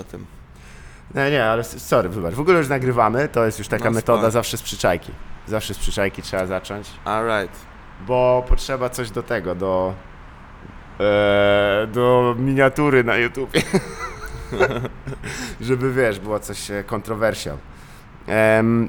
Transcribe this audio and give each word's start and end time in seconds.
o 0.00 0.04
tym. 0.04 0.26
Nie, 1.14 1.30
nie, 1.30 1.44
ale 1.44 1.64
sorry, 1.64 2.08
wybacz. 2.08 2.34
W 2.34 2.40
ogóle 2.40 2.58
już 2.58 2.68
nagrywamy, 2.68 3.28
to 3.28 3.46
jest 3.46 3.58
już 3.58 3.68
taka 3.68 3.84
No, 3.84 3.90
metoda 3.90 4.18
spoko. 4.18 4.30
zawsze 4.30 4.56
z 4.56 4.62
przyczajki. 4.62 5.12
Zawsze 5.46 5.74
z 5.74 5.78
przyczajki 5.78 6.22
trzeba 6.22 6.46
zacząć, 6.46 6.90
Alright. 7.04 7.56
bo 8.06 8.44
potrzeba 8.48 8.88
coś 8.90 9.10
do 9.10 9.22
tego, 9.22 9.54
do... 9.54 9.94
E, 11.00 11.86
do 11.92 12.34
miniatury 12.38 13.04
na 13.04 13.16
YouTubie. 13.16 13.62
Żeby, 15.60 15.92
wiesz, 15.92 16.18
było 16.20 16.40
coś 16.40 16.70
e, 16.70 16.84
kontrowersją. 16.84 17.58
Mm. 18.26 18.88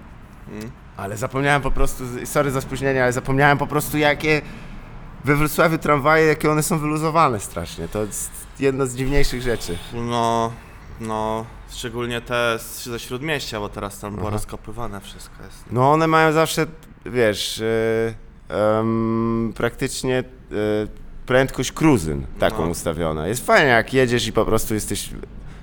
ale 0.97 1.17
zapomniałem 1.17 1.61
po 1.61 1.71
prostu, 1.71 2.03
sorry 2.25 2.51
za 2.51 2.61
spóźnienie, 2.61 3.03
ale 3.03 3.13
zapomniałem 3.13 3.57
po 3.57 3.67
prostu 3.67 3.97
jakie 3.97 4.41
we 5.23 5.35
Wrocławiu 5.35 5.77
tramwaje, 5.77 6.25
jakie 6.25 6.51
one 6.51 6.63
są 6.63 6.79
wyluzowane 6.79 7.39
strasznie. 7.39 7.87
To 7.87 8.03
jest 8.03 8.31
jedna 8.59 8.85
z 8.85 8.95
dziwniejszych 8.95 9.41
rzeczy. 9.41 9.77
No, 9.93 10.51
no, 11.01 11.45
szczególnie 11.69 12.21
te 12.21 12.59
z- 12.59 12.83
ze 12.85 12.99
Śródmieścia, 12.99 13.59
bo 13.59 13.69
teraz 13.69 13.99
tam 13.99 14.15
było 14.15 14.27
Aha. 14.27 14.35
rozkopywane 14.37 15.01
wszystko 15.01 15.43
jest. 15.43 15.63
No 15.71 15.91
one 15.91 16.07
mają 16.07 16.31
zawsze, 16.31 16.65
wiesz, 17.05 17.63
em, 18.49 19.53
praktycznie 19.55 20.23
yy, 20.51 20.57
prędkość 21.25 21.71
kruzyn 21.71 22.25
taką 22.39 22.63
No. 22.65 22.69
ustawioną. 22.69 23.25
Jest 23.25 23.45
fajnie 23.45 23.69
jak 23.69 23.93
jedziesz 23.93 24.27
i 24.27 24.33
po 24.33 24.45
prostu 24.45 24.73
jesteś, 24.73 25.09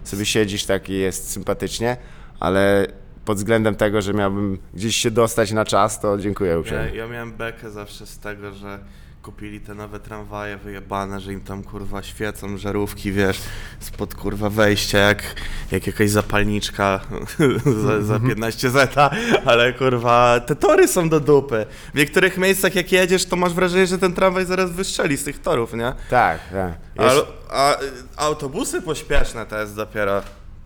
sobie 0.05 0.27
siedzisz 0.27 0.65
tak 0.65 0.89
i 0.89 0.93
jest 0.93 1.31
sympatycznie, 1.31 1.97
ale 2.41 2.87
pod 3.25 3.37
względem 3.37 3.75
tego, 3.75 4.03
że 4.03 4.15
miałbym 4.15 4.59
gdzieś 4.75 4.97
się 4.97 5.11
dostać 5.11 5.53
na 5.53 5.65
czas, 5.65 6.01
to 6.01 6.19
dziękuję 6.19 6.51
Ja, 6.51 6.59
uprzejmie. 6.59 6.97
ja 6.97 7.07
miałem 7.09 7.33
bekę 7.33 7.71
zawsze 7.71 8.07
z 8.07 8.19
tego, 8.19 8.53
że 8.53 8.79
kupili 9.29 9.61
te 9.61 9.75
nowe 9.75 10.01
tramwaje 10.01 10.57
wyjebane, 10.57 11.21
że 11.21 11.33
im 11.33 11.41
tam 11.41 11.63
kurwa 11.63 12.03
świecą 12.03 12.59
żarówki, 12.59 13.13
wiesz, 13.13 13.39
spod 13.81 14.15
kurwa 14.15 14.51
wejścia, 14.51 14.99
jak, 14.99 15.23
jak 15.73 15.87
jakaś 15.87 16.11
zapalniczka 16.11 17.01
za, 17.85 18.03
za 18.03 18.21
15 18.21 18.71
zeta, 18.71 19.11
ale 19.45 19.73
kurwa 19.73 20.41
te 20.41 20.57
tory 20.57 20.89
są 20.89 21.09
do 21.09 21.21
dupy. 21.21 21.67
W 21.95 21.99
niektórych 21.99 22.39
miejscach 22.39 22.75
jak 22.75 22.93
jedziesz, 22.93 23.25
to 23.25 23.37
masz 23.37 23.53
wrażenie, 23.53 23.87
że 23.87 23.99
ten 23.99 24.15
tramwaj 24.15 24.47
zaraz 24.47 24.71
wystrzeli 24.71 25.17
z 25.17 25.25
tych 25.25 25.41
torów, 25.43 25.73
nie? 25.75 25.93
Tak, 26.11 26.41
tak. 26.53 26.73
A, 26.97 27.05
Jest- 27.05 27.27
a, 27.51 27.77
autobusy 28.17 28.83
pośpieszne 28.83 29.47
to 29.47 29.61
jest 29.61 29.77
dopiero. 29.77 30.23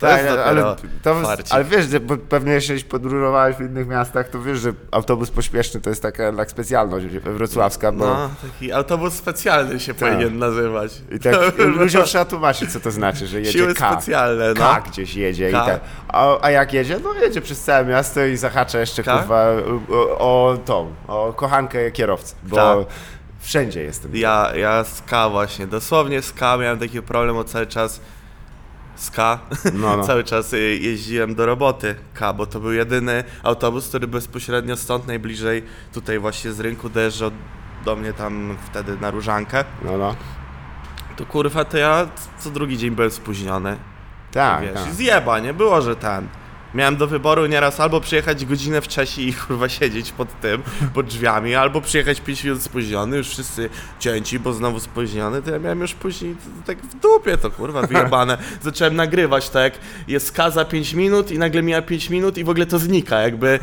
Tak, 0.07 0.21
ale, 0.45 0.61
dopiero 0.61 0.75
to, 1.03 1.15
ale 1.49 1.63
wiesz, 1.63 1.85
że 1.89 1.99
pewnie 1.99 2.51
jeśli 2.51 2.83
podróżowałeś 2.83 3.55
w 3.55 3.61
innych 3.61 3.87
miastach, 3.87 4.29
to 4.29 4.41
wiesz, 4.41 4.59
że 4.59 4.73
autobus 4.91 5.31
pośpieszny 5.31 5.81
to 5.81 5.89
jest 5.89 6.01
taka 6.01 6.23
jednak 6.25 6.51
specjalność 6.51 7.05
wrocławska, 7.07 7.91
bo 7.91 8.05
No, 8.05 8.29
taki 8.51 8.71
autobus 8.71 9.13
specjalny 9.13 9.79
się 9.79 9.93
Tak. 9.93 10.09
powinien 10.09 10.39
nazywać. 10.39 11.01
i 11.11 11.19
tak 11.19 11.35
ludziom 11.79 12.03
trzeba 12.03 12.25
tłumaczyć, 12.25 12.71
co 12.73 12.79
to 12.79 12.91
znaczy, 12.91 13.27
że 13.27 13.37
jedzie 13.39 13.51
Siły 13.51 13.73
K. 13.73 13.91
specjalne, 13.93 14.47
no. 14.49 14.53
K 14.55 14.81
gdzieś 14.91 15.15
jedzie 15.15 15.51
K. 15.51 15.63
i 15.63 15.65
tak. 15.65 15.79
A, 16.07 16.37
a 16.41 16.51
jak 16.51 16.73
jedzie? 16.73 16.99
No 17.03 17.13
jedzie 17.13 17.41
przez 17.41 17.61
całe 17.61 17.85
miasto 17.85 18.25
i 18.25 18.37
zahacza 18.37 18.79
jeszcze 18.79 19.03
K? 19.03 19.17
kurwa 19.17 19.45
o, 19.91 20.17
o 20.51 20.57
tą, 20.65 20.93
o 21.07 21.33
kochankę 21.33 21.91
kierowcy, 21.91 22.35
bo 22.43 22.55
Tak. 22.55 22.77
wszędzie 23.39 23.81
jestem. 23.83 24.11
Ja, 24.15 24.51
ja 24.55 24.83
z 24.83 25.01
K 25.01 25.29
właśnie, 25.29 25.67
dosłownie 25.67 26.21
z 26.21 26.33
K 26.33 26.57
miałem 26.57 26.79
taki 26.79 27.01
problem, 27.01 27.35
bo 27.35 27.43
cały 27.43 27.67
czas 27.67 27.99
z 28.95 29.11
K, 29.11 29.39
No, 29.73 29.97
no. 29.97 30.03
cały 30.07 30.23
czas 30.23 30.53
y, 30.53 30.59
jeździłem 30.81 31.35
do 31.35 31.45
roboty 31.45 31.95
K, 32.13 32.33
bo 32.33 32.45
to 32.45 32.59
był 32.59 32.71
jedyny 32.73 33.23
autobus, 33.43 33.87
który 33.87 34.07
bezpośrednio 34.07 34.77
stąd 34.77 35.07
najbliżej 35.07 35.63
tutaj 35.93 36.19
właśnie 36.19 36.51
z 36.51 36.59
rynku 36.59 36.89
dojeżdżał 36.89 37.31
do 37.85 37.95
mnie 37.95 38.13
tam 38.13 38.57
wtedy 38.65 38.97
na 39.01 39.11
Różankę. 39.11 39.63
No, 39.85 39.97
no. 39.97 40.15
To 41.15 41.25
kurwa, 41.25 41.65
to 41.65 41.77
ja 41.77 42.07
co 42.39 42.49
drugi 42.49 42.77
dzień 42.77 42.91
byłem 42.91 43.11
spóźniony. 43.11 43.77
Tak, 44.31 44.61
Wiesz, 44.61 44.73
tak. 44.73 44.93
zjeba, 44.93 45.39
nie 45.39 45.53
było, 45.53 45.81
że 45.81 45.95
ten. 45.95 46.27
Miałem 46.75 46.95
do 46.97 47.07
wyboru 47.07 47.45
nieraz 47.45 47.79
albo 47.79 48.01
przyjechać 48.01 48.45
godzinę 48.45 48.81
wcześniej 48.81 49.27
i 49.27 49.33
kurwa 49.33 49.69
siedzieć 49.69 50.11
pod 50.11 50.39
tym, 50.41 50.63
pod 50.93 51.05
drzwiami, 51.05 51.55
albo 51.55 51.81
przyjechać 51.81 52.21
5 52.21 52.43
minut 52.43 52.61
spóźniony, 52.61 53.17
już 53.17 53.29
wszyscy 53.29 53.69
cięci, 53.99 54.39
bo 54.39 54.53
znowu 54.53 54.79
spóźniony, 54.79 55.41
to 55.41 55.51
ja 55.51 55.59
miałem 55.59 55.81
już 55.81 55.93
później 55.93 56.35
tak 56.65 56.77
w 56.77 56.99
dupie 56.99 57.37
to 57.37 57.51
kurwa 57.51 57.81
wyjebane. 57.81 58.37
Zacząłem 58.63 58.95
nagrywać 58.95 59.49
tak, 59.49 59.73
jest 60.07 60.31
K 60.31 60.51
za 60.51 60.65
5 60.65 60.93
minut 60.93 61.31
i 61.31 61.37
nagle 61.39 61.61
mija 61.61 61.81
5 61.81 62.09
minut 62.09 62.37
i 62.37 62.43
w 62.43 62.49
ogóle 62.49 62.65
to 62.65 62.79
znika, 62.79 63.21
jakby 63.21 63.59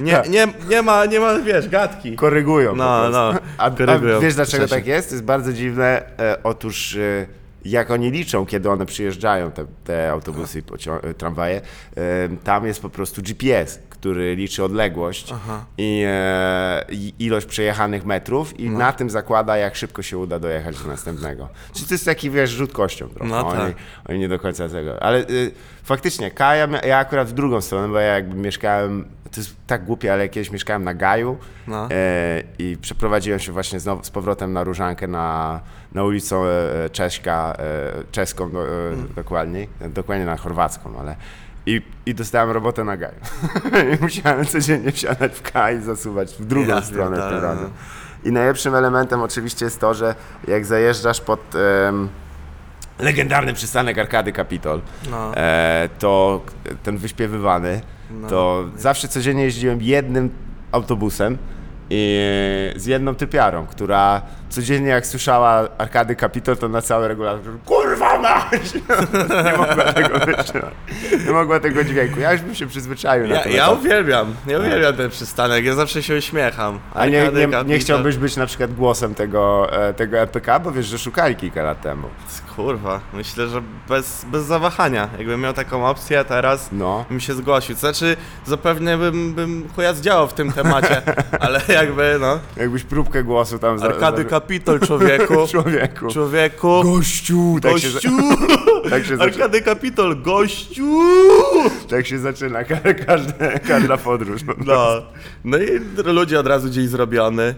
nie, 0.00 0.12
Tak. 0.12 0.28
nie, 0.28 0.46
nie 0.70 0.82
ma, 0.82 1.06
nie 1.06 1.20
ma, 1.20 1.38
wiesz, 1.38 1.68
gadki. 1.68 2.16
Korygują. 2.16 2.76
No, 2.76 3.08
no, 3.10 3.32
A, 3.58 3.64
a 3.64 3.70
korygują. 3.70 4.20
wiesz 4.20 4.34
dlaczego 4.34 4.68
tak 4.68 4.86
jest? 4.86 5.08
To 5.08 5.14
jest 5.14 5.24
bardzo 5.24 5.52
dziwne. 5.52 6.02
E, 6.18 6.36
otóż 6.42 6.96
e, 6.96 7.26
jak 7.70 7.90
oni 7.90 8.10
liczą, 8.10 8.46
kiedy 8.46 8.70
one 8.70 8.86
przyjeżdżają, 8.86 9.50
te, 9.50 9.66
te 9.84 10.10
autobusy 10.10 10.58
i 10.58 10.62
e, 11.02 11.14
tramwaje, 11.14 11.60
tam 12.44 12.66
jest 12.66 12.82
po 12.82 12.90
prostu 12.90 13.22
GPS, 13.22 13.78
który 13.90 14.36
liczy 14.36 14.64
odległość 14.64 15.34
i, 15.78 16.02
e, 16.06 16.84
i 16.90 17.14
ilość 17.18 17.46
przejechanych 17.46 18.04
metrów 18.04 18.60
i 18.60 18.70
na 18.70 18.92
tym 18.92 19.10
zakłada, 19.10 19.56
jak 19.56 19.76
szybko 19.76 20.02
się 20.02 20.18
uda 20.18 20.38
dojechać 20.38 20.82
do 20.82 20.88
następnego. 20.88 21.48
Czyli 21.72 21.86
to 21.86 21.94
jest 21.94 22.04
taki, 22.04 22.30
wiesz, 22.30 22.50
rzut 22.50 22.72
kością 22.72 23.08
trochę. 23.08 23.30
No 23.30 23.48
oni, 23.48 23.58
tak. 23.58 23.82
oni 24.08 24.18
nie 24.18 24.28
do 24.28 24.38
końca 24.38 24.68
tego. 24.68 25.02
Ale 25.02 25.18
y, 25.18 25.50
faktycznie, 25.84 26.30
K, 26.30 26.54
ja, 26.56 26.66
mia- 26.68 26.86
ja 26.86 26.98
akurat 26.98 27.28
w 27.28 27.32
drugą 27.32 27.60
stronę, 27.60 27.88
bo 27.88 27.98
ja 27.98 28.14
jakby 28.14 28.36
mieszkałem, 28.36 29.04
to 29.30 29.40
jest 29.40 29.56
tak 29.66 29.84
głupie, 29.84 30.12
ale 30.12 30.28
kiedyś 30.28 30.50
mieszkałem 30.50 30.84
na 30.84 30.94
Gaju 30.94 31.36
No. 31.66 31.88
e, 31.90 32.42
i 32.58 32.76
przeprowadziłem 32.80 33.40
się 33.40 33.52
właśnie 33.52 33.80
znowu, 33.80 34.04
z 34.04 34.10
powrotem 34.10 34.52
na 34.52 34.64
Różankę 34.64 35.06
na, 35.06 35.60
na 35.98 36.04
ulicę 36.04 36.36
e, 36.36 36.90
Cześka, 36.90 37.52
e, 37.58 38.04
czeską 38.12 38.50
do, 38.50 38.62
e, 38.68 38.68
Mm. 38.92 39.08
dokładniej, 39.16 39.68
e, 39.80 39.88
dokładnie 39.88 40.24
na 40.24 40.36
chorwacką, 40.36 41.00
ale 41.00 41.16
i, 41.66 41.82
i 42.06 42.14
dostałem 42.14 42.50
robotę 42.50 42.84
na 42.84 42.96
Gaju. 42.96 43.14
I 43.98 44.02
musiałem 44.02 44.46
codziennie 44.46 44.92
wsiadać 44.92 45.32
w 45.32 45.42
K 45.42 45.72
i 45.72 45.80
zasuwać 45.80 46.34
w 46.34 46.44
drugą 46.44 46.68
Ja 46.68 46.82
stronę 46.82 47.16
tym 47.16 47.28
pierdolę, 47.28 47.42
razem. 47.54 47.70
I 48.24 48.32
najlepszym 48.32 48.74
elementem 48.74 49.22
oczywiście 49.22 49.64
jest 49.64 49.80
to, 49.80 49.94
że 49.94 50.14
jak 50.48 50.66
zajeżdżasz 50.66 51.20
pod 51.20 51.40
em, 51.88 52.08
legendarny 52.98 53.54
przystanek 53.54 53.98
Arkady 53.98 54.32
Kapitol, 54.32 54.80
No. 55.10 55.36
e, 55.36 55.88
to 55.98 56.40
ten 56.82 56.98
wyśpiewywany, 56.98 57.80
No. 58.10 58.28
to 58.28 58.64
zawsze 58.76 59.08
codziennie 59.08 59.42
jeździłem 59.44 59.82
jednym 59.82 60.30
autobusem 60.72 61.38
i 61.90 62.72
z 62.76 62.86
jedną 62.86 63.14
typiarą, 63.14 63.66
która 63.66 64.22
codziennie 64.50 64.88
jak 64.88 65.06
słyszała 65.06 65.68
Arkady 65.78 66.16
Kapitol, 66.16 66.56
to 66.56 66.68
na 66.68 66.82
cały 66.82 67.08
regulator 67.08 67.52
kurwa 67.64 68.18
mać! 68.18 68.74
nie 69.44 69.56
mogła 69.58 69.92
tego 69.92 70.18
wytrzymać. 70.18 70.74
Nie 71.26 71.32
mogła 71.32 71.60
tego 71.60 71.84
dźwięku. 71.84 72.20
Ja 72.20 72.32
już 72.32 72.42
bym 72.42 72.54
się 72.54 72.66
przyzwyczaił 72.66 73.28
na 73.28 73.34
Ja, 73.34 73.42
to. 73.42 73.48
ja 73.48 73.70
uwielbiam, 73.70 74.34
ja 74.46 74.58
uwielbiam 74.58 74.94
ten 74.96 75.10
przystanek, 75.10 75.64
ja 75.64 75.74
zawsze 75.74 76.02
się 76.02 76.16
uśmiecham. 76.16 76.78
A 76.94 77.06
nie, 77.06 77.20
Arkady 77.22 77.46
nie, 77.46 77.64
nie 77.64 77.78
chciałbyś 77.78 78.16
być 78.16 78.36
na 78.36 78.46
przykład 78.46 78.74
głosem 78.74 79.14
tego, 79.14 79.72
e, 79.88 79.94
tego 79.94 80.18
EPK, 80.18 80.60
bo 80.60 80.72
wiesz, 80.72 80.86
że 80.86 80.98
szukali 80.98 81.36
kilka 81.36 81.62
lat 81.62 81.80
temu. 81.82 82.08
Kurwa, 82.56 83.00
myślę, 83.12 83.46
że 83.48 83.62
bez, 83.88 84.24
bez 84.24 84.44
zawahania. 84.44 85.08
Jakbym 85.18 85.40
miał 85.40 85.52
taką 85.52 85.86
opcję 85.86 86.24
teraz, 86.24 86.68
No. 86.72 87.04
bym 87.10 87.20
się 87.20 87.34
zgłosił. 87.34 87.76
Znaczy, 87.76 88.16
zapewne 88.46 88.98
bym, 88.98 89.34
bym 89.34 89.68
chuja 89.74 89.92
zdziałał 89.94 90.28
w 90.28 90.32
tym 90.32 90.52
temacie, 90.52 91.02
ale 91.40 91.60
jakby, 91.68 92.16
no. 92.20 92.38
Jakbyś 92.56 92.84
próbkę 92.84 93.24
głosu 93.24 93.58
tam 93.58 93.78
za- 93.78 93.86
Arkady 93.86 94.22
za- 94.22 94.28
Kapitol, 94.40 94.80
człowieku. 94.80 95.34
Człowieku. 95.52 96.06
Człowieku. 96.08 96.82
Gościu! 96.84 97.56
Tak 97.62 97.78
się, 97.78 97.90
Gościu! 97.90 98.08
tak, 98.90 99.04
się 99.04 99.14
Arkady 99.20 99.62
Kapitol, 99.62 100.22
gościu! 100.22 101.00
tak 101.90 102.06
się 102.06 102.18
zaczyna 102.18 102.64
ka 102.64 102.76
każda, 103.06 103.58
każda 103.68 103.96
podróż. 103.96 104.42
po 104.44 104.52
No. 104.66 104.86
No 105.44 105.58
i 105.58 105.68
ludzie 106.04 106.40
od 106.40 106.46
razu 106.46 106.70
dzień 106.70 106.86
zrobiony. 106.86 107.54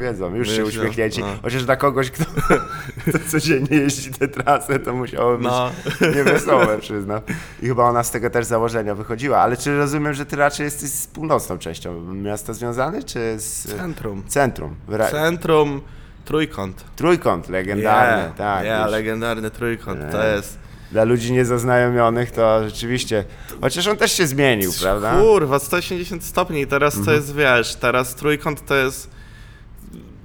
Wiedzą, 0.00 0.34
już 0.34 0.48
się 0.50 0.64
Myślę, 0.64 0.80
uśmiechnięci. 0.82 1.20
no. 1.20 1.26
Chociaż 1.42 1.64
dla 1.64 1.76
kogoś, 1.76 2.10
kto, 2.10 2.24
kto 3.08 3.18
codziennie 3.28 3.76
jeździ 3.76 4.10
tę 4.10 4.28
trasę, 4.28 4.78
to 4.78 4.94
musiało 4.94 5.36
być 5.36 5.46
No. 5.46 5.70
niewesołe, 6.16 6.78
przyznam. 6.78 7.20
I 7.62 7.66
chyba 7.66 7.84
ona 7.84 8.02
z 8.04 8.10
tego 8.10 8.30
też 8.30 8.46
założenia 8.46 8.94
wychodziła. 8.94 9.38
Ale 9.38 9.56
czy 9.56 9.76
rozumiem, 9.78 10.14
że 10.14 10.26
ty 10.26 10.36
raczej 10.36 10.64
jesteś 10.64 10.90
z 10.90 11.06
północną 11.06 11.58
częścią 11.58 12.14
miasta 12.14 12.52
związany, 12.52 13.02
czy 13.04 13.34
z 13.38 13.76
Centrum. 13.76 14.22
centrum? 14.28 14.74
Centrum, 15.10 15.80
trójkąt. 16.26 16.84
Trójkąt 16.96 17.48
legendarny, 17.48 18.22
Yeah, 18.22 18.36
tak. 18.36 18.64
Yeah, 18.64 18.82
już. 18.82 18.92
legendarny 18.92 19.50
trójkąt, 19.50 20.00
to 20.12 20.16
Yeah. 20.24 20.36
jest... 20.36 20.58
Dla 20.92 21.04
ludzi 21.04 21.32
niezaznajomionych 21.32 22.30
to 22.30 22.64
rzeczywiście. 22.64 23.24
Chociaż 23.60 23.86
on 23.86 23.96
też 23.96 24.12
się 24.12 24.26
zmienił, 24.26 24.72
prawda? 24.80 25.08
Mhm. 25.10 25.26
Kurwa, 25.26 25.58
180 25.58 26.24
stopni, 26.24 26.66
teraz 26.66 26.96
to 27.04 27.12
jest, 27.12 27.34
wiesz, 27.34 27.74
teraz 27.74 28.14
trójkąt 28.14 28.66
to 28.66 28.74
jest... 28.74 29.15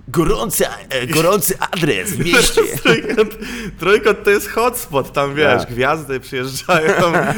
Gorący, 0.07 0.65
e, 0.89 1.07
gorący 1.07 1.55
adres 1.59 2.11
w 2.11 2.25
mieście. 2.25 2.61
Trójkąt, 2.83 3.37
trójkąt 3.79 4.23
to 4.23 4.29
jest 4.29 4.49
hotspot, 4.49 5.13
tam 5.13 5.35
wiesz, 5.35 5.61
Tak. 5.61 5.69
gwiazdy 5.73 6.19
przyjeżdżają 6.19 6.93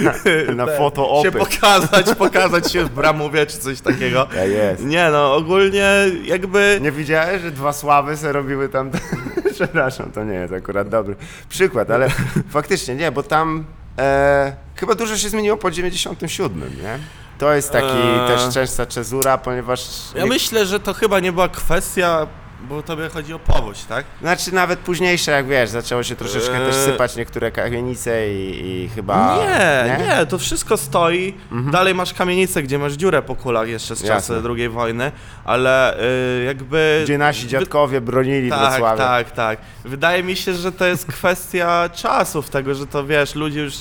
Na 0.55 0.65
te- 0.65 0.77
fotoopy. 0.77 1.27
się 1.27 1.31
pokazać, 1.31 2.05
pokazać 2.17 2.71
się 2.71 2.83
w 2.85 2.89
Bramowie 2.89 3.45
czy 3.45 3.57
coś 3.57 3.81
takiego. 3.81 4.27
Ja 4.35 4.45
jest. 4.45 4.83
Nie 4.85 5.09
no, 5.11 5.35
ogólnie 5.35 5.89
jakby... 6.25 6.79
Nie 6.81 6.91
widziałeś, 6.91 7.41
że 7.41 7.51
dwa 7.51 7.73
sławy 7.73 8.17
se 8.17 8.31
robiły 8.31 8.69
tam. 8.69 8.91
Przepraszam, 9.55 10.11
to 10.11 10.23
nie 10.23 10.33
jest 10.35 10.53
akurat 10.53 10.89
dobry 10.89 11.15
przykład, 11.49 11.91
ale 11.91 12.09
faktycznie 12.49 12.95
nie, 12.95 13.11
bo 13.11 13.23
tam 13.23 13.65
E, 13.99 14.55
chyba 14.75 14.95
dużo 14.95 15.17
się 15.17 15.29
zmieniło 15.29 15.57
po 15.57 15.71
97, 15.71 16.59
nie? 16.83 16.99
To 17.37 17.53
jest 17.53 17.71
taki 17.71 17.87
Eee. 17.97 18.27
też 18.27 18.53
częsta 18.53 18.85
cezura, 18.85 19.37
ponieważ... 19.37 19.87
Ja 20.15 20.25
myślę, 20.25 20.65
że 20.65 20.79
to 20.79 20.93
chyba 20.93 21.19
nie 21.19 21.31
była 21.31 21.47
kwestia, 21.49 22.27
bo 22.69 22.83
tobie 22.83 23.09
chodzi 23.09 23.33
o 23.33 23.39
powódź, 23.39 23.83
tak? 23.83 24.05
Znaczy 24.21 24.53
nawet 24.55 24.79
późniejsze, 24.79 25.31
jak 25.31 25.47
wiesz, 25.47 25.69
zaczęło 25.69 26.03
się 26.03 26.15
troszeczkę 26.15 26.57
też 26.57 26.75
Eee. 26.75 26.85
sypać 26.85 27.15
niektóre 27.15 27.51
kamienice 27.51 28.33
i, 28.33 28.65
i 28.83 28.89
chyba... 28.95 29.37
nie, 29.37 29.97
nie, 30.05 30.25
to 30.25 30.37
wszystko 30.37 30.77
stoi. 30.77 31.33
Dalej 31.71 31.95
masz 31.95 32.13
kamienicę, 32.13 32.63
gdzie 32.63 32.79
masz 32.79 32.93
dziurę 32.93 33.21
po 33.21 33.35
kulach 33.35 33.67
jeszcze 33.67 33.95
z 33.95 34.01
Mhm. 34.01 34.15
Jasne. 34.17 34.35
czasów 34.35 34.51
II 34.57 34.69
wojny, 34.69 35.11
ale 35.45 35.99
y, 36.39 36.43
jakby... 36.43 37.01
Gdzie 37.03 37.17
nasi 37.17 37.47
dziadkowie 37.47 38.01
bronili 38.01 38.49
Tak, 38.49 38.59
Wrocławia. 38.69 38.97
tak, 38.97 39.31
tak. 39.31 39.59
Wydaje 39.85 40.23
mi 40.23 40.35
się, 40.35 40.53
że 40.53 40.71
to 40.71 40.85
jest 40.85 41.05
kwestia 41.05 41.89
czasów, 42.03 42.49
tego, 42.49 42.75
że 42.75 42.87
to 42.87 43.05
wiesz, 43.05 43.35
ludzie 43.35 43.59
już 43.61 43.73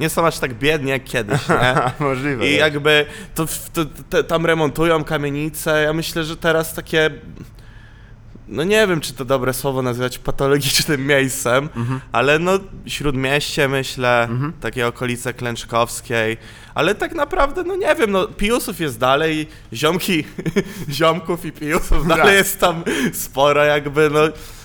nie 0.00 0.08
są 0.08 0.26
aż 0.26 0.38
tak 0.38 0.54
biedni 0.54 0.90
jak 0.90 1.04
kiedyś, 1.04 1.48
nie? 1.48 1.74
Możliwe. 2.06 2.46
I 2.48 2.56
jakby 2.56 3.06
to, 3.34 3.46
to, 3.72 3.84
to 4.10 4.22
tam 4.22 4.46
remontują 4.46 5.04
kamienice. 5.04 5.82
Ja 5.82 5.92
myślę, 5.92 6.24
że 6.24 6.36
teraz 6.36 6.74
takie. 6.74 7.10
No 8.52 8.64
nie 8.64 8.86
wiem, 8.86 9.00
czy 9.00 9.12
to 9.14 9.24
dobre 9.24 9.54
słowo 9.54 9.82
nazywać 9.82 10.18
patologicznym 10.18 11.06
miejscem, 11.06 11.68
Mhm. 11.76 12.00
ale 12.12 12.38
no 12.38 12.52
śródmieście 12.86 13.68
myślę, 13.68 14.28
takie 14.60 14.86
okolice 14.86 15.34
Klęczkowskiej, 15.34 16.36
ale 16.74 16.94
tak 16.94 17.14
naprawdę, 17.14 17.62
no 17.64 17.76
nie 17.76 17.94
wiem, 17.94 18.10
no 18.10 18.26
Piusów 18.28 18.80
jest 18.80 18.98
dalej, 18.98 19.46
ziomki, 19.72 20.24
ziomków 20.98 21.44
i 21.44 21.52
Piusów 21.52 22.06
dalej 22.08 22.24
Tak. 22.26 22.34
jest 22.34 22.60
tam 22.60 22.82
sporo 23.12 23.64
jakby, 23.64 24.10
no 24.10 24.20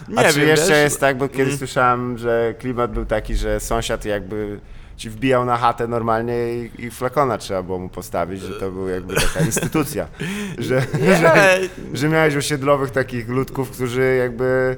nie 0.08 0.28
A 0.28 0.34
czy 0.34 0.40
wiem, 0.40 0.50
jeszcze 0.50 0.70
wiesz, 0.70 0.78
jest 0.84 1.00
tak, 1.00 1.18
bo 1.18 1.28
kiedyś 1.30 1.46
Mm. 1.46 1.58
słyszałem, 1.58 2.18
że 2.18 2.54
klimat 2.60 2.92
był 2.94 3.06
taki, 3.06 3.36
że 3.36 3.60
sąsiad 3.60 4.06
jakby 4.06 4.60
ci 4.97 5.09
wbijał 5.09 5.45
na 5.45 5.57
chatę 5.57 5.88
normalnie 5.88 6.53
i, 6.53 6.71
i 6.86 6.92
flakona 6.92 7.38
trzeba 7.38 7.63
było 7.63 7.80
mu 7.80 7.89
postawić, 7.89 8.42
że 8.42 8.53
to 8.53 8.71
był 8.71 8.88
jakby 8.88 9.15
taka 9.15 9.39
instytucja, 9.39 10.07
że, 10.57 10.81
że, 11.21 11.59
że 11.94 12.09
miałeś 12.09 12.36
osiedlowych 12.36 12.92
takich 12.92 13.30
ludków, 13.30 13.71
którzy 13.71 14.15
jakby 14.15 14.77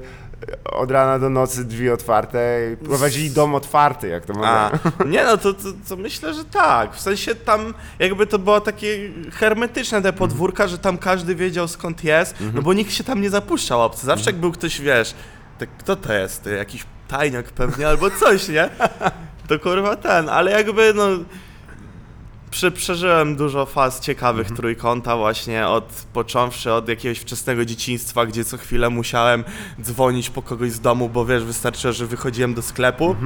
od 0.64 0.90
rana 0.90 1.18
do 1.18 1.30
nocy 1.30 1.64
drzwi 1.64 1.90
otwarte 1.90 2.60
i 2.72 2.76
prowadzili 2.76 3.30
dom 3.30 3.54
otwarty, 3.54 4.08
jak 4.08 4.26
to 4.26 4.32
A, 4.44 4.70
mówię. 4.70 5.10
nie 5.14 5.24
no, 5.24 5.36
to, 5.36 5.54
to, 5.54 5.68
to 5.88 5.96
myślę, 5.96 6.34
że 6.34 6.44
tak. 6.44 6.94
W 6.94 7.00
sensie 7.00 7.34
tam 7.34 7.74
jakby 7.98 8.26
to 8.26 8.38
było 8.38 8.60
takie 8.60 9.10
hermetyczne 9.32 10.02
te 10.02 10.12
podwórka, 10.12 10.68
że 10.68 10.78
tam 10.78 10.98
każdy 10.98 11.34
wiedział 11.34 11.68
skąd 11.68 12.04
jest, 12.04 12.34
no 12.54 12.62
bo 12.62 12.72
nikt 12.72 12.92
się 12.92 13.04
tam 13.04 13.20
nie 13.20 13.30
zapuszczał 13.30 13.82
obcy. 13.82 14.06
Zawsze 14.06 14.30
jak 14.30 14.40
był 14.40 14.52
ktoś, 14.52 14.80
wiesz, 14.80 15.14
tak, 15.58 15.68
kto 15.78 15.96
to 15.96 16.12
jest? 16.12 16.42
Ty, 16.42 16.56
Jakiś 16.56 16.86
tajniak 17.08 17.46
pewnie 17.46 17.88
albo 17.88 18.10
coś, 18.10 18.48
nie? 18.48 18.70
To 19.48 19.58
kurwa 19.58 19.96
ten, 19.96 20.28
ale 20.28 20.50
jakby 20.50 20.94
no... 20.94 21.08
Prze, 22.50 22.70
przeżyłem 22.70 23.36
dużo 23.36 23.66
faz 23.66 24.00
ciekawych 24.00 24.50
trójkąta 24.50 25.16
właśnie 25.16 25.66
od 25.66 25.84
począwszy 26.12 26.72
od 26.72 26.88
jakiegoś 26.88 27.18
wczesnego 27.18 27.64
dzieciństwa, 27.64 28.26
gdzie 28.26 28.44
co 28.44 28.58
chwilę 28.58 28.90
musiałem 28.90 29.44
dzwonić 29.82 30.30
po 30.30 30.42
kogoś 30.42 30.72
z 30.72 30.80
domu, 30.80 31.08
bo 31.08 31.26
wiesz, 31.26 31.44
wystarczyło, 31.44 31.92
że 31.92 32.06
wychodziłem 32.06 32.54
do 32.54 32.62
sklepu 32.62 33.16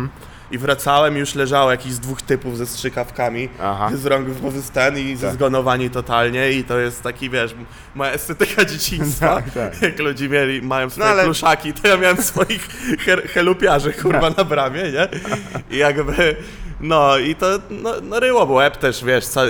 i 0.52 0.58
wracałem 0.58 1.16
i 1.16 1.18
już 1.20 1.34
leżało 1.34 1.70
jakiś 1.70 1.92
z 1.92 2.00
dwóch 2.00 2.22
typów 2.22 2.58
ze 2.58 2.66
strzykawkami 2.66 3.48
Aha. 3.62 3.90
z 3.94 4.06
rąk 4.06 4.28
w 4.28 4.70
ten 4.70 4.98
i 4.98 5.16
Tak. 5.16 5.32
zgonowani 5.32 5.90
totalnie 5.90 6.52
i 6.52 6.64
to 6.64 6.78
jest 6.78 7.02
taki, 7.02 7.30
wiesz, 7.30 7.54
moja 7.94 8.12
estetyka 8.12 8.64
dzieciństwa. 8.72 9.34
Tak, 9.34 9.50
tak. 9.50 9.82
Jak 9.82 9.98
ludzie 9.98 10.28
mieli, 10.28 10.62
mają 10.62 10.90
swoje 10.90 11.06
ale- 11.10 11.24
pluszaki, 11.24 11.72
to 11.72 11.88
ja 11.88 11.96
miałem 11.96 12.22
swoich 12.22 12.68
her, 13.06 13.28
helupiarzy, 13.28 13.92
kurwa, 13.92 14.30
na 14.30 14.44
bramie, 14.44 14.82
nie? 14.82 15.08
I 15.70 15.76
jakby, 15.78 16.36
no 16.80 17.18
i 17.18 17.34
to, 17.34 17.46
no, 17.70 17.92
no 18.02 18.20
ryło, 18.20 18.46
bo 18.46 18.54
łeb 18.54 18.76
też, 18.76 19.04
wiesz, 19.04 19.26
ca, 19.26 19.40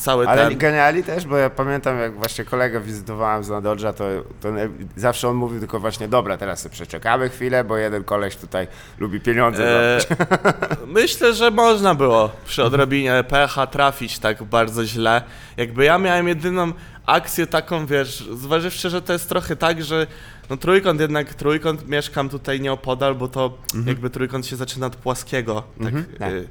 cały 0.00 0.28
Ale 0.28 0.48
ten... 0.48 0.58
ganiali 0.58 1.04
też, 1.04 1.26
bo 1.26 1.36
ja 1.36 1.50
pamiętam, 1.50 1.98
jak 1.98 2.14
właśnie 2.14 2.44
kolegę 2.44 2.80
wizytowałem 2.80 3.44
z 3.44 3.48
Nadodża, 3.48 3.92
to, 3.92 4.04
to 4.40 4.48
zawsze 4.96 5.28
on 5.28 5.36
mówił 5.36 5.60
tylko 5.60 5.80
właśnie, 5.80 6.08
dobra, 6.08 6.36
teraz 6.36 6.60
sobie 6.60 6.72
przeczekamy 6.72 7.28
chwilę, 7.28 7.64
bo 7.64 7.76
jeden 7.76 8.04
koleś 8.04 8.36
tutaj 8.36 8.68
lubi 8.98 9.20
pieniądze. 9.20 9.96
E, 9.98 10.00
myślę, 10.86 11.34
że 11.34 11.50
można 11.50 11.94
było 11.94 12.30
przy 12.44 12.64
odrobinie 12.64 13.24
pecha 13.28 13.66
trafić 13.66 14.18
tak 14.18 14.42
bardzo 14.42 14.84
źle. 14.84 15.22
Jakby 15.56 15.84
ja 15.84 15.98
miałem 15.98 16.28
jedyną 16.28 16.72
akcję 17.06 17.46
taką, 17.46 17.86
wiesz, 17.86 18.28
zważywszy, 18.32 18.90
że 18.90 19.02
to 19.02 19.12
jest 19.12 19.28
trochę 19.28 19.56
tak, 19.56 19.82
że 19.82 20.06
no 20.50 20.56
trójkąt 20.56 21.00
jednak, 21.00 21.34
trójkąt, 21.34 21.88
mieszkam 21.88 22.28
tutaj 22.28 22.60
nieopodal, 22.60 23.14
bo 23.14 23.28
to 23.28 23.58
jakby 23.86 24.10
trójkąt 24.10 24.46
się 24.46 24.56
zaczyna 24.56 24.86
od 24.86 24.96
płaskiego, 24.96 25.62
tak, 25.84 25.94
tak. 26.18 26.32
y, 26.32 26.34
y, 26.34 26.48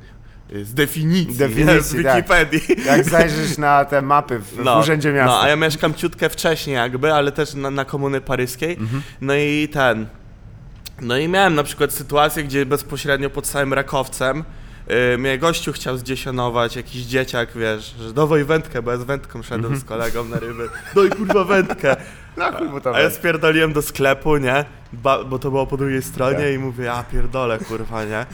z 0.63 0.73
definicji, 0.73 1.35
Definicji, 1.35 1.99
z 1.99 2.03
tak. 2.03 2.15
Wikipedii. 2.15 2.61
Jak 2.85 3.09
zajrzysz 3.09 3.57
na 3.57 3.85
te 3.85 4.01
mapy 4.01 4.39
w, 4.39 4.55
w 4.55 4.79
Urzędzie 4.79 5.13
Miasta. 5.13 5.35
No, 5.35 5.41
a 5.41 5.47
ja 5.47 5.55
mieszkam 5.55 5.93
ciutkę 5.93 6.29
wcześniej 6.29 6.75
jakby, 6.75 7.13
ale 7.13 7.31
też 7.31 7.53
na, 7.53 7.71
na 7.71 7.85
komuny 7.85 8.21
paryskiej. 8.21 8.77
Mhm. 8.79 9.01
No 9.21 9.35
i 9.35 9.69
ten... 9.71 10.07
No 11.01 11.17
i 11.17 11.27
miałem 11.27 11.55
na 11.55 11.63
przykład 11.63 11.91
sytuację, 11.91 12.43
gdzie 12.43 12.65
bezpośrednio 12.65 13.29
pod 13.29 13.47
samym 13.47 13.73
Rakowcem 13.73 14.43
yy, 14.89 15.17
mnie 15.17 15.37
gościu 15.37 15.73
chciał 15.73 15.97
zdziesionować, 15.97 16.75
jakiś 16.75 17.01
dzieciak, 17.01 17.49
wiesz, 17.55 17.95
że 17.99 18.13
dawaj 18.13 18.43
wędkę, 18.45 18.81
bo 18.81 18.91
ja 18.91 18.97
z 18.97 19.03
wędką 19.03 19.41
szedłem 19.43 19.59
Mhm. 19.73 19.81
z 19.81 19.83
kolegą 19.83 20.25
na 20.25 20.39
ryby. 20.39 20.69
Daj 20.95 21.09
kurwa 21.09 21.43
wędkę. 21.43 21.95
Chuj 22.57 22.67
mu 22.69 22.81
to 22.81 22.95
A 22.95 22.99
ja 22.99 23.09
spierdoliłem 23.09 23.73
do 23.73 23.81
sklepu, 23.81 24.37
nie? 24.37 24.65
Ba 24.93 25.23
bo 25.23 25.39
to 25.39 25.51
było 25.51 25.67
po 25.67 25.77
drugiej 25.77 26.01
stronie 26.01 26.37
Tak. 26.37 26.53
i 26.53 26.59
mówię, 26.59 26.91
a 26.93 27.03
pierdolę, 27.03 27.57
kurwa, 27.59 28.03
nie? 28.05 28.25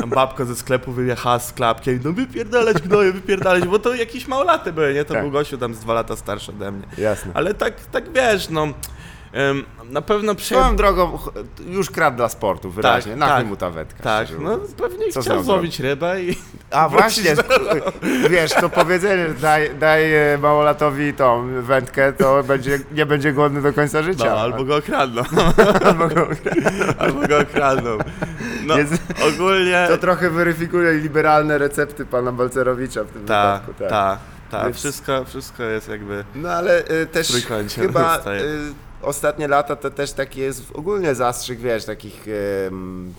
Tam 0.00 0.10
babka 0.10 0.44
ze 0.44 0.56
sklepu 0.56 0.92
wyjechała 0.92 1.38
z 1.38 1.52
klapkiem, 1.52 2.00
no 2.04 2.12
wypierdalać 2.12 2.82
gnoje, 2.82 3.12
wypierdalać, 3.12 3.64
bo 3.64 3.78
to 3.78 3.94
jakieś 3.94 4.28
małolaty 4.28 4.72
były, 4.72 4.94
nie? 4.94 5.04
To 5.04 5.14
Tak. 5.14 5.22
był 5.22 5.30
gościu 5.30 5.58
tam 5.58 5.74
z 5.74 5.78
dwa 5.80 5.94
lata 5.94 6.16
starszy 6.16 6.50
ode 6.52 6.72
mnie. 6.72 6.82
Jasne. 6.98 7.30
Ale 7.34 7.54
tak, 7.54 7.74
tak 7.86 8.12
wiesz, 8.12 8.48
no... 8.50 8.68
na 9.90 10.02
pewno 10.02 10.34
przy... 10.34 10.54
Swoją 10.54 10.76
drogą, 10.76 11.18
już 11.66 11.90
kradł 11.90 12.16
dla 12.16 12.28
sportu, 12.28 12.70
wyraźnie. 12.70 13.16
na 13.16 13.28
tak. 13.28 13.46
mu 13.46 13.56
ta 13.56 13.70
wędka. 13.70 14.02
Tak, 14.02 14.28
no 14.40 14.58
pewnie 14.76 15.12
Co 15.12 15.20
chciał 15.20 15.42
złowić 15.42 15.80
rybę 15.80 16.22
i... 16.22 16.36
A 16.70 16.88
właśnie, 16.98 17.34
wiesz, 18.30 18.52
to 18.52 18.68
powiedzenie, 18.68 19.28
daj, 19.40 19.74
daj 19.74 20.14
e, 20.14 20.38
małolatowi 20.38 21.14
tą 21.14 21.48
wędkę, 21.62 22.12
to 22.12 22.42
będzie, 22.42 22.78
nie 22.92 23.06
będzie 23.06 23.32
głodny 23.32 23.62
do 23.62 23.72
końca 23.72 24.02
życia. 24.02 24.24
No, 24.24 24.40
albo 24.40 24.64
go 24.64 24.76
okradną. 24.76 25.22
albo 25.86 26.08
go... 26.08 26.28
albo 26.98 27.28
go 27.28 27.38
okradną. 27.38 27.98
No, 28.66 28.78
Jest- 28.78 29.02
ogólnie... 29.34 29.84
To 29.88 29.98
trochę 29.98 30.30
weryfikuje 30.30 30.92
liberalne 30.92 31.58
recepty 31.58 32.06
pana 32.06 32.32
Balcerowicza 32.32 33.04
w 33.04 33.08
tym 33.10 33.24
Tak, 33.26 33.62
wypadku. 33.62 33.90
tak, 33.90 34.18
tak. 34.50 34.64
Więc- 34.64 34.76
Wszystko, 34.76 35.24
wszystko 35.24 35.62
jest 35.62 35.88
jakby... 35.88 36.24
No 36.34 36.48
ale 36.50 36.84
y, 36.90 37.06
też 37.06 37.32
chyba 37.76 38.16
y, 38.18 38.20
ostatnie 39.02 39.48
lata 39.48 39.76
to 39.76 39.90
też 39.90 40.12
taki 40.12 40.40
jest 40.40 40.62
ogólnie 40.74 41.14
zastrzyk, 41.14 41.58
wiesz, 41.60 41.84
takich 41.84 42.26
ym, 42.66 43.14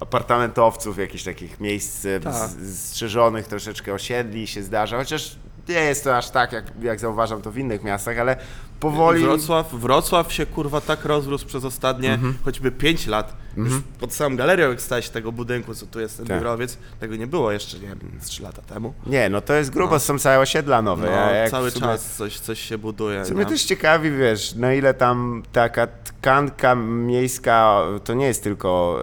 apartamentowców, 0.00 0.98
jakichś 0.98 1.24
takich 1.24 1.60
miejsc 1.60 2.06
Tak. 2.24 2.34
strzeżonych 2.74 3.46
troszeczkę 3.48 3.94
osiedli 3.94 4.46
się 4.46 4.62
zdarza, 4.62 4.96
chociaż 4.96 5.36
nie 5.68 5.74
jest 5.74 6.04
to 6.04 6.16
aż 6.16 6.30
tak, 6.30 6.52
jak, 6.52 6.64
jak 6.82 7.00
zauważam 7.00 7.42
to 7.42 7.50
w 7.50 7.58
innych 7.58 7.82
miastach, 7.84 8.18
ale 8.18 8.36
powoli... 8.82 9.22
Wrocław, 9.22 9.74
Wrocław 9.74 10.32
się 10.32 10.46
kurwa 10.46 10.80
tak 10.80 11.04
rozrósł 11.04 11.46
przez 11.46 11.64
ostatnie 11.64 12.12
Mhm. 12.12 12.34
choćby 12.44 12.70
5 12.70 13.06
lat. 13.06 13.36
Już 13.56 13.72
pod 14.00 14.14
samą 14.14 14.36
galerią, 14.36 14.68
jak 14.68 14.80
stałeś 14.82 15.08
tego 15.08 15.32
budynku, 15.32 15.74
co 15.74 15.86
tu 15.86 16.00
jest 16.00 16.16
ten 16.16 16.26
Tak. 16.26 16.38
biurowiec, 16.38 16.78
tego 17.00 17.16
nie 17.16 17.26
było 17.26 17.52
jeszcze, 17.52 17.78
nie 17.78 17.86
wiem, 17.88 17.98
z 18.20 18.26
3 18.26 18.42
lata 18.42 18.62
temu. 18.62 18.94
Nie, 19.06 19.28
no 19.28 19.40
to 19.40 19.54
jest 19.54 19.70
grubo, 19.70 19.92
No. 19.94 19.98
są 20.00 20.18
całe 20.18 20.38
osiedla 20.38 20.82
nowe. 20.82 21.10
No, 21.44 21.50
cały 21.50 21.70
sumie- 21.70 21.80
czas 21.86 22.16
coś, 22.16 22.38
coś 22.40 22.60
się 22.60 22.78
buduje. 22.78 23.24
Co 23.24 23.34
mnie 23.34 23.44
no. 23.44 23.48
też 23.50 23.64
ciekawi, 23.64 24.10
wiesz, 24.10 24.54
na 24.54 24.74
ile 24.74 24.94
tam 24.94 25.42
taka 25.52 25.86
tkanka 25.86 26.74
miejska 26.74 27.82
to 28.04 28.14
nie 28.14 28.26
jest 28.26 28.42
tylko 28.44 28.98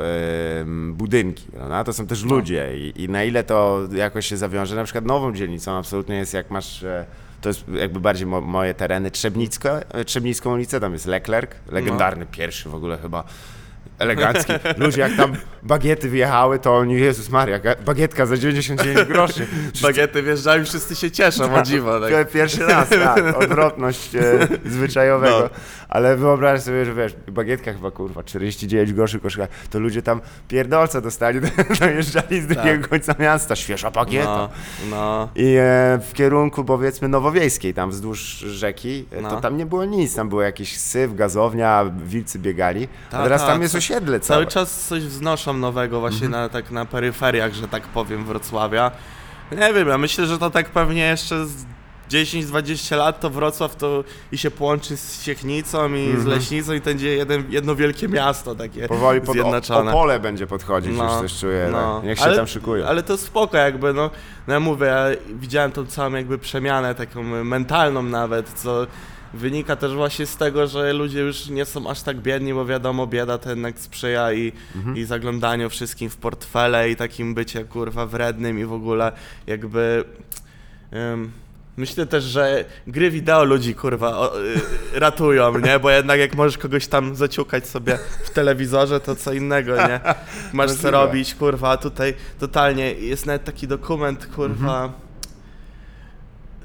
em, 0.61 0.93
budynki, 0.93 1.51
prawda? 1.51 1.83
to 1.83 1.93
są 1.93 2.07
też 2.07 2.23
No. 2.23 2.35
ludzie 2.35 2.77
i, 2.77 3.03
i 3.03 3.09
na 3.09 3.23
ile 3.23 3.43
to 3.43 3.79
jakoś 3.91 4.25
się 4.25 4.37
zawiąże. 4.37 4.75
Na 4.75 4.83
przykład 4.83 5.05
nową 5.05 5.33
dzielnicą 5.33 5.77
absolutnie 5.77 6.15
jest 6.15 6.33
jak 6.33 6.51
masz, 6.51 6.83
e, 6.83 7.05
to 7.41 7.49
jest 7.49 7.63
jakby 7.67 7.99
bardziej 7.99 8.27
mo, 8.27 8.41
moje 8.41 8.73
tereny, 8.73 9.11
Trzebnicka, 9.11 9.79
Trzebnicką 10.05 10.53
ulicę, 10.53 10.79
tam 10.79 10.93
jest 10.93 11.05
Leclerc, 11.05 11.51
legendarny 11.71 12.25
No. 12.25 12.31
pierwszy 12.37 12.69
w 12.69 12.75
ogóle 12.75 12.97
chyba. 12.97 13.23
Elegancki. 13.99 14.53
Ludzie 14.77 15.01
jak 15.01 15.15
tam 15.15 15.33
bagiety 15.63 16.09
wjechały, 16.09 16.59
to 16.59 16.77
oni, 16.77 16.93
Jezus 16.99 17.29
Maria, 17.29 17.59
bagietka 17.85 18.25
za 18.25 18.37
99 18.37 19.07
groszy. 19.07 19.47
Bagiety 19.81 20.23
wjeżdżają 20.23 20.61
i 20.61 20.65
wszyscy 20.65 20.95
się 20.95 21.11
cieszą, 21.11 21.55
o 21.55 21.61
dziwo. 21.61 21.99
Tak. 21.99 22.11
Pie- 22.11 22.25
Pierwszy 22.33 22.65
raz, 22.65 22.89
tak, 22.89 23.23
odwrotność 23.43 24.15
e, 24.15 24.21
zwyczajowego. 24.65 25.39
No. 25.39 25.49
Ale 25.89 26.17
wyobraź 26.17 26.61
sobie, 26.61 26.85
że 26.85 26.93
wiesz, 26.93 27.15
bagietka 27.27 27.73
chyba 27.73 27.91
kurwa 27.91 28.23
49 28.23 28.93
groszy 28.93 29.19
kosztuje, 29.19 29.47
to 29.69 29.79
ludzie 29.79 30.01
tam 30.01 30.21
pierdolce 30.47 31.01
dostali, 31.01 31.39
dojeżdżali 31.79 32.41
z 32.41 32.47
drugiego 32.47 32.87
końca 32.87 33.15
miasta, 33.19 33.55
świeża 33.55 33.91
bagieta. 33.91 34.47
Tak. 34.47 34.57
No, 34.89 34.95
no. 34.97 35.29
I 35.35 35.45
e, 35.59 35.99
w 36.09 36.13
kierunku 36.13 36.63
powiedzmy 36.65 37.07
nowowiejskiej, 37.07 37.73
tam 37.73 37.89
wzdłuż 37.89 38.19
rzeki, 38.39 39.05
e, 39.11 39.15
to 39.15 39.21
No. 39.21 39.41
tam 39.41 39.57
nie 39.57 39.65
było 39.65 39.85
nic, 39.85 40.15
tam 40.15 40.29
był 40.29 40.41
jakiś 40.41 40.77
syf, 40.77 41.15
gazownia, 41.15 41.85
wilcy 42.05 42.39
biegali, 42.39 42.87
a 43.07 43.11
Ta, 43.11 43.23
teraz 43.23 43.41
ta, 43.41 43.47
tam 43.47 43.61
jest 43.61 43.73
co- 43.73 43.81
osiedle 43.91 44.19
całe. 44.19 44.37
Cały 44.37 44.51
czas 44.51 44.87
coś 44.87 45.03
wznoszą 45.03 45.53
nowego 45.53 45.99
właśnie 45.99 46.25
Mhm. 46.27 46.43
na, 46.43 46.49
tak 46.49 46.71
na 46.71 46.85
peryferiach, 46.85 47.53
że 47.53 47.67
tak 47.67 47.83
powiem, 47.83 48.25
Wrocławia. 48.25 48.91
Nie 49.51 49.73
wiem, 49.73 49.87
ja 49.87 49.97
myślę, 49.97 50.25
że 50.27 50.37
to 50.37 50.49
tak 50.49 50.69
pewnie 50.69 51.01
jeszcze 51.01 51.45
z 51.45 51.65
10-20 52.09 52.97
lat 52.97 53.19
to 53.19 53.29
Wrocław 53.29 53.75
to 53.75 54.03
i 54.31 54.37
się 54.37 54.51
połączy 54.51 54.97
z 54.97 55.23
Siechnicą 55.23 55.93
i 55.93 56.05
z 56.05 56.15
Mhm. 56.15 56.27
Leśnicą 56.27 56.73
i 56.73 56.79
to 56.81 56.85
będzie 56.85 57.15
jeden, 57.15 57.43
jedno 57.49 57.75
wielkie 57.75 58.07
miasto 58.07 58.55
takie 58.55 58.87
Powoli 58.87 59.21
pod 59.21 59.33
zjednoczone. 59.35 59.91
Opole 59.91 60.19
będzie 60.19 60.47
podchodzić, 60.47 60.97
No, 60.97 61.03
już 61.03 61.13
coś 61.31 61.39
czuję. 61.39 61.69
no. 61.71 61.95
tak. 61.95 62.03
Niech 62.07 62.17
się 62.19 62.23
Ale- 62.25 62.35
tam 62.35 62.47
szykują. 62.47 62.85
Ale 62.87 63.03
to 63.03 63.17
spoko 63.17 63.57
jakby, 63.57 63.93
no, 63.93 64.09
no 64.47 64.53
ja 64.53 64.59
mówię, 64.59 64.85
ja 64.85 65.05
widziałem 65.39 65.71
tą 65.71 65.85
całą 65.85 66.13
jakby 66.13 66.37
przemianę, 66.37 66.95
taką 66.95 67.23
mentalną 67.43 68.03
nawet, 68.03 68.49
co 68.49 68.87
wynika 69.33 69.75
też 69.75 69.93
właśnie 69.93 70.25
z 70.25 70.37
tego, 70.37 70.67
że 70.67 70.93
ludzie 70.93 71.19
już 71.19 71.47
nie 71.49 71.65
są 71.65 71.89
aż 71.89 72.01
tak 72.01 72.17
biedni, 72.17 72.53
bo 72.53 72.65
wiadomo, 72.65 73.07
bieda 73.07 73.37
to 73.37 73.49
jednak 73.49 73.79
sprzyja 73.79 74.33
i, 74.33 74.51
Mhm. 74.75 74.97
i 74.97 75.03
zaglądaniu 75.03 75.69
wszystkim 75.69 76.09
w 76.09 76.17
portfele 76.17 76.89
i 76.89 76.95
takim 76.95 77.33
bycie 77.33 77.63
kurwa 77.63 78.05
wrednym 78.05 78.59
i 78.59 78.65
w 78.65 78.73
ogóle 78.73 79.11
jakby... 79.47 80.03
ym, 80.93 81.31
Myślę 81.77 82.05
też, 82.05 82.23
że 82.23 82.65
gry 82.87 83.11
wideo 83.11 83.43
ludzi 83.43 83.75
kurwa 83.75 84.17
o, 84.17 84.39
y, 84.41 84.53
ratują, 84.93 85.57
nie? 85.59 85.79
Bo 85.79 85.89
jednak 85.89 86.19
jak 86.19 86.35
możesz 86.35 86.57
kogoś 86.57 86.87
tam 86.87 87.15
zaciukać 87.15 87.67
sobie 87.67 87.99
w 88.23 88.29
telewizorze, 88.29 88.99
to 88.99 89.15
co 89.15 89.33
innego, 89.33 89.75
nie? 89.87 89.99
Masz 90.53 90.71
co 90.71 90.91
robić, 90.91 91.35
kurwa, 91.35 91.77
tutaj 91.77 92.13
totalnie 92.39 92.93
jest 92.93 93.25
nawet 93.25 93.43
taki 93.43 93.67
dokument, 93.67 94.25
kurwa. 94.35 94.83
Mhm. 94.83 95.08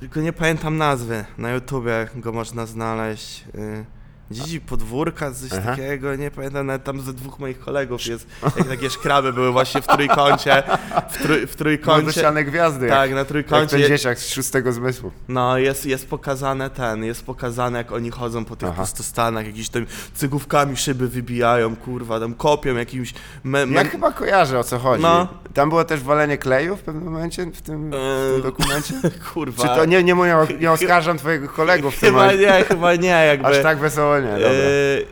Tylko 0.01 0.21
nie 0.21 0.33
pamiętam 0.33 0.77
nazwy. 0.77 1.25
Na 1.39 1.51
YouTubie 1.53 2.09
go 2.17 2.33
można 2.33 2.67
znaleźć. 2.67 3.45
Y, 3.55 3.85
Dzidzi 4.31 4.61
podwórka, 4.61 5.31
coś 5.31 5.51
Aha. 5.59 5.71
takiego, 5.71 6.17
nie 6.17 6.31
pamiętam, 6.31 6.67
nawet 6.67 6.85
tam 6.85 7.01
ze 7.01 7.13
dwóch 7.13 7.39
moich 7.39 7.61
kolegów 7.61 8.07
jest, 8.07 8.27
jak 8.57 8.69
takie 8.69 8.91
szkraby 8.91 9.33
były 9.33 9.53
właśnie 9.53 9.83
w 9.83 9.87
trójkącie, 9.87 10.63
w, 11.11 11.23
trój, 11.23 11.47
w 11.47 11.51
No, 11.51 11.57
trójkącie, 11.57 12.03
Młodociane 12.03 12.45
gwiazdy, 12.45 12.89
tak, 12.89 12.99
jak, 12.99 13.11
na 13.11 13.17
jak 13.17 13.27
ten 13.27 13.27
trójkącie, 13.27 13.89
dzieciak 13.89 14.19
z 14.19 14.29
szóstego 14.29 14.73
zmysłu. 14.73 15.11
no 15.29 15.59
jest, 15.59 15.87
jest 15.87 16.09
pokazane 16.09 16.71
ten, 16.71 17.05
jest 17.05 17.27
pokazane 17.27 17.79
jak 17.79 17.93
oni 17.93 18.11
chodzą 18.11 18.45
po 18.45 18.57
tych 18.57 18.69
Aha. 18.69 18.83
pustostanach, 18.83 19.47
jakieś 19.47 19.69
tam 19.69 19.87
cygówkami 20.15 20.77
szyby 20.77 21.09
wybijają, 21.09 21.77
kurwa, 21.77 22.21
tam 22.21 22.35
kopią 22.35 22.75
jakimś... 22.75 23.15
Me, 23.45 23.67
me, 23.67 23.75
Ja 23.83 23.85
chyba 23.91 24.13
kojarzę 24.13 24.59
o 24.59 24.65
co 24.65 24.79
chodzi. 24.79 25.03
No. 25.03 25.29
Tam 25.55 25.69
było 25.69 25.85
też 25.85 26.01
walenie 26.01 26.39
kleju 26.39 26.77
w 26.77 26.81
pewnym 26.83 27.05
momencie 27.05 27.43
w 27.43 27.45
tym, 27.45 27.53
w 27.53 27.63
tym 27.63 27.95
Eee, 27.95 28.43
dokumencie? 28.43 28.95
kurwa... 29.35 29.63
Czy 29.63 29.69
to 29.69 29.85
nie, 29.85 30.05
nie, 30.05 30.15
nie, 30.15 30.37
nie 30.61 30.73
oskarżam 30.73 31.19
twojego 31.19 31.49
kolegów 31.49 31.97
w 31.97 32.01
tym 32.01 32.09
Chyba 32.09 32.19
momencie. 32.23 32.47
nie, 32.47 32.65
chyba 32.65 32.95
nie, 32.95 33.09
jakby... 33.27 33.47
Aż 33.47 33.63
tak 33.63 33.79
wesoło 33.79 34.14
nie, 34.21 34.33
dobra. 34.33 34.49
Yy, 34.49 35.07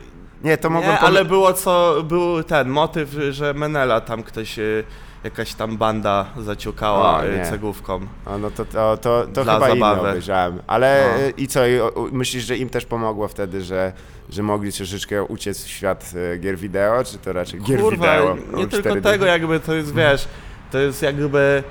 Nie, 0.45 0.57
to 0.57 0.71
mogłem 0.71 0.93
nie, 0.93 0.99
pom- 0.99 1.05
ale 1.07 1.25
było 1.25 1.53
co, 1.53 2.03
był 2.05 2.43
ten 2.43 2.69
motyw, 2.69 3.11
że 3.31 3.55
Menela 3.55 4.01
tam 4.01 4.23
ktoś, 4.23 4.59
y, 4.59 4.85
jakaś 5.25 5.55
tam 5.55 5.77
banda 5.77 6.27
zaciukała 6.39 7.17
O, 7.19 7.27
y, 7.27 7.39
nie. 7.39 7.45
cegówką. 7.51 8.01
A, 8.25 8.39
no 8.39 8.51
to, 8.51 8.65
to, 8.65 8.97
to, 8.97 9.27
to 9.35 9.45
Dla 9.45 9.55
chyba 9.55 9.69
zabawy. 9.69 9.77
inne 10.01 10.01
obejrzałem. 10.11 10.59
Ale 10.67 11.09
No. 11.19 11.23
y, 11.25 11.31
i 11.37 11.47
co, 11.49 11.67
i, 11.67 11.81
o, 11.81 12.09
myślisz, 12.13 12.45
że 12.45 12.57
im 12.57 12.69
też 12.69 12.85
pomogło 12.85 13.29
wtedy, 13.29 13.63
że, 13.63 13.93
że 14.31 14.43
mogli 14.43 14.73
troszeczkę 14.73 15.25
uciec 15.25 15.65
w 15.65 15.69
świat 15.69 16.13
y, 16.35 16.39
gier 16.39 16.57
wideo, 16.59 17.05
czy 17.05 17.19
to 17.19 17.33
raczej 17.33 17.61
gier 17.61 17.81
Kurwa, 17.81 18.17
wideo? 18.19 18.37
nie 18.57 18.67
tylko 18.67 18.89
4D? 18.91 19.03
tego, 19.03 19.27
jakby 19.27 19.61
to 19.61 19.75
jest, 19.75 19.95
wiesz, 19.95 20.29
to 20.73 20.79
jest 20.79 21.03
jakby 21.03 21.63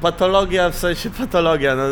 patologia, 0.00 0.70
w 0.70 0.74
sensie 0.76 1.10
patologia, 1.10 1.76
no. 1.76 1.84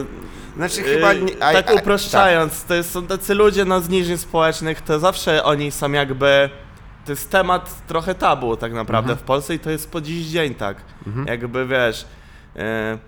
Znaczy 0.68 0.82
chyba... 0.82 1.12
Nie, 1.12 1.32
a- 1.44 1.52
tak 1.52 1.70
a- 1.70 1.74
uproszczając, 1.74 2.64
to 2.64 2.74
jest, 2.74 2.90
są 2.92 3.06
tacy 3.06 3.34
ludzie 3.34 3.64
no, 3.64 3.80
z 3.80 3.88
niżin 3.88 4.18
społecznych, 4.18 4.80
to 4.80 4.98
zawsze 4.98 5.44
oni 5.44 5.70
są 5.70 5.92
jakby. 5.92 6.50
To 7.06 7.12
jest 7.12 7.30
temat 7.30 7.86
trochę 7.86 8.14
tabu 8.14 8.56
tak 8.56 8.72
naprawdę 8.72 9.10
Mhm. 9.12 9.18
w 9.18 9.22
Polsce 9.22 9.54
i 9.54 9.58
to 9.58 9.70
jest 9.70 9.90
po 9.90 10.00
dziś 10.00 10.26
dzień 10.26 10.54
tak. 10.54 10.76
Mhm. 11.06 11.26
Jakby 11.26 11.66
wiesz. 11.66 12.06
e, 12.56 12.98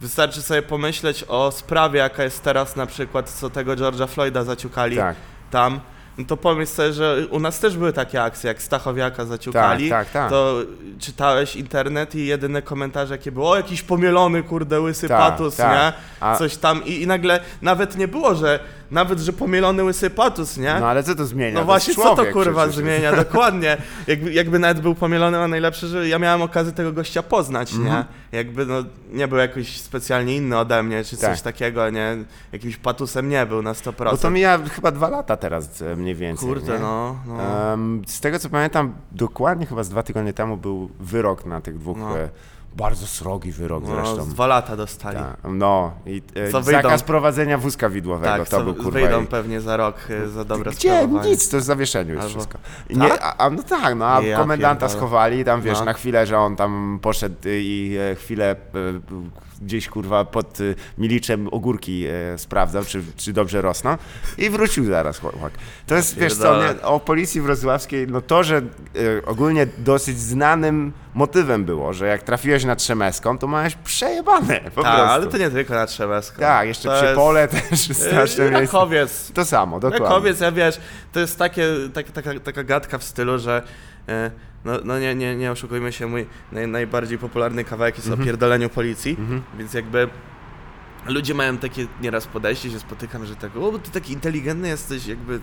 wystarczy 0.00 0.42
sobie 0.42 0.62
pomyśleć 0.62 1.24
o 1.28 1.52
sprawie, 1.52 1.98
jaka 1.98 2.22
jest 2.24 2.42
teraz 2.42 2.76
na 2.76 2.86
przykład, 2.86 3.30
co 3.30 3.50
tego 3.50 3.72
George'a 3.72 4.08
Floyda 4.08 4.44
zaciukali 4.44 4.96
Tak, 4.96 5.16
tam. 5.50 5.80
No 6.18 6.24
to 6.24 6.36
pomyśl 6.36 6.72
sobie, 6.72 6.92
że 6.92 7.26
u 7.30 7.40
nas 7.40 7.58
też 7.60 7.76
były 7.76 7.92
takie 7.92 8.22
akcje, 8.22 8.48
jak 8.48 8.62
Stachowiaka 8.62 9.16
tak, 9.16 9.26
zaciukali. 9.26 9.90
tak, 9.90 10.10
tak. 10.10 10.30
To 10.30 10.56
czytałeś 11.00 11.56
internet 11.56 12.14
i 12.14 12.26
jedyne 12.26 12.62
komentarze 12.62 13.14
jakie 13.14 13.32
było, 13.32 13.50
o 13.50 13.56
jakiś 13.56 13.82
pomielony 13.82 14.42
kurde 14.42 14.80
łysy 14.80 15.08
Tak, 15.08 15.18
patus, 15.18 15.56
tak. 15.56 15.72
nie? 15.72 15.92
A- 16.20 16.36
Coś 16.36 16.56
tam 16.56 16.84
i, 16.84 17.02
i 17.02 17.06
nagle 17.06 17.40
nawet 17.62 17.96
nie 17.96 18.08
było, 18.08 18.34
że 18.34 18.58
nawet, 18.90 19.20
że 19.20 19.32
pomielony 19.32 19.84
łysy 19.84 20.10
patus, 20.10 20.56
nie? 20.56 20.76
No 20.80 20.86
ale 20.88 21.02
co 21.02 21.14
to 21.14 21.26
zmienia? 21.26 21.54
No 21.54 21.60
To 21.60 21.66
właśnie, 21.66 21.90
jest 21.90 22.02
co 22.02 22.08
to 22.08 22.14
człowiek 22.16 22.32
kurwa 22.32 22.62
przecież. 22.62 22.76
zmienia? 22.84 23.16
Dokładnie. 23.24 23.76
Jakby, 24.06 24.32
jakby 24.32 24.58
nawet 24.58 24.80
był 24.80 24.94
pomielony, 24.94 25.38
a 25.38 25.48
najlepsze, 25.48 25.86
że 25.86 26.08
ja 26.08 26.18
miałem 26.18 26.42
okazję 26.42 26.72
tego 26.72 26.92
gościa 26.92 27.22
poznać, 27.22 27.72
Mhm. 27.72 27.90
nie? 27.96 28.04
Jakby 28.38 28.66
no, 28.66 28.74
nie 29.12 29.28
był 29.28 29.38
jakoś 29.38 29.80
specjalnie 29.80 30.36
inny 30.36 30.58
ode 30.58 30.82
mnie, 30.82 31.04
czy 31.04 31.16
coś 31.16 31.36
Tak. 31.36 31.40
takiego, 31.40 31.90
nie? 31.90 32.16
Jakimś 32.52 32.76
patusem 32.76 33.28
nie 33.28 33.46
był 33.46 33.62
na 33.62 33.72
100%. 33.72 34.10
Bo 34.10 34.16
to 34.16 34.30
mija 34.30 34.58
chyba 34.74 34.90
dwa 34.90 35.08
lata 35.08 35.36
teraz 35.36 35.82
e, 35.82 35.96
mniej 36.04 36.14
więcej. 36.14 36.48
Kurde, 36.48 36.78
no. 36.78 37.16
no. 37.26 37.36
Z 38.06 38.20
tego 38.20 38.38
co 38.38 38.48
pamiętam, 38.48 38.92
dokładnie 39.12 39.66
chyba 39.66 39.84
z 39.84 39.88
dwa 39.88 40.02
tygodnie 40.02 40.32
temu 40.32 40.56
był 40.56 40.90
wyrok 41.00 41.46
na 41.46 41.60
tych 41.60 41.78
dwóch. 41.78 41.98
No. 41.98 42.18
E, 42.18 42.28
bardzo 42.76 43.06
srogi 43.06 43.52
wyrok 43.52 43.84
no 43.84 43.94
zresztą. 43.94 44.28
dwa 44.28 44.46
lata 44.46 44.76
dostali. 44.76 45.18
Tak, 45.18 45.36
no 45.52 45.92
i 46.06 46.22
e, 46.34 46.50
Co 46.50 46.60
wyjdą? 46.62 46.82
zakaz 46.82 47.02
prowadzenia 47.02 47.58
wózka 47.58 47.88
widłowego 47.90 48.36
Tak, 48.38 48.48
to 48.48 48.64
był 48.64 48.74
kurwa. 48.74 48.90
wyjdą 48.90 49.22
i- 49.22 49.26
pewnie 49.26 49.60
za 49.60 49.76
rok 49.76 49.96
y, 50.10 50.28
za 50.28 50.44
dobre 50.44 50.70
Gdzie? 50.70 51.08
Nic, 51.08 51.48
to 51.48 51.56
jest 51.56 51.66
w 51.66 51.66
zawieszeniu 51.66 52.14
Albo- 52.20 52.28
wszystko. 52.28 52.58
I 52.88 52.96
Nie, 52.98 53.08
Tak? 53.08 53.34
a, 53.38 53.50
no 53.50 53.62
tak, 53.62 53.94
no 53.96 54.06
a 54.06 54.20
Ja 54.22 54.38
komendanta 54.38 54.80
pierdolę. 54.86 54.98
schowali 55.00 55.44
tam, 55.44 55.62
wiesz, 55.62 55.78
No. 55.78 55.84
na 55.84 55.92
chwilę, 55.92 56.26
że 56.26 56.38
on 56.38 56.56
tam 56.56 56.98
poszedł 57.02 57.36
i 57.44 57.96
e, 58.12 58.14
chwilę 58.14 58.50
e, 58.50 58.56
gdzieś 59.62 59.88
kurwa 59.88 60.24
pod 60.24 60.60
y, 60.60 60.74
miliczem 60.98 61.48
ogórki 61.52 62.06
e, 62.06 62.38
sprawdzał, 62.38 62.84
czy, 62.84 63.02
czy 63.16 63.32
dobrze 63.32 63.62
rosną 63.62 63.96
i 64.38 64.50
wrócił 64.50 64.84
zaraz 64.84 65.18
chłopak. 65.18 65.52
To 65.86 65.94
jest, 65.94 66.18
wiesz 66.18 66.34
co, 66.34 66.62
nie, 66.62 66.82
o 66.82 67.00
policji 67.00 67.40
wrocławskiej, 67.40 68.06
no 68.08 68.20
to, 68.20 68.44
że 68.44 68.56
e, 68.56 68.62
ogólnie 69.26 69.66
dosyć 69.78 70.18
znanym 70.20 70.92
motywem 71.14 71.64
było, 71.64 71.92
że 71.92 72.06
jak 72.06 72.22
trafiłeś 72.22 72.64
na 72.64 72.76
Trzemeską, 72.76 73.38
to 73.38 73.46
małeś 73.46 73.74
przejebane 73.74 74.60
po 74.74 74.82
Tak, 74.82 74.94
prostu. 74.94 75.12
ale 75.12 75.26
to 75.26 75.38
nie 75.38 75.50
tylko 75.50 75.74
na 75.74 75.86
Trzebeską. 75.86 76.40
Tak, 76.40 76.68
jeszcze 76.68 76.88
To 76.88 76.94
przy 76.96 77.04
jest, 77.04 77.16
pole 77.16 77.48
też 77.48 77.80
straszne 77.80 78.44
y, 78.44 78.50
miejsce. 78.50 78.76
Rakowiec. 78.76 79.32
To 79.32 79.44
samo, 79.44 79.80
dokładnie. 79.80 80.06
Rakowiec, 80.08 80.40
ja 80.40 80.52
wiesz, 80.52 80.80
to 81.12 81.20
jest 81.20 81.38
takie, 81.38 81.66
tak, 81.94 82.10
taka, 82.10 82.40
taka 82.40 82.64
gadka 82.64 82.98
w 82.98 83.04
stylu, 83.04 83.38
że 83.38 83.62
e, 83.62 83.64
no, 84.64 84.72
no 84.84 84.98
nie, 84.98 85.14
nie, 85.14 85.36
nie 85.36 85.50
oszukujmy 85.52 85.92
się, 85.92 86.06
mój 86.06 86.26
naj, 86.52 86.68
najbardziej 86.68 87.18
popularny 87.18 87.64
kawałek 87.64 87.94
jest 87.96 88.06
Mhm. 88.08 88.22
o 88.22 88.24
pierdoleniu 88.26 88.68
policji, 88.68 89.16
więc 89.58 89.74
jakby 89.74 90.08
ludzie 91.06 91.34
mają 91.34 91.58
takie 91.58 91.86
nieraz 92.00 92.26
podejście, 92.26 92.70
się 92.70 92.78
spotykam, 92.80 93.26
że 93.26 93.36
tak, 93.36 93.56
o, 93.56 93.72
bo 93.72 93.78
ty 93.78 93.90
taki 93.90 94.12
inteligentny 94.12 94.68
jesteś, 94.68 95.06
jakby 95.06 95.40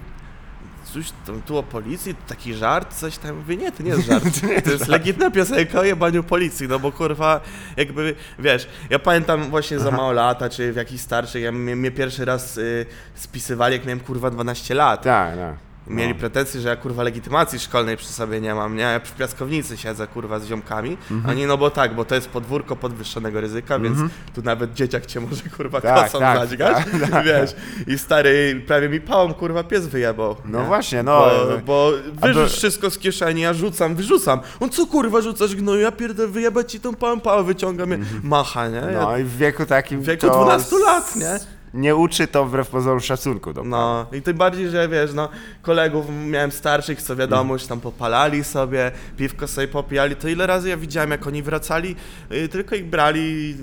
coś 0.84 1.12
tam 1.26 1.42
tu 1.42 1.58
o 1.58 1.64
policji, 1.64 2.16
taki 2.28 2.54
żart, 2.54 2.94
coś 2.94 3.18
tam, 3.18 3.36
mówię, 3.38 3.58
nie, 3.58 3.72
to 3.72 3.84
nie 3.84 3.90
jest 3.90 4.06
żart, 4.08 4.26
to 4.66 4.72
jest 4.72 4.88
legitna 4.88 5.32
piosenka 5.32 5.80
o 5.80 5.84
jebaniu 5.84 6.24
policji, 6.24 6.68
no 6.68 6.80
bo 6.80 6.92
kurwa, 6.92 7.42
jakby, 7.78 8.16
wiesz, 8.40 8.68
ja 8.90 9.00
pamiętam 9.00 9.50
właśnie 9.50 9.80
za 9.80 9.92
mało 9.92 10.12
lata, 10.12 10.50
czy 10.50 10.74
w 10.74 10.76
jakichś 10.76 11.02
starszych, 11.02 11.44
ja, 11.44 11.52
mnie, 11.52 11.76
mnie 11.76 11.92
pierwszy 11.92 12.26
raz 12.26 12.58
y, 12.58 12.86
spisywali, 13.16 13.74
jak 13.76 13.86
miałem 13.86 14.00
kurwa 14.00 14.30
12 14.32 14.74
lat. 14.76 15.02
Tak, 15.04 15.36
tak. 15.36 15.56
Mieli 15.88 16.14
No. 16.14 16.20
pretensje, 16.20 16.62
że 16.62 16.70
ja 16.70 16.76
kurwa 16.76 17.04
legitymacji 17.04 17.60
szkolnej 17.60 17.98
przy 17.98 18.08
sobie 18.08 18.42
nie 18.42 18.56
mam, 18.56 18.76
nie? 18.76 18.82
Ja 18.84 19.00
przy 19.00 19.14
piaskownicy 19.14 19.78
siedzę 19.78 20.08
kurwa 20.08 20.40
z 20.40 20.46
ziomkami. 20.46 20.98
Mhm. 21.12 21.30
Oni 21.38 21.46
no 21.46 21.58
bo 21.58 21.70
tak, 21.70 21.96
bo 21.96 22.06
to 22.06 22.16
jest 22.16 22.30
podwórko 22.30 22.76
podwyższonego 22.76 23.42
ryzyka, 23.42 23.80
więc 23.80 23.98
tu 24.36 24.42
nawet 24.42 24.74
dzieciak 24.74 25.06
cię 25.06 25.20
może 25.20 25.44
kurwa 25.58 25.82
Tak, 25.82 26.04
kosą 26.06 26.20
tak, 26.20 26.38
zadźgać, 26.40 26.78
tak, 27.02 27.10
tak. 27.12 27.26
wiesz. 27.26 27.56
I 27.88 27.98
stary 27.98 28.64
prawie 28.68 28.90
mi 28.90 29.02
pałą 29.02 29.34
kurwa 29.34 29.64
pies 29.64 29.88
wyjebał. 29.88 30.36
No 30.46 30.60
nie? 30.60 30.66
właśnie, 30.66 31.04
no. 31.04 31.26
Bo, 31.48 31.58
bo 31.66 31.92
A 32.22 32.26
wyrzuć 32.28 32.52
wszystko 32.52 32.90
z 32.90 32.98
kieszeni, 32.98 33.42
ja 33.42 33.54
rzucam, 33.54 33.96
wyrzucam. 33.96 34.40
On 34.60 34.70
co 34.70 34.86
kurwa 34.86 35.22
rzucasz 35.22 35.56
gnoju, 35.56 35.82
ja 35.82 35.92
pierdolę 35.92 36.30
wyjebać 36.30 36.72
ci 36.72 36.80
tą 36.80 36.96
pałą 36.96 37.20
pałę 37.20 37.44
wyciągam, 37.44 37.94
mm 37.94 38.08
macha, 38.24 38.68
nie? 38.68 38.76
Ja, 38.76 39.02
No 39.02 39.18
i 39.18 39.24
w 39.24 39.38
wieku 39.38 39.66
takim. 39.66 40.02
w 40.02 40.06
wieku 40.06 40.28
to 40.28 40.44
12 40.44 40.76
lat, 40.86 41.16
nie? 41.16 41.40
Nie 41.74 41.96
uczy 41.96 42.28
to 42.28 42.46
wbrew 42.46 42.70
pozorom 42.70 43.00
szacunku 43.00 43.54
do 43.54 43.64
No 43.64 44.06
i 44.12 44.22
tym 44.22 44.38
bardziej, 44.38 44.70
że 44.70 44.88
wiesz, 44.90 45.14
no 45.14 45.30
kolegów 45.62 46.06
miałem 46.26 46.52
starszych, 46.52 47.02
co 47.02 47.16
wiadomo, 47.16 47.54
już 47.54 47.66
tam 47.66 47.80
popalali 47.82 48.44
sobie, 48.44 48.92
piwko 49.18 49.48
sobie 49.48 49.68
popijali, 49.68 50.16
to 50.16 50.28
ile 50.28 50.48
razy 50.48 50.70
ja 50.70 50.78
widziałem, 50.78 51.12
jak 51.12 51.28
oni 51.28 51.44
wracali, 51.44 51.96
y, 52.32 52.50
tylko 52.50 52.76
ich 52.76 52.86
brali, 52.86 53.56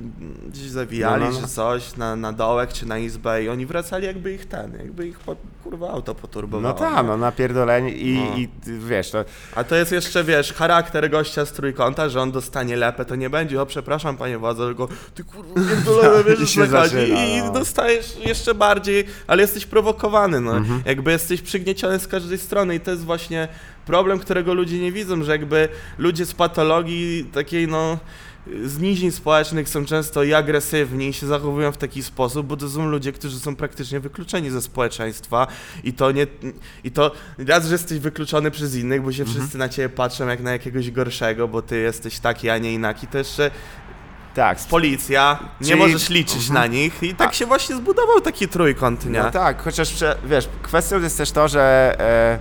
gdzieś 0.48 0.70
zawijali, 0.70 1.24
No, 1.24 1.30
no, 1.30 1.40
no. 1.40 1.46
czy 1.46 1.52
coś, 1.54 1.96
na, 1.96 2.16
na 2.16 2.32
dołek, 2.32 2.72
czy 2.72 2.86
na 2.86 2.98
izbę 2.98 3.44
i 3.44 3.48
oni 3.48 3.66
wracali 3.66 4.06
jakby 4.06 4.32
ich 4.32 4.46
ten, 4.46 4.72
jakby 4.78 5.06
ich 5.06 5.18
po, 5.18 5.36
kurwa 5.64 5.90
auto 5.90 6.14
poturbowało. 6.14 6.74
No 6.74 6.78
tak, 6.80 6.96
nie? 6.96 7.02
no 7.02 7.16
napierdolenie 7.16 7.90
i, 7.92 8.14
No. 8.18 8.36
i 8.36 8.48
wiesz, 8.78 9.10
to 9.10 9.24
A 9.54 9.64
to 9.64 9.76
jest 9.76 9.92
jeszcze, 9.92 10.24
wiesz, 10.24 10.52
charakter 10.52 11.10
gościa 11.10 11.44
z 11.44 11.52
trójkąta, 11.52 12.08
że 12.08 12.20
on 12.20 12.32
dostanie 12.32 12.76
lepę, 12.76 13.04
to 13.04 13.16
nie 13.16 13.30
będzie, 13.30 13.62
o 13.62 13.66
przepraszam 13.66 14.16
panie 14.16 14.38
władzo, 14.38 14.66
tylko 14.66 14.88
ty 15.14 15.24
kurwa 15.24 15.54
pierdolone, 15.54 16.24
wiesz, 16.28 16.40
I 16.40 16.46
się 16.46 16.60
chodzi 16.60 16.70
zaczyna, 16.72 17.24
i 17.24 17.42
no. 17.42 17.52
Jeszcze 18.26 18.54
bardziej, 18.54 19.04
ale 19.26 19.42
jesteś 19.42 19.66
prowokowany, 19.66 20.40
no. 20.40 20.56
Mhm. 20.56 20.82
Jakby 20.84 21.10
jesteś 21.10 21.42
przygnieciony 21.42 21.98
z 21.98 22.08
każdej 22.08 22.38
strony 22.38 22.74
i 22.74 22.80
to 22.80 22.90
jest 22.90 23.04
właśnie 23.04 23.48
problem, 23.86 24.18
którego 24.18 24.54
ludzie 24.54 24.78
nie 24.78 24.92
widzą, 24.92 25.24
że 25.24 25.32
jakby 25.32 25.68
ludzie 25.98 26.26
z 26.26 26.34
patologii 26.34 27.24
takiej 27.32 27.68
no 27.68 27.98
z 28.64 28.78
nizin 28.78 29.12
społecznych 29.12 29.68
są 29.68 29.84
często 29.84 30.22
i 30.22 30.34
agresywni 30.34 31.08
i 31.08 31.12
się 31.12 31.26
zachowują 31.26 31.72
w 31.72 31.76
taki 31.76 32.02
sposób, 32.02 32.46
bo 32.46 32.56
to 32.56 32.68
są 32.68 32.88
ludzie, 32.88 33.12
którzy 33.12 33.40
są 33.40 33.56
praktycznie 33.56 34.00
wykluczeni 34.00 34.50
ze 34.50 34.62
społeczeństwa 34.62 35.46
i 35.84 35.92
to 35.92 36.12
nie, 36.12 36.26
i 36.84 36.90
to 36.90 37.12
raz, 37.38 37.66
że 37.66 37.72
jesteś 37.74 37.98
wykluczony 37.98 38.50
przez 38.50 38.74
innych, 38.74 39.02
bo 39.02 39.12
się 39.12 39.24
wszyscy 39.24 39.58
na 39.58 39.68
ciebie 39.68 39.88
patrzą 39.88 40.26
jak 40.26 40.40
na 40.40 40.52
jakiegoś 40.52 40.90
gorszego, 40.90 41.48
bo 41.48 41.62
ty 41.62 41.78
jesteś 41.78 42.18
taki, 42.18 42.50
a 42.50 42.58
nie 42.58 42.72
inaki, 42.72 43.06
to 43.06 43.18
jeszcze 43.18 43.50
Tak, 44.38 44.58
policja, 44.70 45.38
nie 45.60 45.66
Czyli- 45.66 45.78
możesz 45.80 46.08
liczyć 46.08 46.48
Mhm. 46.48 46.54
na 46.54 46.66
nich 46.66 47.02
i 47.02 47.14
tak 47.14 47.34
się 47.34 47.46
właśnie 47.46 47.76
zbudował 47.76 48.20
taki 48.20 48.48
trójkąt, 48.48 49.06
nie? 49.06 49.22
No 49.22 49.30
tak, 49.30 49.62
chociaż 49.62 49.90
prze- 49.92 50.16
wiesz, 50.24 50.48
kwestią 50.62 51.00
jest 51.00 51.18
też 51.18 51.32
to, 51.32 51.48
że 51.48 51.96
e, 52.00 52.38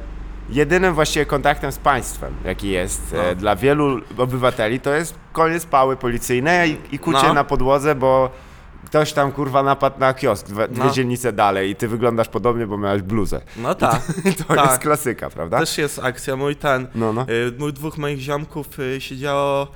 jedynym 0.50 0.94
właściwie 0.94 1.25
kontaktem 1.25 1.72
z 1.72 1.77
państwem, 1.77 2.34
jaki 2.46 2.70
jest 2.70 3.13
e, 3.13 3.18
No. 3.30 3.36
dla 3.36 3.56
wielu 3.56 4.01
obywateli, 4.18 4.80
to 4.80 4.94
jest 4.94 5.16
koniec 5.34 5.66
pały 5.66 5.96
policyjnej 5.98 6.72
i, 6.92 6.96
i 6.96 7.00
kucie 7.00 7.27
No. 7.27 7.34
na 7.34 7.44
podłodze, 7.44 7.96
bo 7.96 8.30
ktoś 8.86 9.13
tam 9.13 9.32
kurwa 9.32 9.63
napadł 9.63 10.00
na 10.00 10.13
kiosk 10.13 10.48
dwie, 10.48 10.68
dwie 10.68 10.84
No. 10.84 10.92
dzielnice 10.92 11.34
dalej 11.34 11.70
i 11.70 11.75
ty 11.75 11.88
wyglądasz 11.88 12.30
podobnie, 12.30 12.68
bo 12.68 12.77
miałeś 12.77 13.01
bluzę. 13.01 13.42
No 13.58 13.75
tak, 13.75 14.01
To 14.48 14.56
Tak. 14.56 14.66
jest 14.70 14.80
klasyka, 14.82 15.30
prawda? 15.30 15.60
też 15.60 15.77
jest 15.77 16.00
akcja, 16.04 16.36
mój 16.36 16.56
ten, 16.56 16.88
No, 16.96 17.13
no. 17.13 17.22
y, 17.30 17.54
mój 17.60 17.74
dwóch 17.74 17.98
moich 17.98 18.20
ziomków 18.20 18.80
y, 18.80 19.01
siedziało, 19.01 19.68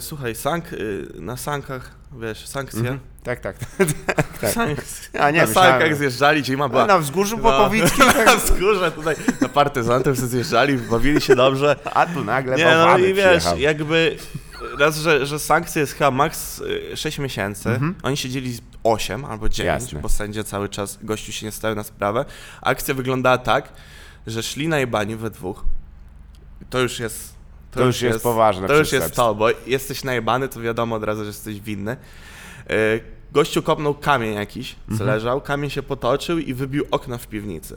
słuchaj, 0.00 0.34
sank, 0.34 0.72
y, 0.72 1.06
na 1.14 1.36
sankach, 1.36 1.90
wiesz, 2.20 2.46
sankcje, 2.46 2.80
Mhm. 2.80 3.00
Tak, 3.22 3.40
tak. 3.40 3.56
tak. 4.40 4.52
Sankcje. 4.52 5.20
A 5.20 5.30
nie, 5.30 5.40
na 5.40 5.46
myślałem- 5.46 5.70
sankach 5.72 5.96
zjeżdżali, 5.96 6.44
zima 6.44 6.68
była 6.68 6.86
Na 6.86 6.98
wzgórzu 6.98 7.36
No. 7.36 7.42
Popowickim, 7.42 8.04
na 8.26 8.36
wzgórze 8.36 8.92
tutaj, 8.92 9.16
na 9.40 9.48
partyzantów 9.48 10.16
sobie 10.16 10.28
zjeżdżali, 10.28 10.78
bawili 10.78 11.20
się 11.20 11.36
dobrze. 11.36 11.76
a 11.84 12.06
tu 12.06 12.24
nagle 12.24 12.56
Nie, 12.56 12.64
no 12.64 12.98
i 12.98 13.14
wiesz, 13.14 13.26
przyjechał. 13.26 13.58
jakby 13.58 14.16
raz, 14.78 14.96
że, 14.96 15.26
że 15.26 15.38
sankcje 15.38 15.80
jest 15.80 15.92
chyba 15.92 16.10
maks 16.10 16.60
y, 16.60 16.96
6 16.96 17.18
miesięcy, 17.18 17.68
Mhm. 17.70 17.94
oni 18.02 18.16
siedzieli 18.16 18.58
8 18.82 19.24
albo 19.24 19.48
9, 19.48 19.82
Jasne. 19.82 20.00
bo 20.00 20.08
sędzia 20.08 20.44
cały 20.44 20.68
czas, 20.68 20.98
gościu 21.02 21.32
się 21.32 21.46
nie 21.46 21.52
stawiał 21.52 21.76
na 21.76 21.82
sprawę. 21.84 22.24
Akcja 22.62 22.94
wyglądała 22.94 23.38
tak, 23.38 23.72
że 24.26 24.42
szli 24.42 24.68
na 24.68 24.78
jebani 24.78 25.16
we 25.16 25.30
dwóch. 25.30 25.64
To 26.70 26.78
już 26.78 27.00
jest... 27.00 27.35
To 27.70 27.84
już 27.84 28.02
jest 28.02 28.22
poważne 28.22 28.68
To 28.68 28.76
już 28.76 28.92
jest 28.92 29.14
to, 29.14 29.34
bo 29.34 29.46
jesteś 29.66 30.04
najebany, 30.04 30.48
to 30.48 30.60
wiadomo 30.60 30.96
od 30.96 31.04
razu, 31.04 31.20
że 31.20 31.26
jesteś 31.26 31.60
winny. 31.60 31.96
Y, 32.70 33.00
Gościu 33.32 33.62
kopnął 33.62 33.94
kamień 33.94 34.34
jakiś, 34.34 34.74
co 34.74 34.92
Mhm. 34.92 35.10
leżał, 35.10 35.40
kamień 35.40 35.70
się 35.70 35.82
potoczył 35.82 36.38
i 36.38 36.54
wybił 36.54 36.84
okno 36.90 37.18
w 37.18 37.26
piwnicy. 37.26 37.76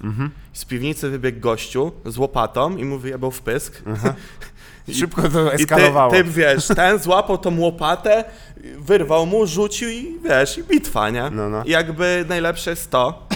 Z 0.54 0.66
piwnicy 0.66 1.10
wybiegł 1.10 1.40
gościu 1.40 1.92
z 2.06 2.18
łopatą 2.18 2.78
i 2.78 2.86
mu 2.86 2.98
wyjebał 3.00 3.32
w 3.32 3.42
pysk. 3.42 3.82
Szybko 5.00 5.22
to 5.30 5.46
I 5.48 5.50
ty, 5.50 5.64
eskalowało. 5.64 6.12
ty 6.12 6.24
wiesz, 6.24 6.68
ten 6.68 7.00
złapał 7.00 7.38
tą 7.38 7.60
łopatę, 7.60 8.24
wyrwał 8.78 9.26
mu, 9.26 9.48
rzucił 9.48 9.90
i 9.90 10.20
wiesz, 10.24 10.58
i 10.58 10.64
bitwa, 10.64 11.10
nie? 11.10 11.30
No, 11.30 11.50
no. 11.50 11.64
I 11.64 11.70
jakby 11.70 12.26
najlepsze 12.30 12.70
jest 12.70 12.92
to, 12.92 13.28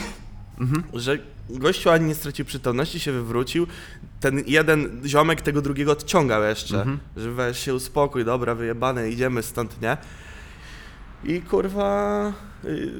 że 0.93 1.17
gościu 1.49 1.89
ani 1.89 2.05
nie 2.05 2.15
stracił 2.15 2.45
przytomności, 2.45 2.99
się 2.99 3.11
wywrócił, 3.11 3.67
ten 4.19 4.43
jeden 4.47 5.01
ziomek 5.05 5.41
tego 5.41 5.61
drugiego 5.61 5.91
odciągał 5.91 6.43
jeszcze, 6.43 6.85
że 7.17 7.31
weź 7.31 7.59
się 7.59 7.73
uspokój, 7.73 8.25
dobra, 8.25 8.55
wyjebane, 8.55 9.09
idziemy 9.09 9.43
stąd, 9.43 9.81
nie? 9.81 9.97
I 11.23 11.41
kurwa... 11.41 12.31
y, 12.65 12.91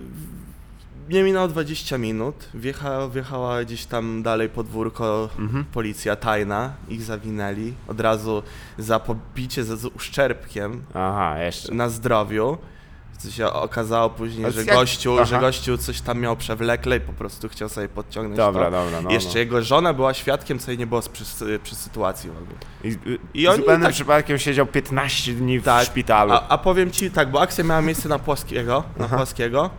Nie 1.09 1.23
minęło 1.23 1.47
20 1.47 1.97
minut, 1.97 2.49
wjecha, 2.53 3.07
wjechała 3.09 3.63
gdzieś 3.63 3.85
tam 3.85 4.23
dalej 4.23 4.49
podwórko 4.49 5.29
policja 5.73 6.15
tajna, 6.15 6.73
ich 6.89 7.01
zawinęli, 7.01 7.73
od 7.87 7.99
razu 7.99 8.43
za 8.77 8.99
pobicie 8.99 9.63
ze 9.63 9.77
z 9.77 9.85
uszczerbkiem 9.85 10.83
Aha, 10.93 11.39
jeszcze. 11.39 11.73
na 11.73 11.89
zdrowiu. 11.89 12.57
Co 13.17 13.31
się 13.31 13.47
okazało 13.47 14.09
później, 14.09 14.51
że 14.51 14.63
jak- 14.63 14.75
gościu, 14.75 15.13
Aha. 15.15 15.25
że 15.25 15.39
gościu 15.39 15.77
coś 15.77 16.01
tam 16.01 16.19
miał 16.19 16.35
przewlekle 16.37 16.97
i 16.97 16.99
po 16.99 17.13
prostu 17.13 17.49
chciał 17.49 17.69
sobie 17.69 17.89
podciągnąć 17.89 18.37
Dobra, 18.37 18.65
to. 18.65 18.71
dobra, 18.71 19.01
no, 19.01 19.11
Jeszcze 19.11 19.33
no. 19.33 19.39
jego 19.39 19.61
żona 19.63 19.93
była 19.93 20.13
świadkiem, 20.13 20.59
co 20.59 20.71
jej 20.71 20.77
nie 20.77 20.87
było 20.87 21.01
przy, 21.01 21.59
przy 21.63 21.75
sytuacji 21.75 22.29
w 22.29 22.37
ogóle. 22.37 22.57
I, 22.83 22.87
I 23.35 23.41
I 23.41 23.47
oni 23.47 23.57
zupełnym 23.57 23.83
tak- 23.83 23.93
przypadkiem 23.93 24.37
siedział 24.39 24.65
15 24.65 25.33
dni 25.33 25.59
w 25.59 25.63
Tak. 25.63 25.85
szpitalu. 25.85 26.31
A, 26.33 26.47
a 26.47 26.57
powiem 26.57 26.91
ci 26.91 27.11
tak, 27.11 27.31
bo 27.31 27.41
akcja 27.41 27.63
miała 27.63 27.81
miejsce 27.81 28.09
na 28.09 28.19
Płaskiego, 28.19 28.83
na 28.97 29.07
Płaskiego, 29.07 29.69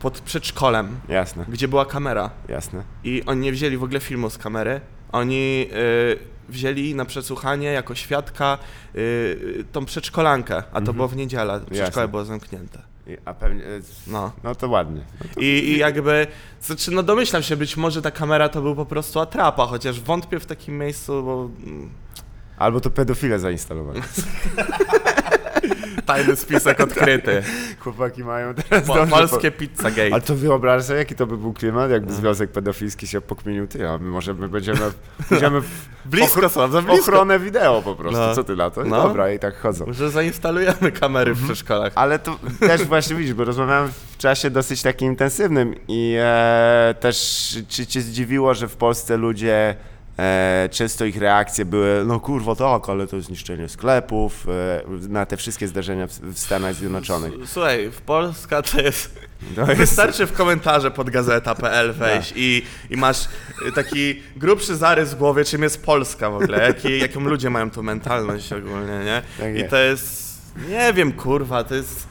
pod 0.00 0.20
przedszkolem, 0.20 1.00
Jasne, 1.08 1.44
gdzie 1.48 1.68
była 1.68 1.84
kamera. 1.84 2.30
jasne. 2.48 2.82
I 3.04 3.22
oni 3.26 3.40
nie 3.40 3.52
wzięli 3.52 3.76
w 3.76 3.82
ogóle 3.82 4.00
filmu 4.00 4.30
z 4.30 4.38
kamery. 4.38 4.80
Oni 5.12 5.66
y, 5.72 6.37
wzięli 6.48 6.94
na 6.94 7.04
przesłuchanie 7.04 7.66
jako 7.72 7.94
świadka 7.94 8.58
y, 8.94 8.98
y, 8.98 9.64
tą 9.72 9.84
przedszkolankę, 9.84 10.62
a 10.72 10.80
to 10.80 10.92
było 10.92 11.08
w 11.08 11.16
niedzielę. 11.16 11.60
Przedszkole 11.60 11.84
Jasne. 11.86 12.08
było 12.08 12.24
zamknięte. 12.24 12.82
A 13.24 13.34
pewnie. 13.34 13.64
e, 13.64 13.80
No. 14.06 14.32
No 14.44 14.54
to 14.54 14.68
ładnie. 14.68 15.00
I, 15.36 15.44
I 15.44 15.78
jakby, 15.78 16.26
znaczy, 16.60 16.90
no 16.90 17.02
domyślam 17.02 17.42
się, 17.42 17.56
być 17.56 17.76
może 17.76 18.02
ta 18.02 18.10
kamera 18.10 18.48
to 18.48 18.62
był 18.62 18.74
po 18.76 18.86
prostu 18.86 19.20
atrapa, 19.20 19.66
chociaż 19.66 20.00
wątpię 20.00 20.40
w 20.40 20.46
takim 20.46 20.78
miejscu, 20.78 21.22
bo 21.22 21.50
mm, 21.66 21.90
Albo 22.58 22.80
to 22.80 22.90
pedofile 22.90 23.38
zainstalowali. 23.38 24.00
tajny 26.08 26.36
spisek 26.36 26.80
odkryty. 26.80 27.42
Chłopaki 27.80 28.24
mają 28.24 28.54
teraz 28.54 28.86
Po, 28.86 28.94
dobrze 28.94 29.10
polskie 29.16 29.50
Pizzagate. 29.50 30.08
Po... 30.08 30.14
Ale 30.14 30.22
to 30.22 30.34
wyobraź 30.34 30.84
sobie, 30.84 30.98
jaki 30.98 31.14
to 31.14 31.26
by 31.26 31.36
był 31.36 31.52
klimat, 31.52 31.90
jakby 31.90 32.12
związek 32.12 32.50
pedofilski 32.50 33.06
się 33.06 33.20
pokminił, 33.20 33.66
ty, 33.66 33.88
a 33.88 33.98
my 33.98 34.08
może 34.08 34.34
my 34.34 34.48
będziemy, 34.48 34.80
będziemy 35.30 35.60
w 35.60 35.88
Blisko 36.04 36.48
w 36.48 36.70
blisko. 36.84 36.92
ochronę 36.94 37.38
wideo 37.38 37.82
po 37.82 37.94
prostu, 37.94 38.20
No. 38.20 38.34
co 38.34 38.44
ty 38.44 38.56
na 38.56 38.70
to? 38.70 38.84
No. 38.84 39.02
Dobra, 39.02 39.32
i 39.32 39.38
tak 39.38 39.56
chodzą. 39.60 39.86
Może 39.86 40.10
zainstalujemy 40.10 40.92
kamery 40.92 41.34
w 41.34 41.44
przedszkolach. 41.44 41.92
Ale 41.94 42.18
to 42.18 42.38
też 42.60 42.84
właśnie 42.84 43.16
widzisz, 43.16 43.34
bo 43.34 43.44
rozmawiałem 43.44 43.88
w 44.12 44.16
czasie 44.18 44.50
dosyć 44.50 44.82
takim 44.82 45.08
intensywnym 45.08 45.74
i 45.88 46.16
e, 46.20 46.94
też 47.00 47.58
czy 47.68 47.86
cię 47.86 48.00
zdziwiło, 48.00 48.54
że 48.54 48.68
w 48.68 48.76
Polsce 48.76 49.16
ludzie 49.16 49.76
e, 50.18 50.68
często 50.72 51.04
ich 51.04 51.16
reakcje 51.16 51.64
były, 51.64 52.04
no 52.06 52.20
kurwa 52.20 52.54
tak, 52.54 52.88
ale 52.88 53.06
to 53.06 53.20
zniszczenie 53.20 53.68
sklepów, 53.68 54.46
e, 54.48 55.08
na 55.08 55.26
te 55.26 55.36
wszystkie 55.36 55.68
zdarzenia 55.68 56.06
w, 56.06 56.10
w 56.10 56.38
Stanach 56.38 56.74
Zjednoczonych. 56.74 57.32
Słuchaj, 57.46 57.90
w 57.90 58.00
Polska 58.00 58.62
to 58.62 58.80
jest 58.80 59.28
To 59.54 59.60
jest, 59.60 59.76
Wystarczy 59.76 60.26
w 60.26 60.32
komentarze 60.32 60.90
pod 60.90 61.10
gazeta.pl 61.10 61.92
wejść 61.92 62.32
i, 62.36 62.62
i 62.90 62.96
masz 62.96 63.24
y, 63.68 63.72
taki 63.72 64.22
grubszy 64.36 64.76
zarys 64.76 65.14
w 65.14 65.18
głowie, 65.18 65.44
czym 65.44 65.62
jest 65.62 65.84
Polska 65.84 66.30
w 66.30 66.34
ogóle, 66.34 66.62
jaki, 66.62 66.98
jaką 66.98 67.20
ludzie 67.20 67.50
mają 67.50 67.70
tu 67.70 67.82
mentalność 67.82 68.52
ogólnie, 68.52 68.98
nie? 69.04 69.22
Tak 69.38 69.54
I 69.54 69.58
jest. 69.58 69.70
to 69.70 69.76
jest, 69.76 70.38
nie 70.68 70.92
wiem, 70.92 71.12
kurwa, 71.12 71.64
to 71.64 71.74
jest, 71.74 72.08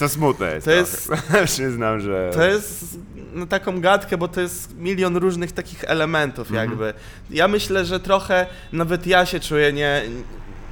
to 0.00 0.08
smutne 0.08 0.54
jest. 0.54 0.64
To 0.64 0.70
jest-. 0.70 1.12
Przyznam, 1.44 2.00
że... 2.06 2.30
to 2.34 2.44
jest 2.44 2.98
no, 3.34 3.46
taką 3.46 3.80
gadkę, 3.80 4.18
bo 4.18 4.28
to 4.28 4.40
jest 4.40 4.76
milion 4.76 5.16
różnych 5.16 5.52
takich 5.52 5.84
elementów 5.84 6.50
jakby. 6.50 6.94
Ja 7.30 7.48
myślę, 7.48 7.84
że 7.84 8.00
trochę, 8.00 8.46
nawet 8.72 9.06
ja 9.06 9.26
się 9.26 9.40
czuję 9.40 9.72
nie... 9.72 10.02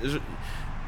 Że, 0.05 0.19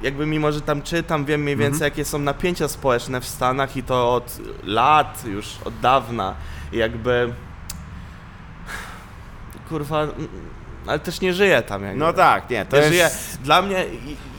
jakby 0.03 0.26
mimo, 0.26 0.53
że 0.53 0.61
tam 0.61 0.83
czytam, 0.83 1.24
wiem 1.24 1.42
mniej 1.42 1.57
więcej 1.57 1.85
jakie 1.85 2.05
są 2.05 2.18
napięcia 2.18 2.68
społeczne 2.68 3.20
w 3.20 3.26
Stanach 3.26 3.76
i 3.76 3.83
to 3.83 4.14
od 4.14 4.38
lat 4.64 5.24
już, 5.26 5.46
od 5.64 5.81
dawna. 5.81 6.35
I 6.72 6.76
jakby... 6.76 7.33
Kurwa, 9.68 10.07
ale 10.87 10.98
też 10.98 11.20
nie 11.20 11.35
żyję 11.35 11.62
tam 11.62 11.83
jakby. 11.83 11.98
No 11.98 12.12
tak, 12.12 12.50
nie, 12.50 12.64
to 12.64 12.76
Ja 12.76 12.83
jest... 12.83 12.92
żyję. 12.92 13.11
Dla 13.44 13.62
mnie 13.62 13.85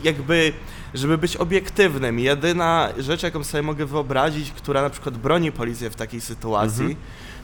jakby, 0.04 0.52
żeby 0.94 1.18
być 1.18 1.36
obiektywnym, 1.36 2.18
jedyna 2.18 2.88
rzecz, 2.98 3.22
jaką 3.22 3.44
sobie 3.44 3.62
mogę 3.62 3.86
wyobrazić, 3.86 4.50
która 4.50 4.82
na 4.82 4.90
przykład 4.90 5.16
broni 5.16 5.52
policję 5.52 5.90
w 5.90 5.96
takiej 5.96 6.20
sytuacji, 6.20 6.96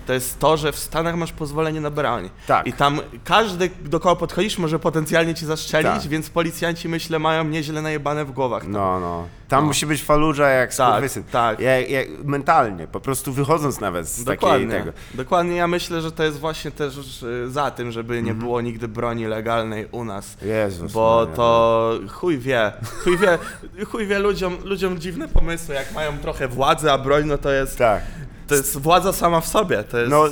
to 0.09 0.13
jest 0.15 0.39
to, 0.39 0.57
że 0.57 0.73
w 0.73 0.79
Stanach 0.79 1.17
masz 1.17 1.33
pozwolenie 1.33 1.81
na 1.81 1.91
broń. 1.91 2.31
Tak. 2.47 2.67
I 2.67 2.73
tam 2.73 3.01
każdy, 3.25 3.71
do 3.85 4.01
kogo 4.01 4.17
podchodzisz, 4.17 4.59
może 4.59 4.79
potencjalnie 4.79 5.35
cię 5.35 5.47
zastrzelić, 5.47 5.93
Tak. 5.93 6.03
więc 6.09 6.31
policjanci, 6.31 6.89
myślę, 6.89 7.19
mają 7.19 7.45
nieźle 7.45 7.83
najebane 7.83 8.25
w 8.25 8.33
głowach. 8.33 8.63
tam. 8.63 8.73
No, 8.73 9.01
no. 9.01 9.27
Tam 9.49 9.61
No. 9.61 9.67
musi 9.67 9.87
być 9.87 10.03
faludża 10.05 10.49
jak 10.49 10.75
Tak, 10.75 10.91
skurwysyn. 10.91 11.25
tak. 11.25 11.61
Ja, 11.61 11.81
ja, 11.81 12.01
mentalnie, 12.25 12.87
po 12.87 13.01
prostu 13.01 13.33
wychodząc 13.33 13.81
nawet 13.81 14.09
z 14.09 14.25
Dokładnie. 14.25 14.67
takiej 14.67 14.81
tego. 14.81 14.93
Dokładnie, 15.15 15.57
ja 15.57 15.67
myślę, 15.67 16.01
że 16.01 16.13
to 16.13 16.25
jest 16.25 16.39
właśnie 16.39 16.71
też 16.71 17.23
y, 17.23 17.51
za 17.51 17.71
tym, 17.71 17.93
żeby 17.93 18.23
nie 18.23 18.35
było 18.35 18.61
nigdy 18.61 18.89
broni 18.89 19.27
legalnej 19.27 19.87
u 19.91 20.05
nas. 20.05 20.37
Jezus 20.43 20.93
Bo 20.93 21.27
no. 21.31 21.37
to 21.37 21.93
chuj 22.09 22.39
wie, 22.39 22.73
chuj 23.05 23.19
wie, 23.19 23.39
chuj 23.85 24.07
wie 24.07 24.19
ludziom, 24.19 24.57
ludziom 24.65 24.99
dziwne 24.99 25.29
pomysły, 25.29 25.75
jak 25.75 25.93
mają 25.95 26.19
trochę 26.19 26.49
władzy, 26.49 26.93
a 26.93 26.99
broń 26.99 27.25
no 27.27 27.39
to 27.39 27.51
jest, 27.53 27.79
Tak. 27.79 28.03
To 28.49 28.55
jest 28.55 28.79
władza 28.79 29.13
sama 29.13 29.41
w 29.41 29.47
sobie, 29.49 29.85
to 29.85 29.99
jest 29.99 30.11
No, 30.11 30.25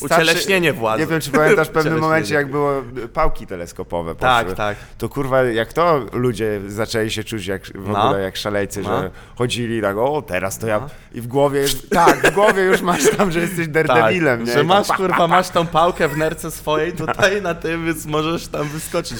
ucieleśnienie 0.00 0.72
władzy. 0.72 1.00
Nie 1.00 1.06
wiem, 1.06 1.20
czy 1.20 1.30
pamiętasz 1.30 1.68
w 1.68 1.70
pewnym 1.80 1.98
momencie, 1.98 2.34
jak 2.34 2.50
było 2.50 2.72
pałki 3.12 3.46
teleskopowe. 3.46 4.14
Tak, 4.14 4.44
poszły. 4.46 4.56
tak. 4.56 4.76
To 4.98 5.08
kurwa, 5.08 5.42
jak 5.42 5.72
to 5.72 6.00
ludzie 6.12 6.60
zaczęli 6.68 7.10
się 7.10 7.24
czuć 7.24 7.46
jak, 7.46 7.64
w 7.66 7.88
No. 7.88 8.04
ogóle 8.04 8.20
jak 8.22 8.36
szalejcy, 8.36 8.82
No. 8.82 9.00
że 9.02 9.10
chodzili 9.36 9.82
tak, 9.82 9.96
o 9.96 10.22
teraz 10.22 10.58
to 10.58 10.66
ja... 10.66 10.80
No. 10.80 10.86
I 11.12 11.20
w 11.20 11.26
głowie, 11.26 11.64
tak, 11.90 12.30
w 12.30 12.34
głowie 12.34 12.62
już 12.62 12.80
masz 12.82 13.10
tam, 13.16 13.30
że 13.32 13.40
jesteś 13.40 13.68
daredevilem, 13.78 14.40
nie? 14.40 14.46
Tak, 14.46 14.54
że 14.56 14.64
masz 14.64 14.88
kurwa, 14.88 15.28
masz 15.28 15.48
tą 15.48 15.66
pałkę 15.66 16.08
w 16.08 16.16
nerce 16.16 16.50
swojej 16.50 16.92
tutaj 16.92 17.42
na 17.42 17.54
tym, 17.54 17.86
więc 17.86 18.06
możesz 18.06 18.48
tam 18.48 18.68
wyskoczyć 18.68 19.18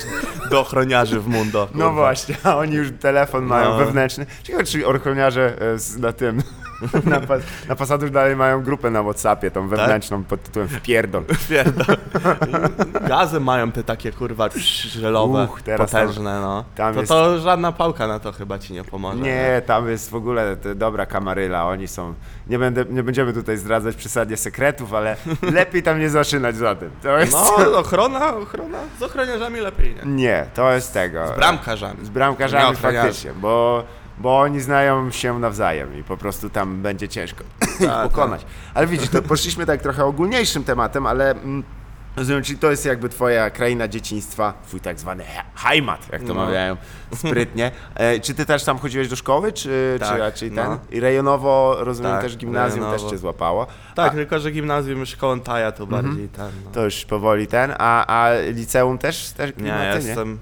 do 0.51 0.61
ochroniarzy 0.61 1.21
w 1.21 1.27
mundo. 1.29 1.69
No 1.75 1.85
kurwa. 1.87 1.93
właśnie, 2.01 2.37
a 2.43 2.57
oni 2.57 2.75
już 2.75 2.89
telefon 3.01 3.45
mają 3.45 3.71
No. 3.71 3.77
wewnętrzny. 3.79 4.27
Ciekawe, 4.43 4.65
czy 4.65 4.87
ochroniarze 4.87 5.55
e, 5.61 6.01
na 6.01 6.13
tym, 6.13 6.43
na, 7.05 7.21
pas, 7.21 7.43
na 8.01 8.09
dalej 8.11 8.37
mają 8.37 8.63
grupę 8.63 8.91
na 8.91 9.03
Whatsappie, 9.03 9.51
tą 9.51 9.69
wewnętrzną 9.69 10.25
pod 10.25 10.43
tytułem 10.43 10.69
Wpierdol. 10.69 11.25
Pierdol. 11.49 11.97
Gazy 13.09 13.41
mają 13.41 13.73
te 13.73 13.85
takie 13.85 14.13
kurwa 14.13 14.49
żelowe, 14.89 15.45
Uch, 15.45 15.63
teraz 15.63 15.91
tam- 15.91 16.01
potężne, 16.01 16.41
no. 16.41 16.65
tam 16.77 16.95
to, 16.95 17.01
jest- 17.01 17.13
to 17.13 17.39
żadna 17.39 17.73
pałka 17.73 18.07
na 18.07 18.19
to 18.19 18.33
chyba 18.33 18.59
ci 18.59 18.73
nie 18.73 18.85
pomoże. 18.85 19.19
Nie, 19.19 19.63
tam 19.67 19.89
jest 19.89 20.11
w 20.11 20.15
ogóle 20.15 20.57
dobra 20.75 21.07
kamaryla, 21.07 21.67
oni 21.67 21.89
są... 21.89 22.15
Nie, 22.47 22.59
będę, 22.59 22.85
nie 22.91 23.03
będziemy 23.03 23.33
tutaj 23.33 23.57
zdradzać 23.57 23.97
przesadnie 23.97 24.37
sekretów, 24.37 24.95
ale 24.95 25.17
lepiej 25.53 25.83
tam 25.83 25.99
nie 25.99 26.11
zaczynać 26.11 26.57
za 26.57 26.75
tym. 26.75 26.91
Jest... 27.19 27.33
No, 27.33 27.79
ochrona, 27.79 28.37
ochrona, 28.37 28.79
z 28.99 29.03
ochroniarzami 29.03 29.61
lepiej, 29.61 29.95
nie? 29.95 30.13
Nie, 30.13 30.47
to 30.55 30.73
jest 30.73 30.93
tego. 30.93 31.27
Z 31.29 31.37
bramkarzami. 31.37 32.05
Z 32.05 32.09
bramkarzami 32.09 32.77
faktycznie, 32.77 33.33
bo, 33.33 33.85
bo 34.21 34.41
oni 34.41 34.61
znają 34.61 35.11
się 35.11 35.39
nawzajem 35.39 35.99
i 35.99 36.03
po 36.05 36.17
prostu 36.17 36.51
tam 36.51 36.83
będzie 36.83 37.09
ciężko 37.09 37.45
ich 37.81 37.87
Tak, 37.89 38.09
pokonać. 38.11 38.47
Ale 38.75 38.87
widzisz, 38.87 39.09
to 39.09 39.23
poszliśmy 39.23 39.67
tak 39.67 39.83
trochę 39.83 40.05
ogólniejszym 40.05 40.65
tematem, 40.65 41.07
ale 41.07 41.31
mm, 41.31 41.63
rozumiem, 42.17 42.43
czyli 42.43 42.59
to 42.59 42.71
jest 42.71 42.87
jakby 42.87 43.09
twoja 43.09 43.51
kraina 43.51 43.89
dzieciństwa, 43.89 44.55
twój 44.67 44.81
tak 44.81 44.99
zwany 45.01 45.25
he- 45.25 45.43
heimat, 45.55 46.09
jak 46.13 46.23
to 46.23 46.29
No. 46.29 46.35
mawiają 46.35 46.77
sprytnie. 47.15 47.71
E, 47.95 48.21
czy 48.21 48.35
ty 48.35 48.47
też 48.47 48.65
tam 48.65 48.79
chodziłeś 48.79 49.09
do 49.09 49.17
szkoły, 49.17 49.53
czy, 49.53 49.97
Tak, 50.01 50.09
czy 50.13 50.19
raczej 50.19 50.51
ten? 50.51 50.71
no. 50.71 50.79
I 50.91 51.01
rejonowo, 51.01 51.77
rozumiem, 51.81 52.13
Tak, 52.13 52.23
też 52.23 52.37
gimnazjum 52.37 52.81
rejonowo. 52.85 53.03
też 53.03 53.11
cię 53.11 53.19
złapało. 53.19 53.67
Tak, 53.95 54.13
A, 54.13 54.15
tylko 54.15 54.39
że 54.39 54.51
gimnazjum 54.51 55.01
już 55.01 55.09
szkołą 55.09 55.41
Taja 55.41 55.73
to 55.73 55.85
Mhm. 55.85 56.03
bardziej 56.07 56.29
ten. 56.29 56.51
No. 56.65 56.71
to 56.71 56.85
już 56.85 57.05
powoli 57.05 57.47
ten, 57.47 57.75
a, 57.79 58.07
a 58.07 58.31
liceum 58.53 58.99
też? 58.99 59.31
też 59.33 59.51
Nie, 59.57 59.73
no, 59.73 59.79
ja 59.85 59.99
ty 59.99 60.07
jestem 60.07 60.39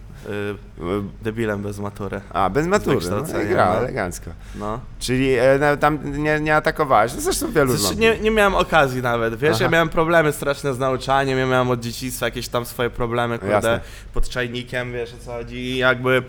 debilem 1.22 1.62
bez 1.62 1.78
matury. 1.78 2.20
A, 2.30 2.50
bez 2.50 2.66
matury, 2.66 2.98
no, 3.10 3.40
i 3.42 3.46
gra, 3.48 3.72
no. 3.72 3.78
elegancko. 3.78 4.30
No. 4.54 4.80
Czyli 4.98 5.34
e, 5.34 5.58
no, 5.60 5.76
tam 5.76 6.22
nie, 6.22 6.40
nie 6.40 6.56
atakowałeś. 6.56 7.14
No 7.14 7.20
zresztą 7.20 7.52
wielu 7.52 7.76
Zresztą 7.76 8.00
nie, 8.00 8.18
nie 8.18 8.30
miałem 8.30 8.54
okazji 8.54 9.02
nawet, 9.02 9.34
wiesz, 9.34 9.54
Aha. 9.54 9.64
ja 9.64 9.70
miałem 9.70 9.88
problemy 9.88 10.32
straszne 10.32 10.74
z 10.74 10.78
nauczaniem, 10.78 11.38
ja 11.38 11.46
miałem 11.46 11.70
od 11.70 11.80
dzieciństwa 11.80 12.26
jakieś 12.26 12.48
tam 12.48 12.66
swoje 12.66 12.90
problemy, 12.90 13.38
kurde, 13.38 13.54
Jasne. 13.54 13.80
pod 14.14 14.28
czajnikiem, 14.28 14.92
wiesz 14.92 15.14
o 15.14 15.18
co 15.24 15.32
chodzi 15.32 15.56
i 15.56 15.76
jakby 15.76 16.22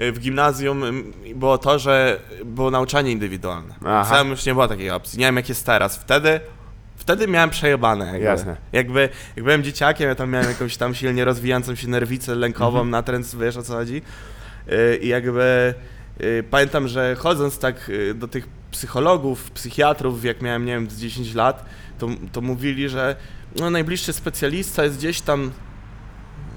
y, 0.00 0.12
w 0.12 0.20
gimnazjum 0.20 0.84
y, 0.84 1.34
było 1.34 1.58
to, 1.58 1.78
że 1.78 2.20
było 2.44 2.70
nauczanie 2.70 3.12
indywidualne. 3.12 3.74
Aha. 3.86 4.04
Sam 4.04 4.28
już 4.28 4.46
nie 4.46 4.52
było 4.52 4.68
takiej 4.68 4.90
opcji, 4.90 5.18
nie 5.18 5.26
wiem 5.26 5.36
jak 5.36 5.48
jest 5.48 5.66
teraz. 5.66 5.96
Wtedy, 5.96 6.40
wtedy 7.00 7.28
miałem 7.28 7.50
przejebane 7.50 8.06
jakby. 8.06 8.20
Jasne. 8.24 8.56
Jakby, 8.72 9.08
jak 9.36 9.44
byłem 9.44 9.62
dzieciakiem, 9.62 10.08
ja 10.08 10.14
tam 10.14 10.30
miałem 10.30 10.48
jakąś 10.48 10.76
tam 10.76 10.94
silnie 10.94 11.24
rozwijającą 11.24 11.74
się 11.74 11.88
nerwicę 11.88 12.34
lękową, 12.34 12.78
Mhm. 12.78 12.90
natręt, 12.90 13.36
wiesz 13.40 13.56
o 13.56 13.62
co 13.62 13.72
chodzi. 13.72 14.02
Y, 14.72 14.96
I 15.02 15.08
jakby 15.08 15.74
y, 16.20 16.44
pamiętam, 16.50 16.88
że 16.88 17.16
chodząc 17.18 17.58
tak 17.58 17.88
y, 17.88 18.14
do 18.14 18.28
tych 18.28 18.48
psychologów, 18.70 19.50
psychiatrów, 19.50 20.24
jak 20.24 20.42
miałem, 20.42 20.64
nie 20.64 20.72
wiem, 20.72 20.90
z 20.90 20.98
10 21.00 21.34
lat, 21.34 21.64
to, 21.98 22.08
to 22.32 22.40
mówili, 22.40 22.88
że 22.88 23.16
no, 23.56 23.70
najbliższy 23.70 24.12
specjalista 24.12 24.84
jest 24.84 24.96
gdzieś 24.98 25.20
tam, 25.20 25.50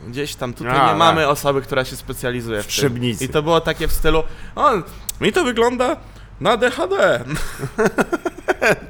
gdzieś 0.07 0.35
tam, 0.35 0.53
tutaj 0.53 0.73
A, 0.77 0.81
nie 0.83 0.89
tak. 0.89 0.97
mamy 0.97 1.27
osoby, 1.27 1.61
która 1.61 1.85
się 1.85 1.95
specjalizuje 1.95 2.63
w, 2.63 2.67
W 2.67 2.79
tym. 2.79 3.03
I 3.21 3.29
to 3.29 3.43
było 3.43 3.61
takie 3.61 3.87
w 3.87 3.91
stylu, 3.91 4.23
o, 4.55 4.71
mi 5.21 5.31
to 5.31 5.43
wygląda 5.43 5.97
na 6.43 6.57
DHD. 6.57 6.95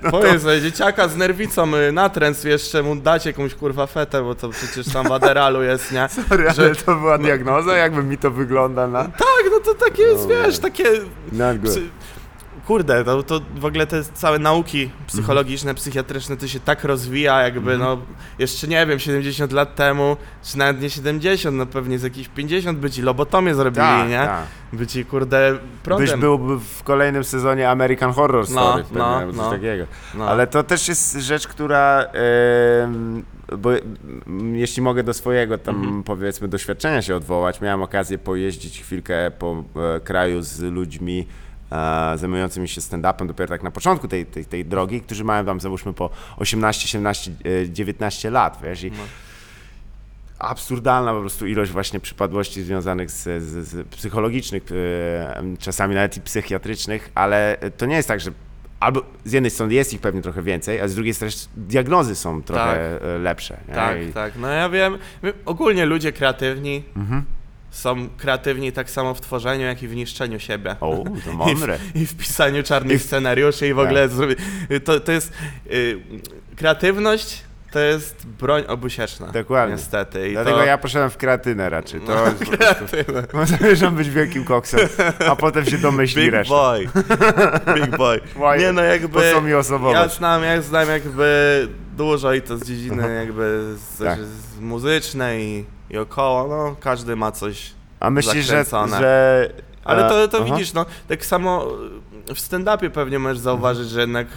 No 0.04 0.12
Powiedz, 0.12 0.44
że 0.44 0.62
dzieciaka 0.62 1.08
z 1.08 1.16
nerwicą 1.16 1.76
y, 1.76 1.92
natręt, 1.92 2.46
jeszcze 2.46 2.84
mu 2.84 2.96
dać 2.96 3.26
jakąś 3.26 3.56
kurwa 3.56 3.88
fetę, 3.88 4.24
bo 4.24 4.36
to 4.36 4.50
przecież 4.50 4.94
tam 4.94 5.08
w 5.08 5.12
Aderalu 5.12 5.63
jest, 5.63 5.92
nie? 5.92 6.10
Sorry, 6.10 6.50
ale 6.50 6.76
to 6.76 6.96
była 6.96 7.18
diagnoza, 7.18 7.78
jakby 7.78 8.04
mi 8.04 8.18
to 8.18 8.32
wygląda 8.32 8.88
na... 8.88 9.04
Tak, 9.04 9.44
no 9.52 9.60
to 9.60 9.74
takie 9.86 10.04
jest, 10.04 10.30
No, 10.30 10.36
wiesz, 10.36 10.60
takie... 10.60 10.84
na. 11.32 11.54
Psy... 11.63 11.82
Kurde, 12.67 13.04
to, 13.04 13.23
to 13.23 13.41
w 13.56 13.65
ogóle 13.65 13.88
te 13.88 14.04
całe 14.04 14.39
nauki 14.39 14.89
psychologiczne, 15.08 15.73
psychiatryczne, 15.73 16.38
to 16.38 16.47
się 16.47 16.60
tak 16.60 16.84
rozwija, 16.84 17.41
jakby 17.41 17.78
no, 17.78 17.97
jeszcze 18.39 18.67
nie 18.67 18.86
wiem, 18.88 18.99
70 18.99 19.52
lat 19.52 19.76
temu, 19.76 20.17
czy 20.43 20.58
nawet 20.58 20.82
nie 20.82 20.89
70, 20.89 21.58
no 21.58 21.65
pewnie 21.65 21.99
z 21.99 22.04
jakieś 22.04 22.28
50 22.30 22.80
by 22.80 22.91
ci 22.91 23.02
lobotomię 23.02 23.56
zrobili, 23.56 23.86
Tak, 23.86 24.10
nie? 24.10 24.17
tak. 24.17 24.43
By 24.73 24.88
ci, 24.88 25.06
kurde, 25.06 25.58
prądem... 25.84 26.08
Byś 26.08 26.15
był 26.19 26.60
w 26.60 26.84
kolejnym 26.84 27.23
sezonie 27.23 27.69
American 27.69 28.12
Horror 28.13 28.47
Story, 28.47 28.65
No, 28.82 28.84
pewnie, 28.84 28.97
no, 28.97 29.06
albo 29.17 29.32
coś 29.34 29.41
no. 29.41 29.52
takiego. 29.52 29.86
no. 30.15 30.28
Ale 30.30 30.47
to 30.47 30.63
też 30.63 30.88
jest 30.88 31.13
rzecz, 31.19 31.47
która... 31.47 32.06
em, 32.84 33.23
bo 33.58 33.69
mm, 33.73 34.56
jeśli 34.56 34.82
mogę 34.82 35.04
do 35.04 35.13
swojego 35.13 35.58
tam 35.58 35.76
Mhm. 35.76 36.04
powiedzmy 36.04 36.47
doświadczenia 36.47 37.02
się 37.02 37.15
odwołać, 37.15 37.62
miałem 37.62 37.82
okazję 37.82 38.17
pojeździć 38.17 38.82
chwilkę 38.82 39.32
po 39.39 39.63
e, 39.95 39.99
kraju 39.99 40.41
z 40.41 40.60
ludźmi 40.62 41.28
e, 41.74 42.18
zajmującymi 42.18 42.68
się 42.68 42.82
stand-upem 42.82 43.28
dopiero 43.28 43.50
tak 43.50 43.64
na 43.64 43.72
początku 43.72 44.08
tej, 44.08 44.26
tej, 44.26 44.46
tej 44.46 44.66
drogi, 44.66 45.02
którzy 45.02 45.24
mają 45.24 45.46
tam 45.46 45.60
załóżmy 45.60 45.94
po 45.94 46.10
18, 46.38 46.88
17, 46.88 47.32
e, 47.64 47.70
19 47.70 48.30
lat, 48.30 48.60
wiesz, 48.64 48.84
i 48.84 48.92
No. 48.92 48.98
absurdalna 50.40 51.14
po 51.14 51.20
prostu 51.20 51.48
ilość 51.48 51.72
właśnie 51.72 52.00
przypadłości 52.00 52.64
związanych 52.64 53.12
z, 53.12 53.24
z, 53.44 53.68
z 53.68 53.88
psychologicznych, 53.88 54.64
e, 54.72 55.44
czasami 55.60 55.96
nawet 55.96 56.18
i 56.18 56.22
psychiatrycznych, 56.22 57.12
ale 57.16 57.58
to 57.78 57.86
nie 57.86 57.96
jest 57.96 58.08
tak, 58.08 58.20
że 58.20 58.32
albo 58.80 59.02
z 59.26 59.32
jednej 59.32 59.52
strony 59.52 59.74
jest 59.74 59.94
ich 59.94 60.02
pewnie 60.02 60.22
trochę 60.22 60.42
więcej, 60.42 60.82
a 60.82 60.88
z 60.88 60.96
drugiej 60.96 61.14
strony 61.14 61.34
diagnozy 61.58 62.16
są 62.16 62.44
trochę 62.44 63.02
e, 63.16 63.18
lepsze. 63.20 63.58
nie? 63.68 63.74
Tak, 63.74 63.98
I- 64.02 64.14
tak. 64.14 64.34
No 64.36 64.48
ja 64.48 64.70
wiem, 64.70 64.98
wiem, 65.24 65.34
ogólnie 65.46 65.86
ludzie 65.86 66.12
kreatywni 66.12 66.84
Mhm. 66.96 67.24
Są 67.74 68.10
kreatywni 68.18 68.72
tak 68.72 68.90
samo 68.90 69.14
w 69.14 69.22
tworzeniu, 69.22 69.66
jak 69.66 69.84
i 69.84 69.88
w 69.88 69.96
niszczeniu 69.96 70.40
siebie. 70.40 70.76
O, 70.82 71.04
to 71.26 71.34
mądre. 71.34 71.78
I 71.96 72.00
w, 72.00 72.02
I 72.02 72.06
w 72.06 72.18
pisaniu 72.18 72.64
czarnych 72.64 72.98
I 72.98 73.00
scenariuszy 73.00 73.68
i 73.68 73.74
w 73.74 73.78
Tak. 73.78 73.86
ogóle 73.86 74.10
zrobi... 74.10 74.36
to, 74.84 75.00
to 75.00 75.12
jest... 75.12 75.34
Y, 75.72 76.00
kreatywność 76.56 77.44
to 77.72 77.80
jest 77.80 78.28
broń 78.28 78.64
obusieczna. 78.68 79.28
Dokładnie. 79.28 79.76
Niestety. 79.76 80.30
I 80.30 80.32
Dlatego 80.32 80.58
to... 80.58 80.66
ja 80.66 80.78
poszedłem 80.78 81.10
w 81.10 81.18
kreatynę 81.18 81.70
raczej. 81.70 82.02
To 82.02 82.16
No, 82.16 82.26
jest 82.26 83.32
bo 83.34 83.46
zamierzam 83.58 83.96
być 83.96 84.10
wielkim 84.10 84.44
koksem, 84.44 84.80
a 85.30 85.36
potem 85.36 85.66
się 85.66 85.78
domyśli 85.78 86.22
Big 86.24 86.32
reszta. 86.34 86.54
boy. 86.56 86.88
Big 87.76 87.98
boy. 87.98 88.22
Nie 88.60 88.72
no 88.72 88.82
jakby... 88.84 89.08
Po 89.08 89.22
co 89.34 89.42
mi 89.42 89.52
Ja 89.52 90.08
znam, 90.08 90.44
ja 90.44 90.62
znam 90.62 90.90
jakby 90.90 91.68
dużo 91.97 92.34
i 92.34 92.41
to 92.41 92.58
z 92.58 92.63
dziedziny 92.63 93.15
jakby 93.25 93.75
z, 93.77 93.97
Tak. 93.97 94.19
z 94.19 94.60
muzycznej 94.60 95.65
i, 95.89 95.97
około, 95.97 96.47
no 96.47 96.75
każdy 96.79 97.15
ma 97.15 97.32
coś 97.32 97.73
A 97.99 98.10
myślisz, 98.10 98.45
że, 98.45 98.65
że... 98.99 99.49
Ale 99.84 100.06
e, 100.06 100.10
to, 100.10 100.27
to 100.27 100.38
aha. 100.38 100.45
widzisz, 100.45 100.73
no 100.73 100.86
tak 101.08 101.25
samo 101.25 101.67
w 102.27 102.39
stand-upie 102.39 102.89
pewnie 102.89 103.19
możesz 103.19 103.38
zauważyć, 103.38 103.89
że 103.89 104.01
jednak 104.01 104.27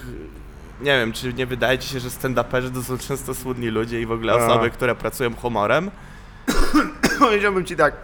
nie 0.81 0.99
wiem, 0.99 1.13
czy 1.13 1.33
nie 1.33 1.47
wydaje 1.47 1.79
ci 1.79 1.89
się, 1.89 2.01
że 2.01 2.09
stand-uperzy 2.09 2.75
to 2.75 2.83
są 2.83 2.99
często 2.99 3.35
słodni 3.35 3.69
ludzie 3.69 4.01
i 4.01 4.07
w 4.07 4.13
ogóle 4.13 4.35
osoby, 4.35 4.71
które 4.71 4.95
pracują 4.95 5.35
humorem. 5.35 5.91
Powiedziałbym 7.19 7.65
ci 7.65 7.77
tak. 7.77 7.95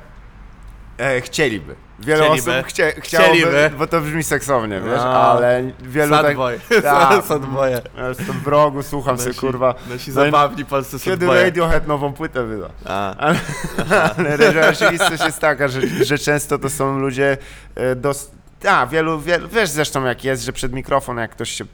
E, 0.98 1.20
chcieliby. 1.20 1.74
Wiele 1.98 2.24
Chcieliby. 2.24 2.52
osób 2.58 2.66
chcie, 2.66 2.92
chciałoby, 3.00 3.32
Chcieliby. 3.38 3.70
bo 3.78 3.86
to 3.86 4.00
brzmi 4.00 4.22
seksownie, 4.24 4.80
wiesz, 4.80 4.96
No. 4.96 5.32
ale 5.32 5.62
wielu 5.82 6.10
tak... 6.16 6.26
Sadboy. 6.26 6.60
Tak. 6.82 7.24
Sadboye. 7.24 7.80
Ja 7.96 8.08
jestem 8.08 8.40
w 8.40 8.46
rogu, 8.46 8.82
słucham 8.82 9.16
Nasi, 9.16 9.34
kurwa. 9.34 9.74
nasi 9.90 10.10
No 10.10 10.14
zabawni 10.14 10.64
polscy 10.64 10.98
Kiedy. 11.00 11.26
Radiohead 11.26 11.86
nową 11.86 12.12
płytę 12.12 12.44
wyda. 12.46 12.68
A, 12.84 13.14
Ale, 14.16 14.34
ale 14.34 14.74
rzeczywistość 14.74 15.24
jest 15.24 15.38
taka, 15.40 15.68
że, 15.68 15.80
że 16.04 16.18
często 16.18 16.58
to 16.58 16.70
są 16.70 16.98
ludzie 16.98 17.36
e, 17.74 17.94
dos... 17.96 18.30
A, 18.68 18.86
wielu, 18.86 19.20
wielu, 19.20 19.48
wiesz 19.48 19.68
zresztą 19.70 20.04
jak 20.04 20.24
jest, 20.24 20.44
że 20.44 20.52
przed 20.52 20.72
mikrofon 20.72 21.16
jak 21.16 21.30
ktoś 21.30 21.50
się 21.50 21.64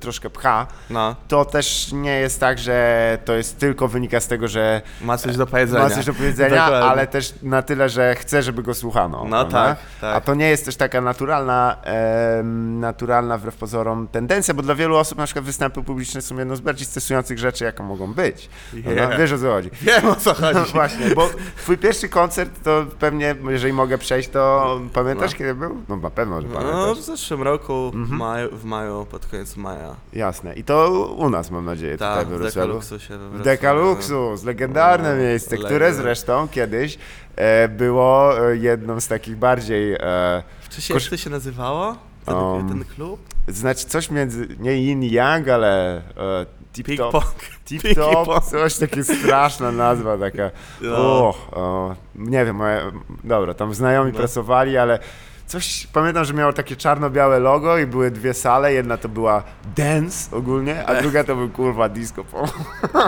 troszkę 0.00 0.30
pcha, 0.30 0.66
no, 0.90 1.16
to 1.28 1.44
też 1.44 1.92
nie 1.92 2.18
jest 2.18 2.40
tak, 2.40 2.58
że 2.58 3.18
to 3.24 3.32
jest 3.34 3.58
tylko 3.58 3.88
wynika 3.88 4.20
z 4.20 4.26
tego, 4.28 4.48
że 4.48 4.82
ma 5.00 5.16
coś 5.18 5.36
do 5.36 5.46
powiedzenia. 5.46 5.82
ma 5.84 5.90
coś 5.90 6.04
do 6.06 6.14
powiedzenia, 6.14 6.64
ale 6.64 7.06
też 7.06 7.34
na 7.42 7.62
tyle, 7.62 7.88
że 7.88 8.14
chce, 8.14 8.42
żeby 8.42 8.62
go 8.62 8.74
słuchano. 8.74 9.24
No 9.28 9.44
tak, 9.44 9.78
tak. 10.00 10.16
A 10.16 10.20
to 10.20 10.34
nie 10.34 10.48
jest 10.48 10.64
też 10.64 10.76
taka 10.76 11.00
naturalna, 11.00 11.76
em, 11.82 12.80
naturalna 12.80 13.38
wbrew 13.38 13.56
pozorom 13.56 14.08
tendencja, 14.08 14.54
bo 14.54 14.62
dla 14.62 14.74
wielu 14.74 14.96
osób 14.96 15.18
na 15.18 15.24
przykład 15.24 15.44
występy 15.44 15.82
publiczne 15.82 16.22
są 16.22 16.38
jedną 16.38 16.56
z 16.56 16.60
bardziej 16.60 16.86
stresujących 16.86 17.38
rzeczy, 17.38 17.64
jaką 17.64 17.84
mogą 17.84 18.12
być. 18.14 18.48
Yeah. 18.74 19.10
No, 19.10 19.18
wiesz 19.18 19.32
o 19.32 19.38
co 19.38 19.50
chodzi. 19.50 19.70
Wiem 19.82 20.06
o 20.08 20.14
co 20.14 20.34
chodzi. 20.40 20.54
No 20.58 20.64
właśnie, 20.64 21.14
bo 21.14 21.28
twój 21.56 21.78
pierwszy 21.78 22.08
koncert 22.08 22.50
to 22.64 22.86
pewnie, 22.98 23.34
jeżeli 23.48 23.72
mogę 23.72 23.98
przejść, 23.98 24.28
to 24.28 24.80
pamiętasz 24.92 25.32
No. 25.32 25.38
kiedy 25.38 25.54
był? 25.54 25.82
No 25.88 25.96
na 25.96 26.10
pewno, 26.10 26.40
że 26.42 26.48
No, 26.48 26.54
pamiętasz. 26.54 26.98
w 26.98 27.02
zeszłym 27.02 27.42
roku, 27.42 27.72
Mhm. 27.94 28.06
w, 28.06 28.10
maju, 28.10 28.48
w 28.56 28.64
maju, 28.64 29.06
pod 29.10 29.26
koniec 29.26 29.56
maja 29.56 29.71
No 29.74 29.78
ja. 29.82 29.94
Jasne. 30.26 30.54
I 30.54 30.64
to 30.64 30.90
u 31.18 31.30
nas, 31.30 31.50
mam 31.50 31.64
nadzieję, 31.64 31.92
tutaj 31.92 32.16
Tak, 32.16 32.28
we 32.28 32.36
w 32.36 32.38
Wrocławiu. 32.40 32.66
Dekaluksusie 32.68 33.08
we 33.08 33.16
W 33.18 33.20
Wrocławiu. 33.20 33.44
Dekaluksus, 33.44 34.44
legendarne 34.44 35.14
No, 35.14 35.20
miejsce, 35.20 35.56
które 35.58 35.94
zresztą 35.94 36.48
kiedyś 36.48 36.98
e, 37.36 37.68
było 37.68 38.38
e, 38.50 38.56
jedną 38.56 39.00
z 39.00 39.08
takich 39.08 39.36
bardziej, 39.36 39.94
e, 39.94 40.42
Wcześniej 40.62 40.94
jak 40.96 41.02
Kosz- 41.02 41.10
to 41.10 41.16
się 41.16 41.30
nazywało? 41.30 41.96
Ten, 42.24 42.34
Um, 42.34 42.68
ten 42.68 42.84
klub? 42.84 43.20
znaczy 43.48 43.86
coś 43.86 44.10
między, 44.10 44.48
nie 44.60 44.72
yin 44.72 45.02
yang, 45.02 45.48
ale 45.48 45.96
e, 45.96 46.46
tip 46.72 46.86
top, 46.96 47.24
tip 47.64 47.82
top, 47.94 48.44
coś 48.44 48.78
takie 48.78 49.04
straszna 49.04 49.72
nazwa 49.72 50.18
taka, 50.18 50.50
No. 50.80 50.96
o, 50.96 51.34
o, 51.52 51.94
nie 52.14 52.44
wiem, 52.44 52.56
moje, 52.56 52.80
dobra, 53.24 53.54
tam 53.54 53.74
znajomi 53.74 54.12
No. 54.12 54.18
pracowali, 54.18 54.76
ale 54.78 54.98
coś, 55.46 55.86
pamiętam, 55.86 56.24
że 56.24 56.34
miało 56.34 56.52
takie 56.52 56.76
czarno-białe 56.76 57.38
logo 57.38 57.78
i 57.78 57.86
były 57.86 58.10
dwie 58.10 58.34
sale, 58.34 58.72
jedna 58.72 58.96
to 58.96 59.08
była 59.08 59.42
dance 59.76 60.36
ogólnie, 60.36 60.86
a 60.86 61.02
druga 61.02 61.24
to 61.24 61.36
był 61.36 61.48
kurwa 61.48 61.88
disco. 61.88 62.24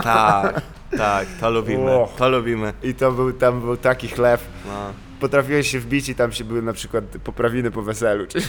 Tak, 0.03 0.61
tak, 0.97 1.27
to 1.39 1.49
lubimy, 1.49 1.91
Och. 1.91 2.15
to 2.15 2.29
lubimy. 2.29 2.73
I 2.83 2.93
to 2.93 3.11
był, 3.11 3.33
tam 3.33 3.61
był 3.61 3.77
taki 3.77 4.07
chleb. 4.07 4.41
No, 4.65 4.93
Potrafiłeś 5.19 5.71
się 5.71 5.79
wbić 5.79 6.09
i 6.09 6.15
tam 6.15 6.31
się 6.31 6.43
były 6.43 6.61
na 6.61 6.73
przykład 6.73 7.03
poprawiny 7.23 7.71
po 7.71 7.81
weselu. 7.81 8.27
Czy... 8.27 8.39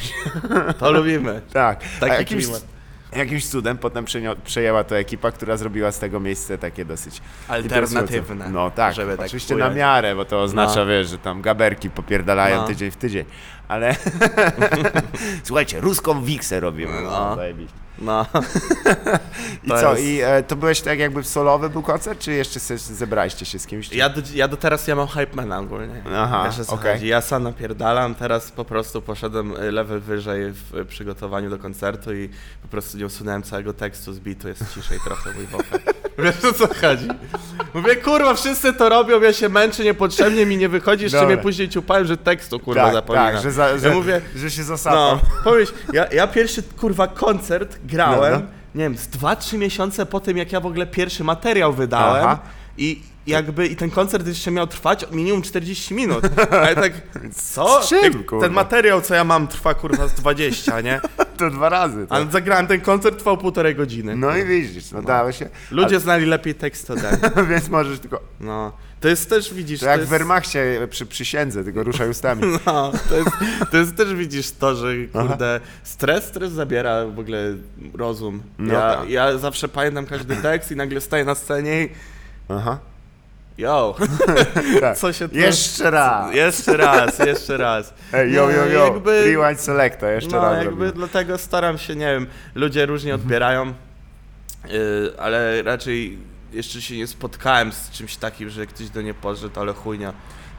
to 0.79 0.91
lubimy. 0.93 1.43
tak. 1.53 1.81
Taki 2.01 2.13
A 2.13 2.15
jakimś, 2.15 2.45
klimat. 2.45 2.76
Jakimś 3.13 3.47
cudem 3.47 3.79
potem 3.79 4.05
przejęła 4.45 4.85
to 4.85 4.99
ekipa, 4.99 5.31
która 5.31 5.57
zrobiła 5.57 5.93
z 5.93 5.99
tego 5.99 6.21
miejsce 6.21 6.59
takie 6.59 6.85
dosyć 6.85 7.21
Alternatywne. 7.49 8.49
No 8.49 8.71
tak, 8.71 8.95
żeby 8.95 9.17
tak 9.17 9.27
oczywiście 9.27 9.55
na 9.57 9.65
ująć. 9.65 9.79
miarę, 9.79 10.15
bo 10.17 10.25
to 10.25 10.43
oznacza, 10.43 10.81
No. 10.81 10.87
wiesz, 10.87 11.09
że 11.09 11.19
tam 11.19 11.43
gaberki 11.43 11.91
popierdalają 11.91 12.57
No. 12.57 12.67
tydzień 12.67 12.91
w 12.91 12.97
tydzień. 12.97 13.25
Ale 13.69 13.97
słuchajcie, 15.45 15.81
ruską 15.81 16.23
wiksę 16.25 16.61
robimy. 16.61 17.03
No, 17.03 17.11
No. 17.11 17.37
zajebiście. 17.37 17.77
No, 17.99 18.27
I 19.65 19.69
To 19.69 19.81
co, 19.81 19.91
jest- 19.93 20.05
i 20.05 20.21
e, 20.23 20.43
to 20.43 20.57
byłeś 20.57 20.81
tak 20.81 20.99
jakby 20.99 21.25
solowy 21.25 21.71
był 21.71 21.83
koncert, 21.83 22.21
czy 22.21 22.33
jeszcze 22.33 22.61
se, 22.61 22.79
zebraliście 22.79 23.47
się 23.47 23.59
z 23.59 23.67
kimś? 23.67 23.93
Ja 23.93 24.09
do, 24.09 24.21
ja 24.35 24.49
do 24.49 24.57
teraz 24.57 24.87
ja 24.89 24.95
mam 24.97 25.09
hypemana 25.09 25.59
ogólnie. 25.59 26.03
Aha, 26.17 26.45
Wiesz 26.51 26.61
o 26.61 26.65
co 26.65 26.73
okej. 26.73 26.93
chodzi. 26.93 27.07
Ja 27.07 27.21
sam 27.21 27.43
napierdalam, 27.43 28.15
teraz 28.15 28.51
po 28.51 28.65
prostu 28.65 29.03
poszedłem 29.03 29.57
y, 29.57 29.73
level 29.73 30.01
wyżej 30.01 30.53
w 30.53 30.87
przygotowaniu 30.89 31.51
do 31.51 31.59
koncertu 31.59 32.15
i 32.15 32.29
po 32.63 32.69
prostu 32.69 32.99
nie 32.99 33.07
usunąłem 33.07 33.43
całego 33.43 33.73
tekstu 33.73 34.13
z 34.13 34.19
bitu, 34.19 34.49
jest 34.49 34.75
ciszej 34.75 34.99
trochę 35.05 35.31
mój 35.35 35.47
wokal. 35.47 35.81
Wiesz 36.19 36.45
o 36.45 36.53
co 36.53 36.67
chodzi? 36.81 37.09
Mówię, 37.75 37.97
kurwa, 37.97 38.35
wszyscy 38.35 38.73
to 38.73 38.89
robią, 38.89 39.21
ja 39.21 39.33
się 39.33 39.49
męczę 39.49 39.85
niepotrzebnie, 39.85 40.47
mi 40.47 40.57
nie 40.57 40.69
wychodzi, 40.69 41.03
jeszcze 41.05 41.27
mnie 41.27 41.37
później 41.37 41.69
ciupałem, 41.69 42.07
że 42.07 42.17
tekstu 42.17 42.61
kurwa 42.61 42.83
tak, 42.85 42.93
zapominam. 42.93 43.33
tak, 43.33 43.43
że, 43.43 43.53
za, 43.53 43.79
że, 43.79 43.89
ja 43.89 43.95
mówię, 43.95 44.21
że 44.37 44.51
się 44.51 44.63
zasapał. 44.65 45.17
no, 45.17 45.21
pomyśl, 45.45 45.73
ja, 45.93 46.07
ja 46.13 46.27
pierwszy 46.27 46.63
kurwa 46.63 47.07
koncert 47.09 47.79
grałem, 47.87 48.33
no. 48.33 48.41
nie 48.75 48.85
wiem, 48.85 48.97
z 48.99 49.09
2-3 49.09 49.59
miesiące 49.59 50.07
po 50.07 50.21
tym, 50.21 50.37
jak 50.37 50.53
ja 50.53 50.61
w 50.61 50.67
ogóle 50.67 50.87
pierwszy 50.87 51.25
materiał 51.25 51.73
wydałem 51.73 52.25
Aha. 52.25 52.39
i 52.79 53.03
jakby 53.27 53.67
i 53.67 53.77
ten 53.77 53.91
koncert 53.91 54.27
jeszcze 54.27 54.51
miał 54.51 54.67
trwać 54.67 55.07
minimum 55.13 55.43
40 55.43 55.95
minut. 55.95 56.25
A 56.63 56.69
ja 56.71 56.75
tak, 56.75 56.93
co? 57.35 57.83
Z 57.83 57.89
czym, 57.89 58.25
kurwa? 58.25 58.45
Ten 58.47 58.55
materiał, 58.55 59.01
co 59.01 59.15
ja 59.15 59.25
mam, 59.25 59.49
trwa 59.49 59.75
kurwa 59.75 60.09
z 60.09 60.13
20, 60.13 60.81
nie? 60.81 61.01
To 61.37 61.51
dwa 61.51 61.69
razy. 61.69 62.07
Ale 62.11 62.25
Tak. 62.25 62.33
zagrałem 62.33 62.67
ten 62.67 62.81
koncert, 62.81 63.19
trwał 63.19 63.39
półtorej 63.39 63.75
godziny. 63.75 64.17
No 64.17 64.37
i 64.37 64.45
widzisz, 64.45 64.91
no 64.93 65.03
dało 65.03 65.33
się. 65.33 65.49
Ludzie 65.71 66.01
znali 66.01 66.27
lepiej 66.27 66.55
tekst 66.55 66.91
ode 66.91 67.01
mnie. 67.13 67.31
Ale, 67.37 67.47
więc 67.47 67.69
możesz 67.69 67.99
tylko. 67.99 68.21
No. 68.41 68.73
To 69.01 69.09
jest 69.09 69.31
też, 69.31 69.55
widzisz, 69.55 69.81
To 69.81 69.87
jak 69.87 69.97
jest... 69.97 70.09
w 70.09 70.11
Wehrmachcie 70.11 70.89
przy 70.91 71.07
przysiędze, 71.07 71.65
tylko 71.65 71.83
ruszaj 71.83 72.11
ustami. 72.11 72.43
No, 72.67 72.93
to 73.09 73.17
jest, 73.17 73.31
to 73.71 73.77
jest 73.77 73.97
też 73.97 74.15
widzisz 74.15 74.51
to, 74.51 74.75
że 74.75 74.87
kurde, 75.13 75.61
stres, 75.83 76.25
stres 76.25 76.53
zabiera 76.53 77.07
w 77.07 77.19
ogóle 77.19 77.55
rozum. 77.95 78.43
No 78.59 78.73
ja, 78.75 78.95
tak. 78.97 79.09
ja 79.11 79.39
zawsze 79.39 79.69
pamiętam 79.69 80.07
każdy 80.07 80.37
tekst 80.37 80.73
i 80.73 80.77
nagle 80.77 81.01
staję 81.01 81.25
na 81.25 81.35
scenie 81.35 81.83
i 81.85 81.89
Aha. 82.49 82.79
yo, 83.59 83.97
Tak. 84.81 84.97
co 84.99 85.13
się 85.13 85.29
tu... 85.29 85.37
Jeszcze 85.37 85.91
raz. 85.91 86.35
Jeszcze 86.35 86.77
raz, 86.77 87.19
jeszcze 87.19 87.57
raz. 87.57 87.95
Ej, 88.13 88.33
yo, 88.33 88.51
yo, 88.51 88.57
No, 88.61 88.67
yo. 88.67 88.85
jakby- 88.85 89.37
Rewind 89.37 89.61
selecta, 89.61 90.11
jeszcze 90.11 90.37
no, 90.37 90.43
raz 90.43 90.53
jakby 90.65 90.71
robimy. 90.71 90.93
dlatego 90.93 91.39
staram 91.39 91.79
się, 91.79 91.97
nie 91.97 92.07
wiem, 92.07 92.27
ludzie 92.55 92.87
różnie 92.87 93.13
Mhm. 93.15 93.27
odbierają, 93.27 93.67
yy, 94.69 95.13
ale 95.19 95.63
raczej 95.63 96.19
jeszcze 96.53 96.83
się 96.83 96.97
nie 96.97 97.07
spotkałem 97.07 97.73
z 97.73 97.91
czymś 97.91 98.17
takim, 98.17 98.51
że 98.51 98.67
ktoś 98.67 98.89
do 98.91 99.03
nie 99.03 99.15
podszedł, 99.15 99.61
ale 99.61 99.73
chujnia. 99.73 100.13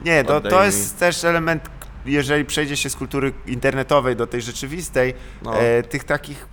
Nie, 0.04 0.24
to, 0.24 0.36
oddaj 0.36 0.52
to 0.52 0.58
mi. 0.60 0.66
jest 0.66 0.98
też 0.98 1.24
element, 1.24 1.70
jeżeli 2.06 2.44
przejdzie 2.44 2.76
się 2.76 2.90
z 2.90 2.96
kultury 2.96 3.32
internetowej 3.46 4.16
do 4.16 4.26
tej 4.26 4.42
rzeczywistej, 4.42 5.14
No. 5.42 5.60
e, 5.60 5.82
tych 5.82 6.04
takich... 6.04 6.46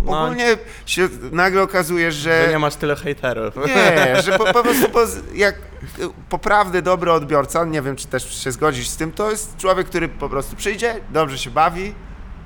No. 0.00 0.22
Ogólnie 0.24 0.46
się 0.86 1.08
nagle 1.32 1.62
okazuje, 1.62 2.12
Że 2.12 2.44
że... 2.46 2.52
nie 2.52 2.58
masz 2.58 2.74
tyle 2.76 2.96
hejterów. 2.96 3.54
Nie, 3.66 4.22
że 4.22 4.38
po, 4.38 4.44
po 4.52 4.62
prostu 4.64 4.88
po, 4.88 5.00
jak 5.34 5.54
poprawny, 6.28 6.82
dobry 6.82 7.12
odbiorca, 7.12 7.64
nie 7.64 7.82
wiem 7.82 7.96
czy 7.96 8.06
też 8.06 8.42
się 8.44 8.52
zgodzisz 8.52 8.88
z 8.88 8.96
tym, 8.96 9.12
to 9.12 9.30
jest 9.30 9.56
człowiek, 9.56 9.86
który 9.86 10.08
po 10.08 10.28
prostu 10.28 10.56
przyjdzie, 10.56 10.94
dobrze 11.10 11.38
się 11.38 11.50
bawi 11.50 11.94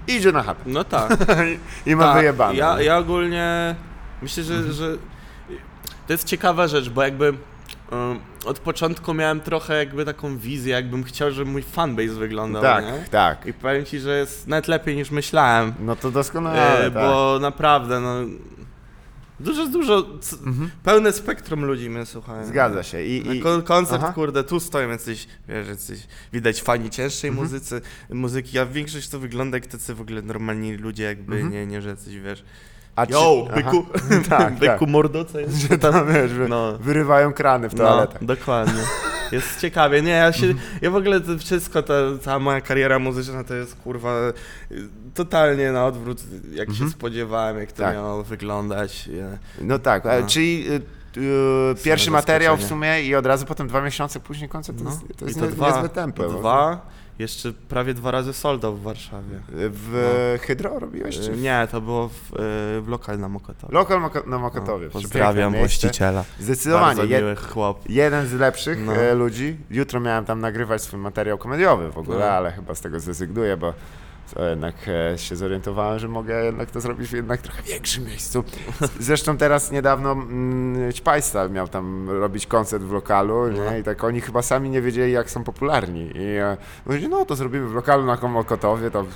i 0.07 0.13
idzie 0.15 0.33
na 0.33 0.43
chatę. 0.43 0.61
No 0.67 0.85
tak. 0.85 1.17
I 1.87 1.97
ma 1.97 2.05
Tak, 2.05 2.17
wyjebane. 2.19 2.55
Ja, 2.59 2.81
ja 2.83 2.99
ogólnie 2.99 3.77
myślę, 4.23 4.43
że, 4.43 4.73
że 4.73 4.97
to 6.07 6.13
jest 6.13 6.25
ciekawa 6.25 6.69
rzecz, 6.69 6.89
bo 6.89 7.03
jakby 7.03 7.35
od 8.45 8.59
początku 8.59 9.15
miałem 9.15 9.41
trochę 9.41 9.77
jakby 9.77 10.05
taką 10.05 10.39
wizję, 10.39 10.73
jakbym 10.75 11.05
chciał, 11.05 11.31
żeby 11.31 11.51
mój 11.51 11.63
fanbase 11.63 12.09
wyglądał, 12.15 12.63
tak, 12.63 12.85
nie? 12.85 13.05
tak. 13.11 13.47
I 13.47 13.53
powiem 13.53 13.85
ci, 13.85 14.01
że 14.01 14.19
jest 14.19 14.47
nawet 14.49 14.69
lepiej 14.69 14.97
niż 14.97 15.11
myślałem, 15.11 15.75
No 15.81 15.97
to 15.97 16.11
doskonale, 16.11 16.79
e, 16.87 16.91
tak. 16.91 16.93
bo 17.03 17.39
naprawdę, 17.41 18.01
no 18.01 18.15
dużo, 19.41 19.67
dużo, 19.67 20.19
c- 20.21 20.37
pełne 20.83 21.13
spektrum 21.13 21.65
ludzi 21.65 21.91
mnie 21.91 22.07
słuchają. 22.07 22.39
Mhm. 22.39 22.53
Zgadza 22.53 22.83
się. 22.83 23.03
I, 23.03 23.37
i, 23.37 23.41
Kon- 23.41 23.63
koncert, 23.63 24.03
Aha. 24.03 24.13
kurde, 24.13 24.45
tu 24.45 24.61
stoją 24.61 24.89
jacyś, 24.89 25.27
wiesz, 25.49 25.69
jacyś, 25.69 26.01
widać 26.33 26.63
fani 26.63 26.91
cięższej 26.91 27.31
Mhm. 27.31 27.47
muzycy, 27.47 27.81
muzyki, 28.11 28.59
a 28.59 28.67
większość 28.67 29.09
to 29.09 29.19
wygląda 29.19 29.57
jak 29.57 29.67
tacy 29.67 29.95
w 29.95 30.01
ogóle 30.01 30.23
normalni 30.23 30.77
ludzie, 30.77 31.05
jakby 31.05 31.35
Mhm. 31.35 31.53
nie, 31.53 31.67
nie, 31.67 31.83
że 31.83 31.89
jacyś, 31.89 32.17
wiesz, 32.21 32.45
A 32.97 33.05
Yo, 33.09 33.45
aha. 33.51 33.57
byku, 33.57 33.87
tak, 34.29 34.53
byku 34.55 34.67
tak. 34.79 34.89
mordo, 34.89 35.25
co 35.25 35.41
jest? 35.41 35.57
Że 35.57 35.79
tam, 35.79 36.07
wiesz, 36.13 36.31
No. 36.49 36.79
wyrywają 36.79 37.33
krany 37.33 37.69
w 37.69 37.75
No, 37.75 37.85
toaletach. 37.85 38.25
dokładnie. 38.25 38.83
Jest 39.33 39.61
ciekawie. 39.63 40.03
Nie, 40.03 40.11
ja 40.11 40.33
się, 40.33 40.47
Mhm. 40.47 40.67
ja 40.83 40.91
w 40.91 40.97
ogóle 40.97 41.21
to 41.21 41.39
wszystko, 41.39 41.83
ta, 41.83 41.95
cała 42.21 42.39
moja 42.39 42.61
kariera 42.61 42.99
muzyczna 42.99 43.45
to 43.45 43.55
jest 43.55 43.77
kurwa 43.77 44.13
totalnie 45.15 45.73
na 45.73 45.87
odwrót, 45.87 46.23
jak 46.53 46.73
się 46.73 46.91
spodziewałem, 46.91 47.59
jak 47.59 47.73
to 47.73 47.83
Tak. 47.83 47.95
miało 47.95 48.23
wyglądać. 48.23 49.09
No 49.61 49.79
tak, 49.79 50.07
a, 50.07 50.21
No. 50.21 50.27
czyli 50.27 50.65
y, 50.71 50.81
y, 51.21 51.75
pierwszy 51.85 52.11
materiał 52.11 52.57
w 52.57 52.63
sumie 52.65 53.03
i 53.03 53.15
od 53.15 53.27
razu 53.27 53.47
potem 53.47 53.69
dwa 53.69 53.81
miesiące 53.81 54.21
później 54.21 54.49
koncert, 54.49 54.79
to 54.79 54.85
No. 54.85 54.91
jest, 54.91 55.03
to 55.19 55.25
jest 55.25 55.37
I 55.37 55.41
to 55.41 55.47
nie, 55.47 55.53
dwa, 55.53 55.89
tempo. 55.89 56.29
dwa, 56.29 56.81
jeszcze 57.19 57.53
prawie 57.53 57.95
dwa 57.95 58.11
razy 58.11 58.33
soldo 58.33 58.73
w 58.73 58.83
Warszawie. 58.83 59.41
W 59.49 60.39
Hydro 60.43 60.79
robiłeś? 60.79 61.21
Czy 61.21 61.33
w... 61.33 61.43
Nie, 61.43 61.69
to 61.71 61.81
było 61.81 62.09
w, 62.09 62.13
y, 62.33 62.83
w 62.83 62.85
lokal 62.89 63.19
na 63.19 63.29
Mokotowie. 63.29 63.75
Lokal 63.75 64.01
Moko- 64.01 64.27
na 64.27 64.39
Mokotowie. 64.39 64.87
No, 64.87 64.93
pozdrawiam 64.93 65.55
właściciela. 65.55 66.25
Zdecydowanie. 66.41 66.97
Bardzo 66.97 67.19
miły 67.21 67.37
chłop. 67.37 67.81
jeden 67.89 68.27
z 68.27 68.33
lepszych 68.33 68.79
No. 68.87 68.97
e, 68.97 69.15
ludzi. 69.15 69.57
Jutro 69.71 70.01
miałem 70.01 70.25
tam 70.25 70.41
nagrywać 70.41 70.83
swój 70.83 70.99
materiał 71.01 71.39
komediowy 71.39 71.91
w 71.93 71.99
ogóle, 71.99 72.19
No. 72.19 72.25
ale 72.25 72.53
chyba 72.53 72.75
z 72.75 72.81
tego 72.81 73.01
zrezygnuję, 73.01 73.57
bo 73.57 73.75
to 74.35 74.45
jednak 74.49 74.75
e, 74.89 75.19
się 75.19 75.37
zorientowałem, 75.37 75.99
że 75.99 76.09
mogę 76.09 76.45
jednak 76.45 76.71
to 76.71 76.81
zrobić 76.81 77.09
w 77.09 77.13
jednak 77.13 77.43
trochę 77.43 77.63
większym 77.63 78.05
miejscu. 78.05 78.45
Zresztą 79.01 79.37
teraz 79.37 79.73
niedawno 79.73 80.13
mm, 80.13 80.93
Ćpajsta 80.93 81.49
miał 81.49 81.69
tam 81.69 82.11
robić 82.11 82.47
koncert 82.47 82.83
w 82.85 82.93
lokalu 82.93 83.49
nie? 83.49 83.61
No. 83.61 83.77
i 83.77 83.83
tak 83.83 84.05
oni 84.05 84.21
chyba 84.21 84.43
sami 84.43 84.71
nie 84.71 84.83
wiedzieli, 84.83 85.13
jak 85.13 85.31
są 85.31 85.45
popularni. 85.45 86.11
I 86.15 86.37
e, 86.37 86.57
mówili, 86.87 87.09
no 87.09 87.25
to 87.25 87.37
zrobimy 87.37 87.69
w 87.69 87.75
lokalu 87.75 88.07
na 88.07 88.29
Mokotowie, 88.29 88.91
tam 88.91 89.07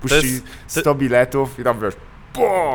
puści 0.00 0.32
jest- 0.32 0.44
to- 0.74 0.80
100 0.80 0.94
biletów 0.94 1.58
i 1.58 1.64
tam 1.64 1.80
wiesz, 1.80 1.94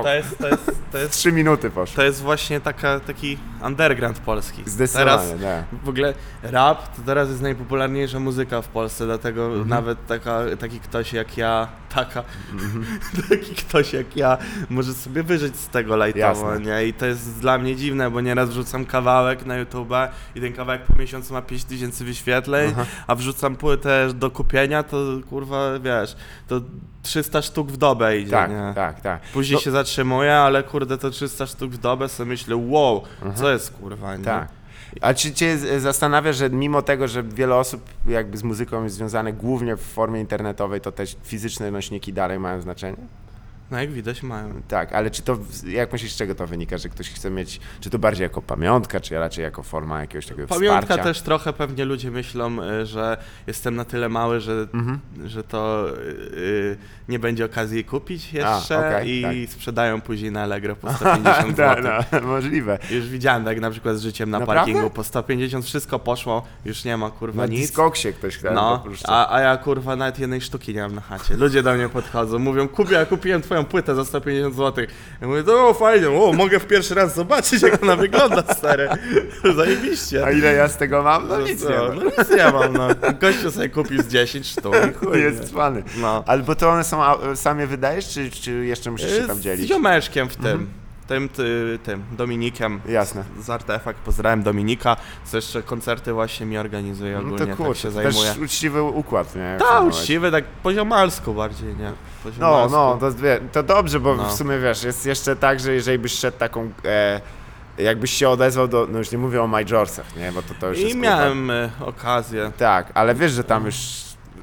To 0.03 0.13
jest, 0.13 0.37
to 0.37 0.47
jest, 0.47 0.71
to 0.91 0.97
jest, 0.97 1.11
3 1.11 1.31
minuty 1.31 1.69
poszło. 1.69 1.95
to 1.95 2.03
jest 2.03 2.21
właśnie 2.21 2.59
taka, 2.61 2.99
taki 2.99 3.37
underground 3.65 4.19
polski. 4.19 4.63
Zdecydowanie, 4.65 5.17
Teraz 5.17 5.41
nie. 5.41 5.63
w 5.83 5.89
ogóle 5.89 6.13
rap 6.43 6.95
to 6.95 7.01
teraz 7.05 7.29
jest 7.29 7.41
najpopularniejsza 7.41 8.19
muzyka 8.19 8.61
w 8.61 8.67
Polsce, 8.67 9.05
dlatego 9.05 9.45
Mhm. 9.45 9.67
nawet 9.67 10.07
taka, 10.07 10.41
taki 10.59 10.79
ktoś 10.79 11.13
jak 11.13 11.37
ja, 11.37 11.67
taka, 11.89 12.23
taki 13.29 13.55
ktoś 13.55 13.93
jak 13.93 14.17
ja 14.17 14.37
może 14.69 14.93
sobie 14.93 15.23
wyżyć 15.23 15.55
z 15.55 15.67
tego 15.69 15.95
lajtowo, 15.95 16.57
nie? 16.59 16.85
I 16.87 16.93
to 16.93 17.05
jest 17.05 17.39
dla 17.39 17.57
mnie 17.57 17.75
dziwne, 17.75 18.11
bo 18.11 18.21
nieraz 18.21 18.49
wrzucam 18.49 18.85
kawałek 18.85 19.45
na 19.45 19.57
YouTube 19.57 19.89
i 20.35 20.41
ten 20.41 20.53
kawałek 20.53 20.81
po 20.85 20.95
miesiącu 20.95 21.33
ma 21.33 21.41
5000 21.41 22.03
wyświetleń, 22.05 22.71
Aha. 22.73 22.85
a 23.07 23.15
wrzucam 23.15 23.55
płytę 23.55 24.07
do 24.13 24.31
kupienia, 24.31 24.83
to 24.83 24.97
kurwa, 25.29 25.79
wiesz, 25.79 26.15
to 26.47 26.61
300 27.03 27.41
sztuk 27.41 27.71
w 27.71 27.77
dobę 27.77 28.17
idzie, 28.17 28.31
Tak, 28.31 28.49
nie? 28.51 28.71
tak, 28.75 29.01
tak. 29.01 29.21
Później 29.33 29.55
No- 29.55 29.61
się 29.61 29.71
zatrzymuję, 29.71 30.35
ale 30.35 30.63
kurde, 30.63 30.97
to 30.97 31.09
300 31.09 31.47
sztuk 31.47 31.71
w 31.71 31.77
dobę, 31.77 32.09
sobie 32.09 32.29
myślę, 32.29 32.55
wow, 32.55 33.03
co 33.35 33.51
jest 33.51 33.71
kurwa, 33.73 34.15
nie? 34.17 34.23
Tak. 34.23 34.56
A 35.01 35.13
czy 35.13 35.33
cię 35.33 35.57
zastanawia, 35.79 36.33
że 36.33 36.49
mimo 36.49 36.81
tego, 36.81 37.07
że 37.07 37.23
wiele 37.23 37.55
osób 37.55 37.81
jakby 38.07 38.37
z 38.37 38.43
muzyką 38.43 38.83
jest 38.83 38.95
związane 38.95 39.33
głównie 39.33 39.75
w 39.75 39.81
formie 39.81 40.19
internetowej, 40.19 40.81
to 40.81 40.91
też 40.91 41.17
fizyczne 41.23 41.71
nośniki 41.71 42.13
dalej 42.13 42.39
mają 42.39 42.61
znaczenie? 42.61 42.97
No 43.71 43.79
jak 43.79 43.91
widać 43.91 44.23
mają. 44.23 44.61
Tak, 44.67 44.93
ale 44.93 45.11
czy 45.11 45.21
to, 45.21 45.37
jak 45.67 45.91
myślisz, 45.93 46.11
z 46.13 46.17
czego 46.17 46.35
to 46.35 46.47
wynika, 46.47 46.77
że 46.77 46.89
ktoś 46.89 47.09
chce 47.09 47.29
mieć, 47.29 47.59
czy 47.79 47.89
to 47.89 47.99
bardziej 47.99 48.23
jako 48.23 48.41
pamiątka, 48.41 48.99
czy 48.99 49.15
raczej 49.19 49.43
jako 49.43 49.63
forma 49.63 50.01
jakiegoś 50.01 50.25
takiego 50.25 50.47
Pamiątka 50.47 50.81
wsparcia? 50.81 51.03
też 51.03 51.21
trochę 51.21 51.53
pewnie 51.53 51.85
ludzie 51.85 52.11
myślą, 52.11 52.63
y, 52.63 52.85
że 52.85 53.17
jestem 53.47 53.75
na 53.75 53.85
tyle 53.85 54.09
mały, 54.09 54.39
że, 54.39 54.67
Mhm. 54.73 54.99
że 55.25 55.43
to 55.43 55.85
y, 56.33 56.77
nie 57.09 57.19
będzie 57.19 57.45
okazji 57.45 57.83
kupić 57.83 58.33
jeszcze 58.33 58.77
okej, 58.79 59.37
i 59.37 59.47
sprzedają 59.47 60.01
później 60.01 60.31
na 60.31 60.41
Allegro 60.43 60.75
po 60.75 60.93
150 60.93 61.57
Tak, 61.57 61.83
zł. 61.83 62.03
no, 62.11 62.27
możliwe. 62.33 62.79
Już 62.91 63.07
widziałem 63.09 63.45
tak 63.45 63.59
na 63.61 63.71
przykład 63.71 63.97
z 63.97 64.01
życiem 64.01 64.29
na 64.29 64.39
Naprawdę? 64.39 64.59
parkingu. 64.65 64.89
Po 64.89 65.03
150 65.03 65.65
wszystko 65.65 65.99
poszło, 65.99 66.43
już 66.65 66.85
nie 66.85 66.97
ma 66.97 67.09
kurwa 67.11 67.41
Na 67.41 67.47
nic. 67.47 67.59
Discogsie 67.61 68.13
ktoś 68.13 68.37
chce 68.37 68.51
No, 68.51 68.83
a, 69.07 69.33
a 69.35 69.39
ja 69.41 69.57
kurwa 69.57 69.95
nawet 69.95 70.19
jednej 70.19 70.41
sztuki 70.41 70.73
nie 70.75 70.81
mam 70.81 70.95
na 70.95 71.01
chacie. 71.01 71.37
Ludzie 71.37 71.63
do 71.63 71.73
mnie 71.73 71.89
podchodzą, 71.89 72.39
mówią, 72.39 72.67
Kubia, 72.67 73.05
kupiłem 73.05 73.41
twoją 73.41 73.56
płytę 73.65 73.95
za 73.95 74.05
150 74.05 74.55
zł. 74.55 74.85
Ja 75.21 75.27
mówię, 75.27 75.43
to 75.43 75.67
o, 75.69 75.73
fajnie, 75.73 76.09
o, 76.09 76.33
mogę 76.33 76.59
w 76.59 76.65
pierwszy 76.67 76.95
raz 76.95 77.15
zobaczyć, 77.15 77.61
jak 77.61 77.83
ona 77.83 77.95
wygląda, 77.95 78.53
stary. 78.53 78.89
Zajebiście. 79.57 80.25
A 80.25 80.31
ile 80.31 80.53
ja 80.53 80.67
z 80.67 80.77
tego 80.77 81.03
mam? 81.03 81.27
No 81.27 81.41
nic 81.41 81.63
co? 81.63 81.69
nie 81.69 81.77
No 81.77 81.83
mam. 81.95 82.03
nic 82.05 82.29
nie 82.37 82.51
mam, 82.51 82.73
no. 82.73 82.87
Gościu 83.21 83.51
sobie 83.51 83.69
kupił 83.69 84.01
z 84.01 84.07
10 84.07 84.47
sztuk 84.47 84.75
chuj, 84.99 85.21
Jest 85.21 85.43
cwany. 85.49 85.83
No. 85.97 86.23
Albo 86.27 86.55
to 86.55 86.69
one 86.69 86.83
są, 86.83 87.01
sam 87.35 87.59
je 87.59 87.67
wydajesz, 87.67 88.07
czy, 88.09 88.31
czy 88.31 88.51
jeszcze 88.65 88.91
musisz 88.91 89.11
się 89.15 89.27
tam 89.27 89.37
Z 89.37 89.41
dzielić? 89.41 89.67
ziomeczkiem 89.67 90.29
w 90.29 90.35
tym, 90.35 90.67
tym, 91.07 91.29
ty, 91.29 91.79
tym, 91.83 92.03
Dominikiem. 92.11 92.81
Jasne. 92.89 93.23
Z 93.41 93.49
Artefakt, 93.49 93.99
pozdrawiam 93.99 94.43
Dominika, 94.43 94.95
co 95.25 95.37
jeszcze 95.37 95.63
koncerty 95.63 96.13
właśnie 96.13 96.45
mi 96.45 96.57
organizuje 96.57 97.13
No 97.13 97.19
ogólnie, 97.19 97.37
to 97.39 97.45
tak 97.47 97.55
kurczę, 97.55 97.81
się 97.81 97.87
to 97.87 97.91
zajmuje. 97.93 98.29
też 98.29 98.37
uczciwy 98.37 98.81
układ, 98.83 99.35
nie? 99.35 99.57
Tak, 99.59 99.83
uczciwy, 99.83 100.31
tak 100.31 100.43
poziomalsku 100.63 101.33
bardziej, 101.33 101.67
nie? 101.75 101.91
No, 102.39 102.67
no, 102.71 102.97
to, 102.99 103.11
to 103.51 103.63
dobrze, 103.63 103.99
bo 103.99 104.15
No. 104.15 104.29
w 104.29 104.33
sumie 104.33 104.59
wiesz, 104.59 104.83
jest 104.83 105.05
jeszcze 105.05 105.35
tak, 105.35 105.59
że 105.59 105.73
jeżeli 105.73 105.99
byś 105.99 106.11
szedł 106.13 106.37
taką, 106.37 106.71
e, 106.85 107.21
jakbyś 107.77 108.11
się 108.11 108.29
odezwał 108.29 108.67
do, 108.67 108.87
no 108.91 108.97
już 108.97 109.11
nie 109.11 109.17
mówię 109.17 109.41
o 109.43 109.47
Majorsach, 109.47 110.15
nie, 110.15 110.31
bo 110.31 110.41
to, 110.41 110.53
to 110.59 110.67
już 110.67 110.77
I 110.79 110.83
jest 110.83 110.95
miałem 110.95 111.51
e, 111.51 111.69
okazję. 111.79 112.51
Tak, 112.57 112.91
ale 112.93 113.15
wiesz, 113.15 113.31
że 113.31 113.43
tam 113.43 113.65
już 113.65 113.75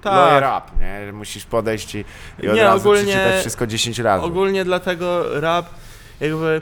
Tak. 0.03 0.13
lawyer 0.13 0.45
up, 0.59 0.85
nie? 0.85 1.13
Musisz 1.13 1.45
podejść 1.45 1.95
i, 1.95 2.05
i 2.43 2.49
od 2.49 2.55
Nie, 2.55 2.63
razu 2.63 2.79
ogólnie- 2.91 3.13
przeczytać 3.13 3.41
wszystko 3.41 3.67
10 3.67 3.99
razy. 3.99 4.25
Ogólnie 4.25 4.65
dlatego 4.65 5.41
rap, 5.41 5.67
jakby... 6.25 6.61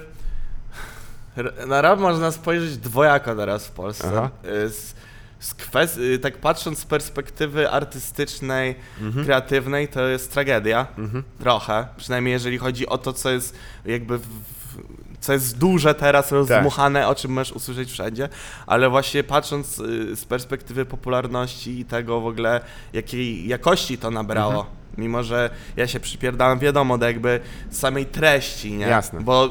Na 1.67 1.81
rap 1.83 2.01
można 2.01 2.31
spojrzeć 2.31 2.77
dwojako 2.77 3.35
teraz 3.35 3.67
w 3.67 3.71
Polsce. 3.71 4.09
Aha. 4.09 4.31
Y, 4.45 4.69
Z, 4.69 4.95
z 5.41 5.55
kwest- 5.55 6.01
y, 6.01 6.19
tak 6.19 6.39
patrząc 6.39 6.79
z 6.79 6.85
perspektywy 6.85 7.71
artystycznej, 7.71 8.75
Mhm. 9.01 9.25
kreatywnej, 9.27 9.89
to 9.89 10.01
jest 10.09 10.33
tragedia. 10.33 10.87
Mhm. 10.99 11.23
Trochę. 11.41 11.87
Przynajmniej 11.97 12.33
jeżeli 12.33 12.59
chodzi 12.59 12.87
o 12.87 12.99
to, 12.99 13.13
co 13.13 13.31
jest 13.31 13.57
jakby 13.85 14.19
w, 14.19 14.27
co 15.21 15.33
jest 15.33 15.59
duże 15.59 15.95
teraz, 15.95 16.33
rozdmuchane, 16.33 17.09
o 17.09 17.15
czym 17.15 17.31
możesz 17.33 17.53
usłyszeć 17.53 17.93
wszędzie, 17.93 18.29
ale 18.67 18.91
właśnie 18.91 19.25
patrząc 19.25 19.79
y, 19.79 20.17
z 20.17 20.25
perspektywy 20.25 20.85
popularności 20.85 21.79
i 21.81 21.85
tego 21.85 22.21
w 22.21 22.27
ogóle, 22.27 22.61
jakiej 22.93 23.49
jakości 23.49 23.99
to 23.99 24.11
nabrało, 24.11 24.53
Mhm. 24.61 24.77
Mimo 24.99 25.23
że 25.23 25.51
ja 25.77 25.87
się 25.87 26.01
przypierdałem, 26.01 26.59
wiadomo, 26.59 26.99
do 26.99 27.07
jakby 27.07 27.41
samej 27.71 28.07
treści, 28.07 28.73
nie? 28.73 28.87
Jasne. 28.87 29.21
Bo 29.21 29.49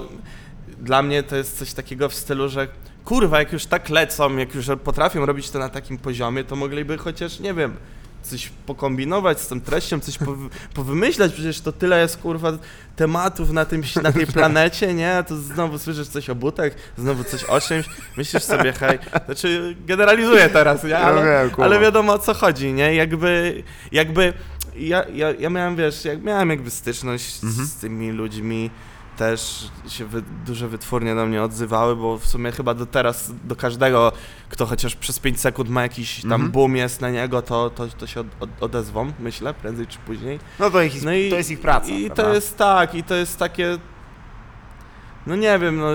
dla 0.82 1.02
mnie 1.02 1.24
to 1.24 1.36
jest 1.36 1.58
coś 1.58 1.74
takiego 1.74 2.10
w 2.10 2.14
stylu, 2.14 2.50
że 2.50 2.68
kurwa, 3.06 3.40
jak 3.40 3.54
już 3.54 3.66
tak 3.66 3.90
lecą, 3.90 4.38
jak 4.38 4.56
już 4.56 4.66
potrafią 4.84 5.26
robić 5.26 5.50
to 5.50 5.60
na 5.60 5.70
takim 5.70 5.98
poziomie, 5.98 6.44
to 6.44 6.56
mogliby 6.56 6.98
chociaż, 6.98 7.40
nie 7.40 7.54
wiem, 7.54 7.76
coś 8.24 8.50
pokombinować 8.66 9.42
z 9.42 9.48
tą 9.48 9.62
treścią, 9.62 10.00
coś 10.00 10.18
powy- 10.18 10.50
powymyślać, 10.74 11.34
przecież 11.34 11.62
to 11.62 11.72
tyle 11.72 12.02
jest, 12.02 12.18
kurwa, 12.18 12.52
tematów 12.96 13.52
na, 13.52 13.66
tym, 13.66 13.84
na 14.04 14.12
tej 14.12 14.28
planecie, 14.38 14.94
nie? 14.94 15.24
To 15.28 15.38
znowu 15.38 15.80
słyszysz 15.80 16.08
coś 16.08 16.30
o 16.30 16.36
butach, 16.36 16.72
znowu 16.98 17.24
coś 17.24 17.44
o 17.44 17.62
czymś, 17.62 17.86
myślisz 18.18 18.44
sobie, 18.44 18.74
hej, 18.74 19.00
znaczy 19.26 19.76
generalizuję 19.86 20.50
teraz, 20.50 20.84
nie? 20.84 20.98
Ale, 20.98 21.50
ale 21.58 21.80
wiadomo 21.80 22.14
o 22.14 22.20
co 22.20 22.34
chodzi, 22.34 22.74
nie? 22.74 22.96
Jakby, 22.96 23.64
jakby, 23.92 24.34
ja, 24.76 25.04
ja, 25.14 25.32
ja 25.40 25.50
miałem, 25.50 25.76
wiesz, 25.76 26.06
jak 26.06 26.24
miałem 26.24 26.50
jakby 26.50 26.70
styczność 26.72 27.44
Mhm. 27.44 27.68
z 27.68 27.76
tymi 27.76 28.12
ludźmi, 28.12 28.70
też 29.18 29.70
się 29.88 30.06
wy, 30.06 30.24
duże 30.46 30.68
wytwórnie 30.68 31.16
do 31.16 31.26
mnie 31.26 31.44
odzywały, 31.44 31.96
bo 31.96 32.18
w 32.18 32.26
sumie 32.26 32.52
chyba 32.52 32.74
do 32.74 32.86
teraz, 32.86 33.32
do 33.44 33.56
każdego, 33.56 34.12
kto 34.50 34.66
chociaż 34.66 34.96
przez 34.96 35.20
5 35.20 35.40
sekund 35.40 35.70
ma 35.70 35.82
jakiś 35.82 36.22
tam 36.22 36.32
Mhm. 36.34 36.52
boom 36.52 36.76
jest 36.76 37.02
na 37.02 37.10
niego, 37.10 37.42
to, 37.42 37.70
to, 37.70 37.88
to 37.88 38.08
się 38.08 38.20
od, 38.20 38.28
od, 38.40 38.50
odezwą, 38.64 39.12
myślę, 39.20 39.54
prędzej 39.54 39.88
czy 39.88 40.00
później. 40.00 40.40
No 40.60 40.70
to, 40.72 40.82
ich, 40.82 41.04
No 41.04 41.14
i, 41.14 41.30
to 41.30 41.36
jest 41.36 41.52
ich 41.52 41.60
praca. 41.60 41.88
I 41.88 42.06
prawda? 42.06 42.24
to 42.24 42.34
jest 42.34 42.58
tak, 42.58 42.96
i 42.96 43.04
to 43.04 43.16
jest 43.16 43.38
takie. 43.40 43.78
No 45.28 45.36
nie 45.36 45.60
wiem, 45.60 45.78
no 45.78 45.88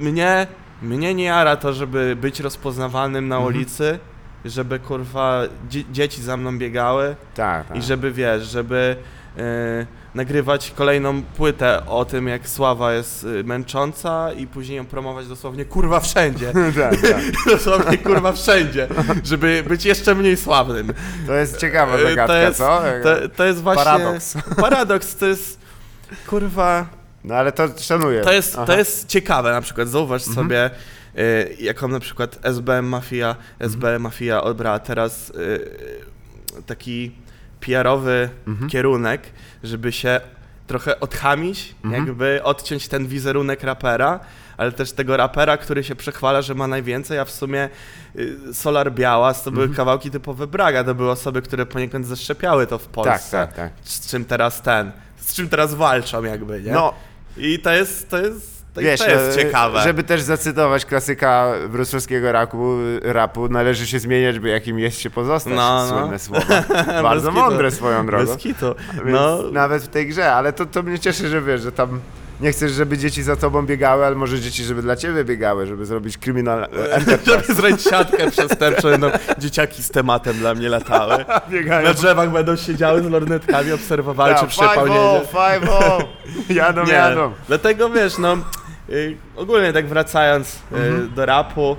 mnie, 0.00 0.46
mnie 0.82 1.14
nie 1.14 1.24
jara 1.24 1.56
to, 1.56 1.72
żeby 1.72 2.16
być 2.20 2.40
rozpoznawalnym 2.40 3.28
na 3.28 3.36
Mhm. 3.36 3.54
ulicy, 3.56 3.98
żeby 4.44 4.78
kurwa 4.78 5.42
dzie 5.68 5.84
dzieci 5.92 6.22
za 6.22 6.36
mną 6.36 6.58
biegały 6.58 7.16
Tak, 7.34 7.66
tak. 7.68 7.76
i 7.76 7.82
żeby 7.82 8.12
wiesz, 8.12 8.42
żeby 8.42 8.96
e, 9.38 9.86
nagrywać 10.14 10.72
kolejną 10.76 11.22
płytę 11.22 11.86
o 11.86 12.04
tym, 12.04 12.28
jak 12.28 12.48
sława 12.48 12.92
jest 12.92 13.24
y, 13.24 13.44
męcząca 13.44 14.32
i 14.32 14.46
później 14.46 14.76
ją 14.76 14.86
promować 14.86 15.26
dosłownie 15.26 15.64
kurwa 15.64 16.00
wszędzie. 16.00 16.52
tak, 16.80 17.00
tak. 17.00 17.20
dosłownie 17.56 17.98
kurwa 17.98 18.32
wszędzie, 18.32 18.88
żeby 19.24 19.64
być 19.68 19.84
jeszcze 19.84 20.14
mniej 20.14 20.36
sławnym. 20.36 20.92
To 21.26 21.34
jest 21.34 21.56
ciekawa 21.56 21.96
E, 21.96 22.02
zagadka, 22.02 22.26
to 22.26 22.36
jest, 22.36 22.58
co? 22.58 22.82
To, 23.02 23.28
to 23.36 23.44
jest 23.44 23.62
właśnie... 23.62 23.84
Paradoks. 23.84 24.36
Paradoks, 24.60 25.16
to 25.16 25.26
jest... 25.26 25.60
Kurwa... 26.26 26.86
No 27.24 27.34
ale 27.34 27.52
to 27.52 27.68
szanuję. 27.78 28.20
To 28.22 28.32
jest, 28.32 28.54
Aha. 28.56 28.66
to 28.66 28.78
jest 28.78 29.06
ciekawe, 29.08 29.52
na 29.52 29.60
przykład 29.60 29.88
zauważ 29.88 30.26
Mhm. 30.28 30.46
sobie, 30.46 30.66
y, 30.66 30.70
jaką 31.60 31.88
na 31.88 32.00
przykład 32.00 32.38
SBM 32.42 32.86
Mafia, 32.86 33.36
SB 33.58 33.98
Mafia 33.98 34.42
obrała 34.42 34.78
teraz 34.78 35.30
y, 35.30 35.60
taki 36.66 37.12
PR-owy 37.60 38.28
Mhm. 38.48 38.70
kierunek, 38.70 39.22
żeby 39.62 39.92
się 39.92 40.20
trochę 40.66 41.00
odchamić, 41.00 41.74
Mhm. 41.84 42.06
jakby 42.06 42.40
odciąć 42.42 42.88
ten 42.88 43.06
wizerunek 43.06 43.62
rapera, 43.62 44.20
ale 44.56 44.72
też 44.72 44.92
tego 44.92 45.16
rapera, 45.16 45.56
który 45.56 45.84
się 45.84 45.94
przechwala, 45.96 46.42
że 46.42 46.54
ma 46.54 46.66
najwięcej, 46.66 47.18
a 47.18 47.24
w 47.24 47.30
sumie 47.30 47.68
y, 48.16 48.54
Solar 48.54 48.92
Białas 48.92 49.42
to 49.42 49.50
były 49.50 49.64
Mhm. 49.64 49.76
kawałki 49.76 50.10
typowe 50.10 50.46
Braga, 50.46 50.84
to 50.84 50.94
były 50.94 51.10
osoby, 51.10 51.42
które 51.42 51.66
poniekąd 51.66 52.06
zeszczepiały 52.06 52.66
to 52.66 52.78
w 52.78 52.82
Tak, 52.82 52.92
Polsce. 52.92 53.30
tak, 53.30 53.52
tak. 53.52 53.72
Z 53.82 54.10
czym 54.10 54.24
teraz 54.24 54.62
ten, 54.62 54.92
z 55.16 55.34
czym 55.34 55.48
teraz 55.48 55.74
walczą 55.74 56.24
jakby, 56.24 56.62
nie? 56.62 56.72
No, 56.72 56.94
I 57.36 57.58
to 57.58 57.72
jest, 57.72 58.10
to 58.10 58.18
jest, 58.18 58.59
to, 58.80 58.86
wiesz, 58.86 59.00
to 59.00 59.10
jest 59.10 59.38
ciekawe. 59.38 59.80
żeby 59.82 60.02
też 60.02 60.22
zacytować 60.22 60.84
klasyka 60.86 61.52
wrocławskiego 61.68 62.32
rapu, 62.32 62.76
rapu, 63.02 63.48
należy 63.48 63.86
się 63.86 63.98
zmieniać, 63.98 64.38
by 64.38 64.48
jakim 64.48 64.78
jest 64.78 65.00
się 65.00 65.10
pozostać. 65.10 65.52
No, 65.56 65.86
no. 65.86 65.98
Słynne 65.98 66.18
słowa. 66.18 66.64
Bardzo 67.02 67.30
mądre 67.30 67.70
swoją 67.70 68.06
drogą. 68.06 68.26
Bez 68.26 68.36
kitu. 68.36 68.74
No, 69.04 69.38
Nawet 69.52 69.82
w 69.82 69.88
tej 69.88 70.06
grze, 70.06 70.32
ale 70.32 70.52
to, 70.52 70.66
to 70.66 70.82
mnie 70.82 70.98
cieszy, 70.98 71.28
że 71.28 71.42
wiesz, 71.42 71.60
że 71.62 71.72
tam 71.72 72.00
nie 72.40 72.52
chcesz, 72.52 72.72
żeby 72.72 72.98
dzieci 72.98 73.22
za 73.22 73.36
tobą 73.36 73.66
biegały, 73.66 74.06
ale 74.06 74.16
może 74.16 74.40
dzieci, 74.40 74.64
żeby 74.64 74.82
dla 74.82 74.96
ciebie 74.96 75.24
biegały, 75.24 75.66
żeby 75.66 75.86
zrobić 75.86 76.18
kryminal 76.18 76.68
żeby 77.26 77.54
zrobić 77.54 77.82
siatkę 77.82 78.30
przestępczą, 78.30 78.88
no, 78.98 79.10
dzieciaki 79.38 79.82
z 79.82 79.90
tematem 79.90 80.36
dla 80.38 80.54
mnie 80.54 80.68
latały. 80.68 81.24
Biegają. 81.50 81.88
Na 81.88 81.94
drzewach 81.94 82.30
będą 82.30 82.56
siedziały 82.56 83.02
z 83.02 83.06
lornetkami, 83.06 83.72
obserwowały, 83.72 84.34
czy 84.34 84.40
Tak, 84.40 84.48
przypał 84.48 84.86
nie 84.88 84.94
five-o, 84.94 85.20
five-o. 85.26 85.98
Jadą, 86.54 86.84
Nie, 86.84 86.92
jadą. 86.92 87.32
dlatego 87.48 87.90
wiesz, 87.90 88.18
no, 88.18 88.36
ogólnie 89.36 89.72
tak 89.72 89.86
wracając 89.86 90.54
y, 90.54 90.76
Mhm. 90.76 91.14
do 91.14 91.26
rapu, 91.26 91.76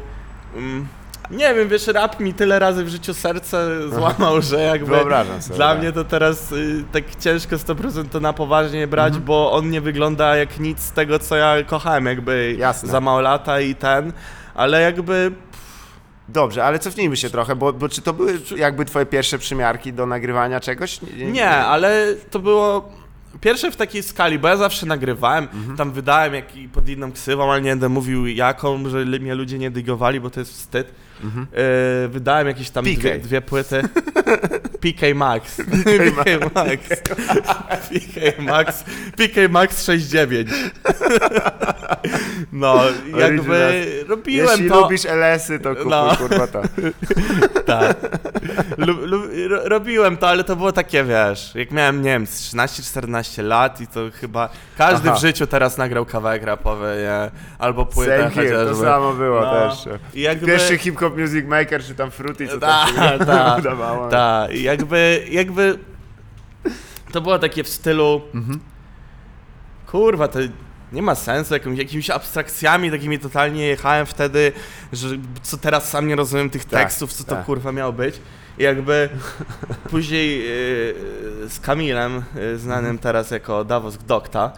ym, 0.57 0.87
nie 1.31 1.53
wiem, 1.55 1.69
wiesz, 1.69 1.87
rap 1.87 2.19
mi 2.19 2.33
tyle 2.33 2.59
razy 2.59 2.83
w 2.83 2.89
życiu 2.89 3.13
serce 3.13 3.89
złamał, 3.89 4.41
że 4.41 4.61
jakby 4.61 4.95
sobie. 5.41 5.55
dla 5.55 5.69
tak. 5.69 5.79
mnie 5.79 5.91
to 5.91 6.03
teraz 6.03 6.51
y, 6.51 6.83
tak 6.91 7.03
ciężko 7.19 7.55
100% 7.55 8.05
to 8.11 8.19
na 8.19 8.33
poważnie 8.33 8.87
brać, 8.87 9.07
Mhm. 9.07 9.23
bo 9.25 9.51
on 9.51 9.69
nie 9.69 9.81
wygląda 9.81 10.35
jak 10.35 10.59
nic 10.59 10.79
z 10.79 10.91
tego, 10.91 11.19
co 11.19 11.35
ja 11.35 11.63
kochałem 11.63 12.05
jakby 12.05 12.55
Jasne. 12.59 12.89
za 12.89 13.01
mało 13.01 13.21
lata 13.21 13.61
i 13.61 13.75
ten, 13.75 14.13
ale 14.55 14.81
jakby 14.81 15.31
Dobrze, 16.29 16.63
ale 16.65 16.79
cofnijmy 16.79 17.17
się 17.17 17.29
trochę, 17.29 17.55
bo, 17.55 17.73
bo 17.73 17.89
czy 17.89 18.01
to 18.01 18.13
były 18.13 18.39
jakby 18.55 18.85
twoje 18.85 19.05
pierwsze 19.05 19.37
przymiarki 19.37 19.93
do 19.93 20.05
nagrywania 20.05 20.59
czegoś? 20.59 20.99
Nie, 21.17 21.49
ale 21.49 22.05
to 22.29 22.39
było 22.39 22.89
pierwsze 23.41 23.71
w 23.71 23.75
takiej 23.75 24.03
skali, 24.03 24.39
bo 24.39 24.47
ja 24.47 24.57
zawsze 24.57 24.85
nagrywałem, 24.85 25.47
Mhm. 25.53 25.77
tam 25.77 25.91
wydałem 25.91 26.33
jak, 26.33 26.45
pod 26.73 26.89
inną 26.89 27.11
ksywą, 27.11 27.51
ale 27.51 27.61
nie 27.61 27.69
będę 27.69 27.89
mówił 27.89 28.27
jaką, 28.27 28.89
że 28.89 29.05
mnie 29.05 29.35
ludzie 29.35 29.57
nie 29.59 29.71
dygowali, 29.71 30.19
bo 30.19 30.29
to 30.29 30.39
jest 30.39 30.51
wstyd. 30.53 30.93
Mhm. 31.23 31.47
Yy, 32.03 32.09
wydałem 32.09 32.47
jakieś 32.47 32.69
tam 32.69 32.85
dwie, 32.85 33.19
dwie 33.19 33.41
płyty. 33.41 33.81
PK 34.81 35.15
Max. 35.15 35.57
PK 35.85 36.49
Max. 36.55 36.89
PK 37.89 38.41
Max. 38.41 38.83
PK 39.17 39.41
Max 39.49 39.85
69. 39.85 40.49
No, 42.51 42.75
jakby 43.17 43.85
robiłem 44.07 44.49
Jeśli 44.49 44.69
to... 44.69 44.81
lubisz 44.81 45.05
LS-y, 45.05 45.59
to 45.59 45.69
kupuj 45.75 45.91
No. 45.91 46.15
kurwa 46.17 46.47
to. 46.47 46.61
Tak. 47.65 47.95
Robiłem 49.63 50.17
to, 50.17 50.29
ale 50.29 50.43
to 50.43 50.55
było 50.55 50.71
takie, 50.71 51.03
wiesz, 51.03 51.55
jak 51.55 51.71
miałem, 51.71 52.01
nie 52.01 52.09
wiem, 52.09 52.27
z 52.27 52.53
13-14 52.55 53.43
lat 53.43 53.81
i 53.81 53.87
to 53.87 53.99
chyba 54.13 54.49
każdy 54.77 55.09
Aha. 55.09 55.17
w 55.17 55.21
życiu 55.21 55.47
teraz 55.47 55.77
nagrał 55.77 56.05
kawałek 56.05 56.43
rapowy, 56.43 56.95
nie? 57.03 57.31
Albo 57.59 57.85
płytę 57.85 58.17
Same 58.17 58.29
here, 58.31 58.49
to 58.51 58.57
chociażby. 58.57 58.83
samo 58.85 59.13
było 59.13 59.41
No. 59.41 59.51
też. 59.69 59.85
Jakby... 60.13 60.45
Pierwszy 60.45 60.77
hip-hop 60.77 61.17
music 61.17 61.45
maker, 61.45 61.83
czy 61.83 61.95
tam 61.95 62.11
Fruity, 62.11 62.47
co 62.47 62.57
Ta, 62.59 62.85
tam 62.95 63.19
się 63.19 63.25
ta, 63.25 63.55
udawało. 63.59 64.09
Tak, 64.09 64.51
i 64.51 64.63
jakby, 64.71 65.25
jakby 65.31 65.79
to 67.11 67.21
było 67.21 67.39
takie 67.39 67.63
w 67.63 67.69
stylu 67.69 68.21
Mhm. 68.35 68.59
kurwa, 69.87 70.27
to 70.27 70.39
nie 70.91 71.01
ma 71.01 71.15
sensu, 71.15 71.53
jakimiś, 71.53 71.79
jakimiś 71.79 72.09
abstrakcjami 72.09 72.91
takimi 72.91 73.19
totalnie 73.19 73.67
jechałem 73.67 74.05
wtedy, 74.05 74.51
że 74.93 75.07
co 75.41 75.57
teraz 75.57 75.89
sam 75.89 76.07
nie 76.07 76.15
rozumiem 76.15 76.49
tych 76.49 76.65
Tak, 76.65 76.79
tekstów, 76.81 77.13
co 77.13 77.23
to 77.23 77.35
tak. 77.35 77.45
kurwa 77.45 77.71
miało 77.71 77.93
być. 77.93 78.15
I 78.59 78.63
jakby 78.63 79.09
później 79.89 80.39
yy, 80.39 81.49
z 81.49 81.59
Kamilem, 81.61 82.23
yy, 82.35 82.57
znanym 82.57 82.79
Mhm. 82.85 82.97
teraz 82.97 83.31
jako 83.31 83.63
Davos 83.65 83.97
Dokta, 83.97 84.51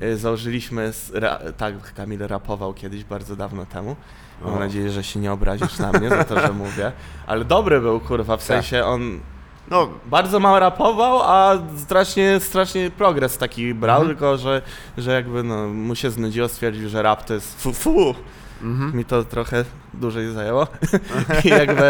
yy, 0.00 0.16
założyliśmy, 0.16 0.92
z, 0.92 1.10
ra, 1.14 1.38
tak, 1.56 1.94
Kamil 1.94 2.20
rapował 2.26 2.74
kiedyś 2.74 3.04
bardzo 3.04 3.36
dawno 3.36 3.66
temu. 3.66 3.96
Mam 4.44 4.54
O. 4.54 4.58
nadzieję, 4.58 4.90
że 4.90 5.04
się 5.04 5.20
nie 5.20 5.32
obrazisz 5.32 5.78
na 5.78 5.92
mnie 5.92 6.08
za 6.08 6.24
to, 6.24 6.40
że 6.40 6.52
mówię. 6.64 6.92
Ale 7.26 7.44
dobry 7.44 7.80
był, 7.80 8.00
kurwa, 8.00 8.36
w 8.36 8.40
Tak. 8.40 8.46
sensie 8.46 8.84
on 8.84 9.20
No, 9.70 9.88
bardzo 10.06 10.40
mało 10.40 10.58
rapował, 10.58 11.20
a 11.22 11.58
strasznie, 11.76 12.40
strasznie 12.40 12.90
progres 12.90 13.38
taki 13.38 13.74
brał, 13.74 13.96
Mhm. 14.00 14.16
tylko 14.16 14.36
że, 14.36 14.62
że 14.98 15.12
jakby 15.12 15.42
no, 15.42 15.68
mu 15.68 15.94
się 15.94 16.10
znudziło, 16.10 16.48
stwierdził, 16.48 16.88
że 16.88 17.02
rap 17.02 17.24
to 17.24 17.34
jest 17.34 17.62
fu, 17.62 17.72
fu. 17.72 18.14
mhm. 18.62 18.96
Mi 18.96 19.04
to 19.04 19.24
trochę 19.24 19.64
dłużej 19.94 20.32
zajęło. 20.32 20.66
I 21.44 21.48
jakby... 21.48 21.82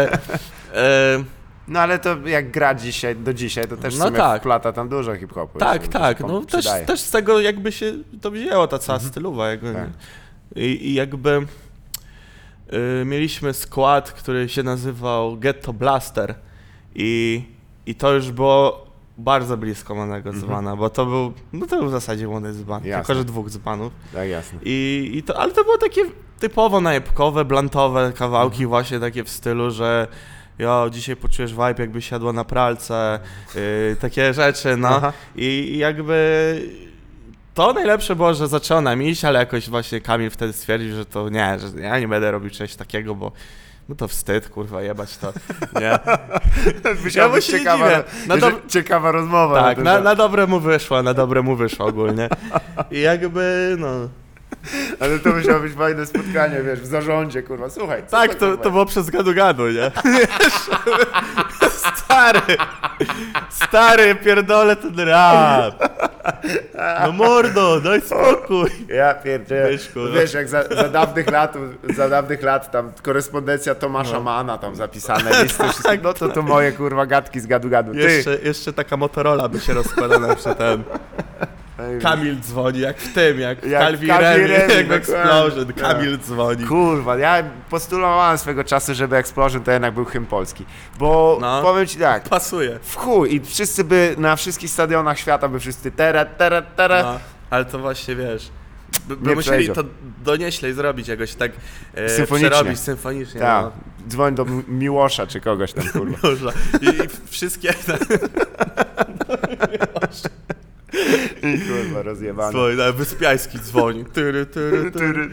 E, 0.73 1.23
no 1.67 1.79
ale 1.79 1.99
to 1.99 2.27
jak 2.27 2.51
gra 2.51 2.75
dzisiaj, 2.75 3.15
do 3.15 3.33
dzisiaj, 3.33 3.67
to 3.67 3.77
też 3.77 3.97
No 3.97 4.11
tak. 4.11 4.41
wplata 4.41 4.73
tam 4.73 4.89
dużo 4.89 5.15
hip-hopu. 5.15 5.59
tak, 5.59 5.87
tak, 5.87 6.19
no 6.19 6.41
też, 6.41 6.65
też 6.85 6.99
z 6.99 7.11
tego 7.11 7.39
jakby 7.39 7.71
się 7.71 7.93
to 8.21 8.31
wzięło, 8.31 8.67
ta 8.67 8.79
cała 8.79 8.99
stylowa. 8.99 9.49
Jakby, 9.49 9.73
Tak. 9.73 9.89
I, 10.55 10.61
I 10.89 10.93
jakby 10.93 11.45
y, 13.01 13.05
mieliśmy 13.05 13.53
skład, 13.53 14.11
który 14.11 14.49
się 14.49 14.63
nazywał 14.63 15.37
Ghetto 15.37 15.73
Blaster 15.73 16.35
i, 16.95 17.43
i 17.87 17.95
to 17.95 18.13
już 18.13 18.31
było 18.31 18.87
bardzo 19.17 19.57
blisko 19.57 19.95
młodego 19.95 20.33
dzbana, 20.33 20.75
bo 20.75 20.89
to 20.89 21.05
był, 21.05 21.33
no 21.53 21.65
to 21.65 21.77
był 21.77 21.87
w 21.87 21.91
zasadzie 21.91 22.27
młody 22.27 22.53
dzban, 22.53 22.85
Jasne. 22.85 23.05
tylko 23.05 23.19
że 23.19 23.25
dwóch 23.25 23.49
dzbanów. 23.49 23.93
Tak, 24.13 24.29
jasne. 24.29 24.59
I, 24.63 25.09
i 25.13 25.23
to, 25.23 25.39
ale 25.39 25.53
to 25.53 25.63
było 25.63 25.77
takie 25.77 26.01
typowo 26.39 26.81
najebkowe, 26.81 27.45
blantowe 27.45 28.13
kawałki 28.15 28.65
właśnie 28.65 28.99
takie 28.99 29.23
w 29.23 29.29
stylu, 29.29 29.71
że 29.71 30.07
jo, 30.59 30.87
dzisiaj 30.91 31.15
poczujesz 31.15 31.51
vibe 31.51 31.75
jakby 31.77 32.01
siadła 32.01 32.33
na 32.33 32.43
pralce, 32.43 33.19
yy, 33.55 33.95
takie 33.99 34.33
rzeczy, 34.33 34.77
no. 34.77 34.87
Aha. 34.87 35.13
I, 35.35 35.45
I 35.45 35.77
jakby 35.77 36.61
to 37.53 37.73
najlepsze 37.73 38.15
było, 38.15 38.33
że 38.33 38.47
zaczęło 38.47 38.81
nam 38.81 39.03
iść, 39.03 39.25
ale 39.25 39.39
jakoś 39.39 39.69
właśnie 39.69 40.01
Kamil 40.01 40.29
wtedy 40.29 40.53
stwierdził, 40.53 40.95
że 40.95 41.05
to 41.05 41.29
nie, 41.29 41.57
że 41.59 41.81
ja 41.81 41.99
nie 41.99 42.07
będę 42.07 42.31
robił 42.31 42.49
czegoś 42.49 42.75
takiego, 42.75 43.15
bo 43.15 43.31
no 43.89 43.95
to 43.95 44.07
wstyd, 44.07 44.49
kurwa, 44.49 44.81
jebać 44.81 45.17
to. 45.17 45.33
Nie. 45.81 45.99
Musiała 47.03 47.27
mu 47.27 47.33
być 47.33 47.45
ciekawa. 47.45 47.89
Na 48.27 48.37
dob- 48.37 48.67
ciekawa 48.67 49.11
rozmowa. 49.11 49.61
Tak, 49.61 49.77
na, 49.77 49.99
na 49.99 50.15
dobre 50.15 50.47
mu 50.47 50.59
wyszło, 50.59 51.03
na 51.03 51.13
dobre 51.13 51.41
mu 51.41 51.55
wyszło 51.55 51.85
ogólnie. 51.85 52.29
I 52.91 53.01
jakby, 53.01 53.75
no... 53.79 54.09
Ale 54.99 55.19
to 55.19 55.29
musiało 55.29 55.59
być 55.59 55.73
fajne 55.73 56.05
spotkanie, 56.05 56.61
wiesz, 56.63 56.79
w 56.81 56.85
zarządzie, 56.85 57.43
kurwa. 57.43 57.69
Słuchaj, 57.69 58.03
co 58.05 58.11
Tak, 58.11 58.35
to, 58.35 58.47
kurwa 58.47 58.63
to 58.63 58.71
było 58.71 58.85
przez 58.85 59.09
gadu-gadu, 59.09 59.63
nie? 59.73 59.91
Stary! 62.05 62.57
Stary, 63.49 64.15
pierdolę 64.15 64.75
ten 64.75 64.99
rap! 64.99 65.75
No 67.05 67.11
mordo, 67.11 67.81
daj 67.81 68.01
spokój! 68.01 68.69
Ja 68.87 69.13
pierdzielę. 69.13 69.69
Wiesz, 69.71 69.89
kurwa. 69.89 70.19
Wiesz, 70.19 70.33
jak 70.33 70.49
za, 70.49 70.63
za, 70.63 70.89
dawnych 70.89 71.31
lat, 71.31 71.53
za 71.95 72.09
dawnych 72.09 72.43
lat 72.43 72.71
tam 72.71 72.91
korespondencja 73.03 73.75
Tomasza 73.75 74.13
No. 74.13 74.21
Mana 74.21 74.57
tam 74.57 74.75
zapisane, 74.75 75.43
listy, 75.43 75.63
wszystko, 75.63 75.91
no 76.03 76.13
to 76.13 76.29
to 76.29 76.41
moje 76.41 76.71
kurwa 76.71 77.05
gadki 77.05 77.39
z 77.39 77.47
gadu 77.47 77.69
gadu. 77.69 77.91
Ty, 77.93 77.99
Jeszcze, 77.99 78.37
jeszcze 78.43 78.73
taka 78.73 78.97
Motorola 78.97 79.49
by 79.49 79.59
się 79.59 79.73
rozkładała 79.73 80.35
przy 80.35 80.55
ten. 80.55 80.83
Kamil 82.01 82.39
dzwoni, 82.41 82.79
jak 82.79 82.97
w 82.97 83.13
tym, 83.13 83.39
jak 83.39 83.61
w 83.61 83.69
Jak 83.69 83.81
Calvi 83.81 84.07
Calvi 84.07 84.27
Remi, 84.27 84.47
Remi, 84.47 84.73
jak 84.73 84.87
w 84.87 84.91
Explosion. 84.91 85.65
dokładnie. 85.65 85.73
Kamil 85.83 86.17
dzwoni. 86.19 86.65
Kurwa, 86.65 87.17
ja 87.17 87.43
postulowałem 87.69 88.37
swego 88.37 88.63
czasu, 88.63 88.93
żeby 88.95 89.15
Explosion 89.17 89.63
to 89.63 89.71
jednak 89.71 89.93
był 89.93 90.05
hymn 90.05 90.25
polski. 90.25 90.65
Bo 90.99 91.37
No. 91.41 91.61
powiem 91.61 91.87
ci 91.87 91.97
tak, 91.97 92.23
Pasuje. 92.29 92.79
w 92.81 92.95
chuj 92.95 93.35
i 93.35 93.39
wszyscy 93.45 93.83
by 93.83 94.15
na 94.17 94.35
wszystkich 94.35 94.69
stadionach 94.71 95.19
świata 95.19 95.47
by 95.47 95.59
wszyscy 95.59 95.91
tera, 95.91 96.25
tera, 96.25 96.61
tera. 96.61 97.03
No, 97.03 97.19
ale 97.49 97.65
to 97.65 97.79
właśnie 97.79 98.15
wiesz. 98.15 98.49
By, 99.07 99.15
by 99.17 99.35
musieli 99.35 99.69
to 99.69 99.83
donieśle 100.23 100.69
jakoś 100.69 101.07
jakoś 101.07 101.33
tak 101.33 101.51
e, 101.95 102.09
Symfonicznie. 102.09 102.49
przerobić 102.49 102.79
symfonicznie. 102.79 103.41
Tak, 103.41 103.63
no. 103.65 103.71
dzwoń 104.09 104.35
do 104.35 104.45
Miłosza 104.67 105.27
czy 105.27 105.41
kogoś 105.41 105.73
tam, 105.73 105.89
kurwa. 105.89 106.51
I, 106.81 106.85
I 106.87 107.07
wszystkie 107.29 107.73
I 110.93 111.26
kurwa, 111.41 112.01
rozjebane. 112.01 112.51
dzwoni, 112.51 112.77
nawet 112.77 112.95
Wyspiański 112.95 113.59
dzwoni. 113.59 114.05
Tyry, 114.05 114.45
tyry, 114.45 114.91
tyry. 114.91 115.29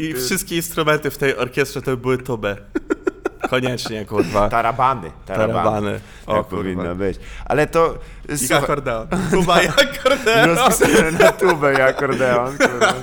I, 0.00 0.04
I 0.04 0.14
wszystkie 0.14 0.56
instrumenty 0.56 1.10
w 1.10 1.18
tej 1.18 1.36
orkiestrze 1.36 1.82
to 1.82 1.96
były 1.96 2.18
tube. 2.18 2.56
Koniecznie, 3.60 4.04
kurwa. 4.04 4.48
Tarabany, 4.48 5.10
tarabany. 5.26 5.54
Tarabany. 5.62 6.00
O, 6.26 6.38
O, 6.38 6.44
powinno 6.44 6.94
być. 6.94 7.18
Ale 7.44 7.66
to... 7.66 7.98
I 8.28 8.38
słuchaj, 8.38 8.58
akordeon. 8.64 9.06
Tuba 9.30 9.62
i 9.62 9.66
akordeon. 9.84 10.50
Rozpisane 10.56 11.10
na 11.12 11.32
tubę 11.32 11.74
i 11.74 11.80
akordeon, 11.80 12.58
kurwa. 12.58 12.94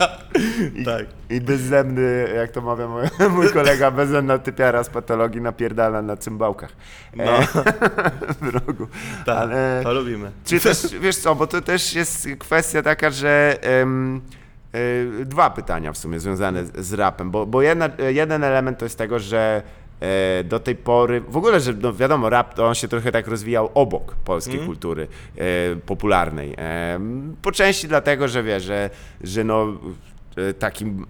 I, 0.76 0.86
Tak. 0.86 1.06
I 1.30 1.42
bezzemny, 1.42 2.30
jak 2.36 2.52
to 2.52 2.62
mawia 2.62 2.88
mój, 2.88 3.04
mój 3.36 3.50
kolega, 3.54 3.92
bezzemna 3.92 4.38
typiara 4.38 4.84
z 4.84 4.90
patologii 4.90 5.42
napierdala 5.42 6.02
na 6.02 6.18
cymbałkach. 6.18 6.70
No, 7.16 7.24
E, 7.24 7.48
w 8.42 8.50
rogu. 8.54 8.88
tak, 9.26 9.38
Ale- 9.38 9.82
to 9.84 9.94
lubimy. 9.94 10.32
Czy 10.46 10.60
też, 10.60 10.88
wiesz 11.02 11.18
co, 11.18 11.36
bo 11.36 11.48
to 11.48 11.62
też 11.62 11.94
jest 11.94 12.28
kwestia 12.40 12.82
taka, 12.82 13.10
że 13.10 13.58
em, 13.62 14.22
e, 15.22 15.26
dwa 15.26 15.50
pytania 15.50 15.94
w 15.94 15.98
sumie 15.98 16.20
związane 16.20 16.64
z, 16.78 16.94
rapem, 16.94 17.32
bo, 17.32 17.46
bo 17.46 17.62
jedna, 17.62 17.90
jeden 18.10 18.44
element 18.44 18.78
to 18.80 18.86
jest 18.86 18.98
tego, 18.98 19.20
że 19.20 19.62
e, 19.66 19.79
do 20.44 20.60
tej 20.60 20.76
pory, 20.76 21.22
w 21.22 21.38
ogóle, 21.38 21.60
że 21.60 21.74
no 21.74 21.94
wiadomo, 21.94 22.30
rap 22.30 22.54
to 22.54 22.68
on 22.68 22.76
się 22.76 22.88
trochę 22.88 23.12
tak 23.12 23.28
rozwijał 23.28 23.70
obok 23.74 24.16
polskiej 24.16 24.56
Mm. 24.56 24.66
kultury 24.68 25.08
e, 25.38 25.76
popularnej. 25.76 26.54
E, 26.58 27.00
po 27.42 27.52
części 27.52 27.88
dlatego, 27.88 28.28
że 28.28 28.44
wie, 28.44 28.60
że, 28.60 28.90
że 29.22 29.44
no 29.44 29.68
e, 30.38 30.54
takim 30.54 31.06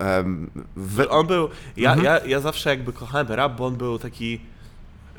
wy, 0.75 1.09
On 1.09 1.27
był, 1.27 1.49
ja, 1.77 1.93
Mhm. 1.93 2.05
ja, 2.05 2.19
ja 2.27 2.39
zawsze 2.39 2.69
jakby 2.69 2.93
kochałem 2.93 3.27
rap, 3.27 3.55
bo 3.57 3.65
on 3.65 3.75
był 3.75 3.99
taki 3.99 4.41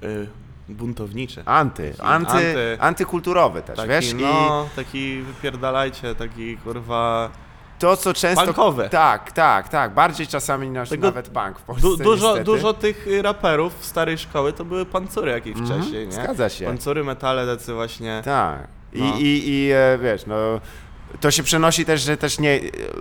y, 0.03 0.27
buntowniczy. 0.68 1.43
anty, 1.47 1.95
anty, 1.99 2.33
anty- 2.33 2.77
antykulturowy 2.81 3.62
też, 3.62 3.77
Taki, 3.77 3.89
wiesz? 3.89 4.12
I, 4.12 4.14
no, 4.14 4.68
taki 4.77 5.23
wypierdalajcie, 5.23 6.14
taki 6.14 6.57
kurwa... 6.57 7.31
To, 7.81 7.97
co 7.97 8.14
często. 8.14 8.45
Punkowe. 8.45 8.89
Tak, 8.89 9.33
tak, 9.33 9.68
tak. 9.68 9.95
Bardziej 9.95 10.26
czasami 10.26 10.70
niż 10.70 10.89
Tego 10.89 11.07
nawet 11.07 11.28
punk 11.28 11.59
w 11.59 11.62
Polsce. 11.62 11.83
Du, 11.83 11.97
dużo, 11.97 12.26
niestety. 12.26 12.45
dużo 12.45 12.72
tych 12.74 13.07
y, 13.07 13.22
raperów 13.22 13.72
starej 13.81 14.18
szkoły 14.18 14.53
to 14.53 14.64
były 14.64 14.87
pancury 14.87 15.31
jakieś 15.31 15.57
Mhm, 15.57 15.81
wcześniej, 15.81 16.07
nie? 16.07 16.12
Zgadza 16.12 16.49
się. 16.49 16.64
Pancury, 16.66 17.05
metale 17.05 17.57
tacy 17.57 17.74
właśnie. 17.74 18.22
Tak. 18.24 18.68
I, 18.93 19.01
No. 19.03 19.14
i, 19.18 19.43
i 19.47 19.70
e, 19.72 19.99
wiesz, 20.03 20.26
no. 20.26 20.35
To 21.20 21.30
się 21.30 21.42
przenosi 21.42 21.84
też, 21.84 22.00
że 22.00 22.16
też 22.16 22.38
nie 22.38 22.50
e, 22.54 22.61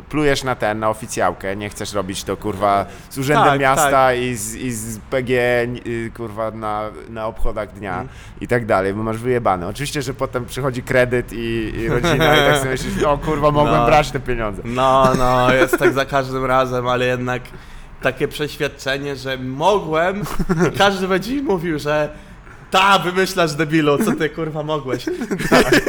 plujesz 0.09 0.43
na 0.43 0.55
ten, 0.55 0.79
na 0.79 0.89
oficjałkę, 0.89 1.55
nie 1.55 1.69
chcesz 1.69 1.93
robić 1.93 2.23
to 2.23 2.37
kurwa 2.37 2.85
z 3.09 3.17
urzędem 3.17 3.45
Tak, 3.45 3.59
miasta 3.59 3.89
tak. 3.91 4.17
i, 4.19 4.35
z, 4.35 4.55
i 4.55 4.71
z 4.71 4.97
PG 5.09 5.67
kurwa 6.17 6.51
na, 6.51 6.81
na 7.09 7.27
obchodach 7.27 7.73
dnia 7.73 7.89
Mhm. 7.99 8.09
i 8.41 8.47
tak 8.47 8.65
dalej, 8.65 8.93
bo 8.93 9.03
masz 9.03 9.17
wyjebane. 9.17 9.67
Oczywiście, 9.67 10.01
że 10.01 10.13
potem 10.13 10.45
przychodzi 10.45 10.83
kredyt 10.83 11.33
i, 11.33 11.73
i 11.77 11.87
rodzina 11.89 12.35
i 12.35 12.39
tak 12.39 12.57
sobie 12.57 12.71
myślisz, 12.71 13.03
o 13.03 13.17
kurwa, 13.17 13.51
mogłem 13.51 13.75
No. 13.75 13.85
brać 13.85 14.11
te 14.11 14.19
pieniądze. 14.19 14.61
No, 14.65 15.11
no, 15.17 15.53
jest 15.53 15.77
tak 15.77 15.93
za 15.93 16.05
każdym 16.05 16.45
razem, 16.45 16.87
ale 16.87 17.05
jednak 17.05 17.41
takie 18.01 18.27
przeświadczenie, 18.27 19.15
że 19.15 19.37
mogłem 19.37 20.21
i 20.73 20.77
każdy 20.77 21.07
będzie 21.07 21.31
mi 21.35 21.41
mówił, 21.41 21.79
że 21.79 22.09
Ta, 22.71 22.99
wymyślasz 22.99 23.53
debilu, 23.53 23.97
co 24.05 24.11
ty 24.15 24.29
kurwa 24.29 24.63
mogłeś. 24.63 25.05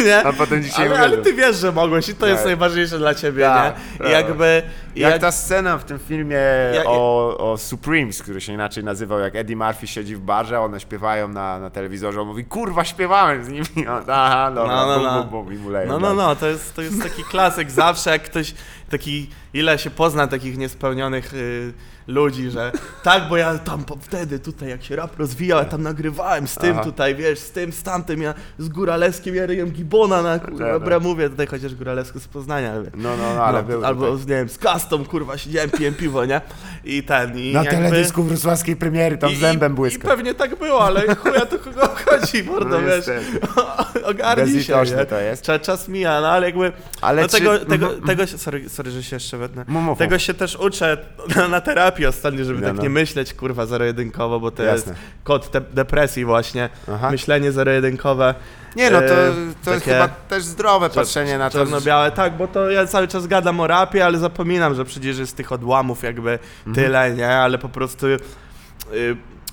nie? 0.05 0.24
A 0.26 0.33
potem 0.33 0.62
dzisiaj 0.62 0.89
ale, 0.89 0.99
ale 1.01 1.16
ty 1.18 1.33
wiesz, 1.35 1.57
że 1.57 1.72
mogłeś 1.72 2.09
i 2.09 2.14
to 2.14 2.26
jest 2.26 2.39
Tak. 2.39 2.47
najważniejsze 2.47 2.99
dla 2.99 3.14
ciebie, 3.14 3.45
Tak, 3.45 3.74
nie? 3.93 3.99
tak. 3.99 4.09
I 4.09 4.11
jakby... 4.12 4.62
i 4.97 5.01
Jak 5.01 5.18
ta 5.20 5.33
scena 5.33 5.78
w 5.78 5.85
tym 5.85 5.99
filmie 5.99 6.37
Jak- 6.74 6.87
o, 6.87 7.39
o 7.53 7.59
Supremes, 7.59 8.22
który 8.22 8.41
się 8.41 8.53
inaczej 8.53 8.85
nazywał, 8.85 9.18
jak 9.18 9.37
Eddie 9.37 9.57
Murphy 9.57 9.87
siedzi 9.87 10.16
w 10.16 10.20
barze, 10.20 10.61
one 10.61 10.81
śpiewają 10.81 11.28
na, 11.28 11.59
na 11.59 11.70
telewizorze, 11.70 12.20
on 12.20 12.28
mówi, 12.28 12.45
kurwa, 12.45 12.85
śpiewałem 12.85 13.45
z 13.45 13.49
nimi. 13.49 13.89
On, 13.89 14.03
Aha, 14.11 14.51
dobra, 14.55 14.76
No, 14.76 14.87
no, 14.87 14.95
bum, 14.95 15.03
no. 15.05 15.24
bum, 15.24 15.45
bum, 15.45 15.55
i 15.55 15.59
mu 15.59 15.70
leją 15.70 15.89
No, 15.89 15.95
no, 15.99 16.01
dalej. 16.01 16.16
no, 16.16 16.37
to 16.37 16.47
jest, 16.47 16.74
to 16.76 16.83
jest 16.83 17.03
taki 17.03 17.24
klasyk 17.24 17.70
zawsze, 17.70 18.11
jak 18.11 18.22
ktoś 18.22 18.55
taki, 18.91 19.31
ile 19.55 19.78
się 19.78 19.91
pozna 19.91 20.26
takich 20.26 20.59
niespełnionych 20.59 21.35
y, 21.35 21.72
ludzi, 22.07 22.51
że 22.51 22.72
tak, 23.03 23.28
bo 23.28 23.36
ja 23.36 23.59
tam 23.59 23.84
po, 23.84 23.96
wtedy 23.96 24.38
tutaj 24.38 24.68
jak 24.68 24.82
się 24.84 24.96
rap 24.96 25.18
rozwijał, 25.18 25.59
ja 25.59 25.64
tam 25.64 25.82
nagrywałem 25.82 26.48
z 26.48 26.55
tym 26.55 26.72
Aha. 26.72 26.84
tutaj, 26.84 27.14
wiesz, 27.14 27.38
z 27.38 27.51
tym, 27.51 27.72
z 27.72 27.82
tamtym, 27.82 28.22
ja 28.22 28.34
z 28.59 28.68
Góraleskiem, 28.68 29.34
ja 29.34 29.46
ryjem 29.46 29.70
Gibona 29.70 30.22
na 30.22 30.38
kurwa, 30.38 30.59
Dobra. 30.59 30.72
dobra, 30.72 31.01
mówię 31.01 31.30
tutaj 31.30 31.46
chociaż 31.46 31.74
Góralesku 31.74 32.20
z 32.20 32.28
Poznania, 32.28 32.72
ale, 32.72 32.82
No, 32.94 33.16
no, 33.16 33.34
no, 33.34 33.44
ale 33.44 33.64
no, 33.80 33.86
albo, 33.86 34.07
tutaj. 34.07 34.20
nie 34.26 34.34
wiem, 34.34 34.48
z 34.48 34.59
Kastą, 34.59 35.05
kurwa, 35.05 35.38
siedziałem, 35.38 35.70
piłem 35.70 35.94
piwo, 35.94 36.24
nie? 36.24 36.40
I 36.84 37.03
ten, 37.03 37.38
i 37.38 37.53
Na 37.53 37.62
jakby... 37.64 37.76
teledysku 37.76 38.22
wrocławskiej 38.22 38.76
premiery, 38.76 39.18
tam 39.18 39.30
i- 39.30 39.36
zębem 39.36 39.72
i, 39.72 39.74
I 39.74 39.76
błyska. 39.76 40.09
pewnie 40.09 40.34
tak 40.34 40.59
było, 40.59 40.84
ale 40.86 41.14
chuja 41.16 41.46
to 41.46 41.59
kogo 41.59 41.82
obchodzi, 41.82 42.44
mordo, 42.44 42.80
No 42.80 42.86
wiesz. 42.86 43.05
Ogarnij 44.11 44.62
się, 44.64 44.74
nie? 44.96 45.07
to 45.07 45.20
jest. 45.20 45.44
Cza- 45.44 45.61
Czas 45.61 45.88
mija, 45.88 46.20
no 46.20 46.28
ale 46.28 46.46
jakby... 46.46 46.72
Ale 47.01 47.22
no 47.22 47.28
czy- 47.28 47.36
tego, 47.38 47.59
tego, 47.59 47.88
tego 48.07 48.26
się, 48.26 48.38
sorry, 48.38 48.68
sorry, 48.68 48.90
że 48.90 49.03
się 49.03 49.16
jeszcze 49.16 49.38
wetnę. 49.38 49.64
Tego 49.98 50.18
się 50.18 50.34
też 50.34 50.57
uczę 50.57 50.96
na, 51.36 51.48
na 51.48 51.61
terapii 51.91 52.07
ostatnio, 52.07 52.45
żeby 52.45 52.61
No, 52.61 52.66
tak 52.66 52.76
no. 52.76 52.82
nie 52.82 52.91
myśleć, 52.91 53.34
kurwa, 53.34 53.66
zero-jedynkowo, 53.66 54.41
bo 54.41 54.51
to 54.51 54.62
Jasne. 54.62 54.93
jest 54.93 55.03
kod 55.24 55.51
depresji 55.72 56.24
właśnie. 56.24 56.68
Aha. 56.95 57.11
Że 57.16 57.53
zero-jedynkowe. 57.53 58.34
Nie 58.76 58.91
no, 58.91 58.99
to, 59.01 59.05
e, 59.28 59.32
to 59.64 59.72
jest 59.74 59.84
chyba 59.84 60.09
też 60.09 60.45
zdrowe 60.45 60.91
patrzenie 60.91 61.38
na 61.38 61.51
to. 61.51 61.59
Czarno-białe, 61.59 62.11
tak, 62.11 62.36
bo 62.36 62.49
to 62.49 62.70
ja 62.70 62.86
cały 62.86 63.09
czas 63.09 63.26
gadam 63.26 63.61
o 63.61 63.66
rapie, 63.66 64.05
ale 64.07 64.18
zapominam, 64.18 64.74
że 64.74 64.84
przecież 64.84 65.18
jest 65.18 65.36
tych 65.36 65.53
odłamów 65.53 66.03
jakby 66.03 66.38
Mhm. 66.66 66.74
tyle, 66.74 67.14
nie? 67.14 67.28
Ale 67.36 67.59
po 67.59 67.68
prostu 67.68 68.07
y, 68.07 68.18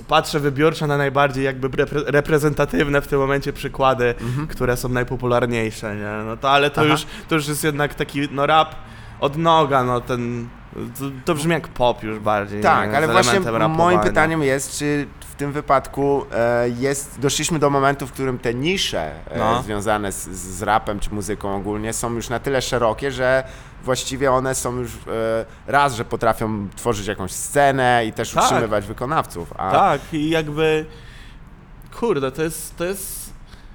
patrzę 0.08 0.40
wybiórczo 0.40 0.88
na 0.88 0.98
najbardziej 0.98 1.46
jakby 1.46 1.70
repre- 1.70 2.04
reprezentatywne 2.08 3.02
w 3.02 3.08
tym 3.08 3.20
momencie 3.20 3.54
przykłady, 3.54 4.16
które 4.50 4.78
są 4.78 4.90
najpopularniejsze, 4.90 5.96
nie? 5.96 6.26
No 6.26 6.38
to, 6.38 6.50
ale 6.52 6.70
to 6.70 6.82
Mhm. 6.82 6.96
Aha. 6.98 7.04
już, 7.20 7.28
to 7.30 7.36
już 7.36 7.48
jest 7.48 7.64
jednak 7.64 7.96
taki, 7.96 8.28
no 8.32 8.46
rap 8.46 8.76
od 9.20 9.38
noga, 9.38 9.84
no 9.84 10.02
ten... 10.02 10.48
To, 10.74 11.06
to 11.26 11.36
brzmi 11.36 11.52
jak 11.52 11.68
pop 11.68 12.04
już 12.04 12.20
bardziej. 12.20 12.62
Tak, 12.62 12.92
nie? 12.92 12.98
ale 12.98 13.08
właśnie 13.08 13.32
elementem 13.32 13.54
moim 13.62 13.72
rapowania. 13.72 14.00
pytaniem 14.00 14.44
jest, 14.44 14.78
czy 14.80 15.08
w 15.20 15.36
tym 15.36 15.52
wypadku 15.52 16.26
e, 16.34 16.70
jest, 16.70 17.20
doszliśmy 17.20 17.60
do 17.60 17.70
momentu, 17.70 18.08
w 18.08 18.12
którym 18.12 18.40
te 18.40 18.54
nisze 18.54 19.12
e, 19.32 19.40
No. 19.40 19.62
związane 19.64 20.12
z, 20.12 20.28
z 20.30 20.62
rapem 20.62 21.00
czy 21.00 21.14
muzyką 21.14 21.56
ogólnie 21.56 21.94
są 21.94 22.14
już 22.14 22.30
na 22.30 22.40
tyle 22.40 22.62
szerokie, 22.62 23.12
że 23.12 23.44
właściwie 23.84 24.32
one 24.32 24.56
są 24.56 24.76
już 24.76 24.92
e, 24.94 25.46
raz, 25.68 25.96
że 25.96 26.06
potrafią 26.06 26.68
tworzyć 26.76 27.08
jakąś 27.08 27.32
scenę 27.32 28.06
i 28.06 28.14
też 28.14 28.32
Tak. 28.32 28.44
utrzymywać 28.44 28.86
wykonawców. 28.86 29.54
A 29.58 29.72
Tak, 29.72 30.02
i 30.14 30.30
jakby... 30.30 30.86
Kurde, 32.00 32.32
to 32.32 32.44
jest, 32.44 32.78
to 32.78 32.86
jest 32.86 33.17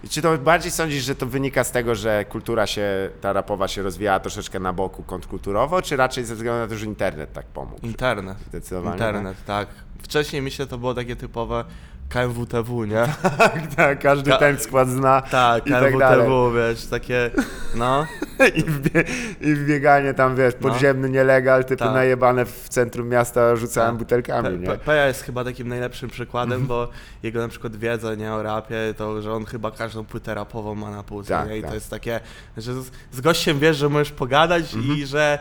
czy 0.09 0.23
to 0.23 0.39
bardziej 0.39 0.71
sądzisz, 0.71 1.05
że 1.05 1.15
to 1.15 1.27
wynika 1.27 1.65
z 1.65 1.73
tego, 1.73 1.95
że 1.95 2.25
kultura 2.25 2.67
się, 2.67 3.11
ta 3.21 3.33
rapowa 3.33 3.69
się 3.69 3.83
rozwijała 3.83 4.21
troszeczkę 4.21 4.61
na 4.61 4.73
boku 4.73 5.03
kontrkulturowo, 5.03 5.83
czy 5.83 5.97
raczej 5.97 6.25
ze 6.25 6.35
względu 6.35 6.61
na 6.61 6.69
to, 6.69 6.77
że 6.77 6.87
internet 6.87 7.33
tak 7.33 7.47
pomógł? 7.47 7.87
Internet. 7.87 8.39
Zdecydowanie. 8.49 8.93
Internet, 8.93 9.37
tak. 9.47 9.69
Wcześniej 10.03 10.43
myślę, 10.43 10.67
to 10.67 10.79
było 10.79 10.95
takie 10.95 11.17
typowe 11.17 11.65
KMWTW, 12.13 12.85
nie? 12.85 13.07
Tak, 13.39 13.67
tak, 13.77 13.99
każdy 14.01 14.31
Ka- 14.31 14.37
ten 14.39 14.59
skład 14.59 14.89
zna. 14.89 15.23
Tak, 15.23 15.67
I 15.67 15.71
tak 15.71 15.99
dalej. 15.99 16.29
Wiesz, 16.55 16.87
takie, 16.87 17.31
no. 17.75 18.07
I, 18.57 18.63
wbie, 18.63 19.05
I 19.41 19.55
wbieganie 19.55 20.15
tam, 20.15 20.37
wiesz, 20.37 20.55
No. 20.61 20.69
podziemny 20.71 21.11
nielegal, 21.11 21.65
typy 21.65 21.77
Tak. 21.85 21.93
najebane 21.95 22.45
w 22.45 22.69
centrum 22.69 23.09
miasta 23.09 23.57
rzucałem 23.57 23.91
Tak. 23.91 23.99
butelkami, 23.99 24.49
Pe- 24.49 24.61
nie? 24.61 24.67
Pe- 24.69 24.79
Peja 24.79 25.07
jest 25.07 25.23
chyba 25.23 25.45
takim 25.45 25.69
najlepszym 25.69 26.07
Mhm. 26.07 26.15
przykładem, 26.15 26.67
bo 26.67 26.89
jego 27.23 27.41
na 27.41 27.49
przykład 27.49 27.77
wiedza 27.77 28.15
nie 28.15 28.33
o 28.33 28.43
rapie, 28.43 28.77
to 28.97 29.23
że 29.23 29.33
on 29.33 29.45
chyba 29.45 29.71
każdą 29.71 30.05
płytę 30.05 30.35
rapową 30.35 30.75
ma 30.75 30.91
na 30.91 31.03
półce, 31.03 31.29
Tak, 31.35 31.49
nie? 31.49 31.59
I 31.59 31.61
tak. 31.61 31.71
to 31.71 31.75
jest 31.75 31.91
takie, 31.91 32.21
że 32.57 32.75
z, 32.75 32.91
z 33.13 33.21
gościem 33.21 33.59
wiesz, 33.59 33.77
że 33.77 33.89
możesz 33.89 34.13
pogadać 34.13 34.75
i 34.75 35.07
że 35.07 35.39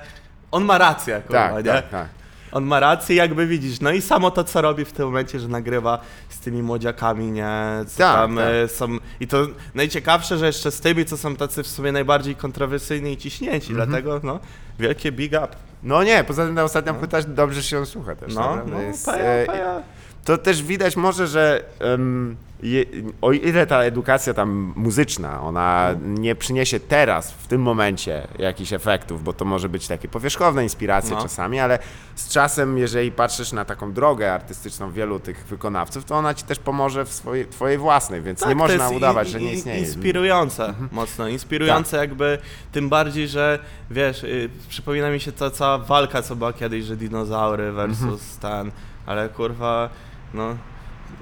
on 0.52 0.64
ma 0.66 0.78
rację, 0.78 1.22
kurwa, 1.28 1.46
Mhm. 1.46 1.64
tak, 1.64 1.76
nie? 1.76 1.82
tak, 1.82 1.90
tak. 1.90 2.21
On 2.52 2.64
ma 2.66 2.80
rację, 2.80 3.16
jakby 3.16 3.48
widzisz. 3.48 3.80
No 3.82 3.92
i 3.92 4.02
samo 4.02 4.32
to, 4.32 4.44
co 4.44 4.62
robi 4.62 4.86
w 4.86 4.92
tym 4.92 5.06
momencie, 5.06 5.40
że 5.40 5.48
nagrywa 5.48 6.00
z 6.30 6.40
tymi 6.40 6.64
młodziakami, 6.64 7.32
nie? 7.32 7.50
Co 7.88 7.98
Tak, 7.98 8.16
tam 8.16 8.36
tak. 8.36 8.46
e, 8.48 8.68
są. 8.68 8.88
I 9.20 9.28
to 9.28 9.48
najciekawsze, 9.76 10.38
że 10.38 10.46
jeszcze 10.46 10.72
z 10.72 10.82
tymi, 10.82 11.06
co 11.06 11.18
są 11.18 11.36
tacy 11.36 11.64
w 11.64 11.68
sumie 11.68 11.92
najbardziej 11.92 12.36
kontrowersyjni 12.36 13.12
i 13.14 13.18
ciśnięci. 13.18 13.72
Mhm. 13.72 13.90
Dlatego, 13.90 14.20
no, 14.24 14.40
wielkie 14.80 15.12
big 15.12 15.32
up. 15.32 15.48
No 15.84 16.04
nie, 16.04 16.24
poza 16.24 16.46
tym 16.46 16.56
ta 16.56 16.64
ostatnia 16.64 16.94
płyta 16.94 17.22
dobrze 17.22 17.64
się 17.64 17.86
słucha 17.86 18.16
też. 18.16 18.36
No, 18.36 18.58
no, 18.66 18.82
jest, 18.82 19.06
peja, 19.06 19.24
e, 19.26 19.46
peja. 19.46 19.82
To 20.26 20.38
też 20.38 20.64
widać 20.64 20.96
może, 20.96 21.28
że 21.28 21.64
em, 21.80 22.36
je, 22.64 22.86
o 23.22 23.32
ile 23.32 23.68
ta 23.68 23.84
edukacja 23.84 24.34
tam 24.34 24.74
muzyczna, 24.76 25.42
ona 25.42 25.96
nie 26.06 26.36
przyniesie 26.36 26.80
teraz, 26.80 27.32
w 27.32 27.48
tym 27.48 27.62
momencie 27.62 28.28
jakichś 28.40 28.74
efektów, 28.74 29.24
bo 29.24 29.34
to 29.34 29.46
może 29.46 29.70
być 29.70 29.88
takie 29.88 30.08
powierzchowne 30.08 30.64
inspiracje 30.64 31.16
No. 31.16 31.22
czasami, 31.22 31.60
ale 31.60 31.80
z 32.16 32.30
czasem, 32.30 32.78
jeżeli 32.78 33.12
patrzysz 33.12 33.52
na 33.52 33.66
taką 33.66 33.94
drogę 33.94 34.34
artystyczną 34.34 34.92
wielu 34.92 35.20
tych 35.20 35.46
wykonawców, 35.46 36.06
to 36.06 36.16
ona 36.16 36.34
ci 36.34 36.44
też 36.46 36.60
pomoże 36.60 37.06
w 37.06 37.14
swojej, 37.14 37.46
twojej 37.48 37.78
własnej, 37.78 38.22
więc 38.22 38.40
Tak, 38.40 38.50
nie 38.50 38.56
można 38.56 38.90
udawać, 38.90 39.28
i- 39.28 39.32
że 39.32 39.40
nie 39.42 39.54
istnieje. 39.54 39.78
Mhm. 39.78 39.96
Inspirujące, 39.96 40.74
mocno. 40.92 41.28
Inspirujące 41.28 41.98
jakby, 41.98 42.38
tym 42.72 42.90
bardziej, 42.90 43.28
że 43.28 43.60
wiesz, 43.92 44.24
y, 44.24 44.50
przypomina 44.70 45.10
mi 45.10 45.20
się 45.20 45.32
ta 45.32 45.50
cała 45.52 45.78
walka, 45.78 46.22
co 46.22 46.36
była 46.36 46.54
kiedyś, 46.54 46.86
że 46.86 46.98
dinozaury 46.98 47.72
versus 47.72 48.02
Mhm. 48.04 48.20
ten, 48.42 48.72
ale 49.06 49.30
kurwa, 49.30 49.90
no... 50.34 50.56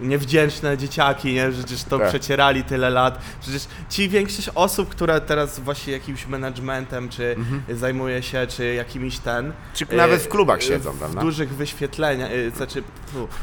Niewdzięczne 0.01 0.77
dzieciaki, 0.77 1.33
nie? 1.33 1.49
Przecież 1.51 1.83
to 1.83 1.99
Tak. 1.99 2.09
przecierali 2.09 2.63
tyle 2.63 2.89
lat. 2.89 3.19
Przecież 3.41 3.67
ci 3.89 4.09
większość 4.09 4.49
osób, 4.55 4.89
która 4.89 5.19
teraz 5.19 5.59
właśnie 5.59 5.93
jakimś 5.93 6.27
managementem, 6.27 7.09
czy 7.09 7.35
zajmuje 7.69 8.23
się, 8.23 8.47
czy 8.47 8.73
jakimiś 8.73 9.19
ten. 9.19 9.45
Mhm. 9.45 9.63
Czy 9.73 9.95
nawet 9.95 10.21
w 10.21 10.25
y, 10.25 10.29
klubach 10.29 10.63
siedzą, 10.63 10.91
w 10.91 10.97
prawda? 10.97 11.21
dużych 11.21 11.49
wyświetleniach, 11.49 12.31
y, 12.31 12.51
znaczy 12.51 12.83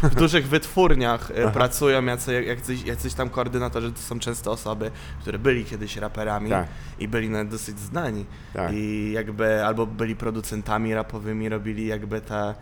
w 0.03 0.15
dużych 0.15 0.49
wytwórniach 0.49 1.31
y, 1.31 1.51
pracują 1.53 2.05
jacy, 2.05 2.45
jacyś, 2.45 2.83
jacyś 2.83 3.15
tam 3.15 3.31
koordynatorzy, 3.31 3.93
to 3.93 4.01
są 4.01 4.19
często 4.19 4.51
osoby, 4.51 4.91
które 5.21 5.39
byli 5.39 5.65
kiedyś 5.65 5.97
raperami 5.97 6.51
Tak. 6.51 6.67
i 6.99 7.09
byli 7.09 7.31
nawet 7.31 7.49
dosyć 7.49 7.79
znani. 7.79 8.27
Tak. 8.53 8.71
I 8.75 9.13
jakby 9.15 9.65
albo 9.65 9.87
byli 9.87 10.17
producentami 10.17 10.95
rapowymi, 10.95 11.49
robili 11.49 11.87
jakby 11.87 12.21
te, 12.21 12.51
y, 12.51 12.55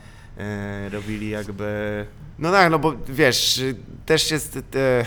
robili 0.92 1.30
jakby... 1.30 2.06
No 2.38 2.50
tak, 2.52 2.70
no 2.70 2.78
bo 2.78 2.92
wiesz, 3.08 3.60
też 4.06 4.30
jest, 4.30 4.56
e, 4.56 5.04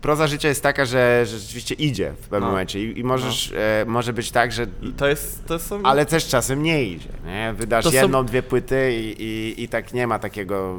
proza 0.00 0.26
życia 0.26 0.48
jest 0.48 0.62
taka, 0.62 0.84
że, 0.84 1.26
że 1.26 1.38
rzeczywiście 1.38 1.74
idzie 1.74 2.12
w 2.12 2.28
pewnym 2.28 2.40
No. 2.40 2.46
momencie 2.46 2.82
i, 2.84 2.98
i 2.98 3.04
możesz, 3.04 3.52
e, 3.52 3.84
może 3.86 4.12
być 4.12 4.30
tak, 4.30 4.52
że 4.52 4.66
I 4.82 4.92
to 4.92 5.08
jest, 5.08 5.44
to 5.46 5.58
są... 5.58 5.82
ale 5.82 6.06
też 6.06 6.28
czasem 6.28 6.62
nie 6.62 6.84
idzie, 6.84 7.08
nie? 7.26 7.54
Wydasz 7.58 7.84
To 7.84 7.90
są- 7.90 7.96
jedną, 7.96 8.24
dwie 8.24 8.42
płyty 8.42 8.92
i, 9.00 9.22
i, 9.22 9.62
i 9.62 9.68
tak 9.68 9.94
nie 9.94 10.06
ma 10.06 10.18
takiego 10.18 10.78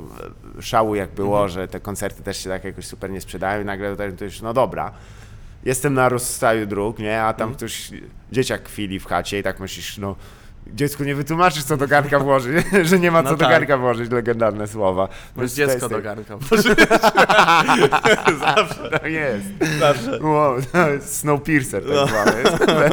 e, 0.58 0.62
szału 0.62 0.95
jak 0.95 1.10
było, 1.12 1.38
Mhm. 1.43 1.50
że 1.50 1.68
te 1.68 1.80
koncerty 1.80 2.24
też 2.24 2.43
się 2.43 2.50
tak 2.50 2.64
jakoś 2.64 2.86
super 2.86 3.12
nie 3.12 3.22
sprzedają 3.22 3.62
i 3.62 3.66
nagle 3.66 3.95
to, 3.95 4.04
to 4.18 4.26
już, 4.26 4.41
no 4.41 4.54
dobra, 4.54 4.91
jestem 5.66 5.93
na 5.93 6.10
rozstaju 6.10 6.66
dróg, 6.66 7.00
nie? 7.00 7.22
A 7.22 7.30
Mhm. 7.30 7.36
tam 7.36 7.54
ktoś, 7.56 7.91
dzieciak 8.32 8.64
kwili 8.64 9.00
w 9.00 9.06
chacie 9.06 9.39
i 9.39 9.43
tak 9.43 9.60
myślisz, 9.60 9.98
no 9.98 10.16
dziecku 10.74 11.03
nie 11.03 11.15
wytłumaczysz 11.15 11.63
co 11.63 11.78
do 11.78 11.88
garnka 11.88 12.20
włożyć, 12.20 12.65
że 12.89 12.99
nie 12.99 13.11
ma 13.11 13.22
No 13.22 13.30
co 13.30 13.36
do 13.36 13.39
tak. 13.45 13.49
garnka 13.49 13.78
włożyć, 13.78 14.11
legendarne 14.11 14.68
słowa. 14.68 15.07
Więc 15.38 15.53
dziecko 15.53 15.89
do 15.89 16.01
garnka. 16.01 16.38
Tak 18.91 19.03
jest. 19.11 19.45
Zawsze. 19.80 20.20
Wow, 20.24 20.55
to 20.72 20.89
jest 20.89 21.15
Snowpiercer 21.18 21.84
tak 21.84 21.93
No. 21.93 22.07
zwany. 22.07 22.32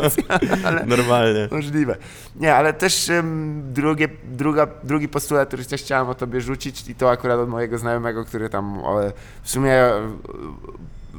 Jest, 0.02 0.16
Normalnie. 0.96 1.48
możliwe. 1.50 1.96
Nie, 2.36 2.54
ale 2.54 2.72
też 2.72 3.08
um, 3.08 3.62
drugie, 3.72 4.08
druga, 4.24 4.66
drugi 4.84 5.08
postulat, 5.08 5.48
który 5.48 5.64
też 5.64 5.82
chciałem 5.82 6.08
o 6.08 6.14
tobie 6.14 6.40
rzucić 6.40 6.88
i 6.88 6.94
to 6.94 7.10
akurat 7.10 7.38
od 7.38 7.48
mojego 7.48 7.78
znajomego, 7.78 8.24
który 8.24 8.48
tam 8.48 8.78
o, 8.78 9.00
w 9.42 9.50
sumie 9.50 9.72
e, 9.72 10.00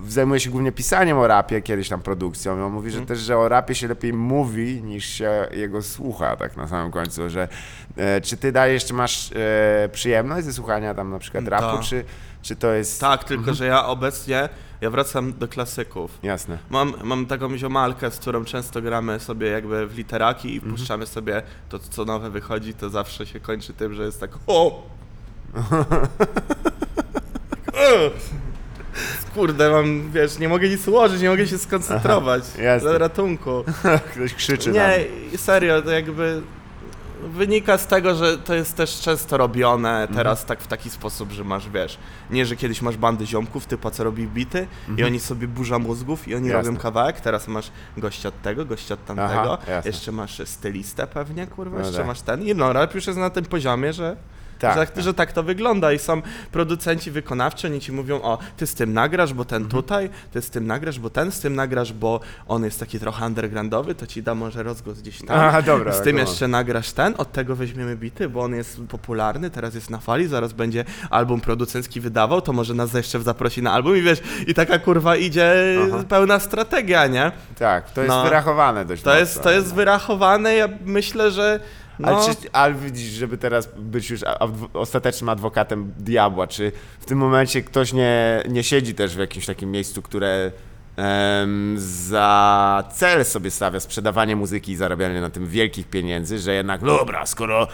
zajmuje 0.08 0.40
się 0.40 0.50
głównie 0.50 0.72
pisaniem 0.72 1.18
o 1.18 1.28
rapie, 1.28 1.62
kiedyś 1.62 1.90
tam 1.90 2.02
produkcją. 2.02 2.58
I 2.58 2.62
on 2.62 2.72
mówi, 2.72 2.92
że 2.92 2.98
Mhm. 3.00 3.08
też, 3.08 3.20
że 3.26 3.38
o 3.38 3.50
rapie 3.50 3.76
się 3.76 3.88
lepiej 3.88 4.14
mówi 4.14 4.84
niż 4.84 5.06
się 5.06 5.48
jego 5.52 5.82
słucha, 5.82 6.36
tak 6.36 6.58
na 6.58 6.68
samym 6.68 6.92
końcu, 6.92 7.30
że 7.30 7.48
e, 7.98 8.22
czy 8.22 8.38
ty 8.38 8.52
dajesz, 8.52 8.86
czy 8.86 8.94
masz 8.94 9.32
e, 9.36 9.90
przyjemność 9.92 10.46
ze 10.46 10.54
słuchania 10.54 10.94
tam 10.94 11.12
na 11.12 11.20
przykład 11.20 11.48
rapu, 11.48 11.78
Tak. 11.78 11.86
czy, 11.86 12.04
czy 12.42 12.56
to 12.56 12.74
jest... 12.74 13.02
Tak, 13.02 13.24
tylko 13.24 13.54
że 13.54 13.66
ja 13.66 13.86
obecnie, 13.86 14.50
ja 14.82 14.90
wracam 14.90 15.34
do 15.34 15.48
klasyków. 15.48 16.20
Jasne. 16.24 16.58
Mam, 16.70 16.94
mam 17.04 17.26
taką 17.26 17.58
ziomalkę, 17.58 18.12
z 18.12 18.18
którą 18.20 18.46
często 18.46 18.82
gramy 18.82 19.20
sobie 19.20 19.48
jakby 19.48 19.88
w 19.88 19.98
literaki 19.98 20.52
i 20.54 20.56
Mhm. 20.56 20.76
puszczamy 20.76 21.06
sobie 21.06 21.42
to, 21.70 21.80
co 21.80 22.06
nowe 22.06 22.30
wychodzi, 22.30 22.74
to 22.74 22.90
zawsze 22.90 23.26
się 23.26 23.40
kończy 23.40 23.74
tym, 23.74 23.94
że 23.94 24.04
jest 24.04 24.20
tak 24.20 24.32
o! 24.48 24.84
kurde, 29.36 29.70
mam, 29.72 30.12
wiesz, 30.12 30.40
nie 30.40 30.50
mogę 30.50 30.70
nic 30.70 30.88
ułożyć, 30.88 31.22
nie 31.22 31.30
mogę 31.30 31.48
się 31.48 31.58
skoncentrować. 31.58 32.44
Dla 32.82 32.98
ratunku. 32.98 33.64
Ktoś 34.12 34.34
krzyczy 34.34 34.72
Nie, 34.72 35.00
serio, 35.38 35.82
to 35.82 35.92
jakby 35.92 36.42
wynika 37.24 37.78
z 37.78 37.88
tego, 37.88 38.16
że 38.16 38.38
to 38.38 38.56
jest 38.56 38.76
też 38.76 39.00
często 39.00 39.38
robione 39.38 39.90
Mhm. 39.90 40.14
teraz 40.18 40.46
tak 40.46 40.62
w 40.62 40.68
taki 40.68 40.90
sposób, 40.90 41.32
że 41.32 41.44
masz, 41.44 41.70
wiesz, 41.70 41.98
nie, 42.30 42.46
że 42.46 42.56
kiedyś 42.56 42.82
masz 42.82 42.98
bandy 42.98 43.26
ziomków, 43.26 43.66
typu 43.66 43.92
co 43.92 44.04
robi 44.04 44.28
bity 44.28 44.68
i 44.98 45.04
oni 45.04 45.20
sobie 45.20 45.48
burza 45.48 45.80
mózgów 45.80 46.28
i 46.28 46.36
oni 46.36 46.44
Mhm. 46.46 46.58
Jasne. 46.58 46.70
robią 46.72 46.82
kawałek, 46.82 47.20
teraz 47.22 47.48
masz 47.48 47.72
gościa 47.98 48.30
od 48.30 48.42
tego, 48.42 48.66
gościa 48.66 48.94
od 48.94 49.06
tamtego, 49.06 49.58
Aha, 49.62 49.82
jeszcze 49.86 50.12
masz 50.12 50.42
stylistę 50.46 51.08
pewnie, 51.08 51.48
kurwa, 51.48 51.78
No 51.80 51.84
jeszcze 51.84 51.98
tak. 51.98 52.08
masz 52.08 52.22
ten 52.22 52.42
i 52.44 52.56
no, 52.56 52.74
rap 52.74 52.96
już 52.96 53.08
jest 53.08 53.20
na 53.20 53.30
tym 53.30 53.46
poziomie, 53.46 53.94
że 53.94 54.16
Tak, 54.74 54.88
że, 54.88 54.94
tak. 54.94 55.04
że 55.04 55.14
tak 55.14 55.32
to 55.32 55.44
wygląda 55.44 55.92
i 55.94 56.00
są 56.00 56.22
producenci 56.52 57.12
wykonawczy, 57.12 57.68
oni 57.68 57.80
ci 57.80 57.92
mówią, 57.92 58.22
o, 58.22 58.38
ty 58.58 58.68
z 58.68 58.74
tym 58.74 58.94
nagrasz, 58.94 59.34
bo 59.34 59.46
ten 59.46 59.64
Mhm. 59.64 59.82
tutaj, 59.82 60.10
ty 60.32 60.42
z 60.42 60.50
tym 60.50 60.68
nagrasz, 60.68 61.00
bo 61.00 61.10
ten 61.10 61.32
z 61.32 61.40
tym 61.40 61.56
nagrasz, 61.56 61.94
bo 61.94 62.20
on 62.48 62.64
jest 62.64 62.80
taki 62.80 63.00
trochę 63.00 63.26
undergroundowy, 63.26 63.96
to 63.96 64.08
ci 64.08 64.24
da 64.24 64.36
może 64.36 64.64
rozgłos 64.64 65.02
gdzieś 65.02 65.18
tam. 65.18 65.40
Aha, 65.40 65.62
dobra, 65.62 65.94
z 65.94 66.02
tym 66.02 66.16
no. 66.16 66.22
jeszcze 66.22 66.48
nagrasz 66.48 66.92
ten, 66.92 67.14
od 67.18 67.32
tego 67.32 67.56
weźmiemy 67.56 67.96
bity, 67.96 68.30
bo 68.30 68.42
on 68.42 68.56
jest 68.56 68.82
popularny, 68.90 69.50
teraz 69.50 69.76
jest 69.76 69.90
na 69.90 69.98
fali, 69.98 70.28
zaraz 70.28 70.54
będzie 70.54 70.86
album 71.10 71.42
producencki 71.42 72.02
wydawał, 72.02 72.42
to 72.42 72.54
może 72.54 72.74
nas 72.74 72.94
jeszcze 72.94 73.20
zaprosi 73.22 73.62
na 73.62 73.72
album 73.72 73.98
i 73.98 74.02
wiesz, 74.02 74.22
i 74.48 74.54
taka 74.54 74.80
kurwa 74.80 75.16
idzie 75.16 75.54
Aha. 75.94 76.04
pełna 76.10 76.40
strategia, 76.40 77.08
nie? 77.08 77.32
Tak, 77.60 77.92
to 77.92 78.02
jest 78.02 78.10
No. 78.16 78.24
wyrachowane 78.24 78.86
dość 78.86 79.02
To 79.04 79.10
mocno. 79.10 79.20
jest, 79.20 79.42
to 79.44 79.52
jest 79.52 79.74
wyrachowane, 79.76 80.54
ja 80.56 80.70
myślę, 80.86 81.32
że 81.32 81.60
no, 82.00 82.08
Ale, 82.08 82.36
czy, 82.36 82.52
ale 82.52 82.74
widzisz, 82.74 83.10
żeby 83.10 83.38
teraz 83.38 83.70
być 83.78 84.10
już 84.10 84.22
ostatecznym 84.74 85.30
adwokatem 85.30 85.94
diabła, 85.98 86.48
czy 86.48 86.72
w 87.00 87.06
tym 87.06 87.18
momencie 87.18 87.62
ktoś 87.62 87.94
nie, 87.94 88.44
nie 88.50 88.64
siedzi 88.64 88.96
też 88.96 89.16
w 89.16 89.20
jakimś 89.20 89.46
takim 89.46 89.72
miejscu, 89.72 90.02
które 90.02 90.52
em, 90.98 91.76
za 91.78 92.84
cel 92.94 93.26
sobie 93.26 93.52
stawia 93.52 93.80
sprzedawanie 93.80 94.36
muzyki 94.36 94.72
i 94.72 94.76
zarabianie 94.76 95.22
na 95.22 95.30
tym 95.30 95.48
wielkich 95.48 95.88
pieniędzy, 95.88 96.40
że 96.40 96.54
jednak, 96.54 96.82
no 96.82 96.98
dobra, 96.98 97.26
skoro 97.26 97.68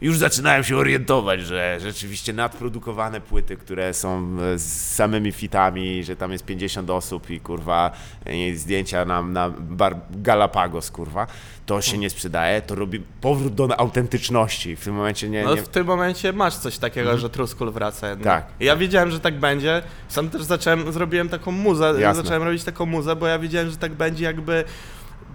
już 0.00 0.18
zaczynałem 0.18 0.64
się 0.64 0.76
orientować, 0.76 1.40
że 1.40 1.78
rzeczywiście 1.80 2.32
nadprodukowane 2.32 3.20
płyty, 3.20 3.56
które 3.56 3.94
są 3.94 4.36
e, 4.54 4.58
z 4.58 4.94
samymi 4.94 5.32
fitami, 5.32 6.04
że 6.04 6.16
tam 6.16 6.32
jest 6.32 6.44
50 6.44 6.90
osób 6.90 7.30
i 7.30 7.40
kurwa 7.40 7.90
i 8.30 8.56
zdjęcia 8.56 9.04
na, 9.04 9.22
na 9.22 9.50
bar 9.50 9.96
Galapagos, 10.10 10.90
kurwa, 10.90 11.26
to 11.66 11.80
się 11.80 11.98
nie 11.98 12.10
sprzedaje, 12.10 12.62
to 12.62 12.74
robi 12.74 13.00
powrót 13.20 13.54
do 13.54 13.80
autentyczności. 13.80 14.76
W 14.76 14.84
tym 14.84 14.94
momencie 14.94 15.28
nie... 15.28 15.44
No 15.44 15.54
nie... 15.54 15.62
w 15.62 15.68
tym 15.68 15.86
momencie 15.86 16.32
masz 16.32 16.56
coś 16.56 16.78
takiego, 16.78 17.18
że 17.18 17.30
Truskul 17.30 17.70
wraca 17.70 18.10
jednak. 18.10 18.44
Tak. 18.44 18.54
Ja 18.60 18.76
wiedziałem, 18.76 19.10
że 19.10 19.20
tak 19.20 19.38
będzie. 19.38 19.82
Sam 20.08 20.30
też 20.30 20.42
zacząłem, 20.42 20.92
zrobiłem 20.92 21.28
taką 21.28 21.50
muzę, 21.50 21.94
Jasne. 21.98 22.22
zacząłem 22.22 22.42
robić 22.42 22.64
taką 22.64 22.86
muzę, 22.86 23.16
bo 23.16 23.26
ja 23.26 23.38
wiedziałem, 23.38 23.70
że 23.70 23.76
tak 23.76 23.92
będzie 23.94 24.24
jakby... 24.24 24.64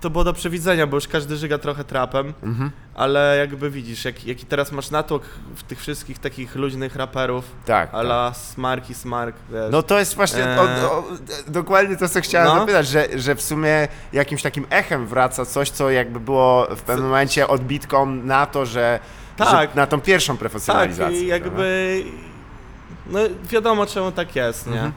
To 0.02 0.10
było 0.10 0.24
do 0.24 0.34
przewidzenia, 0.34 0.88
bo 0.88 0.97
już 0.97 1.08
każdy 1.08 1.38
żyga 1.38 1.58
trochę 1.58 1.84
trapem, 1.84 2.34
Mhm. 2.43 2.72
ale 2.95 3.38
jakby 3.39 3.70
widzisz, 3.70 4.06
jak, 4.06 4.26
jaki 4.26 4.45
teraz 4.45 4.72
masz 4.72 4.91
natłok 4.91 5.24
w 5.56 5.64
tych 5.64 5.80
wszystkich 5.80 6.20
takich 6.20 6.56
luźnych 6.56 6.95
raperów, 6.95 7.45
Tak, 7.66 7.89
a 7.93 7.99
la 7.99 8.34
Smark 8.34 8.89
i 8.89 8.93
Smark, 8.93 9.36
wiesz. 9.52 9.72
No 9.72 9.84
to 9.84 9.99
jest 9.99 10.16
właśnie 10.16 10.47
Eee. 10.47 10.60
o, 10.60 10.97
o, 10.97 11.04
dokładnie 11.47 11.97
to, 11.97 12.10
co 12.10 12.22
chciałem 12.22 12.47
No. 12.47 12.60
zapytać, 12.60 12.88
że, 12.88 13.08
że 13.16 13.36
w 13.36 13.41
sumie 13.41 13.88
jakimś 14.14 14.41
takim 14.41 14.66
echem 14.70 15.08
wraca 15.08 15.45
coś, 15.45 15.70
co 15.70 15.89
jakby 15.89 16.20
było 16.20 16.68
w 16.76 16.82
pewnym 16.82 17.06
momencie 17.06 17.47
odbitką 17.47 18.06
na 18.06 18.45
to, 18.45 18.66
że, 18.66 18.99
Tak. 19.38 19.49
że 19.49 19.68
na 19.76 19.88
tą 19.88 20.02
pierwszą 20.02 20.34
tak, 20.34 20.39
profesjonalizację. 20.39 21.22
i 21.22 21.28
jakby... 21.28 22.04
No 23.08 23.20
wiadomo, 23.43 23.86
czemu 23.86 24.12
tak 24.12 24.36
jest, 24.36 24.68
nie? 24.68 24.74
Mhm. 24.74 24.91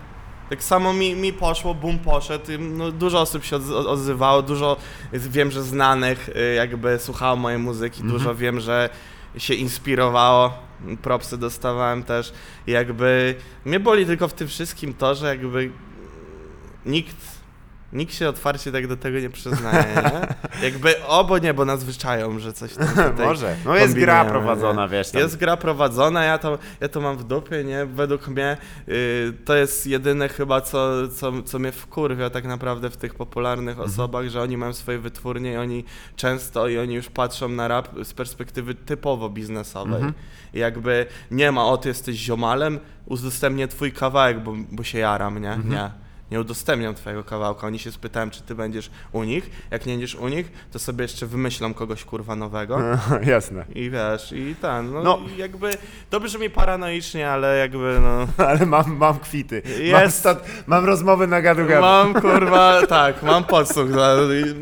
Tak 0.51 0.62
samo 0.62 0.92
mi, 0.92 1.14
mi 1.14 1.32
poszło, 1.32 1.74
boom 1.74 1.99
poszedł, 1.99 2.45
no, 2.59 2.92
dużo 2.92 3.20
osób 3.20 3.45
się 3.45 3.57
odz- 3.57 3.86
odzywało, 3.86 4.42
dużo 4.42 4.76
wiem, 5.12 5.51
że 5.51 5.62
znanych 5.62 6.28
y, 6.28 6.55
jakby 6.55 6.99
słuchało 6.99 7.36
mojej 7.36 7.59
muzyki, 7.59 8.01
Mhm. 8.03 8.18
dużo 8.18 8.34
wiem, 8.34 8.61
że 8.61 8.90
się 9.38 9.55
inspirowało, 9.55 10.53
propsy 11.03 11.38
dostawałem 11.38 12.03
też, 12.03 12.32
jakby 12.66 13.34
mnie 13.64 13.80
boli 13.80 14.07
tylko 14.07 14.28
w 14.28 14.32
tym 14.34 14.49
wszystkim 14.49 14.95
to, 14.95 15.14
że 15.14 15.26
jakby 15.26 15.70
nikt, 16.86 17.16
nikt 17.95 18.14
się 18.14 18.28
otwarcie 18.28 18.72
tak 18.72 18.86
do 18.86 18.97
tego 18.97 19.20
nie 19.20 19.30
przyznaje, 19.30 19.86
nie? 19.97 20.34
Jakby, 20.70 21.03
o, 21.07 21.24
bo 21.24 21.38
nie, 21.38 21.55
bo 21.55 21.64
nas 21.64 21.84
wyczają, 21.84 22.38
że 22.38 22.53
coś 22.53 22.74
tam 22.74 22.88
tutaj 23.11 23.26
Może. 23.26 23.57
No 23.64 23.76
jest 23.76 23.95
gra 23.95 24.24
prowadzona, 24.24 24.82
nie? 24.82 24.88
wiesz. 24.88 25.11
Tam. 25.11 25.20
Jest 25.20 25.36
gra 25.36 25.57
prowadzona, 25.57 26.24
ja 26.24 26.38
to, 26.38 26.59
ja 26.80 26.88
to 26.88 27.01
mam 27.01 27.16
w 27.16 27.24
dupie, 27.24 27.64
nie? 27.64 27.86
Według 27.86 28.28
mnie 28.28 28.57
y, 28.88 29.32
to 29.45 29.55
jest 29.57 29.86
jedyne 29.86 30.28
chyba, 30.28 30.61
co, 30.61 31.09
co, 31.09 31.42
co 31.42 31.59
mnie 31.59 31.72
wkurwia 31.72 32.30
tak 32.30 32.45
naprawdę 32.45 32.90
w 32.90 32.97
tych 32.97 33.14
popularnych 33.14 33.74
Mhm. 33.74 33.90
osobach, 33.90 34.28
że 34.28 34.42
oni 34.42 34.57
mają 34.57 34.72
swoje 34.72 34.99
wytwórnie 34.99 35.53
i 35.53 35.57
oni 35.57 35.84
często 36.16 36.68
i 36.68 36.78
oni 36.78 36.95
już 36.95 37.11
patrzą 37.11 37.49
na 37.49 37.68
rap 37.68 37.88
z 38.05 38.12
perspektywy 38.14 38.74
typowo 38.74 39.28
biznesowej. 39.30 39.95
Mhm. 39.95 40.12
Jakby 40.53 41.07
nie 41.30 41.53
ma, 41.53 41.64
o 41.66 41.76
ty 41.76 41.88
jesteś 41.88 42.16
ziomalem, 42.16 42.80
udostępnię 43.07 43.68
twój 43.68 43.92
kawałek, 43.92 44.40
bo, 44.42 44.53
bo 44.70 44.82
się 44.82 44.99
jaram, 44.99 45.38
nie? 45.42 45.53
Mhm. 45.53 45.70
Nie. 45.74 46.03
Nie 46.30 46.40
udostępniam 46.40 46.94
twojego 46.94 47.24
kawałka. 47.24 47.66
Oni 47.66 47.78
się 47.78 47.92
spytałem, 47.92 48.30
czy 48.30 48.42
ty 48.42 48.54
będziesz 48.54 48.90
u 49.12 49.24
nich. 49.24 49.50
Jak 49.70 49.86
nie 49.86 49.92
będziesz 49.92 50.14
u 50.14 50.28
nich, 50.28 50.52
to 50.72 50.78
sobie 50.78 51.02
jeszcze 51.02 51.26
wymyślą 51.26 51.74
kogoś 51.74 52.04
kurwa 52.04 52.36
nowego. 52.36 52.78
Jasne. 53.32 53.64
I 53.74 53.90
wiesz, 53.90 54.32
i 54.32 54.54
ten, 54.62 54.92
no, 54.92 55.02
No. 55.02 55.18
i 55.34 55.38
jakby, 55.38 55.70
to 56.10 56.20
brzmi 56.20 56.50
paranoicznie, 56.50 57.30
ale 57.30 57.58
jakby, 57.58 57.98
no, 58.02 58.26
Ale 58.48 58.66
mam, 58.66 58.96
mam 58.96 59.18
kwity. 59.18 59.62
Mam, 59.92 60.02
Jest. 60.02 60.18
stat, 60.18 60.46
mam 60.66 60.84
rozmowy 60.84 61.26
na 61.26 61.42
gadu 61.42 61.66
gadu. 61.66 61.80
mam 61.82 62.14
kurwa, 62.14 62.86
tak, 62.88 63.22
mam 63.22 63.44
podsłuch, 63.44 63.88
no, 63.90 64.02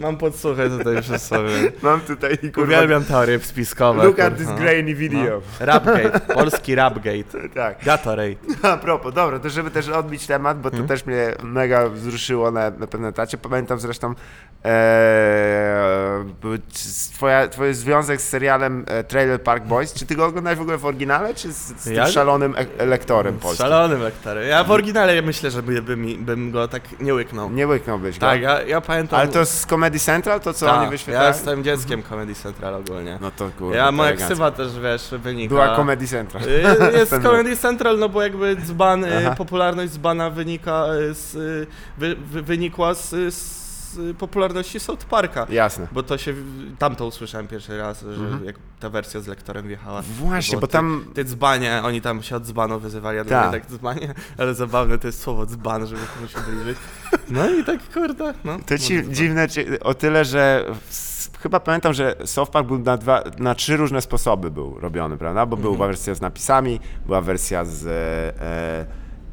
mam 0.01 0.17
podsłuchę 0.17 0.71
tutaj 0.71 1.03
przy 1.03 1.19
sobie. 1.19 1.73
Mam 1.83 2.01
tutaj 2.01 2.39
kurwa. 2.39 2.63
Uwielbiam 2.63 3.05
teorie 3.05 3.39
spiskowe. 3.41 4.05
Look 4.05 4.19
at 4.19 4.35
kurwa. 4.35 4.51
this 4.53 4.61
grainy 4.61 4.95
video. 4.95 5.43
No. 5.61 5.67
Rapgate, 5.67 6.21
polski 6.21 6.75
Rapgate, 6.75 7.49
Tak. 7.55 7.85
Gatorade. 7.85 8.35
A 8.63 8.77
propos, 8.77 9.15
dobra, 9.15 9.39
to 9.39 9.51
żeby 9.51 9.71
też 9.71 9.89
odbić 9.89 10.27
temat, 10.27 10.61
bo 10.61 10.71
to 10.71 10.77
Mhm. 10.77 10.89
też 10.89 11.07
mnie 11.07 11.35
mega 11.53 11.89
wzruszyło 11.89 12.51
na, 12.51 12.71
na 12.71 12.87
pewnym 12.87 13.11
etacie. 13.11 13.39
Pamiętam 13.39 13.81
zresztą 13.81 14.15
e, 14.65 16.25
twoja, 17.15 17.49
twój 17.49 17.75
związek 17.75 18.21
z 18.21 18.29
serialem 18.29 18.85
e, 18.89 19.05
Trailer 19.05 19.43
Park 19.43 19.65
Boys. 19.65 19.93
Czy 19.95 20.07
ty 20.07 20.15
go 20.15 20.27
oglądałeś 20.27 20.59
w 20.59 20.63
ogóle 20.63 20.79
w 20.79 20.87
oryginale, 20.87 21.35
czy 21.35 21.53
z, 21.53 21.57
z 21.57 21.85
tym 21.85 21.95
Ja? 21.95 22.07
szalonym 22.07 22.55
e- 22.79 22.87
lektorem 22.87 23.39
polskim? 23.39 23.67
Szalony 23.67 23.99
lektorem. 23.99 24.49
Ja 24.49 24.65
w 24.65 24.71
oryginale 24.71 25.23
myślę, 25.23 25.51
że 25.51 25.63
by, 25.63 25.83
by, 25.83 25.97
mi, 25.97 26.17
bym 26.17 26.51
go 26.51 26.69
tak 26.69 26.83
nie 27.01 27.15
łyknął. 27.15 27.51
Nie 27.51 27.67
łyknąłbyś 27.69 28.19
go. 28.19 28.27
Tak, 28.27 28.43
ja, 28.43 28.63
ja 28.63 28.81
pamiętam... 28.81 29.21
Ale 29.21 29.29
to 29.29 29.47
z 29.47 29.67
Comedy 29.67 29.99
Central, 29.99 30.41
to 30.41 30.53
co 30.55 30.67
Tak, 30.67 30.75
oni 30.75 30.85
ja 30.85 30.91
wyświetlają? 30.91 31.29
jestem 31.29 31.65
dzieckiem 31.65 32.03
Comedy 32.03 32.35
Central 32.35 32.75
ogólnie. 32.75 33.19
No 33.21 33.31
to 33.31 33.51
kurwa, 33.59 33.77
Ja, 33.77 33.93
moja 33.93 34.13
ksywa 34.13 34.51
też, 34.51 34.81
wiesz, 34.81 35.15
wynika... 35.23 35.49
Była 35.49 35.77
Comedy 35.77 36.07
Central. 36.07 36.43
Y, 36.49 36.99
Jest 36.99 37.13
Comedy 37.23 37.57
Central, 37.57 37.99
no 37.99 38.09
bo 38.09 38.23
jakby 38.23 38.57
dzban, 38.57 39.05
y, 39.05 39.27
Aha. 39.27 39.35
popularność 39.37 39.93
dzbana 39.93 40.31
wynika 40.31 40.85
y, 41.11 41.15
z, 41.15 41.35
wy, 41.99 42.17
wy, 42.17 42.43
wynikła 42.43 42.95
z, 42.95 43.35
z 43.35 44.17
popularności 44.19 44.81
South 44.81 45.05
Parka. 45.05 45.47
Jasne. 45.51 45.87
Bo 45.93 46.03
to 46.03 46.19
się, 46.19 46.35
tam 46.79 46.97
to 46.97 47.07
usłyszałem 47.07 47.49
pierwszy 47.49 47.79
raz, 47.79 48.01
że 48.01 48.25
Mhm. 48.25 48.45
jak 48.45 48.57
ta 48.81 48.91
wersja 48.91 49.21
z 49.21 49.27
lektorem 49.27 49.69
wjechała. 49.69 50.03
Właśnie, 50.03 50.59
bo 50.59 50.67
ty- 50.67 50.73
tam 50.73 51.05
Ty 51.15 51.25
dzbanie, 51.25 51.81
oni 51.85 52.01
tam 52.01 52.23
się 52.23 52.37
od 52.37 52.45
dzbanu 52.47 52.81
wyzywali, 52.81 53.17
ja 53.19 53.25
Tak. 53.25 53.51
tak. 53.53 53.67
dzbanie, 53.67 54.15
ale 54.39 54.55
zabawne 54.55 54.99
to 54.99 55.07
jest 55.07 55.21
słowo 55.21 55.47
dzban, 55.47 55.87
żeby 55.87 56.01
komuś 56.17 56.35
ubliżyć. 56.49 56.79
No 57.31 57.51
i 57.51 57.65
tak 57.65 57.93
kurde, 57.95 58.35
no. 58.45 58.59
To 58.67 58.79
ci 58.79 59.03
dzban. 59.03 59.15
dziwne 59.15 59.47
o 59.81 59.95
tyle, 59.95 60.25
że 60.25 60.65
chyba 61.41 61.61
pamiętam, 61.61 61.93
że 61.93 62.17
South 62.25 62.51
Park 62.51 62.67
był 62.67 62.79
na, 62.79 62.97
dwa, 62.97 63.23
na 63.39 63.55
trzy 63.55 63.77
różne 63.77 64.01
sposoby 64.03 64.51
był 64.51 64.81
robiony, 64.81 65.17
prawda? 65.17 65.47
Bo 65.47 65.57
była 65.57 65.87
wersja 65.87 66.15
z 66.15 66.21
napisami, 66.21 66.81
była 67.07 67.21
wersja 67.21 67.65
z 67.65 67.87
e, 67.87 68.43
e, 68.43 68.87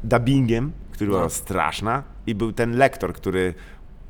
dubbingiem, 0.04 0.72
która 1.04 1.10
była 1.10 1.22
No. 1.22 1.30
straszna 1.30 2.02
i 2.26 2.34
był 2.34 2.52
ten 2.52 2.76
lektor, 2.76 3.12
który 3.12 3.54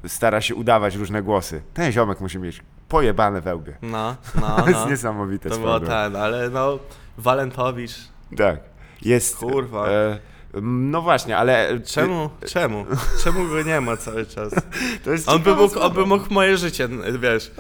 stara 0.07 0.41
się 0.41 0.55
udawać 0.55 0.95
różne 0.97 1.23
głosy. 1.23 1.63
Ten 1.75 1.93
ziomek 1.93 2.21
musi 2.21 2.39
mieć 2.39 2.63
pojebane 2.89 3.41
wełbie. 3.41 3.77
No, 3.83 4.17
no, 4.41 4.57
To 4.63 4.69
jest 4.69 4.81
no. 4.81 4.91
niesamowite. 4.91 5.51
To 5.51 5.59
było 5.59 5.81
ten, 5.81 6.17
ale 6.17 6.51
no, 6.51 6.79
Walentowicz, 7.19 7.93
Tak. 8.37 8.61
Jest. 9.03 9.37
Kurwa. 9.37 9.89
E, 9.89 10.19
no 10.63 11.03
właśnie, 11.03 11.37
ale. 11.37 11.81
czemu, 11.85 12.31
czemu, 12.47 12.87
czemu 13.25 13.49
go 13.49 13.63
nie 13.63 13.81
ma 13.81 13.97
cały 13.97 14.27
czas? 14.27 14.55
To 15.05 15.11
jest 15.11 15.29
On 15.29 15.43
by, 15.43 15.55
mógł, 15.55 15.81
on 15.81 15.93
by 15.93 16.07
mógł 16.07 16.35
moje 16.35 16.57
życie, 16.57 16.89
wiesz, 17.19 17.51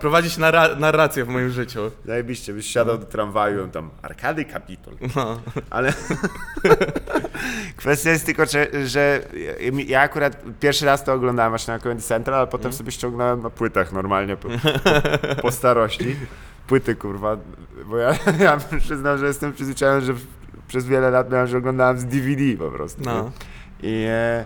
prowadzić 0.00 0.38
narra- 0.38 0.78
narrację 0.78 1.24
w 1.24 1.28
moim 1.28 1.50
życiu. 1.50 1.90
Zajebiście, 2.04 2.52
byś 2.52 2.66
siadał 2.66 2.98
do 2.98 3.06
tramwaju, 3.06 3.68
tam 3.68 3.90
Arkady 4.02 4.44
Kapitol. 4.44 4.94
No. 5.16 5.40
Ale 5.70 5.92
kwestia 7.76 8.10
jest 8.10 8.26
tylko, 8.26 8.46
że, 8.46 8.66
że 8.86 9.22
ja 9.86 10.00
akurat 10.00 10.42
pierwszy 10.60 10.86
raz 10.86 11.04
to 11.04 11.12
oglądałem 11.12 11.50
właśnie 11.50 11.74
na 11.74 11.80
Comedy 11.80 12.02
Central, 12.02 12.38
ale 12.38 12.46
potem 12.46 12.72
sobie 12.72 12.92
ściągnąłem 12.92 13.42
na 13.42 13.50
płytach 13.50 13.92
normalnie 13.92 14.36
po, 14.36 14.48
po, 14.48 14.56
po 15.42 15.50
starości. 15.50 16.16
Płyty 16.66 16.94
kurwa, 16.94 17.36
bo 17.86 17.96
ja, 17.96 18.14
ja 18.40 18.58
przyznam, 18.80 19.18
że 19.18 19.26
jestem 19.26 19.52
przyzwyczajony, 19.52 20.00
że 20.06 20.14
przez 20.68 20.86
wiele 20.86 21.10
lat 21.10 21.30
miałem, 21.32 21.46
że 21.46 21.58
oglądałem 21.58 21.98
z 21.98 22.04
DVD 22.04 22.42
po 22.58 22.70
prostu. 22.70 23.02
No. 23.04 23.30
I 23.82 24.04
e, 24.08 24.44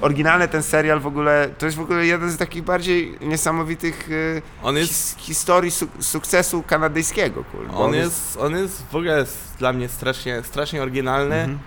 oryginalny 0.00 0.48
ten 0.48 0.62
serial 0.62 1.00
w 1.00 1.06
ogóle, 1.06 1.48
to 1.58 1.66
jest 1.66 1.78
w 1.78 1.80
ogóle 1.80 2.06
jeden 2.06 2.30
z 2.30 2.36
takich 2.36 2.62
bardziej 2.62 3.18
niesamowitych 3.20 4.08
e, 4.36 4.42
On 4.62 4.76
jest, 4.76 4.92
his, 4.92 5.16
historii 5.18 5.70
su 5.70 5.88
sukcesu 6.00 6.62
kanadyjskiego, 6.62 7.44
kurwa. 7.44 7.72
Bo 7.72 7.84
on 7.84 7.94
jest, 7.94 8.36
on 8.36 8.56
jest 8.56 8.86
w 8.86 8.94
ogóle 8.96 9.18
jest 9.18 9.54
dla 9.58 9.72
mnie 9.72 9.88
strasznie, 9.88 10.42
strasznie 10.42 10.82
oryginalny. 10.82 11.36
Mhm. 11.36 11.58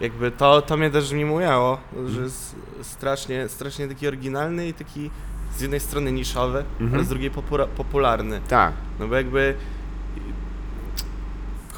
Jakby 0.00 0.30
to, 0.30 0.62
to 0.62 0.76
mnie 0.76 0.90
też 0.90 1.12
mimujało, 1.12 1.78
że 2.06 2.22
jest 2.22 2.56
strasznie, 2.82 3.48
strasznie 3.48 3.88
taki 3.88 4.08
oryginalny 4.08 4.68
i 4.68 4.74
taki 4.74 5.10
z 5.56 5.60
jednej 5.60 5.80
strony 5.80 6.12
niszowy, 6.12 6.64
Mhm. 6.80 6.94
ale 6.94 7.04
z 7.04 7.08
drugiej 7.08 7.30
popularny. 7.76 8.40
Tak. 8.48 8.72
No 9.00 9.08
bo 9.08 9.14
jakby... 9.14 9.54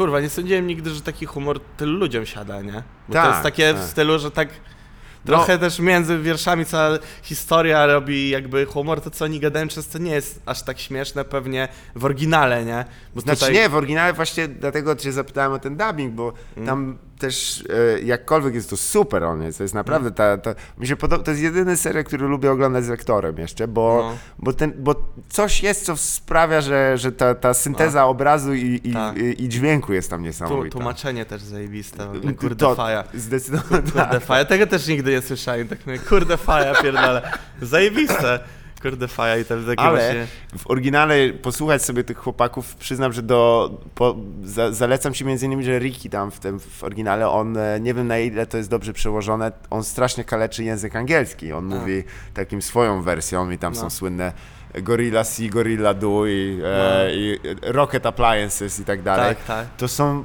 Kurwa, 0.00 0.20
nie 0.20 0.28
sądziłem 0.28 0.66
nigdy, 0.66 0.90
że 0.90 1.00
taki 1.00 1.26
humor 1.26 1.60
tylu 1.76 1.98
ludziom 1.98 2.26
siada, 2.26 2.62
nie? 2.62 2.72
Bo 2.72 2.80
to 3.08 3.12
Tak, 3.12 3.30
jest 3.30 3.42
takie 3.42 3.74
w 3.74 3.76
tak. 3.76 3.88
stylu, 3.88 4.18
że 4.18 4.30
tak 4.30 4.48
No. 4.48 5.26
trochę 5.26 5.58
też 5.58 5.78
między 5.78 6.18
wierszami 6.18 6.64
cała 6.64 6.98
historia 7.22 7.86
robi 7.86 8.30
jakby 8.30 8.66
humor, 8.66 9.00
to 9.00 9.10
co 9.10 9.24
oni 9.24 9.40
gadają 9.40 9.68
często 9.68 9.98
nie 9.98 10.10
jest 10.12 10.42
aż 10.46 10.62
tak 10.62 10.78
śmieszne 10.80 11.24
pewnie 11.24 11.68
w 11.94 12.04
oryginale, 12.04 12.64
nie? 12.64 12.84
Bo 13.14 13.20
Znaczy 13.20 13.40
tutaj... 13.40 13.54
nie, 13.54 13.68
w 13.68 13.74
oryginale 13.74 14.12
właśnie 14.12 14.48
dlatego 14.48 14.96
cię 14.96 15.12
zapytałem 15.12 15.52
o 15.52 15.58
ten 15.58 15.76
dubbing, 15.76 16.14
bo 16.14 16.32
Mm. 16.56 16.66
tam 16.66 16.98
też 17.20 17.64
e, 17.96 18.00
jakkolwiek 18.00 18.54
jest 18.54 18.70
to 18.70 18.76
super 18.76 19.24
on 19.24 19.42
jest, 19.42 19.58
to 19.58 19.64
jest 19.64 19.74
naprawdę, 19.74 20.10
ta, 20.10 20.38
ta, 20.38 20.54
mi 20.78 20.86
się 20.86 20.96
podoba, 20.96 21.24
to 21.24 21.30
jest 21.30 21.42
jedyny 21.42 21.76
serial, 21.76 22.04
który 22.04 22.26
lubię 22.26 22.50
oglądać 22.52 22.84
z 22.84 22.90
aktorem 22.90 23.38
jeszcze, 23.38 23.68
bo, 23.68 23.98
No. 24.10 24.16
bo, 24.38 24.52
ten, 24.52 24.72
bo 24.78 24.94
coś 25.28 25.62
jest, 25.62 25.84
co 25.84 25.96
sprawia, 25.96 26.60
że, 26.60 26.98
że 26.98 27.12
ta, 27.12 27.34
ta 27.34 27.54
synteza 27.54 28.04
obrazu 28.06 28.54
i, 28.54 28.80
i, 28.84 28.92
Tak. 28.92 29.16
i, 29.16 29.44
i 29.44 29.48
dźwięku 29.48 29.92
jest 29.92 30.10
tam 30.10 30.22
niesamowita. 30.22 30.72
tłumaczenie 30.72 31.24
też 31.24 31.42
zajebiste, 31.42 31.98
To- 31.98 32.34
kurde 32.40 32.74
faja. 32.74 33.04
Zdecydowanie 33.14 33.82
Kurde 33.82 33.92
tak. 33.92 34.24
faja, 34.24 34.44
tego 34.44 34.66
też 34.66 34.86
nigdy 34.88 35.10
nie 35.10 35.22
słyszałem, 35.22 35.68
tak 35.68 35.86
mówię, 35.86 35.98
kurde 35.98 36.36
faja 36.36 36.74
pierdolę. 36.82 37.30
Zajebiste. 37.62 38.40
Kurde 38.82 39.08
faja 39.08 39.36
i 39.36 39.44
tam 39.44 39.64
takie 39.66 39.80
Ale 39.80 39.90
właśnie... 39.98 40.26
w 40.58 40.70
oryginale 40.70 41.14
posłuchać 41.32 41.84
sobie 41.84 42.04
tych 42.04 42.18
chłopaków, 42.18 42.74
przyznam, 42.74 43.12
że 43.12 43.22
do, 43.22 43.70
po, 43.94 44.16
za, 44.44 44.72
zalecam 44.72 45.14
ci 45.14 45.24
między 45.24 45.46
innymi, 45.46 45.64
że 45.64 45.78
Ricky 45.78 46.10
tam 46.10 46.30
w 46.30 46.40
tym 46.40 46.60
w 46.60 46.84
oryginale, 46.84 47.28
on 47.28 47.56
e, 47.56 47.80
nie 47.80 47.94
wiem 47.94 48.06
na 48.06 48.18
ile 48.18 48.46
to 48.46 48.56
jest 48.56 48.70
dobrze 48.70 48.92
przełożone, 48.92 49.52
on 49.70 49.84
strasznie 49.84 50.24
kaleczy 50.24 50.64
język 50.64 50.96
angielski. 50.96 51.52
On 51.52 51.72
A. 51.72 51.76
mówi 51.76 52.04
takim 52.34 52.62
swoją 52.62 53.02
wersją 53.02 53.50
i 53.50 53.58
tam 53.58 53.72
No. 53.72 53.80
są 53.80 53.90
słynne 53.90 54.32
Gorilla 54.74 55.24
C, 55.24 55.42
Gorilla 55.48 55.94
Do 55.94 56.26
i, 56.26 56.60
e, 56.64 57.04
No. 57.04 57.10
i 57.10 57.38
Rocket 57.62 58.06
Appliances 58.06 58.80
i 58.80 58.84
tak 58.84 59.02
dalej. 59.02 59.36
Tak, 59.36 59.44
tak. 59.44 59.66
To 59.76 59.88
są, 59.88 60.24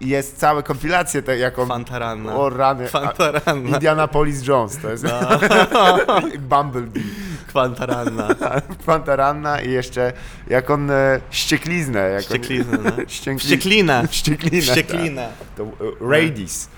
jest 0.00 0.36
całe 0.38 0.62
kompilacje, 0.62 1.22
te, 1.22 1.38
jak 1.38 1.58
on... 1.58 1.68
Fantaranna. 1.68 2.36
O 2.36 2.50
rany, 2.50 2.84
a- 2.84 2.88
Kwantaranna. 2.88 3.68
Indianapolis 3.68 4.46
Jones, 4.46 4.78
to 4.78 4.90
jest 4.90 5.04
No. 5.04 5.10
Bumblebee. 6.62 7.00
Kwantaranna. 7.54 8.28
Pantaranna 8.86 9.60
i 9.60 9.70
jeszcze 9.70 10.12
jak 10.46 10.70
on 10.70 10.90
e, 10.90 11.20
ściekliznę. 11.30 12.00
Jak 12.00 12.22
Wścieklizna, 12.22 12.78
no. 12.84 12.90
On, 12.90 13.08
ściekli, 13.08 13.38
Wścieklina. 13.40 14.02
Ścieklinę. 14.10 14.62
Wścieklina. 14.66 15.22
Tak. 15.22 15.48
To 15.56 15.62
e, 15.64 15.68
rabies. 16.20 16.68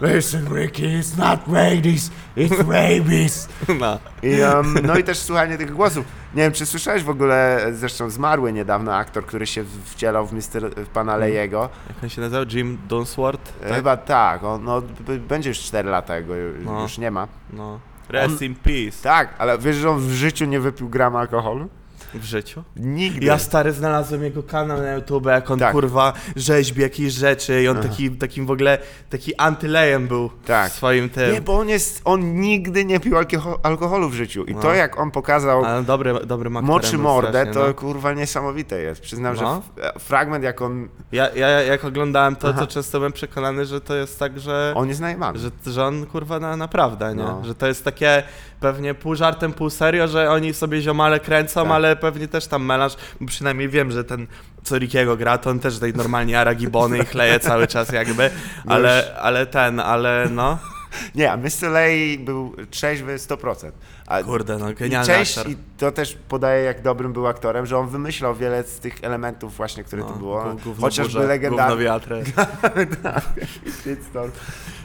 Listen 0.00 0.46
Ricky, 0.56 0.82
it's 0.82 1.18
not 1.18 1.40
rabies, 1.52 2.10
it's 2.36 2.68
rabies. 2.72 3.48
No. 3.80 3.98
I, 4.22 4.40
um, 4.40 4.78
no 4.86 4.98
i 4.98 5.04
też 5.04 5.18
słuchanie 5.18 5.58
tych 5.58 5.72
głosów. 5.72 6.04
Nie 6.34 6.42
wiem, 6.42 6.52
czy 6.52 6.66
słyszałeś 6.66 7.02
w 7.02 7.08
ogóle, 7.10 7.66
zresztą 7.72 8.10
zmarły 8.10 8.52
niedawno 8.52 8.94
aktor, 8.94 9.26
który 9.26 9.46
się 9.46 9.64
wcielał 9.84 10.26
w 10.26 10.32
Mr. 10.32 10.70
w 10.76 10.88
pana 10.88 11.16
Lejego. 11.16 11.68
Jak 11.88 12.02
on 12.02 12.08
się 12.08 12.20
nazywał? 12.20 12.44
Jim 12.52 12.78
Dunsworth? 12.88 13.52
E, 13.62 13.74
Chyba 13.74 13.96
tak, 13.96 14.44
on, 14.44 14.64
no, 14.64 14.82
będzie 15.28 15.48
już 15.48 15.58
4 15.58 15.88
lata, 15.90 16.16
jego 16.16 16.34
ju- 16.34 16.64
No. 16.64 16.82
już 16.82 16.98
nie 16.98 17.10
ma. 17.10 17.28
No. 17.52 17.80
Rest 18.08 18.36
On- 18.42 18.44
in 18.46 18.54
peace. 18.54 19.02
Tak, 19.02 19.34
ale 19.38 19.58
wiesz, 19.58 19.76
że 19.76 19.90
on 19.90 19.98
w 20.00 20.10
życiu 20.10 20.44
nie 20.44 20.60
wypił 20.60 20.88
grama 20.88 21.18
alkoholu? 21.20 21.68
W 22.14 22.24
życiu? 22.24 22.62
Nigdy. 22.76 23.26
Ja 23.26 23.38
stary 23.38 23.72
znalazłem 23.72 24.22
jego 24.22 24.42
kanał 24.42 24.78
na 24.82 24.92
YouTube, 24.92 25.26
jak 25.26 25.50
on 25.50 25.58
Tak. 25.58 25.72
kurwa 25.72 26.12
rzeźbi 26.36 26.82
jakieś 26.82 27.12
rzeczy 27.12 27.62
i 27.62 27.68
on 27.68 27.82
taki, 27.82 28.10
takim 28.10 28.46
w 28.46 28.50
ogóle, 28.50 28.78
taki 29.10 29.36
antylejem 29.36 30.08
był 30.08 30.30
Tak. 30.46 30.72
w 30.72 30.74
swoim 30.74 31.08
tym. 31.10 31.32
Nie, 31.32 31.40
bo 31.40 31.58
on 31.58 31.68
jest, 31.68 32.00
on 32.04 32.40
nigdy 32.40 32.84
nie 32.84 33.00
pił 33.00 33.16
alkohol, 33.18 33.58
alkoholu 33.62 34.08
w 34.08 34.14
życiu. 34.14 34.44
I 34.44 34.54
No. 34.54 34.60
to 34.62 34.74
jak 34.74 34.98
on 35.00 35.10
pokazał 35.10 35.64
Ale 35.64 35.82
dobry, 35.82 36.14
dobry 36.26 36.50
moczy 36.50 36.90
był 36.92 37.00
mordę, 37.02 37.28
strasznie, 37.30 37.52
to 37.52 37.66
no. 37.66 37.74
kurwa 37.74 38.12
niesamowite 38.12 38.80
jest. 38.80 39.00
Przyznam, 39.00 39.36
No. 39.40 39.62
że 39.76 39.82
f- 39.88 40.02
fragment 40.02 40.44
jak 40.44 40.62
on, 40.62 40.88
Ja, 41.12 41.28
ja 41.34 41.48
jak 41.48 41.84
oglądałem 41.84 42.36
to, 42.36 42.52
to 42.52 42.66
często 42.66 42.98
byłem 42.98 43.12
przekonany, 43.12 43.66
że 43.66 43.80
to 43.80 43.94
jest 43.94 44.18
tak, 44.18 44.40
że... 44.40 44.72
on 44.76 44.88
jest 44.88 45.00
najmany. 45.00 45.38
Że, 45.38 45.50
że 45.66 45.84
on 45.84 46.06
kurwa 46.06 46.40
na, 46.40 46.56
naprawdę, 46.56 47.14
nie? 47.14 47.22
No. 47.22 47.42
Że 47.44 47.54
to 47.54 47.66
jest 47.66 47.84
takie 47.84 48.22
pewnie 48.60 48.94
pół 48.94 49.14
żartem, 49.14 49.52
pół 49.52 49.70
serio, 49.70 50.08
że 50.08 50.30
oni 50.30 50.54
sobie 50.54 50.80
ziomale 50.82 51.20
kręcą, 51.20 51.62
Tak. 51.62 51.72
ale 51.72 51.96
pewnie 52.04 52.28
też 52.28 52.46
tam 52.46 52.64
melanż, 52.64 52.92
bo 53.20 53.26
przynajmniej 53.26 53.68
wiem, 53.68 53.90
że 53.90 54.04
ten 54.04 54.26
co 54.64 54.78
Rickiego 54.78 55.16
gra, 55.16 55.38
to 55.38 55.50
on 55.50 55.58
też 55.58 55.74
tutaj 55.74 55.92
normalnie 55.92 56.40
aragibony 56.40 56.98
i 56.98 57.04
chleje 57.04 57.40
cały 57.40 57.66
czas 57.66 57.92
jakby, 57.92 58.30
ale, 58.66 59.16
ale 59.20 59.46
ten, 59.46 59.80
ale 59.80 60.28
no, 60.30 60.58
Nie, 61.14 61.32
a 61.32 61.36
Mr. 61.36 61.70
Lay 61.70 62.18
był 62.18 62.56
trzeźwy 62.70 63.16
100%. 63.16 63.70
A 64.06 64.22
kurde, 64.22 64.58
no 64.58 64.72
genialny 64.72 65.06
cześć, 65.06 65.38
aktor. 65.38 65.52
i 65.52 65.56
to 65.78 65.92
też 65.92 66.18
podaje, 66.28 66.64
jak 66.64 66.82
dobrym 66.82 67.12
był 67.12 67.26
aktorem, 67.26 67.66
że 67.66 67.78
on 67.78 67.88
wymyślał 67.88 68.34
wiele 68.34 68.62
z 68.62 68.80
tych 68.80 68.98
elementów 69.02 69.56
właśnie, 69.56 69.84
które 69.84 70.02
No, 70.02 70.08
tu 70.08 70.18
było. 70.18 70.44
gówno 70.64 70.86
Chociażby 70.86 71.26
legendarny 71.26 71.74
gówno 71.74 71.84
wiatry. 71.84 72.24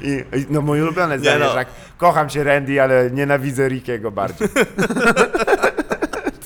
I, 0.02 0.24
I 0.38 0.46
no 0.50 0.62
moje 0.62 0.84
ulubione 0.84 1.20
zdanie, 1.20 1.46
no. 1.46 1.62
kocham 1.98 2.30
cię 2.30 2.44
Randy, 2.44 2.82
ale 2.82 3.12
nienawidzę 3.12 3.70
Rickiego 3.70 4.12
bardziej. 4.12 4.48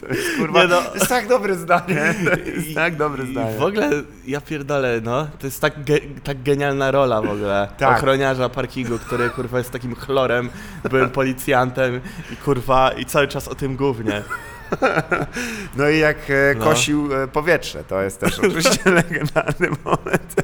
to 0.08 0.14
jest 0.14 0.38
kurwa, 0.38 0.62
Nie 0.64 0.68
no. 0.68 0.82
to 0.82 0.94
jest 0.96 1.08
tak 1.08 1.28
dobre 1.28 1.56
zdanie. 1.56 2.14
Jest 2.56 2.76
tak 2.76 2.96
dobre 2.96 3.24
I 3.24 3.32
zdanie. 3.32 3.58
w 3.58 3.62
ogóle, 3.62 3.90
ja 4.28 4.42
pierdolę, 4.42 5.02
no, 5.04 5.28
to 5.40 5.48
jest 5.48 5.62
tak, 5.62 5.84
ge, 5.84 6.00
tak 6.24 6.44
genialna 6.44 6.92
rola 6.92 7.22
w 7.22 7.30
ogóle. 7.30 7.68
Tak. 7.78 7.98
Ochroniarza 7.98 8.50
parkingu, 8.50 9.00
który 9.00 9.30
kurwa 9.30 9.58
jest 9.58 9.72
takim 9.72 9.96
chlorem, 9.96 10.50
byłem 10.90 11.10
policjantem 11.10 12.02
i 12.34 12.36
kurwa, 12.36 12.92
i 12.92 13.06
cały 13.06 13.28
czas 13.28 13.48
o 13.48 13.56
tym 13.56 13.76
głównie. 13.76 14.22
No 15.78 15.90
i 15.90 16.00
jak 16.00 16.18
e, 16.30 16.56
No. 16.58 16.64
kosił 16.66 17.14
e, 17.24 17.28
powietrze, 17.28 17.84
to 17.84 18.02
jest 18.02 18.20
też 18.20 18.40
oczywiście 18.40 18.92
legendarny 18.92 19.68
moment. 19.86 20.36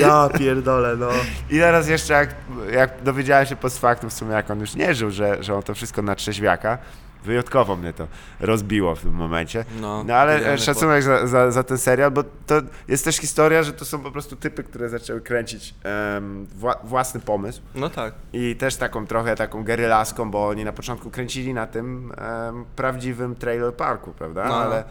Ja 0.00 0.28
pierdolę, 0.38 0.96
no. 0.96 1.08
I 1.50 1.58
teraz 1.58 1.88
jeszcze 1.88 2.12
jak, 2.12 2.34
jak 2.72 3.02
dowiedziałem 3.02 3.46
się 3.46 3.56
post 3.56 3.78
factum 3.80 4.10
w 4.10 4.12
sumie, 4.12 4.32
jak 4.32 4.50
on 4.50 4.60
już 4.60 4.74
nie 4.74 4.94
żył, 4.94 5.10
że, 5.10 5.42
że 5.42 5.54
on 5.54 5.62
to 5.62 5.74
wszystko 5.74 6.02
na 6.02 6.14
trzeźwiaka, 6.14 6.78
wyjątkowo 7.24 7.76
mnie 7.76 7.92
to 7.92 8.06
rozbiło 8.40 8.94
w 8.94 9.00
tym 9.00 9.12
momencie. 9.12 9.64
No, 9.80 10.04
No 10.04 10.14
ale 10.14 10.52
e, 10.52 10.58
szacunek 10.58 11.02
za, 11.02 11.26
za, 11.26 11.50
za 11.50 11.62
ten 11.62 11.78
serial, 11.78 12.10
bo 12.10 12.22
to 12.46 12.54
jest 12.88 13.04
też 13.04 13.16
historia, 13.16 13.62
że 13.62 13.72
to 13.72 13.84
są 13.84 14.00
po 14.00 14.10
prostu 14.10 14.36
typy, 14.36 14.64
które 14.64 14.88
zaczęły 14.88 15.20
kręcić 15.20 15.74
em, 15.82 16.46
wła, 16.46 16.74
własny 16.84 17.20
pomysł 17.20 17.60
No 17.74 17.90
tak. 17.90 18.14
i 18.32 18.56
też 18.56 18.76
taką 18.76 19.06
trochę 19.06 19.36
taką 19.36 19.64
gerylaską, 19.64 20.30
bo 20.30 20.48
oni 20.48 20.64
na 20.64 20.72
początku 20.72 21.10
kręcili 21.10 21.54
na 21.54 21.66
tym 21.66 22.12
em, 22.48 22.64
prawdziwym 22.76 23.34
trailer 23.36 23.74
parku, 23.74 24.12
prawda? 24.12 24.48
No. 24.48 24.56
Ale 24.56 24.84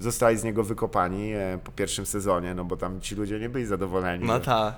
zostali 0.00 0.38
z 0.38 0.44
niego 0.44 0.64
wykopani 0.64 1.32
e, 1.32 1.58
po 1.64 1.72
pierwszym 1.72 2.06
sezonie, 2.06 2.54
no 2.54 2.64
bo 2.64 2.76
tam 2.76 3.00
ci 3.00 3.14
ludzie 3.14 3.38
nie 3.40 3.48
byli 3.48 3.66
zadowoleni. 3.66 4.24
No 4.26 4.40
tak, 4.40 4.74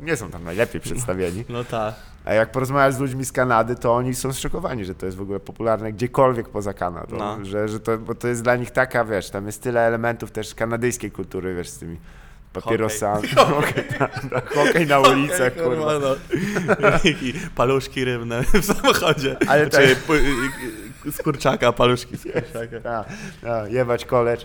Nie 0.00 0.16
są 0.16 0.30
tam 0.30 0.44
najlepiej 0.44 0.80
przedstawieni. 0.80 1.44
no 1.48 1.64
tak. 1.64 1.94
A 2.24 2.34
jak 2.34 2.52
porozmawiasz 2.52 2.94
z 2.94 2.98
ludźmi 2.98 3.24
z 3.24 3.32
Kanady, 3.32 3.76
to 3.76 3.94
oni 3.94 4.14
są 4.14 4.32
zszokowani, 4.32 4.84
że 4.84 4.94
to 4.94 5.06
jest 5.06 5.18
w 5.18 5.20
ogóle 5.20 5.40
popularne 5.40 5.92
gdziekolwiek 5.92 6.48
poza 6.48 6.74
Kanadą. 6.74 7.16
No. 7.18 7.44
Że, 7.44 7.68
że 7.68 7.80
to, 7.80 7.98
bo 7.98 8.14
to 8.14 8.28
jest 8.28 8.42
dla 8.42 8.56
nich 8.56 8.70
taka, 8.70 9.04
wiesz, 9.04 9.30
tam 9.30 9.46
jest 9.46 9.62
tyle 9.62 9.80
elementów 9.80 10.30
też 10.30 10.54
kanadyjskiej 10.54 11.10
kultury, 11.10 11.54
wiesz, 11.54 11.68
z 11.68 11.78
tymi 11.78 11.96
papierosami. 12.52 13.28
Hokej, 13.28 13.84
hokej 14.66 14.86
na 14.86 14.98
ulicach, 15.00 15.54
kurwa. 15.56 15.92
no. 15.98 16.08
I 17.22 17.32
paluszki 17.54 18.04
rybne 18.04 18.42
w 18.42 18.64
samochodzie. 18.64 19.36
Ale 19.48 19.66
tak- 19.70 19.80
Czy 21.04 21.12
z 21.12 21.22
kurczaka, 21.22 21.72
paluszki 21.72 22.16
z 22.16 22.22
kurczaka. 22.22 22.80
Tak, 22.82 23.06
tak, 23.42 23.72
jebać 23.72 24.04
college. 24.04 24.42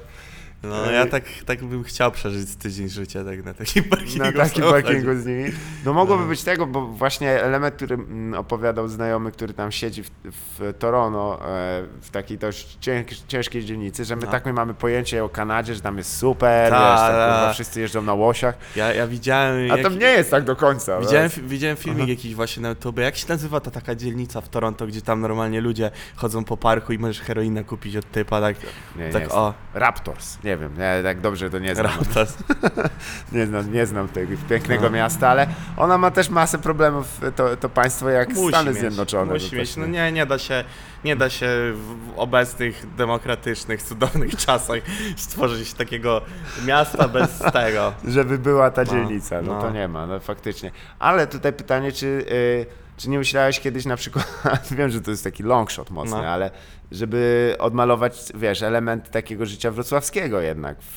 No 0.64 0.91
ja 0.91 1.05
tak, 1.05 1.24
tak 1.45 1.64
bym 1.64 1.84
chciał 1.84 2.12
przeżyć 2.12 2.55
tydzień 2.55 2.89
życia 2.89 3.24
tak 3.24 3.45
na 3.45 3.53
takim 3.53 3.84
parkingu. 3.89 4.24
Na 4.26 4.32
takim 4.32 4.64
parkingu 4.64 5.16
z 5.22 5.26
nimi. 5.26 5.43
No 5.86 5.93
mogłoby 5.93 6.22
No. 6.24 6.30
być 6.30 6.43
tego, 6.43 6.68
bo 6.68 6.88
właśnie 6.88 7.41
element, 7.43 7.76
który 7.76 7.95
mm, 7.95 8.34
opowiadał 8.39 8.88
znajomy, 8.88 9.32
który 9.32 9.53
tam 9.53 9.72
siedzi 9.72 10.03
w, 10.03 10.09
w 10.32 10.74
Toronto, 10.80 11.39
e, 11.41 11.84
w 12.01 12.09
takiej 12.12 12.38
dość 12.38 12.78
cięż, 12.82 13.05
ciężkiej 13.28 13.66
dzielnicy, 13.66 14.05
że 14.05 14.16
my 14.16 14.26
No. 14.26 14.32
tak 14.32 14.45
my 14.45 14.53
mamy 14.53 14.74
pojęcie 14.74 15.24
o 15.24 15.30
Kanadzie, 15.30 15.76
że 15.76 15.82
tam 15.82 15.97
jest 15.97 16.18
super, 16.18 16.70
Ta, 16.72 16.91
wiesz, 16.91 16.99
tam, 16.99 17.47
ta. 17.47 17.53
wszyscy 17.53 17.82
jeżdżą 17.82 18.01
na 18.01 18.14
łosiach, 18.14 18.55
Ja, 18.76 18.93
ja 18.93 19.07
widziałem... 19.07 19.72
a 19.72 19.76
jak- 19.76 19.84
tam 19.84 19.99
nie 19.99 20.05
jest 20.07 20.32
tak 20.32 20.43
do 20.43 20.55
końca. 20.55 20.99
Widziałem, 20.99 21.30
wiesz. 21.30 21.39
widziałem 21.39 21.78
filmik 21.78 22.07
jakiś 22.07 22.36
właśnie 22.36 22.64
na 22.64 22.70
YouTube. 22.70 22.97
Jak 22.99 23.18
się 23.18 23.26
nazywa 23.30 23.59
ta 23.59 23.72
taka 23.72 23.95
dzielnica 23.95 24.41
w 24.41 24.49
Toronto, 24.49 24.88
gdzie 24.88 25.01
tam 25.01 25.22
normalnie 25.22 25.62
ludzie 25.62 25.91
chodzą 26.16 26.43
po 26.43 26.57
parku 26.57 26.93
i 26.93 26.99
możesz 26.99 27.20
heroinę 27.22 27.64
kupić 27.64 27.95
od 27.95 28.12
typa, 28.12 28.41
tak, 28.41 28.55
Nie, 28.95 29.05
nie 29.05 29.12
tak 29.12 29.24
jest. 29.24 29.36
o. 29.36 29.53
Raptors. 29.74 30.38
Nie, 30.43 30.51
nie 30.52 30.58
wiem, 30.58 30.72
ja 30.80 31.04
tak 31.04 31.22
dobrze 31.22 31.49
to 31.49 31.60
nie 31.60 31.76
znam. 31.76 31.91
Nie 33.32 33.45
znam, 33.45 33.74
nie 33.74 33.86
znam 33.86 34.08
tego 34.08 34.34
pięknego 34.49 34.89
miasta, 34.89 35.30
ale 35.30 35.47
ona 35.78 35.97
ma 35.97 36.12
też 36.12 36.30
masę 36.30 36.58
problemów, 36.60 37.22
to, 37.36 37.58
to 37.58 37.70
państwo 37.70 38.10
jak 38.10 38.30
Stany 38.49 38.74
Zjednoczone. 38.74 39.34
Musi 39.34 39.56
mieć. 39.56 39.70
też 39.70 39.78
No 39.78 39.86
nie, 39.86 40.12
nie 40.12 40.26
da 40.26 40.38
się, 40.39 40.64
nie 41.04 41.16
da 41.16 41.30
się 41.30 41.47
w 41.74 41.95
obecnych 42.16 42.95
demokratycznych, 42.95 43.84
cudownych 43.84 44.36
czasach 44.45 44.80
stworzyć 45.18 45.74
takiego 45.74 46.22
miasta 46.66 47.08
bez 47.08 47.39
tego. 47.54 47.93
Żeby 48.08 48.38
była 48.38 48.72
ta 48.72 48.84
No, 48.84 48.91
dzielnica, 48.91 49.41
no, 49.41 49.54
no. 49.54 49.62
to 49.62 49.72
nie 49.72 49.88
ma, 49.88 50.08
no 50.08 50.20
faktycznie. 50.20 50.72
Ale 50.99 51.28
tutaj 51.28 51.54
pytanie, 51.54 51.91
czy, 51.91 52.06
y, 52.06 52.66
czy 52.97 53.10
nie 53.10 53.18
myślałeś 53.18 53.60
kiedyś 53.60 53.86
na 53.86 53.95
przykład, 53.95 54.28
wiem, 54.72 54.89
że 54.89 55.02
to 55.02 55.12
jest 55.12 55.24
taki 55.24 55.43
long 55.43 55.72
shot 55.72 55.89
mocny, 55.91 56.18
No. 56.18 56.28
ale 56.28 56.52
żeby 56.92 57.56
odmalować, 57.60 58.24
wiesz, 58.36 58.62
element 58.62 59.12
takiego 59.12 59.46
życia 59.46 59.72
wrocławskiego 59.72 60.42
jednak, 60.42 60.78
w, 60.82 60.96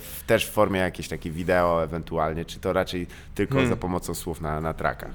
w, 0.00 0.22
też 0.26 0.46
w 0.46 0.50
formie 0.50 0.80
jakiejś 0.80 1.08
takiej 1.08 1.32
wideo 1.32 1.82
ewentualnie, 1.84 2.44
czy 2.44 2.60
to 2.60 2.72
raczej 2.72 3.06
tylko 3.34 3.54
Hmm. 3.54 3.70
za 3.70 3.76
pomocą 3.76 4.14
słów 4.14 4.40
na, 4.40 4.60
na 4.60 4.74
trakach? 4.74 5.10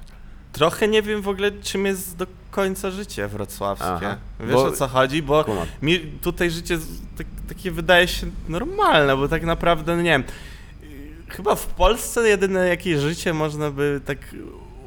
Trochę 0.54 0.88
nie 0.88 1.02
wiem 1.02 1.22
w 1.22 1.28
ogóle, 1.28 1.52
czym 1.52 1.86
jest 1.86 2.18
do 2.18 2.28
końca 2.52 2.92
życie 2.92 3.28
wrocławskie. 3.28 3.88
Aha. 3.88 4.18
Wiesz 4.40 4.52
Bo- 4.52 4.66
o 4.66 4.72
co 4.72 4.88
chodzi? 4.88 5.24
Bo 5.24 5.44
Kumam. 5.44 5.68
mi 5.82 6.00
tutaj 6.00 6.52
życie 6.52 6.78
tak, 7.18 7.28
takie 7.50 7.72
wydaje 7.72 8.08
się 8.08 8.28
normalne, 8.50 9.18
bo 9.18 9.28
tak 9.28 9.44
naprawdę, 9.44 9.98
nie 9.98 10.04
wiem, 10.04 10.24
chyba 11.28 11.56
w 11.56 11.68
Polsce 11.68 12.28
jedyne 12.30 12.68
jakieś 12.68 13.00
życie 13.00 13.34
można 13.34 13.72
by 13.72 14.02
tak 14.06 14.18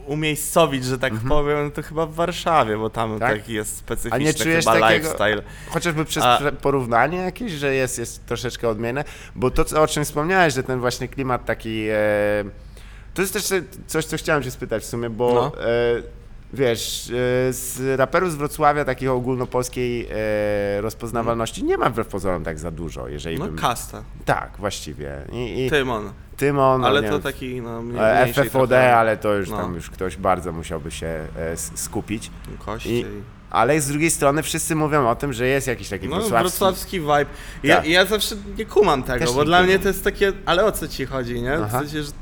umiejscowić, 0.06 0.84
że 0.84 0.98
tak 0.98 1.12
powiem, 1.28 1.70
to 1.70 1.82
chyba 1.82 2.06
w 2.06 2.14
Warszawie, 2.14 2.76
bo 2.78 2.90
tam 2.90 3.12
Mhm. 3.12 3.30
Tak? 3.32 3.40
taki 3.40 3.52
jest 3.52 3.74
A 3.74 3.78
specyficzny 3.78 4.24
nie 4.24 4.34
czujesz 4.34 4.64
chyba 4.64 4.80
takiego- 4.80 4.94
lifestyle. 5.08 5.42
Chociażby 5.68 6.04
przez 6.04 6.24
A- 6.24 6.40
porównanie 6.62 7.18
jakieś, 7.18 7.52
że 7.52 7.74
jest, 7.74 7.98
jest 7.98 8.26
troszeczkę 8.26 8.68
odmienne, 8.68 9.04
bo 9.34 9.50
to, 9.50 9.82
o 9.82 9.86
czym 9.86 10.04
wspomniałeś, 10.04 10.54
że 10.54 10.62
ten 10.62 10.80
właśnie 10.80 11.08
klimat 11.08 11.44
taki... 11.44 11.86
E, 11.90 11.96
to 13.14 13.22
jest 13.22 13.32
też 13.34 13.44
coś, 13.86 14.04
co 14.04 14.16
chciałem 14.16 14.42
cię 14.42 14.50
spytać 14.50 14.82
w 14.82 14.86
sumie, 14.86 15.10
bo 15.10 15.34
No. 15.34 15.62
e, 15.64 16.23
wiesz, 16.54 17.10
e, 17.48 17.52
z 17.52 17.98
raperów 17.98 18.32
z 18.32 18.34
Wrocławia 18.34 18.84
takiej 18.84 19.08
ogólnopolskiej 19.08 20.08
e, 20.10 20.80
rozpoznawalności 20.80 21.64
nie 21.64 21.78
ma 21.78 21.90
wbrew 21.90 22.06
pozorom 22.08 22.44
tak 22.44 22.58
za 22.58 22.70
dużo, 22.70 23.08
jeżeli 23.08 23.38
No 23.38 23.44
bym... 23.46 23.56
kasta, 23.56 24.02
Tak, 24.24 24.50
właściwie. 24.58 25.12
I, 25.32 25.66
i 25.66 25.70
Tymon, 25.70 26.12
Tymon, 26.36 26.80
no 26.80 26.86
ale 26.86 27.00
nie 27.02 27.08
to 27.08 27.12
wiem, 27.14 27.22
taki 27.22 27.60
no 27.60 27.82
mniej, 27.82 28.00
e, 28.02 28.32
FFOD, 28.32 28.68
trochę 28.70 28.96
ale 28.96 29.16
to 29.16 29.34
już 29.34 29.50
no. 29.50 29.56
tam 29.56 29.74
już 29.74 29.90
ktoś 29.90 30.16
bardzo 30.16 30.52
musiałby 30.52 30.90
się 30.90 31.20
skupić. 31.74 32.30
kości. 32.58 32.94
I- 33.00 33.04
Ale 33.50 33.80
z 33.80 33.88
drugiej 33.88 34.10
strony 34.10 34.42
wszyscy 34.42 34.74
mówią 34.76 35.08
o 35.08 35.14
tym, 35.14 35.32
że 35.32 35.46
jest 35.46 35.66
jakiś 35.66 35.88
taki 35.88 36.08
No, 36.08 36.16
wrocławski... 36.16 36.42
wrocławski 36.58 37.00
vibe. 37.00 37.26
Ja, 37.62 37.76
Tak. 37.76 37.86
ja 37.88 38.04
zawsze 38.04 38.34
nie 38.58 38.64
kumam 38.64 39.02
tego, 39.02 39.18
Też 39.26 39.34
bo 39.34 39.44
dla 39.44 39.58
mnie 39.62 39.68
kumam. 39.72 39.82
to 39.82 39.88
jest 39.88 40.04
takie, 40.04 40.32
ale 40.46 40.64
o 40.64 40.72
co 40.72 40.88
ci 40.88 41.06
chodzi, 41.06 41.42
nie? 41.42 41.58
W 41.58 41.70
sensie, 41.70 42.02
że 42.02 42.12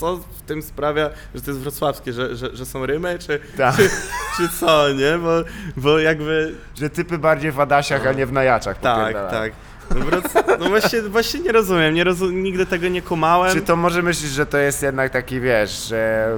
co 0.00 0.16
w 0.16 0.42
tym 0.46 0.62
sprawia, 0.62 1.10
że 1.34 1.40
to 1.42 1.50
jest 1.50 1.60
wrocławskie, 1.60 2.12
że, 2.12 2.36
że, 2.36 2.56
że 2.56 2.66
są 2.66 2.86
rymy, 2.86 3.18
czy, 3.18 3.40
Tak. 3.56 3.76
czy, 3.76 3.90
czy 4.36 4.48
co, 4.60 4.92
nie? 4.92 5.18
Bo, 5.18 5.30
bo 5.76 5.98
jakby, 5.98 6.54
Że 6.74 6.90
typy 6.90 7.18
bardziej 7.18 7.52
w 7.52 7.60
Adasiach, 7.60 8.06
a 8.06 8.12
nie 8.12 8.26
w 8.26 8.32
Najaczach. 8.32 8.78
tak, 8.78 8.98
popierdalają. 8.98 9.30
tak. 9.30 9.52
No, 9.94 10.04
wroc- 10.06 10.58
no 10.60 10.68
właśnie, 10.68 11.02
właśnie 11.02 11.40
nie 11.40 11.52
rozumiem, 11.52 11.94
nie 11.94 12.04
nigdy 12.32 12.66
tego 12.66 12.88
nie 12.88 13.02
kumałem. 13.02 13.54
Czy 13.54 13.60
to 13.62 13.76
może 13.76 14.02
myślisz, 14.02 14.30
że 14.30 14.46
to 14.46 14.58
jest 14.58 14.82
jednak 14.82 15.12
taki, 15.12 15.40
wiesz, 15.40 15.88
że 15.88 16.28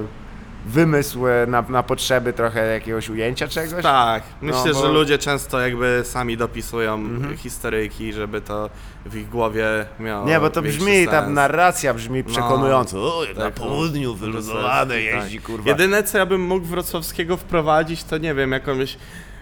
wymysł 0.65 1.27
e, 1.27 1.45
na, 1.47 1.61
na 1.61 1.83
potrzeby 1.83 2.33
trochę 2.33 2.73
jakiegoś 2.73 3.09
ujęcia 3.09 3.47
czegoś? 3.47 3.83
Tak, 3.83 4.23
myślę, 4.41 4.57
No, 4.57 4.63
bo- 4.63 4.69
Mhm. 4.69 4.85
że 4.87 4.91
ludzie 4.99 5.17
często 5.17 5.59
jakby 5.59 6.01
sami 6.05 6.37
dopisują 6.37 6.99
historyjki, 7.37 8.13
żeby 8.13 8.41
to 8.41 8.69
w 9.05 9.15
ich 9.15 9.29
głowie 9.29 9.65
miało 9.99 10.27
Nie, 10.27 10.39
bo 10.39 10.49
to 10.49 10.61
brzmi, 10.61 11.07
ta 11.07 11.29
narracja 11.29 11.93
brzmi 11.93 12.23
przekonująco. 12.23 13.17
o, 13.19 13.21
na 13.35 13.41
tak, 13.41 13.59
no. 13.59 13.65
południu 13.65 14.15
wyluzowane 14.15 15.01
jeździ, 15.01 15.37
tak. 15.37 15.45
kurwa. 15.45 15.69
Jedyne, 15.69 16.03
co 16.03 16.17
ja 16.17 16.25
bym 16.25 16.41
mógł 16.41 16.65
wrocławskiego 16.65 17.37
wprowadzić, 17.37 18.03
to 18.03 18.17
nie 18.17 18.33
wiem, 18.35 18.51
jakąś, 18.51 18.97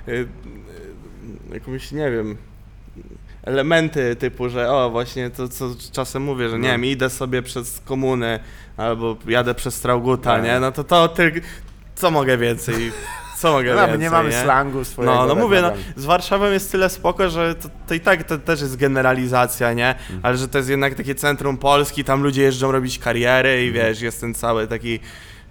y, 0.07 0.11
y, 0.11 0.27
jakąś, 1.53 1.91
nie 1.91 2.11
wiem, 2.11 2.37
elementy 3.43 4.15
typu, 4.15 4.49
że 4.49 4.71
o, 4.71 4.89
właśnie 4.89 5.29
to, 5.29 5.47
co 5.47 5.69
czasem 5.91 6.23
mówię, 6.23 6.49
że 6.49 6.59
nie 6.59 6.67
No. 6.67 6.73
wiem, 6.73 6.85
idę 6.85 7.09
sobie 7.09 7.41
przez 7.41 7.79
komuny 7.85 8.39
albo 8.81 9.15
jadę 9.27 9.53
przez 9.55 9.75
Strauguta, 9.75 10.31
Tak. 10.35 10.43
nie? 10.43 10.59
No 10.59 10.71
to 10.71 10.83
to 10.83 11.07
tylko, 11.07 11.39
co 11.95 12.11
mogę 12.11 12.37
więcej, 12.37 12.91
co 13.37 13.51
mogę 13.51 13.73
No, 13.75 13.81
więcej, 13.81 13.99
nie 13.99 14.09
mamy 14.09 14.33
slangu 14.33 14.83
swojego. 14.83 15.15
no, 15.15 15.21
no 15.27 15.33
tak 15.33 15.43
mówię, 15.43 15.61
no, 15.61 15.71
z 15.95 16.05
Warszawą 16.05 16.45
jest 16.51 16.71
tyle 16.71 16.89
spoko, 16.89 17.29
że 17.29 17.55
to, 17.55 17.69
to 17.87 17.93
i 17.93 17.99
tak 17.99 18.23
to 18.23 18.37
też 18.37 18.61
jest 18.61 18.75
generalizacja, 18.77 19.73
nie? 19.73 19.89
Mhm. 19.89 20.19
Ale 20.23 20.37
że 20.37 20.47
to 20.47 20.57
jest 20.57 20.69
jednak 20.69 20.95
takie 20.95 21.15
centrum 21.15 21.57
Polski, 21.57 22.03
tam 22.03 22.23
ludzie 22.23 22.41
jeżdżą 22.41 22.71
robić 22.71 22.99
kariery 22.99 23.49
Mhm. 23.49 23.67
i 23.67 23.71
wiesz, 23.71 24.01
jest 24.01 24.21
ten 24.21 24.33
cały 24.33 24.67
taki 24.67 24.99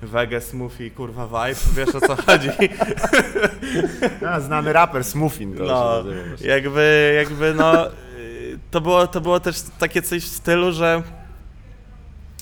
wege 0.02 0.40
smoothie, 0.40 0.90
kurwa 0.90 1.26
vibe, 1.26 1.60
wiesz 1.76 1.94
o 1.94 2.00
co 2.00 2.16
chodzi? 2.26 2.48
A, 4.28 4.40
znany 4.40 4.72
raper 4.72 5.04
Smuffin 5.04 5.56
to 5.56 5.64
No, 5.64 6.04
jakby, 6.40 7.12
jakby 7.16 7.54
no, 7.54 7.86
y, 7.88 8.58
to 8.70 8.80
było, 8.80 9.06
to 9.06 9.20
było 9.20 9.40
też 9.40 9.56
takie 9.78 10.02
coś 10.02 10.22
w 10.24 10.28
stylu, 10.28 10.72
że 10.72 11.02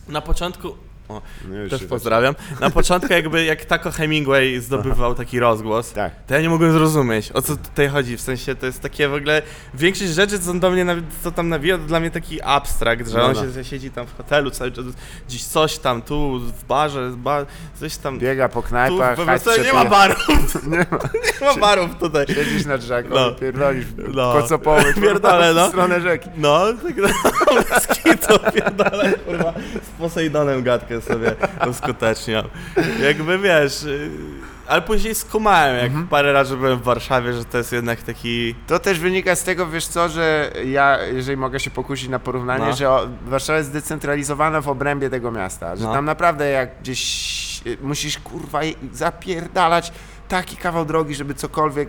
na 0.08 0.20
początku, 0.20 0.76
o, 1.08 1.22
No 1.48 1.68
też 1.70 1.84
pozdrawiam, 1.84 2.34
na 2.60 2.70
początku 2.70 3.12
jakby 3.12 3.44
jak 3.44 3.64
Taco 3.64 3.90
Hemingway 3.90 4.60
zdobywał 4.60 5.14
taki 5.14 5.40
rozgłos, 5.40 5.92
Tak. 5.92 6.12
to 6.26 6.34
ja 6.34 6.40
nie 6.40 6.48
mogłem 6.48 6.72
zrozumieć, 6.72 7.32
o 7.32 7.42
co 7.42 7.56
tutaj 7.56 7.88
chodzi, 7.88 8.16
w 8.16 8.20
sensie 8.20 8.54
to 8.54 8.66
jest 8.66 8.80
takie 8.80 9.08
w 9.08 9.14
ogóle, 9.14 9.42
większość 9.74 10.10
rzeczy, 10.10 10.38
co 10.38 10.54
do 10.54 10.70
mnie, 10.70 10.86
co 11.22 11.30
tam 11.30 11.48
nawija, 11.48 11.78
to 11.78 11.84
dla 11.84 12.00
mnie 12.00 12.10
taki 12.10 12.42
abstrakt, 12.42 13.08
że 13.08 13.18
No, 13.18 13.24
on 13.24 13.34
no. 13.34 13.52
się 13.54 13.64
siedzi 13.64 13.90
tam 13.90 14.06
w 14.06 14.16
hotelu 14.16 14.50
cały 14.50 14.72
czas, 14.72 14.84
gdzieś 15.28 15.44
coś 15.44 15.78
tam, 15.78 16.02
tu 16.02 16.38
w 16.40 16.64
barze, 16.64 17.10
ba, 17.16 17.46
coś 17.80 17.96
tam, 17.96 18.18
Biega 18.18 18.48
po 18.48 18.62
tu, 18.62 18.68
knajpach, 18.68 19.18
hajs 19.26 19.42
prostu 19.44 19.62
nie 19.62 19.72
ma 19.72 19.84
barów, 19.84 20.18
Nie 20.66 20.78
ma. 20.78 20.98
nie 21.40 21.46
ma 21.46 21.56
barów 21.56 21.90
tutaj. 22.00 22.26
Siedzisz 22.26 22.64
na 22.66 22.78
drzewku, 22.78 23.14
No. 23.14 23.32
pierdolisz 23.32 23.86
No. 24.14 24.32
kocopoły 24.32 24.94
Pierdolę, 24.94 25.54
no. 25.54 25.66
w 25.66 25.68
stronę 25.68 26.00
rzeki. 26.00 26.28
No, 26.36 26.60
tak 26.72 26.96
no, 26.96 27.08
skitu 27.80 28.38
pierdolę, 28.54 29.12
kurwa, 29.26 29.52
z 29.82 30.00
Posejdonem 30.00 30.62
gadkę 30.62 30.97
sobie 31.00 31.34
uskuteczniał. 31.70 32.42
Jakby 33.02 33.38
wiesz, 33.38 33.82
y, 33.82 34.10
ale 34.66 34.82
później 34.82 35.14
skumałem, 35.14 35.76
jak 35.76 35.86
Mhm. 35.86 36.08
parę 36.08 36.32
razy 36.32 36.56
byłem 36.56 36.78
w 36.78 36.82
Warszawie, 36.82 37.32
że 37.32 37.44
to 37.44 37.58
jest 37.58 37.72
jednak 37.72 38.02
taki... 38.02 38.54
To 38.66 38.78
też 38.78 38.98
wynika 39.00 39.36
z 39.36 39.44
tego, 39.44 39.66
wiesz 39.66 39.86
co, 39.86 40.08
że 40.08 40.50
ja, 40.64 40.98
jeżeli 41.06 41.36
mogę 41.36 41.60
się 41.60 41.70
pokusić 41.70 42.08
na 42.08 42.18
porównanie, 42.18 42.64
No. 42.64 42.72
że 42.72 42.88
Warszawa 43.26 43.56
jest 43.58 43.70
zdecentralizowana 43.70 44.60
w 44.60 44.68
obrębie 44.68 45.10
tego 45.10 45.30
miasta, 45.30 45.76
że 45.76 45.84
No. 45.84 45.92
tam 45.92 46.04
naprawdę 46.04 46.50
jak 46.50 46.70
gdzieś 46.80 47.62
y, 47.66 47.78
musisz 47.82 48.18
kurwa 48.18 48.60
zapierdalać 48.92 49.92
taki 50.28 50.56
kawał 50.56 50.84
drogi, 50.84 51.14
żeby 51.14 51.34
cokolwiek, 51.34 51.88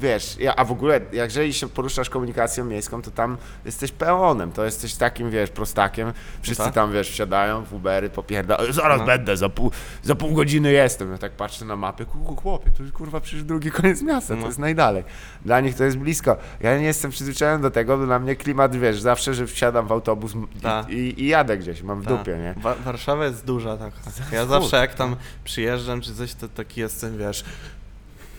wiesz, 0.00 0.36
ja, 0.38 0.56
a 0.56 0.64
w 0.64 0.72
ogóle, 0.72 1.00
jeżeli 1.12 1.52
się 1.52 1.68
poruszasz 1.68 2.10
komunikacją 2.10 2.64
miejską, 2.64 3.02
to 3.02 3.10
tam 3.10 3.36
jesteś 3.64 3.92
peonem, 3.92 4.52
to 4.52 4.64
jesteś 4.64 4.94
takim, 4.94 5.30
wiesz, 5.30 5.50
prostakiem, 5.50 6.12
wszyscy 6.42 6.64
tak. 6.64 6.74
tam, 6.74 6.92
wiesz, 6.92 7.10
wsiadają 7.10 7.64
w 7.64 7.72
Ubery, 7.72 8.10
popierdają, 8.10 8.72
zaraz 8.72 8.98
No. 9.00 9.06
będę, 9.06 9.36
za 9.36 9.48
pół, 9.48 9.70
za 10.02 10.14
pół 10.14 10.32
godziny 10.32 10.72
jestem, 10.72 11.12
ja 11.12 11.18
tak 11.18 11.32
patrzę 11.32 11.64
na 11.64 11.76
mapę, 11.76 12.04
ku, 12.04 12.36
chłopie, 12.36 12.70
to 12.76 12.82
jest 12.82 12.94
kurwa 12.94 13.20
przecież 13.20 13.44
drugi 13.44 13.70
koniec 13.70 14.02
miasta, 14.02 14.34
to 14.34 14.40
No. 14.40 14.46
jest 14.46 14.58
najdalej, 14.58 15.04
dla 15.44 15.60
nich 15.60 15.74
to 15.76 15.84
jest 15.84 15.98
blisko, 15.98 16.36
ja 16.60 16.78
nie 16.78 16.84
jestem 16.84 17.10
przyzwyczajony 17.10 17.62
do 17.62 17.70
tego, 17.70 17.98
bo 17.98 18.06
dla 18.06 18.18
mnie 18.18 18.36
klimat, 18.36 18.76
wiesz, 18.76 19.00
zawsze, 19.00 19.34
że 19.34 19.46
wsiadam 19.46 19.86
w 19.86 19.92
autobus 19.92 20.32
i, 20.56 20.60
Tak. 20.60 20.88
i, 20.90 21.22
i 21.22 21.26
jadę 21.26 21.58
gdzieś, 21.58 21.82
mam 21.82 22.00
w 22.00 22.04
Ta, 22.04 22.16
dupie, 22.16 22.36
nie? 22.38 22.54
Wa- 22.62 22.74
Warszawa 22.74 23.24
jest 23.24 23.44
duża 23.44 23.76
taka. 23.76 23.96
Ja 24.32 24.46
zawsze 24.46 24.76
jak 24.76 24.94
tam 24.94 25.16
przyjeżdżam 25.44 26.00
czy 26.00 26.14
coś, 26.14 26.34
to 26.34 26.48
taki 26.48 26.80
jestem, 26.80 27.18
wiesz... 27.18 27.44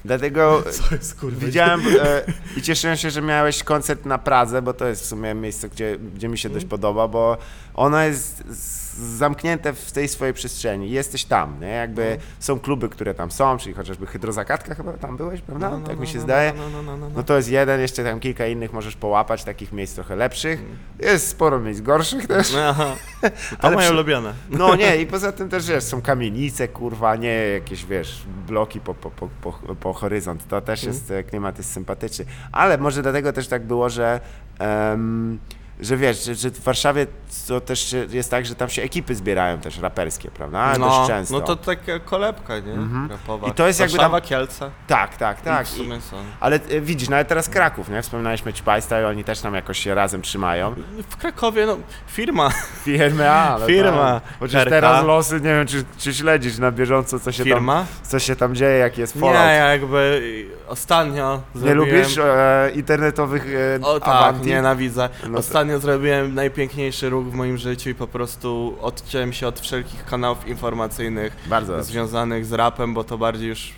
Dlatego 0.05 0.63
Co 0.89 0.95
jest 0.95 1.15
kurwa? 1.19 1.45
Widziałem 1.45 1.81
e, 2.01 2.21
i 2.57 2.61
cieszyłem 2.61 2.97
się, 2.97 3.09
że 3.11 3.21
miałeś 3.21 3.63
koncert 3.63 4.05
na 4.05 4.17
Pradze, 4.17 4.61
bo 4.61 4.73
to 4.73 4.87
jest 4.87 5.01
w 5.01 5.05
sumie 5.05 5.33
miejsce, 5.33 5.69
gdzie, 5.69 5.97
gdzie 6.15 6.27
mi 6.27 6.37
się 6.37 6.49
dość 6.49 6.65
podoba, 6.65 7.07
bo 7.07 7.37
ono 7.73 8.01
jest 8.01 8.43
z- 8.49 8.84
zamknięte 8.97 9.73
w 9.73 9.91
tej 9.91 10.07
swojej 10.07 10.33
przestrzeni. 10.33 10.91
Jesteś 10.91 11.25
tam, 11.25 11.59
nie? 11.61 11.67
Jakby 11.67 12.17
są 12.39 12.59
kluby, 12.59 12.89
które 12.89 13.13
tam 13.13 13.31
są, 13.31 13.57
czyli 13.57 13.75
chociażby 13.75 14.05
Hydrozakatka 14.07 14.75
chyba 14.75 14.93
tam 14.93 15.17
byłeś, 15.17 15.41
prawda? 15.41 15.69
No, 15.69 15.77
no, 15.79 15.87
tak 15.87 15.95
no, 15.95 16.01
mi 16.01 16.07
się 16.07 16.17
no, 16.17 16.23
zdaje. 16.23 16.53
No, 16.57 16.69
no, 16.69 16.83
no, 16.83 16.97
no, 16.97 17.09
No 17.09 17.15
no. 17.15 17.23
to 17.23 17.37
jest 17.37 17.49
jeden, 17.49 17.81
jeszcze 17.81 18.03
tam 18.03 18.19
kilka 18.19 18.47
innych 18.47 18.73
możesz 18.73 18.95
połapać, 18.95 19.43
takich 19.43 19.71
miejsc 19.71 19.95
trochę 19.95 20.15
lepszych. 20.15 20.63
Jest 20.99 21.27
sporo 21.27 21.59
miejsc 21.59 21.81
gorszych 21.81 22.27
też. 22.27 22.55
Aha. 22.67 22.95
To 23.61 23.71
moje 23.71 23.85
przy- 23.87 23.93
ulubione. 23.93 24.33
No 24.49 24.75
nie, 24.75 24.97
i 24.97 25.05
poza 25.07 25.31
tym 25.31 25.49
też 25.49 25.67
wiesz, 25.67 25.83
są 25.83 26.01
kamienice, 26.01 26.67
kurwa, 26.67 27.15
nie 27.15 27.33
jakieś, 27.47 27.85
wiesz, 27.85 28.21
bloki 28.47 28.79
po, 28.79 28.93
po, 28.93 29.11
po, 29.11 29.29
po, 29.41 29.51
po 29.75 29.93
horyzont. 29.93 30.47
To 30.47 30.61
też 30.61 30.79
Mhm. 30.83 30.93
jest, 30.95 31.11
e, 31.11 31.23
klimat 31.23 31.57
jest 31.57 31.73
sympatyczny. 31.73 32.25
Ale 32.51 32.77
może 32.77 33.01
dlatego 33.01 33.33
też 33.33 33.47
tak 33.47 33.63
było, 33.67 33.89
że 33.89 34.19
em, 34.59 35.39
że 35.79 35.97
wiesz, 35.97 36.25
że, 36.25 36.35
że 36.35 36.49
w 36.51 36.63
Warszawie 36.63 37.07
to 37.47 37.61
też 37.61 37.95
jest 38.09 38.31
tak, 38.31 38.45
że 38.45 38.55
tam 38.55 38.69
się 38.69 38.81
ekipy 38.81 39.15
zbierają 39.15 39.57
też 39.57 39.79
raperskie, 39.79 40.31
prawda? 40.31 40.67
Dość 40.67 40.79
No, 40.79 41.07
często. 41.07 41.33
no 41.33 41.41
to 41.41 41.55
taka 41.55 41.99
kolebka, 41.99 42.59
nie? 42.59 42.75
Rapowa. 43.09 43.47
I 43.47 43.51
to 43.51 43.67
jest 43.67 43.79
jakby 43.79 43.97
Warszawa, 43.97 44.21
Kielce. 44.21 44.71
Tak, 44.87 45.17
tak, 45.17 45.41
tak. 45.41 45.67
W 45.67 45.73
I, 45.73 45.77
sumie 45.77 46.01
są. 46.01 46.17
ale 46.39 46.55
e, 46.55 46.81
widzisz, 46.81 47.09
nawet 47.09 47.27
teraz 47.27 47.49
Kraków, 47.49 47.89
nie? 47.89 48.01
Wspominaliśmy 48.01 48.53
Ćpajsta 48.53 49.01
i 49.01 49.03
oni 49.03 49.23
też 49.23 49.39
tam 49.39 49.53
jakoś 49.55 49.79
się 49.79 49.95
razem 49.95 50.21
trzymają. 50.21 50.75
W 51.09 51.17
Krakowie, 51.17 51.65
no, 51.65 51.77
firma. 52.07 52.49
Firmy, 52.83 53.29
ale 53.31 53.65
Firma. 53.75 54.19
Tak. 54.21 54.39
Chociaż 54.39 54.61
RK. 54.63 54.69
teraz 54.69 55.05
losy, 55.05 55.35
nie 55.35 55.41
wiem, 55.41 55.67
czy, 55.67 55.83
czy 55.97 56.13
śledzisz 56.13 56.57
na 56.57 56.71
bieżąco, 56.71 57.19
co 57.19 57.31
się, 57.31 57.43
tam, 57.43 57.53
Firma? 57.53 57.85
co 58.03 58.19
się 58.19 58.35
tam 58.35 58.55
dzieje, 58.55 58.77
jaki 58.77 59.01
jest 59.01 59.15
Nie, 59.15 59.21
fallout. 59.21 59.37
ja 59.37 59.53
jakby 59.71 60.21
ostatnio 60.67 61.41
Nie 61.55 61.61
zrobiłem... 61.61 61.77
lubisz 61.97 62.17
e, 62.17 62.71
internetowych 62.75 63.45
e, 63.81 63.85
O 63.85 63.99
tak, 63.99 64.09
awanti? 64.09 64.47
nienawidzę. 64.47 65.09
No 65.23 65.29
to- 65.33 65.37
Ostatnio 65.39 65.79
zrobiłem 65.79 66.33
najpiękniejszy 66.35 67.09
ruch 67.09 67.24
w 67.29 67.33
moim 67.33 67.57
życiu 67.57 67.89
i 67.89 67.95
po 67.95 68.07
prostu 68.07 68.77
odciąłem 68.81 69.33
się 69.33 69.47
od 69.47 69.59
wszelkich 69.59 70.05
kanałów 70.05 70.47
informacyjnych 70.47 71.33
Bardzo 71.47 71.83
związanych 71.83 72.45
z 72.45 72.53
rapem, 72.53 72.93
bo 72.93 73.03
to 73.03 73.17
bardziej 73.17 73.49
już 73.49 73.73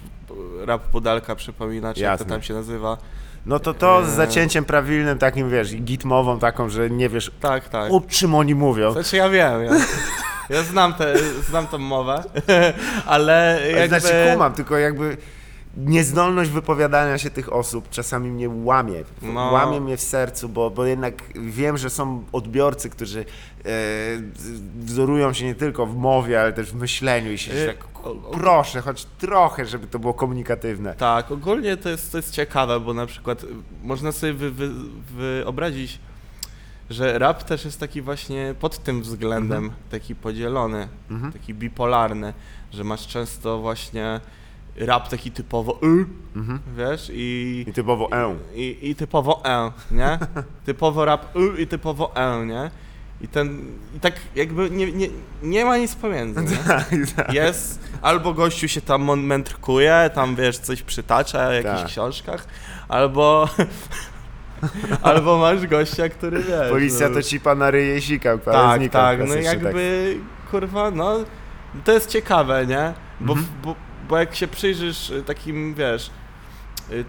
rap 0.66 0.82
Pudelka 0.84 1.36
przypomina, 1.36 1.94
czy 1.94 2.00
jak 2.02 2.20
to 2.20 2.26
tam 2.26 2.42
się 2.42 2.54
nazywa. 2.54 2.98
No 3.46 3.60
to 3.60 3.74
to 3.74 4.06
z 4.06 4.10
Eee. 4.10 4.16
zacięciem 4.16 4.66
prawilnym, 4.66 5.18
takim 5.18 5.50
wiesz, 5.50 5.76
gitmową 5.76 6.40
taką, 6.40 6.70
że 6.70 6.90
nie 6.90 7.10
wiesz, 7.10 7.32
Tak, 7.40 7.70
tak. 7.70 7.92
o 7.92 8.02
czym 8.10 8.36
oni 8.36 8.56
mówią. 8.56 8.92
Znaczy 8.92 9.18
ja 9.18 9.30
wiem, 9.30 9.64
ja, 9.64 9.72
ja 10.50 10.64
znam, 10.64 10.94
te, 10.94 11.14
znam 11.50 11.68
tą 11.68 11.78
mowę, 11.78 12.24
ale 13.06 13.60
Ale 13.62 13.72
jakby... 13.72 14.00
Znaczy 14.00 14.16
kumam, 14.34 14.54
tylko 14.54 14.78
jakby 14.78 15.18
niezdolność 15.78 16.50
wypowiadania 16.52 17.18
się 17.18 17.30
tych 17.30 17.54
osób 17.54 17.90
czasami 17.90 18.30
mnie 18.32 18.50
łamie. 18.50 19.04
No. 19.22 19.52
Łamie 19.52 19.82
mnie 19.82 19.98
w 19.98 20.02
sercu, 20.02 20.50
bo, 20.50 20.70
bo 20.70 20.86
jednak 20.86 21.14
wiem, 21.36 21.78
że 21.78 21.90
są 21.90 22.24
odbiorcy, 22.32 22.90
którzy 22.90 23.20
e, 23.20 23.70
wzorują 24.80 25.34
się 25.34 25.46
nie 25.46 25.56
tylko 25.56 25.86
w 25.86 25.96
mowie, 25.96 26.42
ale 26.42 26.54
też 26.54 26.72
w 26.72 26.76
myśleniu 26.76 27.32
i 27.32 27.38
się 27.38 27.54
Y, 27.54 27.68
tak, 27.68 27.88
proszę, 28.32 28.82
choć 28.82 29.06
trochę, 29.06 29.66
żeby 29.66 29.88
to 29.88 30.00
było 30.00 30.14
komunikatywne. 30.14 30.94
Tak, 30.96 31.32
ogólnie 31.32 31.78
to 31.78 31.90
jest, 31.90 32.12
to 32.12 32.18
jest 32.18 32.32
ciekawe, 32.32 32.80
bo 32.80 32.94
na 32.94 33.06
przykład 33.06 33.44
y, 33.44 33.48
można 33.84 34.12
sobie 34.12 34.34
wy, 34.34 34.52
wy, 34.52 34.70
wyobrazić, 35.16 36.00
że 36.90 37.20
rap 37.20 37.44
też 37.44 37.66
jest 37.66 37.80
taki 37.80 38.02
właśnie 38.02 38.56
pod 38.60 38.78
tym 38.84 39.02
względem 39.02 39.72
taki 39.92 40.16
podzielony, 40.16 40.88
Mhm. 41.12 41.34
taki 41.34 41.54
bipolarny, 41.54 42.34
że 42.72 42.84
masz 42.84 43.08
często 43.08 43.60
właśnie 43.60 44.20
rap 44.78 45.10
taki 45.10 45.32
typowo 45.32 45.80
y, 45.84 46.06
Mhm. 46.36 46.60
wiesz, 46.78 47.12
i, 47.14 47.66
I 47.68 47.74
typowo 47.74 48.10
e. 48.12 48.36
i, 48.56 48.78
i 48.90 48.96
typowo 48.96 49.42
e, 49.46 49.72
nie? 49.92 50.20
typowo 50.66 51.06
rap 51.06 51.36
y 51.36 51.62
i 51.62 51.68
typowo 51.68 52.16
e, 52.16 52.46
nie? 52.46 52.72
I 53.22 53.28
ten, 53.28 53.62
i 53.96 54.00
tak 54.00 54.14
jakby 54.36 54.70
nie, 54.70 54.92
nie, 54.92 55.08
nie 55.44 55.66
ma 55.66 55.78
nic 55.78 55.96
pomiędzy, 55.96 56.42
nie? 56.42 56.58
Tak, 57.16 57.34
Jest, 57.34 57.80
albo 58.02 58.34
gościu 58.34 58.68
się 58.68 58.82
tam 58.82 59.20
mędrkuje, 59.22 60.10
tam 60.14 60.36
wiesz, 60.36 60.58
coś 60.58 60.82
przytacza 60.82 61.48
o 61.48 61.52
jakichś 61.52 61.80
Tak. 61.82 61.88
książkach, 61.88 62.48
albo, 62.88 63.50
albo 65.02 65.38
masz 65.38 65.68
gościa, 65.68 66.10
który 66.10 66.44
wiesz. 66.44 66.70
Policja 66.70 67.10
no, 67.10 67.16
to 67.16 67.24
cipa 67.24 67.56
na 67.56 67.72
ryje 67.72 68.02
sika, 68.02 68.38
Tak, 68.38 68.82
tak, 68.92 69.20
no 69.28 69.36
jakby, 69.36 70.18
kurwa, 70.52 70.92
no, 70.92 71.16
to 71.84 71.92
jest 71.92 72.10
ciekawe, 72.10 72.66
nie? 72.68 72.94
Bo, 73.20 73.34
Mhm. 73.34 73.48
bo, 73.64 73.76
bo 74.10 74.18
jak 74.18 74.36
się 74.36 74.48
przyjrzysz 74.48 75.10
y, 75.10 75.24
takim, 75.24 75.74
wiesz, 75.74 76.10
y, 76.92 77.06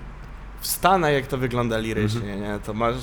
w 0.61 0.67
Stanach 0.67 1.13
jak 1.13 1.27
to 1.27 1.39
wygląda 1.39 1.79
lirycznie, 1.79 2.37
nie? 2.37 2.59
To 2.67 2.75
masz, 2.75 2.95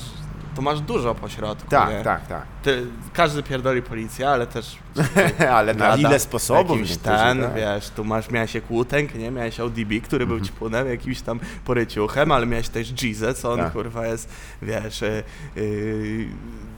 to 0.56 0.62
masz 0.62 0.80
dużo 0.82 1.16
pośrodku, 1.16 1.70
Tak, 1.70 1.90
nie? 1.90 2.04
tak, 2.04 2.28
tak. 2.28 2.44
Ty, 2.64 2.86
każdy 3.14 3.44
pierdoli 3.44 3.82
policję, 3.82 4.30
ale 4.30 4.48
też 4.48 4.78
ale 5.58 5.74
na 5.74 5.96
ile 5.96 6.20
sposobów 6.20 6.80
Jakimś 6.80 6.98
ten, 6.98 7.42
tak. 7.42 7.54
wiesz, 7.56 7.90
tu 7.90 8.04
masz, 8.04 8.30
miałeś 8.30 8.56
jak 8.56 8.72
Łutek, 8.72 9.16
nie? 9.16 9.32
Miałeś 9.32 9.60
ODB, 9.60 10.02
który 10.04 10.24
Mhm. 10.24 10.28
był 10.28 10.40
ćpunem, 10.48 10.88
jakimś 10.88 11.22
tam 11.22 11.40
poryciuchem, 11.66 12.32
ale 12.32 12.46
miałeś 12.46 12.70
też 12.70 13.04
Jeezę, 13.04 13.34
co 13.34 13.52
on, 13.54 13.60
Tak. 13.60 13.74
kurwa, 13.74 14.08
jest, 14.08 14.30
wiesz, 14.62 15.02
yy, 15.02 15.24
yy, 15.64 16.26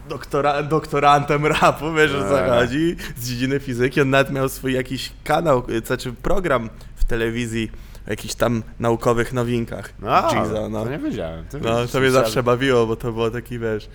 doktora, 0.09 0.63
doktorantem 0.63 1.45
rapu, 1.45 1.93
wiesz, 1.93 2.11
o 2.13 2.23
co 2.23 2.29
Tak. 2.37 2.49
chodzi, 2.49 2.95
z 3.17 3.29
dziedziny 3.29 3.59
fizyki. 3.59 4.01
On 4.01 4.09
nawet 4.09 4.31
miał 4.33 4.49
swój 4.49 4.73
jakiś 4.73 5.11
kanał, 5.23 5.63
znaczy 5.85 6.13
program 6.13 6.69
telewizji 7.07 7.71
o 8.07 8.09
jakichś 8.09 8.33
tam 8.33 8.63
naukowych 8.79 9.33
nowinkach. 9.33 9.93
No, 9.99 10.33
Jeeza, 10.33 10.69
no. 10.69 10.83
to 10.83 10.91
nie 10.91 10.99
wiedziałem. 10.99 11.45
To 11.45 11.57
No, 11.57 11.75
widzisz, 11.77 11.91
to 11.91 11.99
mnie 11.99 12.11
zawsze 12.11 12.43
bawiło, 12.43 12.87
bo 12.87 12.95
to 12.95 13.11
było 13.11 13.31
taki, 13.31 13.59
wiesz, 13.59 13.89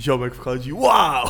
ziomek 0.00 0.34
wchodzi, 0.34 0.72
wow! 0.72 1.28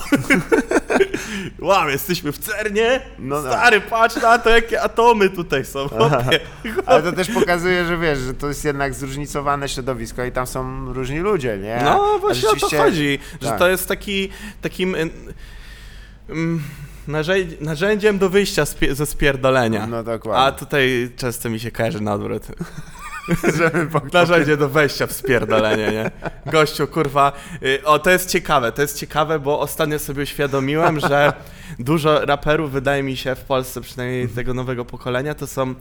wow, 1.59 1.89
jesteśmy 1.89 2.33
w 2.33 2.39
CERNie? 2.39 3.01
No, 3.19 3.43
no. 3.43 3.53
Stary, 3.53 3.81
patrz 3.81 4.17
na 4.17 4.39
to, 4.39 4.51
jakie 4.51 4.83
atomy 4.83 5.31
tutaj 5.31 5.65
są. 5.65 5.89
chłopie. 5.89 6.41
Ale 6.87 7.03
to 7.03 7.13
też 7.13 7.31
pokazuje, 7.31 7.85
że 7.85 7.99
wiesz, 7.99 8.19
że 8.19 8.35
to 8.35 8.49
jest 8.49 8.65
jednak 8.65 8.95
zróżnicowane 8.95 9.69
środowisko 9.69 10.25
i 10.25 10.33
tam 10.33 10.47
są 10.47 10.93
różni 10.93 11.19
ludzie, 11.19 11.59
nie? 11.59 11.81
No, 11.85 12.19
właśnie 12.19 12.49
o 12.49 12.53
to 12.53 12.55
rzeczywiście- 12.55 12.79
chodzi, 12.79 13.19
że 13.41 13.49
tak. 13.49 13.59
to 13.59 13.69
jest 13.69 13.89
taki, 13.89 14.29
takim 14.61 14.95
mm, 16.29 16.63
narzędzi- 17.09 17.57
narzędziem 17.61 18.19
do 18.19 18.31
wyjścia 18.31 18.65
ze 18.93 19.07
spierdolenia. 19.07 19.87
No 19.87 19.97
A 19.97 20.03
dokładnie. 20.03 20.59
tutaj 20.59 21.11
często 21.17 21.51
mi 21.51 21.61
się 21.61 21.71
kojarzy 21.71 22.01
na 22.01 22.15
odwrót. 22.15 22.47
Żeby 23.59 23.89
Narzędzie 24.13 24.57
do 24.57 24.69
wejścia 24.69 25.07
w 25.07 25.13
spierdolenie, 25.13 25.93
nie? 25.93 26.11
Gościu, 26.53 26.87
kurwa. 26.87 27.33
y, 27.63 27.85
O, 27.85 27.99
to 27.99 28.11
jest 28.11 28.31
ciekawe, 28.31 28.73
to 28.73 28.83
jest 28.83 28.99
ciekawe, 28.99 29.39
bo 29.39 29.61
ostatnio 29.61 29.99
sobie 29.99 30.23
uświadomiłem, 30.23 31.01
że 31.01 31.33
dużo 31.79 32.27
raperów, 32.27 32.73
wydaje 32.73 33.03
mi 33.03 33.17
się, 33.17 33.35
w 33.35 33.41
Polsce, 33.41 33.81
przynajmniej 33.81 34.29
tego 34.29 34.55
nowego 34.55 34.85
pokolenia, 34.85 35.35
to 35.35 35.47
są 35.47 35.75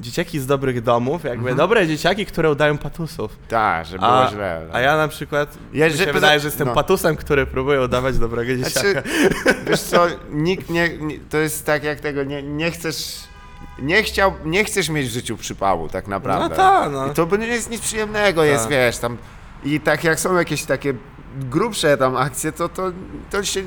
dzieciaki 0.00 0.40
z 0.40 0.46
dobrych 0.46 0.82
domów, 0.82 1.24
jakby 1.24 1.54
dobre 1.54 1.86
dzieciaki, 1.86 2.26
które 2.26 2.50
udają 2.50 2.78
patusów. 2.78 3.36
Tak, 3.48 3.86
że 3.86 3.98
było 3.98 4.22
A, 4.22 4.30
źle. 4.30 4.66
a 4.72 4.80
ja 4.80 4.96
na 4.96 5.08
przykład, 5.08 5.58
Ja- 5.72 5.86
mi 5.86 5.92
że- 5.92 6.04
się 6.04 6.12
wydaje, 6.12 6.40
że 6.40 6.44
no. 6.44 6.48
jestem 6.50 6.68
patusem, 6.68 7.16
który 7.16 7.46
próbuje 7.46 7.80
udawać 7.82 8.18
dobrego 8.18 8.56
dzieciaka. 8.56 8.80
Znaczy, 8.90 9.02
wiesz 9.66 9.80
co, 9.80 10.06
nikt 10.30 10.70
nie, 10.70 10.98
nie, 10.98 11.18
to 11.30 11.36
jest 11.36 11.66
tak 11.66 11.84
jak 11.84 12.00
tego, 12.00 12.24
nie, 12.24 12.42
nie 12.42 12.70
chcesz, 12.70 13.20
nie 13.78 14.02
chciał, 14.02 14.32
nie 14.44 14.64
chcesz 14.64 14.88
mieć 14.88 15.08
w 15.08 15.12
życiu 15.12 15.36
przypału 15.36 15.88
tak 15.88 16.06
naprawdę. 16.08 16.48
No 16.48 16.56
tak, 16.56 16.92
no. 16.92 17.06
I 17.06 17.10
to 17.10 17.36
nie 17.36 17.46
jest 17.46 17.70
nic 17.70 17.80
przyjemnego, 17.80 18.44
jest 18.44 18.62
Tak. 18.64 18.70
wiesz, 18.72 18.98
tam 18.98 19.16
i 19.64 19.80
tak 19.80 20.04
jak 20.04 20.20
są 20.20 20.36
jakieś 20.36 20.64
takie 20.64 20.94
grubsze 21.40 21.96
tam 21.96 22.16
akcje, 22.16 22.52
to, 22.52 22.68
to, 22.68 22.92
to 23.30 23.44
się, 23.44 23.62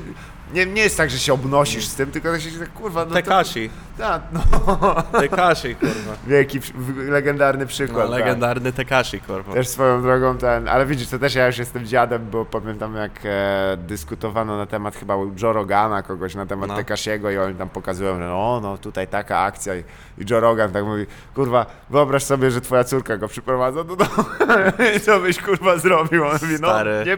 nie, 0.54 0.66
nie 0.66 0.82
jest 0.82 0.96
tak, 0.96 1.10
że 1.10 1.18
się 1.18 1.32
obnosisz 1.32 1.84
z 1.86 1.94
tym, 1.94 2.10
tylko 2.10 2.32
tak 2.32 2.40
się 2.40 2.50
tak, 2.50 2.72
kurwa, 2.72 3.04
no 3.04 3.10
Tekashi, 3.14 3.68
to, 3.68 3.74
tak, 4.02 4.22
no, 4.32 4.94
Tekashi, 5.20 5.74
kurwa. 5.74 6.16
wielki, 6.26 6.60
legendarny 7.08 7.66
przykład. 7.66 8.04
No, 8.10 8.10
tak. 8.16 8.20
legendarny 8.20 8.72
Tekashi, 8.72 9.20
kurwa. 9.20 9.52
Też 9.52 9.68
swoją 9.68 10.02
drogą 10.02 10.38
ten, 10.38 10.68
ale 10.68 10.86
widzisz, 10.86 11.08
to 11.08 11.18
też 11.18 11.34
ja 11.34 11.46
już 11.46 11.58
jestem 11.58 11.86
dziadem, 11.86 12.30
bo 12.30 12.44
pamiętam 12.44 12.96
jak 12.96 13.12
e, 13.24 13.76
dyskutowano 13.76 14.56
na 14.56 14.66
temat 14.66 14.96
chyba 14.96 15.14
Joe 15.42 15.52
Rogana 15.52 16.02
kogoś 16.02 16.34
na 16.34 16.46
temat 16.46 16.68
No. 16.68 16.76
Tekashiego 16.76 17.30
i 17.30 17.38
oni 17.38 17.54
tam 17.54 17.68
pokazują, 17.68 18.18
że 18.18 18.32
o 18.32 18.60
no 18.62 18.78
tutaj 18.78 19.08
taka 19.08 19.38
akcja 19.38 19.74
i, 19.76 19.78
i 20.18 20.24
Joe 20.30 20.40
Rogan 20.40 20.72
tak 20.72 20.84
mówi, 20.84 21.06
kurwa 21.34 21.66
wyobraź 21.90 22.22
sobie, 22.24 22.50
że 22.50 22.60
twoja 22.60 22.84
córka 22.84 23.16
go 23.16 23.28
przyprowadza 23.28 23.84
do 23.84 23.96
domu, 23.96 24.24
co 25.04 25.20
byś 25.20 25.38
kurwa 25.42 25.78
zrobił? 25.78 26.24
On 26.26 26.32
mówi, 26.42 26.54
no 26.60 26.68
Stary. 26.68 27.04
nie, 27.06 27.16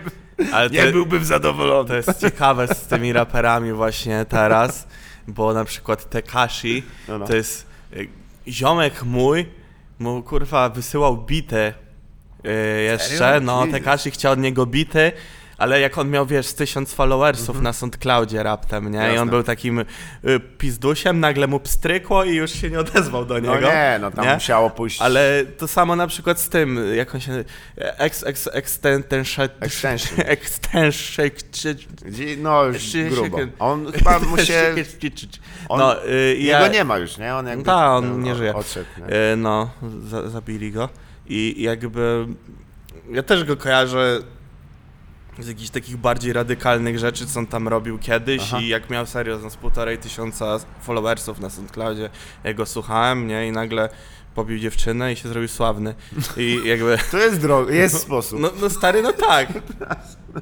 Ale 0.54 0.70
nie 0.70 0.84
to- 0.86 0.92
byłbym 0.92 1.24
zadowolony. 1.24 1.88
To 1.88 1.96
jest 1.96 2.20
ciekawe 2.20 2.68
z 2.68 2.86
tymi 2.86 3.12
raperami 3.12 3.72
właśnie 3.72 4.24
teraz, 4.28 4.86
bo 5.28 5.54
na 5.54 5.64
przykład 5.64 6.10
Tekashi 6.10 6.82
No, 7.08 7.18
no. 7.18 7.26
to 7.26 7.36
jest 7.36 7.66
y, 7.92 8.08
ziomek 8.48 9.02
mój, 9.02 9.46
mu 9.98 10.22
kurwa 10.22 10.68
wysyłał 10.68 11.16
bity 11.16 11.74
y, 12.46 12.82
jeszcze, 12.82 13.40
no. 13.40 13.66
Tekashi 13.66 14.10
chciał 14.10 14.32
od 14.32 14.38
niego 14.38 14.66
bity, 14.66 15.12
ale 15.58 15.80
jak 15.80 15.98
on 15.98 16.10
miał, 16.10 16.26
wiesz, 16.26 16.52
tysiąc 16.52 16.94
followersów 16.94 17.60
na 17.60 17.72
SoundCloudzie 17.72 18.42
raptem, 18.42 18.90
nie? 18.90 18.98
I 18.98 19.02
on. 19.02 19.12
Jasne. 19.12 19.30
był 19.30 19.42
takim 19.42 19.78
y, 19.78 19.84
pizdusiem, 20.58 21.20
nagle 21.20 21.46
mu 21.46 21.60
pstrykło 21.60 22.24
i 22.24 22.34
już 22.34 22.50
się 22.50 22.70
nie 22.70 22.80
odezwał 22.80 23.24
do 23.24 23.38
niego. 23.38 23.60
No 23.60 23.68
nie, 23.68 23.98
no 24.00 24.10
tam 24.10 24.24
nie? 24.24 24.34
musiało 24.34 24.70
pójść 24.70 25.00
Ale 25.00 25.44
to 25.58 25.68
samo 25.68 25.96
na 25.96 26.06
przykład 26.06 26.40
z 26.40 26.48
tym, 26.48 26.80
jak 26.96 27.14
on 27.14 27.20
się... 27.20 27.44
Ex, 27.76 28.24
ex, 28.26 28.48
extension... 28.52 29.48
Extension. 29.60 30.24
No 32.38 32.64
już 32.64 32.96
grubo. 33.10 33.38
On 33.58 33.92
chyba 33.92 34.18
mu 34.30 34.38
się, 34.38 34.74
on, 35.68 35.78
No, 35.78 36.06
y, 36.06 36.36
jego 36.38 36.60
ja, 36.60 36.68
nie 36.68 36.84
ma 36.84 36.98
już, 36.98 37.18
nie? 37.18 37.34
On 37.34 37.46
jakby, 37.46 37.64
Ta, 37.64 37.96
on 37.96 38.08
no, 38.10 38.26
nie 38.26 38.34
żyje. 38.34 38.54
Odszedł, 38.54 38.86
nie? 38.98 39.32
y, 39.32 39.36
no, 39.36 39.70
za, 40.04 40.28
zabili 40.28 40.72
go 40.72 40.88
i 41.26 41.62
jakby 41.62 42.26
ja 43.10 43.22
też 43.22 43.44
go 43.44 43.56
kojarzę 43.56 44.20
z 45.38 45.48
jakichś 45.48 45.70
takich 45.70 45.96
bardziej 45.96 46.32
radykalnych 46.32 46.98
rzeczy, 46.98 47.26
co 47.26 47.40
on 47.40 47.46
tam 47.46 47.68
robił 47.68 47.98
kiedyś 47.98 48.42
Aha. 48.42 48.60
i 48.60 48.68
jak 48.68 48.90
miał 48.90 49.06
serio 49.06 49.50
z 49.50 49.56
półtorej 49.56 49.98
tysiąca 49.98 50.58
followersów 50.80 51.40
na 51.40 51.50
SoundCloudzie, 51.50 52.10
ja 52.44 52.54
go 52.54 52.66
słuchałem, 52.66 53.26
nie, 53.26 53.48
i 53.48 53.52
nagle 53.52 53.88
pobił 54.34 54.58
dziewczynę 54.58 55.12
i 55.12 55.16
się 55.16 55.28
zrobił 55.28 55.48
sławny. 55.48 55.94
I 56.36 56.60
jakby... 56.64 56.98
To 57.10 57.18
jest 57.18 57.40
droga, 57.40 57.74
jest 57.74 58.00
sposób. 58.00 58.40
No, 58.40 58.50
no 58.60 58.70
stary, 58.70 59.02
no 59.02 59.12
tak. 59.12 59.48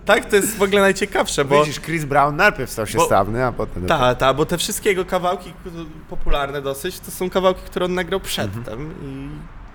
Tak, 0.05 0.31
to 0.31 0.37
jest 0.37 0.57
w 0.57 0.63
ogóle 0.63 0.81
najciekawsze, 0.81 1.45
bo... 1.45 1.65
Widzisz, 1.65 1.81
Chris 1.81 2.05
Brown 2.05 2.37
najpierw 2.37 2.71
stał 2.71 2.87
się 2.87 2.99
bo- 2.99 3.07
stawny, 3.07 3.45
a 3.45 3.53
potem... 3.53 3.87
Tak, 3.87 4.19
ta, 4.19 4.35
bo 4.35 4.47
te 4.47 4.59
wszystkie 4.59 4.89
jego 4.89 5.05
kawałki 5.05 5.53
popularne 6.11 6.63
dosyć, 6.63 7.01
to 7.01 7.11
są 7.11 7.31
kawałki, 7.31 7.63
które 7.67 7.85
on 7.85 7.95
nagrał 7.95 8.21
przedtem 8.21 8.95
i, 9.03 9.29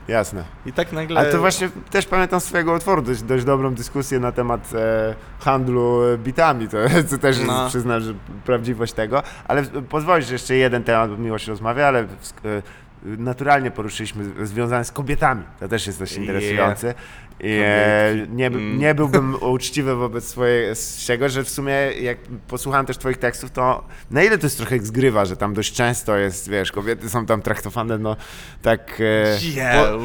Jasne. 0.08 0.44
i 0.66 0.74
tak 0.74 0.92
nagle... 0.94 1.20
Ale 1.20 1.32
to 1.32 1.40
właśnie 1.40 1.70
też 1.90 2.06
pamiętam 2.06 2.40
swojego 2.40 2.74
utworu, 2.74 3.02
dość, 3.02 3.22
dość 3.24 3.46
dobrą 3.46 3.74
dyskusję 3.76 4.20
na 4.20 4.32
temat 4.32 4.70
e, 4.76 5.16
handlu 5.40 6.00
bitami, 6.18 6.68
to, 6.68 6.78
to 7.10 7.18
też 7.18 7.36
jest, 7.38 7.48
No. 7.48 7.68
przyznam, 7.70 8.02
że 8.02 8.14
prawdziwość 8.46 8.94
tego, 8.94 9.24
ale 9.48 9.64
pozwolisz, 9.64 10.28
że 10.28 10.34
jeszcze 10.34 10.56
jeden 10.56 10.84
temat, 10.84 11.10
bo 11.12 11.18
miło 11.18 11.38
się 11.38 11.52
rozmawia, 11.52 11.88
ale 11.88 12.04
w- 12.04 12.46
e, 12.46 12.62
naturalnie 13.04 13.72
poruszyliśmy 13.72 14.46
związany 14.46 14.86
z 14.86 14.92
kobietami, 14.92 15.44
to 15.60 15.68
też 15.68 15.88
jest 15.88 16.00
dość 16.00 16.18
Yeah. 16.18 16.96
I, 17.40 17.60
e, 17.64 18.16
nie, 18.30 18.48
Mm. 18.48 18.78
nie 18.80 18.96
byłbym 18.96 19.36
uczciwy 19.54 19.96
wobec 19.96 20.36
swojego, 20.74 21.30
że 21.30 21.44
w 21.44 21.50
sumie 21.50 21.74
jak 22.02 22.18
posłuchałem 22.48 22.86
też 22.86 22.98
twoich 22.98 23.18
tekstów, 23.18 23.52
to 23.52 23.84
na 24.12 24.24
ile 24.24 24.38
to 24.38 24.46
jest 24.46 24.58
trochę 24.58 24.80
zgrywa, 24.80 25.26
że 25.26 25.38
tam 25.38 25.54
dość 25.54 25.74
często 25.74 26.18
jest, 26.18 26.50
wiesz, 26.50 26.72
kobiety 26.72 27.10
są 27.10 27.26
tam 27.26 27.42
traktowane, 27.42 27.98
no 27.98 28.16
tak... 28.62 29.02
E, 29.02 29.40
Jeł. 29.56 30.00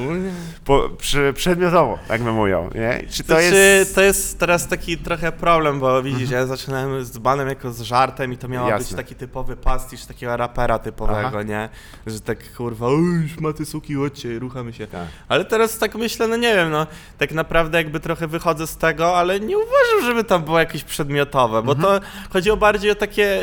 po, 0.64 0.88
przy, 0.98 1.32
przedmiotowo, 1.36 1.98
tak 2.08 2.20
my 2.20 2.32
mówią, 2.32 2.70
nie? 2.74 3.02
Czy 3.10 3.24
to 3.24 3.34
To, 3.34 3.40
jest... 3.40 3.52
Znaczy, 3.52 3.94
to 3.94 4.00
jest 4.02 4.38
teraz 4.38 4.68
taki 4.68 4.98
trochę 4.98 5.32
problem, 5.32 5.80
bo 5.80 6.02
widzisz, 6.02 6.30
ja 6.30 6.46
zaczynałem 6.46 7.04
z 7.04 7.18
banem 7.18 7.48
jako 7.48 7.72
z 7.72 7.80
żartem 7.80 8.32
i 8.32 8.36
to 8.36 8.48
miał 8.48 8.78
być 8.78 8.94
taki 8.94 9.14
typowy 9.14 9.56
pastisz 9.56 10.04
takiego 10.06 10.36
rapera 10.36 10.78
typowego, 10.78 11.28
Aha. 11.28 11.42
nie? 11.42 11.68
Że 12.06 12.20
tak 12.20 12.38
kurwa, 12.56 12.86
oj, 12.86 13.28
szmaty 13.38 13.66
suki, 13.66 13.94
chodźcie, 13.94 14.38
ruchamy 14.38 14.72
się. 14.72 14.86
Tak. 14.86 15.06
Ale 15.28 15.44
teraz 15.44 15.78
tak 15.78 15.94
myślę, 15.94 16.28
no 16.28 16.36
nie 16.36 16.54
wiem, 16.54 16.70
no 16.70 16.86
tak 17.22 17.32
naprawdę 17.32 17.78
jakby 17.78 18.00
trochę 18.00 18.26
wychodzę 18.26 18.66
z 18.66 18.76
tego, 18.76 19.16
ale 19.18 19.40
nie 19.40 19.56
uważam, 19.58 20.04
żeby 20.04 20.24
tam 20.24 20.42
było 20.42 20.58
jakieś 20.58 20.84
przedmiotowe, 20.84 21.62
bo 21.62 21.74
to 21.74 22.00
chodziło 22.32 22.56
bardziej 22.56 22.90
o 22.90 22.94
takie 22.94 23.42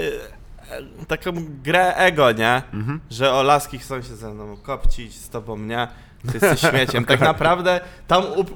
e, 0.71 1.05
taką 1.07 1.32
grę 1.63 1.95
ego, 1.95 2.32
nie? 2.32 2.61
Mhm. 2.73 2.99
Że 3.09 3.34
o 3.34 3.43
laski 3.43 3.80
chcą 3.80 4.01
się 4.01 4.15
ze 4.15 4.34
mną 4.34 4.57
kopcić, 4.57 5.15
z 5.15 5.30
tobą 5.30 5.57
nie, 5.57 5.88
ty 6.32 6.34
jesteś 6.34 6.71
śmieciem. 6.71 7.05
Tak 7.05 7.19
naprawdę 7.34 7.80
tam 8.07 8.23
up, 8.36 8.51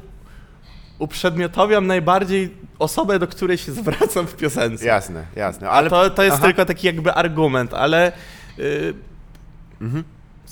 uprzedmiotowiam 0.99 1.88
najbardziej 1.88 2.57
osobę, 2.80 3.19
do 3.19 3.28
której 3.28 3.57
się 3.57 3.71
zwracam 3.71 4.28
w 4.28 4.36
piosence. 4.36 4.86
Jasne, 4.86 5.26
jasne, 5.36 5.69
Ale 5.69 5.89
to, 5.89 6.09
to 6.09 6.24
jest 6.24 6.38
aha. 6.38 6.45
tylko 6.45 6.65
taki 6.65 6.88
jakby 6.88 7.13
argument, 7.13 7.74
ale... 7.74 8.11
y, 8.59 8.93
Mhm. 9.82 10.03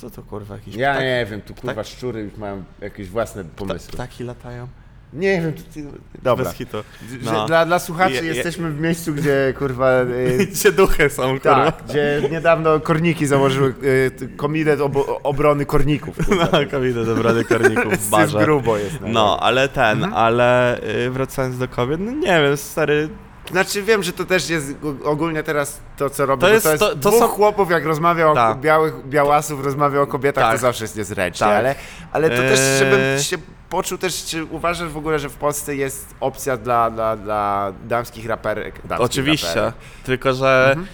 Co 0.02 0.10
to 0.10 0.24
kurwa, 0.24 0.56
jakiś 0.56 0.76
Ja 0.76 0.92
ptak, 0.94 1.04
nie 1.04 1.26
wiem, 1.32 1.42
tu 1.42 1.54
kurwa 1.54 1.76
tak- 1.76 1.86
szczury 1.86 2.22
już 2.22 2.38
mają 2.38 2.64
jakieś 2.82 3.08
własne 3.10 3.44
pomysły. 3.44 3.94
ptaki 3.94 4.24
latają? 4.24 4.68
Nie 5.14 5.42
wiem, 5.42 5.54
to 5.54 5.62
ty... 5.74 5.84
Dobra. 6.24 6.46
Bez 6.46 6.54
hitu. 6.54 6.78
Że 7.24 7.32
No. 7.32 7.46
dla, 7.48 7.66
dla 7.66 7.80
słuchaczy 7.80 8.14
Je- 8.14 8.22
je- 8.24 8.34
jesteśmy 8.34 8.72
w 8.72 8.80
miejscu, 8.82 9.14
gdzie 9.14 9.54
kurwa... 9.58 10.02
Y, 10.02 10.48
Gdzie 10.52 10.72
duchy 10.72 11.10
są, 11.10 11.24
kurwa. 11.40 11.72
tak, 11.72 11.84
gdzie 11.90 12.22
niedawno 12.32 12.80
korniki 12.80 13.28
założyły 13.28 13.74
y, 13.84 14.12
komitet 14.38 14.82
obo, 14.82 15.20
obrony 15.24 15.66
korników. 15.66 16.16
kurwa. 16.28 16.48
No, 16.52 16.60
kobiety 16.72 17.06
dobrany 17.06 17.44
korników 17.44 17.86
w 17.86 17.92
Jest 18.00 18.10
barze. 18.10 18.40
grubo 18.46 18.78
jest. 18.78 18.96
No, 19.08 19.40
ale 19.40 19.70
ten, 19.70 20.04
ale 20.04 20.80
y, 21.06 21.10
wracając 21.10 21.58
do 21.58 21.68
kobiet, 21.68 22.00
no 22.00 22.12
nie 22.12 22.42
wiem, 22.42 22.58
stary, 22.58 23.10
Znaczy 23.52 23.84
wiem, 23.84 24.04
że 24.04 24.14
to 24.14 24.26
też 24.26 24.50
jest 24.50 24.74
ogólnie 25.04 25.44
teraz 25.44 25.80
to, 25.98 26.10
co 26.10 26.26
robię. 26.26 26.42
To 26.42 26.50
jest- 26.50 26.64
to 26.66 26.72
jest 26.72 26.80
to- 26.84 26.90
to 26.90 26.96
dwóch 26.96 27.14
są- 27.20 27.28
chłopów, 27.28 27.72
jak 27.72 27.86
rozmawia 27.86 28.28
o 28.28 28.56
białych, 28.56 28.94
białasów, 29.08 29.64
rozmawia 29.66 30.02
o 30.02 30.08
kobietach, 30.08 30.44
Tak. 30.44 30.54
to 30.56 30.62
zawsze 30.62 30.84
jest 30.84 30.96
niezręcznie, 30.98 31.48
Tak. 31.48 31.56
ale, 31.58 31.76
ale 32.12 32.30
to 32.30 32.36
też, 32.36 32.60
Eee. 32.60 32.80
żebym 32.80 33.24
się 33.24 33.38
poczuł 33.70 33.98
też, 33.98 34.26
czy 34.26 34.46
uważasz 34.46 34.90
w 34.90 34.98
ogóle, 34.98 35.20
że 35.20 35.30
w 35.30 35.36
Polsce 35.36 35.76
jest 35.76 36.16
opcja 36.20 36.58
dla, 36.58 36.90
dla, 36.92 37.18
dla 37.18 37.74
damskich 37.88 38.26
raperek? 38.26 38.76
Damskich 38.88 39.06
oczywiście, 39.06 39.48
raperek. 39.56 39.74
tylko 40.04 40.34
że 40.34 40.76
Mhm. 40.78 40.88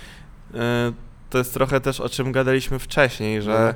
y, 0.90 0.94
to 1.30 1.38
jest 1.38 1.54
trochę 1.54 1.82
też 1.82 2.00
o 2.00 2.10
czym 2.10 2.32
gadaliśmy 2.32 2.80
wcześniej, 2.80 3.42
że 3.42 3.52
Mhm. 3.58 3.76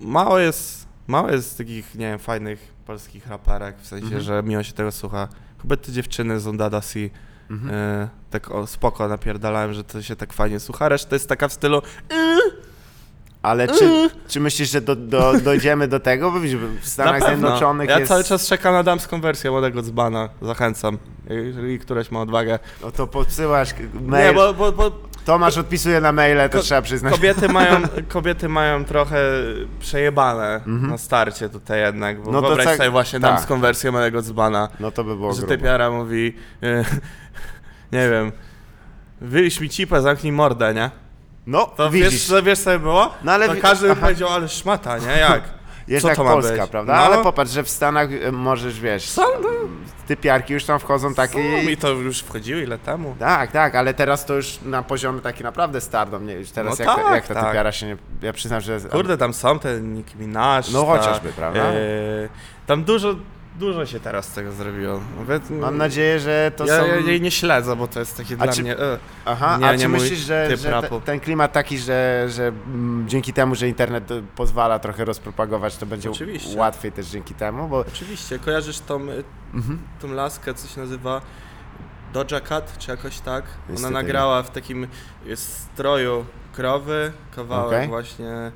mało 0.00 0.38
jest, 0.38 0.86
mało 1.06 1.30
jest 1.30 1.58
takich, 1.58 1.94
nie 1.94 2.06
wiem, 2.06 2.18
fajnych 2.18 2.74
polskich 2.86 3.26
raperek, 3.26 3.76
w 3.78 3.86
sensie, 3.86 4.04
Mhm. 4.06 4.22
że 4.22 4.42
miło 4.42 4.62
się 4.62 4.72
tego 4.72 4.92
słucha. 4.92 5.28
Chyba 5.62 5.76
te 5.76 5.92
dziewczyny 5.92 6.40
z 6.40 6.46
Ondada 6.46 6.80
C 6.80 6.98
Mhm. 7.50 7.74
y, 7.74 8.08
tak 8.30 8.50
o, 8.50 8.66
spoko 8.66 9.08
napierdalałem, 9.08 9.72
że 9.72 9.84
to 9.84 10.02
się 10.02 10.16
tak 10.16 10.32
fajnie 10.32 10.60
słucha, 10.60 10.88
reszta 10.88 11.16
jest 11.16 11.28
taka 11.28 11.48
w 11.48 11.52
stylu 11.52 11.82
Ale 13.42 13.68
czy, 13.68 14.10
czy 14.28 14.40
myślisz, 14.40 14.70
że 14.70 14.80
do, 14.80 14.96
do, 14.96 15.40
dojdziemy 15.40 15.88
do 15.88 16.00
tego? 16.00 16.30
Bo 16.30 16.40
widzisz, 16.40 16.58
w 16.58 16.74
Na 16.74 16.86
Stanach. 16.86 17.26
Zjednoczonych 17.26 17.88
Ja 17.88 17.98
jest... 17.98 18.08
cały 18.08 18.24
czas 18.24 18.46
czekam 18.46 18.74
na 18.74 18.82
damską 18.82 19.20
wersję 19.20 19.50
młodego 19.50 19.82
dzbana. 19.82 20.28
Zachęcam. 20.42 20.98
Jeżeli 21.30 21.78
któraś 21.78 22.10
ma 22.10 22.20
odwagę. 22.20 22.58
No 22.82 22.90
to 22.92 23.06
podsyłasz 23.06 23.74
mail. 24.02 24.26
Nie, 24.28 24.34
bo, 24.34 24.54
bo, 24.54 24.72
bo 24.72 24.90
Tomasz 25.24 25.58
odpisuje 25.58 26.00
na 26.00 26.12
maile, 26.12 26.48
to 26.50 26.58
Ko- 26.58 26.62
trzeba 26.62 26.82
przyznać. 26.82 27.14
kobiety, 27.14 27.48
mają, 27.48 27.76
kobiety 28.08 28.48
mają 28.48 28.84
trochę 28.84 29.16
przejebane 29.80 30.60
na 30.66 30.98
starcie 30.98 31.48
tutaj 31.48 31.80
jednak. 31.80 32.16
Bo 32.16 32.22
Mhm. 32.22 32.34
No 32.34 32.40
to 32.42 32.46
wyobraź 32.48 32.66
tak- 32.66 32.76
sobie 32.76 32.90
właśnie 32.90 33.20
tak. 33.20 33.30
damską 33.30 33.60
wersję 33.60 33.92
małego 33.92 34.22
dzbana. 34.22 34.68
No 34.80 34.90
to 34.90 35.04
by 35.04 35.16
było 35.16 35.32
że 35.32 35.38
grubo. 35.38 35.54
typiara 35.56 35.90
mówi, 35.90 36.36
e, 36.62 36.84
nie 37.96 38.10
wiem, 38.10 38.32
wyjść 39.20 39.60
mi 39.60 39.68
cipę, 39.70 40.02
zamknij 40.02 40.32
mordę, 40.32 40.74
nie? 40.74 40.90
No, 41.46 41.66
To 41.76 41.90
widzisz. 41.90 42.12
wiesz, 42.12 42.26
co, 42.26 42.42
wiesz 42.42 42.58
co 42.58 42.70
by 42.70 42.78
było? 42.78 43.14
No 43.24 43.32
ale 43.32 43.48
to 43.48 43.54
wi- 43.54 43.60
każdy 43.60 43.86
by 43.86 43.92
aha. 43.92 44.00
powiedział, 44.00 44.28
ale 44.28 44.48
szmata, 44.48 44.98
nie? 44.98 45.18
Jak? 45.18 45.42
Jednak 45.88 46.16
to 46.16 46.24
ma 46.24 46.30
Polska, 46.30 46.56
być? 46.56 46.70
prawda? 46.70 46.94
No. 46.96 47.00
Ale 47.00 47.22
popatrz, 47.22 47.52
że 47.52 47.62
w 47.62 47.70
Stanach 47.70 48.12
y, 48.12 48.32
możesz, 48.32 48.80
wiesz, 48.80 49.08
Są, 49.08 49.22
no. 49.42 49.48
typiarki 50.06 50.52
już 50.52 50.64
tam 50.64 50.78
wchodzą 50.78 51.14
takie... 51.14 51.60
Są, 51.62 51.68
mi 51.68 51.76
to 51.76 51.90
już 51.90 52.20
wchodziło 52.20 52.60
ile 52.60 52.78
temu? 52.78 53.16
Tak, 53.18 53.52
tak, 53.52 53.74
ale 53.74 53.94
teraz 53.94 54.26
to 54.26 54.34
już 54.34 54.58
na 54.62 54.82
poziomie 54.82 55.20
taki 55.20 55.44
naprawdę 55.44 55.80
stardom, 55.80 56.26
nie? 56.26 56.34
Już 56.34 56.50
teraz 56.50 56.78
No 56.78 56.84
jak, 56.84 56.96
tak, 56.96 57.14
jak 57.14 57.26
ta 57.26 57.34
tak. 57.34 57.46
typiara 57.46 57.72
się 57.72 57.86
nie... 57.86 57.96
Ja 58.22 58.32
przyznam, 58.32 58.60
że... 58.60 58.80
Kurde, 58.80 59.18
tam 59.18 59.34
są 59.34 59.58
te 59.58 59.80
Nicki 59.80 60.16
Minaj. 60.18 60.62
No 60.72 60.80
ta, 60.82 60.86
chociażby, 60.86 61.32
prawda? 61.32 61.60
e, 61.60 61.74
tam 62.66 62.84
dużo, 62.84 63.14
dużo 63.58 63.86
się 63.86 64.00
teraz 64.00 64.28
z 64.28 64.32
tego 64.32 64.52
zrobiło. 64.52 65.00
Nawet, 65.18 65.50
Mam 65.50 65.76
nadzieję, 65.76 66.20
że 66.20 66.52
to 66.56 66.66
ja, 66.66 66.80
są... 66.80 66.86
ja 66.86 66.96
jej 66.96 67.20
nie 67.20 67.30
śledzę, 67.30 67.76
bo 67.76 67.88
to 67.88 67.98
jest 68.00 68.16
takie 68.16 68.34
A 68.34 68.44
dla 68.44 68.52
czy- 68.52 68.62
mnie... 68.62 68.78
E. 68.78 68.98
Aha, 69.24 69.56
nie- 69.60 69.66
a 69.68 69.72
nie 69.72 69.78
czy 69.78 69.88
myślisz, 69.88 70.18
że, 70.18 70.56
że 70.56 70.82
te, 70.82 71.00
ten 71.00 71.20
klimat 71.20 71.52
taki, 71.52 71.78
że, 71.78 72.26
że 72.28 72.48
mm, 72.48 73.08
dzięki 73.08 73.32
temu, 73.32 73.54
że 73.54 73.68
internet 73.68 74.10
y, 74.10 74.22
pozwala 74.36 74.78
trochę 74.78 75.04
rozpropagować, 75.04 75.76
to 75.76 75.86
będzie 75.86 76.10
Oczywiście. 76.10 76.58
łatwiej 76.58 76.92
też 76.92 77.06
dzięki 77.06 77.34
temu, 77.34 77.68
bo... 77.68 77.78
Oczywiście, 77.78 78.38
kojarzysz 78.38 78.78
tą, 78.80 79.08
y, 79.08 79.24
Mhm. 79.54 79.78
tą 80.00 80.12
laskę, 80.12 80.54
co 80.54 80.68
się 80.68 80.80
nazywa 80.80 81.20
Doja 82.12 82.40
Cat, 82.40 82.78
czy 82.78 82.90
jakoś 82.90 83.20
tak? 83.20 83.44
Niestety 83.68 83.88
Ona 83.88 84.02
nagrała 84.02 84.42
w 84.42 84.50
takim 84.50 84.86
stroju 85.34 86.24
krowy, 86.52 87.12
kawałek 87.36 87.66
Okej. 87.76 87.88
właśnie... 87.88 88.52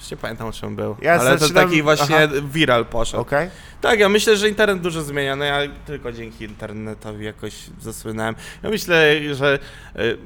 Już 0.00 0.10
nie 0.10 0.16
pamiętam 0.16 0.46
o 0.48 0.52
czym 0.52 0.76
był, 0.76 0.96
Ja 1.02 1.12
ale 1.14 1.32
to 1.32 1.38
zaczynam- 1.38 1.64
taki 1.64 1.82
właśnie 1.82 2.16
aha. 2.16 2.28
viral 2.52 2.86
poszedł. 2.86 3.20
Okej? 3.20 3.50
Tak, 3.80 4.00
ja 4.00 4.08
myślę, 4.08 4.36
że 4.36 4.48
internet 4.48 4.80
dużo 4.80 5.02
zmienia. 5.02 5.36
No 5.36 5.44
ja 5.44 5.58
tylko 5.86 6.12
dzięki 6.12 6.44
internetowi 6.44 7.24
jakoś 7.24 7.54
zasłynąłem. 7.80 8.34
Ja 8.62 8.70
myślę, 8.70 9.14
że 9.34 9.58
y, 9.98 10.18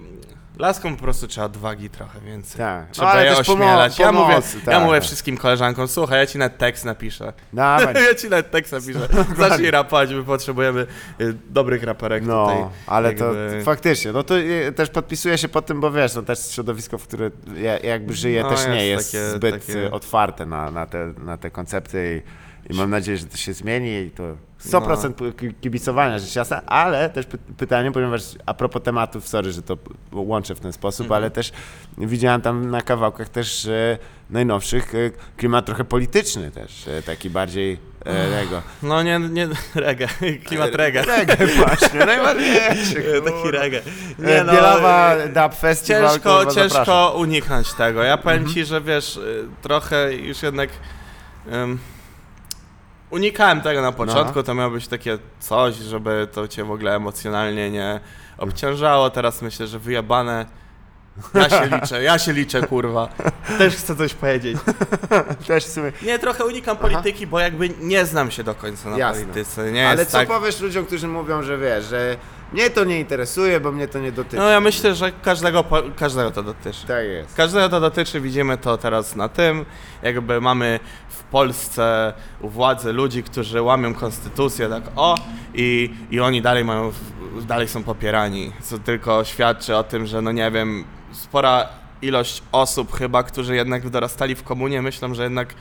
laskom 0.60 0.96
po 0.96 1.02
prostu 1.02 1.28
trzeba 1.28 1.46
odwagi 1.46 1.90
trochę 1.90 2.20
więcej. 2.20 2.58
Tak. 2.58 2.86
No, 2.88 2.92
Trzeba 2.94 3.08
ale 3.08 3.24
je 3.26 3.36
też 3.36 3.46
pomo- 3.46 3.52
ośmielać. 3.64 3.98
ja, 3.98 4.12
mówię, 4.12 4.26
pomocy, 4.34 4.58
ja 4.66 4.72
tak, 4.72 4.82
mówię 4.82 4.94
tak. 4.96 5.04
wszystkim 5.04 5.36
koleżankom, 5.36 5.88
słuchaj, 5.88 6.18
ja 6.18 6.26
ci 6.26 6.38
nawet 6.38 6.58
tekst 6.58 6.84
napiszę. 6.84 7.32
Dawaj. 7.52 7.94
ja 8.08 8.14
ci 8.14 8.28
nawet 8.28 8.50
tekst 8.50 8.72
napiszę. 8.72 9.00
Zacznij 9.48 9.70
rapować, 9.70 10.10
my 10.10 10.22
potrzebujemy 10.24 10.86
y, 11.20 11.34
dobrych 11.50 11.82
raperek 11.82 12.22
tutaj. 12.22 12.36
No, 12.60 12.70
ale 12.86 13.12
to 13.12 13.24
jakby- 13.34 13.62
faktycznie, 13.64 14.12
no 14.12 14.22
to 14.22 14.38
y, 14.38 14.72
też 14.76 14.90
podpisuję 14.90 15.38
się 15.38 15.48
pod 15.48 15.66
tym, 15.66 15.80
bo 15.80 15.90
wiesz, 15.90 16.14
no 16.14 16.22
też 16.22 16.50
środowisko, 16.50 16.98
w 16.98 17.02
które 17.06 17.30
ja, 17.56 17.78
jakby 17.78 18.14
żyję, 18.14 18.42
No, 18.42 18.50
też 18.50 18.66
nie 18.66 18.86
jest 18.86 19.14
jest 19.14 19.26
takie- 19.26 19.36
zbyt 19.36 19.66
takie- 19.66 19.78
y, 19.86 19.90
otwarte 19.90 20.46
na, 20.46 20.70
na, 20.70 20.86
te, 20.86 21.12
na 21.18 21.36
te 21.36 21.50
koncepty 21.50 22.22
i, 22.26 22.40
i 22.70 22.76
mam 22.76 22.90
nadzieję, 22.90 23.18
że 23.18 23.26
to 23.26 23.36
się 23.36 23.52
zmieni 23.52 23.90
i 24.06 24.10
to 24.10 24.22
100% 24.60 25.12
No. 25.20 25.32
ki- 25.32 25.54
kibicowania, 25.60 26.18
rzecz 26.18 26.36
jasna, 26.36 26.62
ale 26.66 27.10
też 27.10 27.26
py 27.26 27.38
pytanie, 27.38 27.92
ponieważ 27.92 28.22
a 28.46 28.54
propos 28.54 28.82
tematów, 28.82 29.28
sorry, 29.28 29.52
że 29.52 29.62
to 29.62 29.78
łączę 30.12 30.54
w 30.54 30.60
ten 30.60 30.72
sposób, 30.72 31.04
Mhm. 31.06 31.16
ale 31.22 31.30
też 31.30 31.52
widziałem 31.98 32.40
tam 32.40 32.70
na 32.70 32.82
kawałkach 32.82 33.28
też 33.28 33.66
e, 33.66 33.98
najnowszych 34.30 34.94
e, 34.94 34.98
klimat 35.36 35.66
trochę 35.66 35.84
polityczny 35.84 36.50
też, 36.50 36.88
e, 36.88 37.02
taki 37.02 37.30
bardziej 37.30 37.78
e, 38.04 38.40
tego. 38.42 38.62
No 38.82 39.02
nie, 39.02 39.18
nie, 39.18 39.48
reggae, 39.74 40.06
klimat 40.46 40.74
reggae. 40.74 41.02
Reggae 41.02 41.46
właśnie, 41.46 41.98
najważniejszy. 42.06 43.02
Taki 43.24 43.50
reggae. 43.50 43.80
Nie, 44.18 44.44
no, 44.44 44.52
Bielawa 44.52 45.14
Dub 45.34 45.54
Festival, 45.60 46.02
Ciężko, 46.12 46.36
kurwa, 46.36 46.50
zapraszam. 46.50 46.70
ciężko 46.78 47.14
uniknąć 47.18 47.72
tego. 47.74 48.02
Ja 48.02 48.16
powiem 48.16 48.48
ci, 48.48 48.64
że 48.64 48.80
wiesz, 48.80 49.16
y, 49.16 49.44
trochę 49.62 50.14
już 50.14 50.42
jednak 50.42 50.70
ym, 51.52 51.78
unikałem 53.10 53.60
tego 53.60 53.82
na 53.82 53.92
początku, 53.92 54.42
to 54.42 54.54
miało 54.54 54.70
być 54.70 54.88
takie 54.88 55.18
coś, 55.40 55.74
żeby 55.74 56.28
to 56.32 56.48
cię 56.48 56.64
w 56.64 56.70
ogóle 56.70 56.96
emocjonalnie 56.96 57.70
nie 57.70 58.00
obciążało. 58.38 59.10
Teraz 59.10 59.42
myślę, 59.42 59.66
że 59.66 59.78
wyjebane 59.78 60.46
Ja 61.34 61.48
się 61.50 61.66
liczę, 61.76 62.02
ja 62.02 62.18
się 62.18 62.32
liczę, 62.32 62.62
kurwa. 62.66 63.08
Też 63.58 63.76
chcę 63.76 63.96
coś 63.96 64.14
powiedzieć. 64.14 64.58
Też 65.46 65.64
w 65.64 65.72
sumie. 65.72 65.92
Nie, 66.02 66.18
trochę 66.18 66.44
unikam 66.44 66.76
polityki, 66.76 67.26
bo 67.26 67.40
jakby 67.40 67.68
nie 67.68 68.06
znam 68.06 68.30
się 68.30 68.44
do 68.44 68.54
końca 68.54 68.90
na 68.90 68.98
Jasne. 68.98 69.22
polityce. 69.22 69.72
Nie 69.72 69.88
Ale 69.88 70.06
co 70.06 70.12
tak... 70.12 70.28
powiesz 70.28 70.60
ludziom, 70.60 70.86
którzy 70.86 71.08
mówią, 71.08 71.42
że 71.42 71.58
wiesz, 71.58 71.84
że 71.84 72.16
mnie 72.52 72.70
to 72.70 72.84
nie 72.84 73.00
interesuje, 73.00 73.60
bo 73.60 73.72
mnie 73.72 73.88
to 73.88 73.98
nie 73.98 74.12
dotyczy. 74.12 74.36
No 74.36 74.48
ja 74.48 74.60
myślę, 74.60 74.94
że 74.94 75.12
każdego, 75.12 75.64
po- 75.64 75.82
każdego 75.96 76.30
to 76.30 76.42
dotyczy. 76.42 76.86
Tak 76.86 77.04
jest. 77.04 77.34
Każdego 77.36 77.68
to 77.68 77.80
dotyczy, 77.80 78.20
widzimy 78.20 78.58
to 78.58 78.78
teraz 78.78 79.16
na 79.16 79.28
tym, 79.28 79.64
jakby 80.02 80.40
mamy 80.40 80.80
w 81.08 81.22
Polsce 81.22 82.12
u 82.40 82.48
władzy 82.48 82.92
ludzi, 82.92 83.22
którzy 83.22 83.62
łamią 83.62 83.94
konstytucję, 83.94 84.68
tak 84.68 84.82
o, 84.96 85.14
i, 85.54 85.94
i 86.10 86.20
oni 86.20 86.42
dalej 86.42 86.64
mają, 86.64 86.90
w- 86.90 87.44
dalej 87.46 87.68
są 87.68 87.82
popierani, 87.82 88.52
co 88.62 88.78
tylko 88.78 89.24
świadczy 89.24 89.76
o 89.76 89.84
tym, 89.84 90.06
że 90.06 90.22
no 90.22 90.32
nie 90.32 90.50
wiem, 90.50 90.84
spora 91.12 91.68
ilość 92.02 92.42
osób 92.52 92.92
chyba, 92.96 93.22
którzy 93.22 93.54
jednak 93.56 93.88
dorastali 93.90 94.34
w 94.34 94.42
komunie, 94.42 94.82
myślą, 94.82 95.14
że 95.14 95.22
jednak 95.22 95.54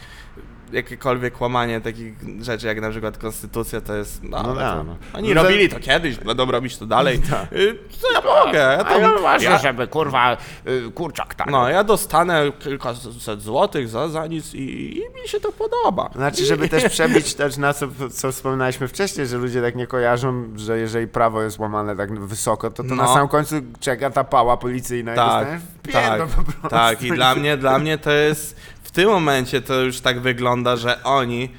jakiekolwiek 0.72 1.42
łamanie 1.42 1.82
takich 1.82 2.14
rzeczy, 2.42 2.68
jak 2.68 2.82
na 2.82 2.90
przykład 2.90 3.18
konstytucja, 3.18 3.82
to 3.82 3.96
jest, 3.96 4.24
no, 4.24 4.44
No 4.44 4.56
da, 4.56 4.84
no. 4.84 4.96
oni 5.14 5.34
No 5.34 5.44
robili 5.44 5.70
to 5.70 5.80
kiedyś, 5.80 6.16
będą 6.18 6.52
robić 6.52 6.78
to 6.78 6.86
dalej, 6.86 7.20
Tak. 7.30 7.54
Y, 7.54 7.76
co 8.02 8.12
ja 8.14 8.22
mogę, 8.46 8.60
ja 8.60 8.72
ja 8.72 8.84
to, 8.84 9.20
uważam, 9.20 9.52
ja, 9.52 9.58
żeby 9.58 9.88
kurwa 9.88 10.38
y, 10.68 10.92
kurczak 10.92 11.36
tak. 11.36 11.50
no, 11.50 11.70
ja 11.70 11.84
dostanę 11.84 12.52
kilkaset 12.60 13.42
złotych 13.42 13.90
za, 13.90 14.08
za 14.08 14.28
nic 14.28 14.54
i, 14.54 14.98
i 14.98 15.00
mi 15.22 15.28
się 15.28 15.40
to 15.40 15.52
podoba. 15.52 16.10
Znaczy, 16.16 16.46
żeby 16.46 16.70
też 16.70 16.84
przebić 16.90 17.34
też 17.34 17.58
na 17.58 17.74
co, 17.74 17.88
co 18.14 18.32
wspominaliśmy 18.32 18.88
wcześniej, 18.88 19.28
że 19.28 19.38
ludzie 19.38 19.62
tak 19.62 19.76
nie 19.76 19.88
kojarzą, 19.88 20.44
że 20.56 20.80
jeżeli 20.80 21.08
prawo 21.08 21.42
jest 21.42 21.60
łamane 21.60 21.96
tak 21.96 22.20
wysoko, 22.20 22.70
to 22.72 22.84
to 22.84 22.96
na 22.96 23.04
No. 23.04 23.14
samym 23.14 23.28
końcu 23.28 23.56
czeka 23.80 24.10
ta 24.10 24.24
pała 24.24 24.58
policyjna 24.58 25.14
i 25.14 25.16
Tak, 25.16 25.28
dostajesz 25.28 25.62
w 25.62 25.92
tak, 25.92 26.18
prostu. 26.18 26.70
tak. 26.70 27.02
I 27.04 27.12
dla 27.12 27.36
mnie, 27.36 27.58
dla 27.58 27.80
mnie 27.80 27.98
to 27.98 28.12
jest, 28.12 28.56
w 28.90 28.92
tym 28.92 29.10
momencie 29.10 29.62
to 29.62 29.82
już 29.82 30.00
tak 30.02 30.20
wygląda, 30.20 30.76
że 30.76 31.04
oni, 31.04 31.50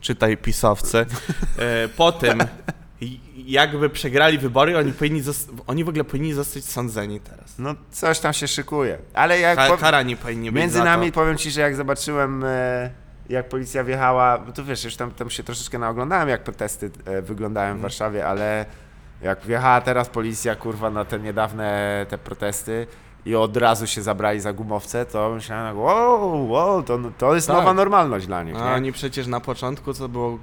czytaj 0.00 0.36
pisowcy, 0.36 0.98
e, 1.58 1.88
po 1.88 2.12
tym, 2.12 2.38
jakby 3.36 3.90
przegrali 3.90 4.38
wybory, 4.38 4.78
oni 4.78 4.92
powinni, 4.92 5.22
oni 5.66 5.84
w 5.84 5.88
ogóle 5.88 6.04
powinni 6.04 6.32
zostać 6.32 6.64
sądzeni 6.64 7.20
teraz. 7.20 7.58
No 7.58 7.74
coś 7.90 8.18
tam 8.20 8.32
się 8.32 8.48
szykuje. 8.48 8.98
Ale 9.14 9.40
jak 9.40 9.56
Ka- 9.58 9.68
po- 9.68 9.76
karani 9.78 10.16
powinni 10.16 10.52
być 10.52 10.60
między 10.60 10.84
nami 10.84 11.12
powiem 11.12 11.36
ci, 11.38 11.50
że 11.50 11.60
jak 11.60 11.76
zobaczyłem 11.76 12.44
e, 12.44 12.90
jak 13.28 13.48
policja 13.48 13.84
wjechała, 13.84 14.38
bo 14.38 14.52
to 14.52 14.64
wiesz, 14.64 14.84
już 14.84 14.96
tam, 14.96 15.10
tam 15.10 15.30
się 15.30 15.42
troszeczkę 15.42 15.78
naoglądałem 15.78 16.28
jak 16.28 16.44
protesty 16.44 16.90
e, 17.04 17.22
wyglądają 17.22 17.66
Mhm. 17.66 17.78
w 17.78 17.82
Warszawie, 17.82 18.26
ale 18.26 18.66
jak 19.22 19.40
wjechała 19.46 19.80
teraz 19.80 20.08
policja 20.08 20.56
kurwa 20.56 20.90
na 20.90 21.04
te 21.04 21.18
niedawne 21.18 22.06
te 22.08 22.18
protesty 22.18 22.86
i 23.26 23.34
od 23.36 23.56
razu 23.56 23.86
się 23.86 24.02
zabrali 24.02 24.40
za 24.40 24.52
gumowce, 24.52 25.06
to 25.06 25.30
myślałem, 25.34 25.66
tak, 25.76 25.84
wow, 25.84 26.48
wow 26.50 26.82
to, 26.82 26.98
to 27.18 27.34
jest 27.34 27.46
Tak. 27.46 27.56
nowa 27.56 27.74
normalność 27.74 28.26
dla 28.26 28.42
nich. 28.42 28.56
A 28.56 28.68
Nie? 28.68 28.74
oni 28.74 28.92
przecież 28.92 29.26
na 29.26 29.40
początku, 29.40 29.94
co 29.94 30.08
było 30.08 30.38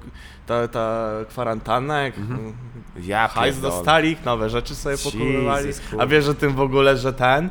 ta, 0.46 0.68
ta 0.68 1.08
kwarantanna, 1.28 2.02
jak 2.02 2.18
Mhm. 2.18 2.52
Ja 3.02 3.28
hajs 3.28 3.60
dostali, 3.60 4.16
nowe 4.24 4.50
rzeczy 4.50 4.74
sobie 4.74 4.96
kurwa. 4.98 5.56
A 5.98 6.06
wiesz 6.06 6.28
o 6.28 6.34
tym 6.34 6.54
w 6.54 6.60
ogóle, 6.60 6.96
że 6.96 7.12
ten... 7.12 7.50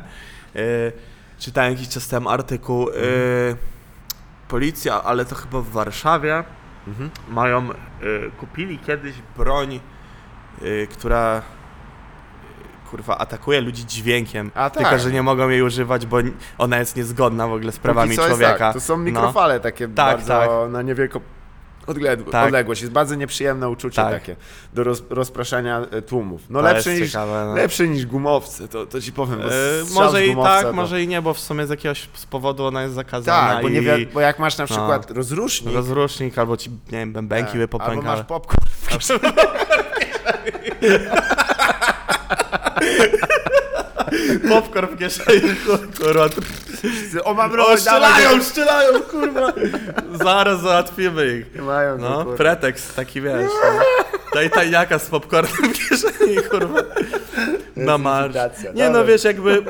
Yy, 0.54 0.92
czytałem 1.38 1.72
jakiś 1.72 1.88
czas 1.88 2.08
temu 2.08 2.28
artykuł. 2.28 2.88
Yy, 2.88 3.56
policja, 4.48 5.02
ale 5.02 5.24
to 5.24 5.34
chyba 5.34 5.60
w 5.60 5.68
Warszawie, 5.68 6.44
Mhm. 6.86 7.10
mają... 7.28 7.66
Yy, 7.68 8.30
kupili 8.40 8.78
kiedyś 8.78 9.14
broń, 9.36 9.80
yy, 10.62 10.86
która... 10.86 11.42
Kurwa, 12.90 13.18
atakuje 13.18 13.60
ludzi 13.60 13.86
dźwiękiem. 13.86 14.50
A, 14.54 14.70
tak. 14.70 14.82
Tylko, 14.82 14.98
że 14.98 15.10
nie 15.10 15.22
mogą 15.22 15.48
jej 15.48 15.62
używać, 15.62 16.06
bo 16.06 16.16
ona 16.58 16.78
jest 16.78 16.96
niezgodna 16.96 17.48
w 17.48 17.52
ogóle 17.52 17.72
z 17.72 17.78
prawami 17.78 18.08
Póki 18.08 18.16
co 18.16 18.22
jest 18.22 18.38
człowieka. 18.40 18.58
Tak, 18.58 18.74
to 18.74 18.80
są 18.80 18.96
No. 18.96 19.04
mikrofale 19.04 19.60
takie 19.60 19.88
Tak, 19.88 19.94
bardzo 20.16 20.28
tak. 20.28 20.50
na 20.72 20.82
niewielką 20.82 21.20
odległ- 21.86 22.30
Tak. 22.30 22.46
odległość. 22.46 22.80
Jest 22.80 22.92
bardzo 22.92 23.14
nieprzyjemne 23.14 23.68
uczucie 23.68 23.96
Tak. 23.96 24.12
takie 24.12 24.36
do 24.74 24.84
roz, 24.84 25.02
rozpraszania 25.10 25.80
e, 25.90 26.02
tłumów. 26.02 26.40
No 26.50 26.72
jest 26.72 26.86
niż, 26.86 27.12
ciekawe, 27.12 27.54
no. 27.80 27.86
niż 27.86 28.06
gumowce, 28.06 28.68
to, 28.68 28.86
to 28.86 29.00
ci 29.00 29.12
powiem. 29.12 29.40
E, 29.40 29.44
może 29.94 30.26
i 30.26 30.36
tak, 30.36 30.62
to... 30.62 30.72
może 30.72 31.02
i 31.02 31.08
nie, 31.08 31.22
bo 31.22 31.34
w 31.34 31.40
sumie 31.40 31.66
z 31.66 31.70
jakiegoś 31.70 32.08
z 32.14 32.26
powodu 32.26 32.64
ona 32.64 32.82
jest 32.82 32.94
zakazana 32.94 33.52
Tak, 33.54 33.62
bo, 33.62 33.68
nie 33.68 33.82
bo 34.14 34.20
jak 34.20 34.38
masz 34.38 34.58
na 34.58 34.62
No. 34.64 34.66
przykład 34.68 35.10
rozrusznik, 35.10 35.74
rozrusznik 35.74 36.38
albo 36.38 36.56
ci, 36.56 36.70
nie 36.70 36.98
wiem, 36.98 37.12
bębenki 37.12 37.52
tak, 37.52 37.60
albo 37.60 37.68
popękały. 37.78 38.16
masz 38.16 38.26
popcorn. 38.26 38.60
popcorn 44.48 44.94
w 44.94 44.98
kieszeni, 44.98 45.40
kurwa. 45.98 46.28
O, 47.24 47.34
mam 47.34 47.50
strzelają, 47.78 48.24
dawaj, 48.28 48.44
strzelają, 48.44 49.00
kurwa. 49.00 49.52
Zaraz 50.24 50.60
załatwimy 50.60 51.38
ich. 51.38 51.54
nie 51.54 51.62
mają 51.62 51.96
go, 51.98 52.08
No, 52.08 52.16
kurwa. 52.24 52.36
pretekst 52.36 52.96
taki, 52.96 53.20
wiesz. 53.20 53.34
No. 53.64 53.80
Daj 54.34 54.50
tajniaka 54.50 54.98
z 54.98 55.06
popcornem 55.06 55.52
w 55.74 55.88
kieszeni, 55.88 56.36
kurwa. 56.50 56.80
Na 57.76 57.98
marsz. 57.98 58.34
Nie 58.74 58.86
no, 58.86 58.92
dawaj. 58.92 59.08
wiesz, 59.08 59.24
jakby... 59.24 59.62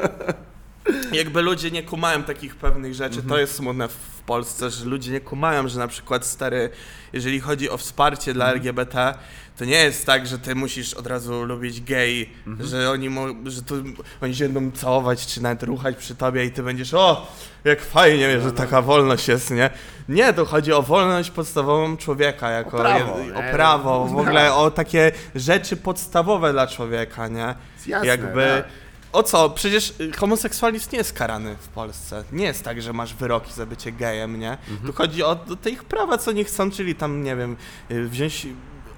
Jakby 1.12 1.42
ludzie 1.42 1.70
nie 1.70 1.82
kumają 1.82 2.22
takich 2.22 2.56
pewnych 2.56 2.94
rzeczy, 2.94 3.14
Mhm. 3.14 3.28
to 3.28 3.38
jest 3.38 3.54
smutne 3.54 3.88
w 3.88 4.22
Polsce, 4.26 4.70
że 4.70 4.84
ludzie 4.84 5.12
nie 5.12 5.20
kumają, 5.20 5.68
że 5.68 5.78
na 5.78 5.88
przykład 5.88 6.26
stary, 6.26 6.70
jeżeli 7.12 7.40
chodzi 7.40 7.70
o 7.70 7.76
wsparcie 7.76 8.34
dla 8.34 8.44
Mhm. 8.44 8.56
LGBT, 8.58 9.14
to 9.60 9.64
nie 9.64 9.76
jest 9.84 10.06
tak, 10.06 10.26
że 10.26 10.38
ty 10.38 10.54
musisz 10.54 10.94
od 10.94 11.06
razu 11.06 11.44
lubić 11.44 11.80
gej, 11.80 12.30
Mhm. 12.46 12.68
że 12.68 12.90
oni 12.90 13.08
że 13.44 13.62
to, 13.62 13.74
oni 14.20 14.34
się 14.34 14.48
będą 14.48 14.78
całować 14.78 15.26
czy 15.26 15.42
nawet 15.42 15.62
ruchać 15.62 15.96
przy 15.96 16.14
tobie 16.14 16.44
i 16.44 16.50
ty 16.50 16.62
będziesz, 16.62 16.94
o, 16.94 17.26
jak 17.64 17.80
fajnie, 17.80 18.34
No, 18.36 18.42
że 18.42 18.52
taka 18.52 18.82
wolność 18.82 19.28
jest, 19.28 19.50
nie? 19.50 19.70
Nie, 20.08 20.32
to 20.32 20.44
chodzi 20.44 20.72
o 20.72 20.82
wolność 20.82 21.30
podstawową 21.30 21.96
człowieka, 21.96 22.50
jako 22.50 22.76
O 22.76 22.80
prawo, 22.80 23.12
o 23.34 23.52
prawo, 23.52 24.06
w 24.06 24.12
No. 24.12 24.18
ogóle 24.20 24.54
o 24.54 24.70
takie 24.70 25.12
rzeczy 25.34 25.76
podstawowe 25.76 26.52
dla 26.52 26.66
człowieka, 26.66 27.28
nie? 27.28 27.54
Jasne, 27.86 28.06
Jakby. 28.06 28.62
tak. 28.64 28.72
O 29.12 29.22
co? 29.22 29.50
Przecież 29.50 29.94
y, 30.00 30.12
homoseksualizm 30.12 30.88
nie 30.92 30.98
jest 30.98 31.12
karany 31.12 31.56
w 31.60 31.68
Polsce. 31.68 32.24
Nie 32.32 32.44
jest 32.44 32.64
tak, 32.64 32.82
że 32.82 32.92
masz 32.92 33.14
wyroki 33.14 33.52
za 33.52 33.66
bycie 33.66 33.92
gejem, 33.92 34.38
nie? 34.40 34.50
Mhm. 34.52 34.78
Tu 34.86 34.92
chodzi 34.92 35.22
o, 35.22 35.30
o 35.30 35.56
te 35.62 35.70
ich 35.70 35.84
prawa, 35.84 36.18
co 36.18 36.32
nie 36.32 36.44
chcą, 36.44 36.70
czyli 36.70 36.94
tam, 36.94 37.22
nie 37.22 37.36
wiem, 37.36 37.56
y, 37.90 38.08
wziąć, 38.08 38.46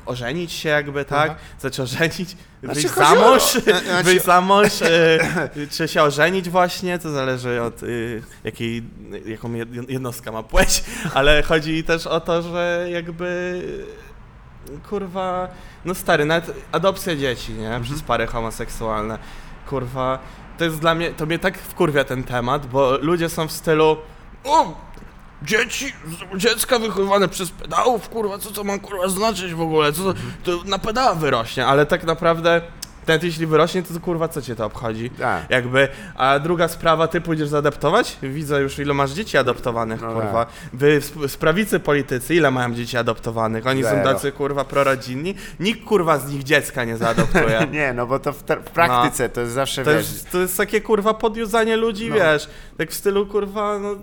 ożenić 0.06 0.52
się 0.52 0.68
jakby, 0.68 1.04
tak? 1.04 1.30
Aha. 1.30 1.40
Znaczy 1.60 1.82
ożenić, 1.82 2.36
Znaczy, 2.62 2.80
wyjść 2.80 2.94
zamąż, 2.94 3.52
znaczy- 3.52 4.04
wyjść 4.04 4.24
zamąż, 4.24 4.82
y, 4.82 5.68
czy 5.70 5.88
się 5.88 6.02
ożenić 6.02 6.48
właśnie, 6.50 6.98
to 6.98 7.10
zależy 7.10 7.62
od 7.62 7.82
y, 7.82 8.22
jakiej, 8.44 8.82
jaką 9.26 9.52
jed- 9.52 9.90
jednostka 9.90 10.32
ma 10.32 10.42
płeć, 10.42 10.84
ale 11.14 11.42
chodzi 11.42 11.84
też 11.84 12.06
o 12.06 12.20
to, 12.20 12.42
że 12.42 12.86
jakby 12.90 13.60
kurwa, 14.88 15.48
no 15.84 15.94
stary, 15.94 16.24
nawet 16.24 16.54
adopcja 16.72 17.16
dzieci, 17.16 17.52
nie, 17.52 17.64
Mhm. 17.66 17.82
przez 17.82 18.02
pary 18.02 18.26
homoseksualne, 18.26 19.18
kurwa, 19.68 20.18
to 20.58 20.64
jest 20.64 20.78
dla 20.78 20.94
mnie, 20.94 21.10
to 21.10 21.26
mnie 21.26 21.38
tak 21.38 21.58
wkurwia 21.58 22.04
ten 22.04 22.24
temat, 22.24 22.66
bo 22.66 22.98
ludzie 22.98 23.28
są 23.28 23.48
w 23.48 23.52
stylu, 23.52 23.96
o, 24.44 24.74
dzieci, 25.44 25.92
dziecka 26.36 26.78
wychowywane 26.78 27.28
przez 27.28 27.50
pedałów, 27.50 28.08
kurwa, 28.08 28.38
co 28.38 28.50
to 28.50 28.64
ma 28.64 28.78
kurwa 28.78 29.08
znaczyć 29.08 29.54
w 29.54 29.60
ogóle, 29.60 29.92
co 29.92 30.02
to, 30.02 30.14
to 30.44 30.64
na 30.64 30.78
pedała 30.78 31.14
wyrośnie, 31.14 31.66
ale 31.66 31.86
tak 31.86 32.04
naprawdę, 32.04 32.60
nawet 33.06 33.22
jeśli 33.24 33.46
wyrośnie, 33.46 33.82
to, 33.82 33.94
to 33.94 34.00
kurwa, 34.00 34.28
co 34.28 34.42
cię 34.42 34.56
to 34.56 34.64
obchodzi? 34.66 35.10
Tak. 35.10 35.50
Jakby, 35.50 35.88
a 36.16 36.38
druga 36.38 36.68
sprawa, 36.68 37.08
ty 37.08 37.20
pójdziesz 37.20 37.48
zaadoptować? 37.48 38.16
Widzę 38.22 38.60
już, 38.60 38.78
ile 38.78 38.94
masz 38.94 39.10
dzieci 39.10 39.38
adoptowanych, 39.38 40.00
No 40.02 40.12
kurwa. 40.12 40.46
Wy, 40.72 40.96
sp- 41.08 41.28
sprawicy 41.28 41.80
politycy, 41.80 42.34
ile 42.34 42.50
mają 42.50 42.74
dzieci 42.74 42.96
adoptowanych? 42.96 43.66
Oni 43.66 43.82
są 43.82 43.88
Zero. 43.88 44.12
tacy, 44.12 44.32
kurwa, 44.32 44.64
prorodzinni. 44.64 45.34
Nikt, 45.60 45.84
kurwa, 45.84 46.18
z 46.18 46.32
nich 46.32 46.42
dziecka 46.42 46.84
nie 46.84 46.96
zaadoptuje. 46.96 47.66
Nie, 47.72 47.92
no 47.92 48.06
bo 48.06 48.18
to 48.18 48.32
w, 48.32 48.36
w 48.42 48.70
praktyce 48.70 49.28
to 49.28 49.40
jest 49.40 49.52
zawsze, 49.52 49.84
To 49.84 49.90
wiesz, 49.90 50.12
jest, 50.12 50.30
to 50.30 50.38
jest 50.38 50.56
takie, 50.56 50.80
kurwa, 50.80 51.14
podjuzanie 51.14 51.76
ludzi, 51.76 52.08
No. 52.08 52.14
wiesz, 52.14 52.48
tak 52.78 52.90
w 52.90 52.94
stylu, 52.94 53.26
kurwa, 53.26 53.78
no... 53.78 53.94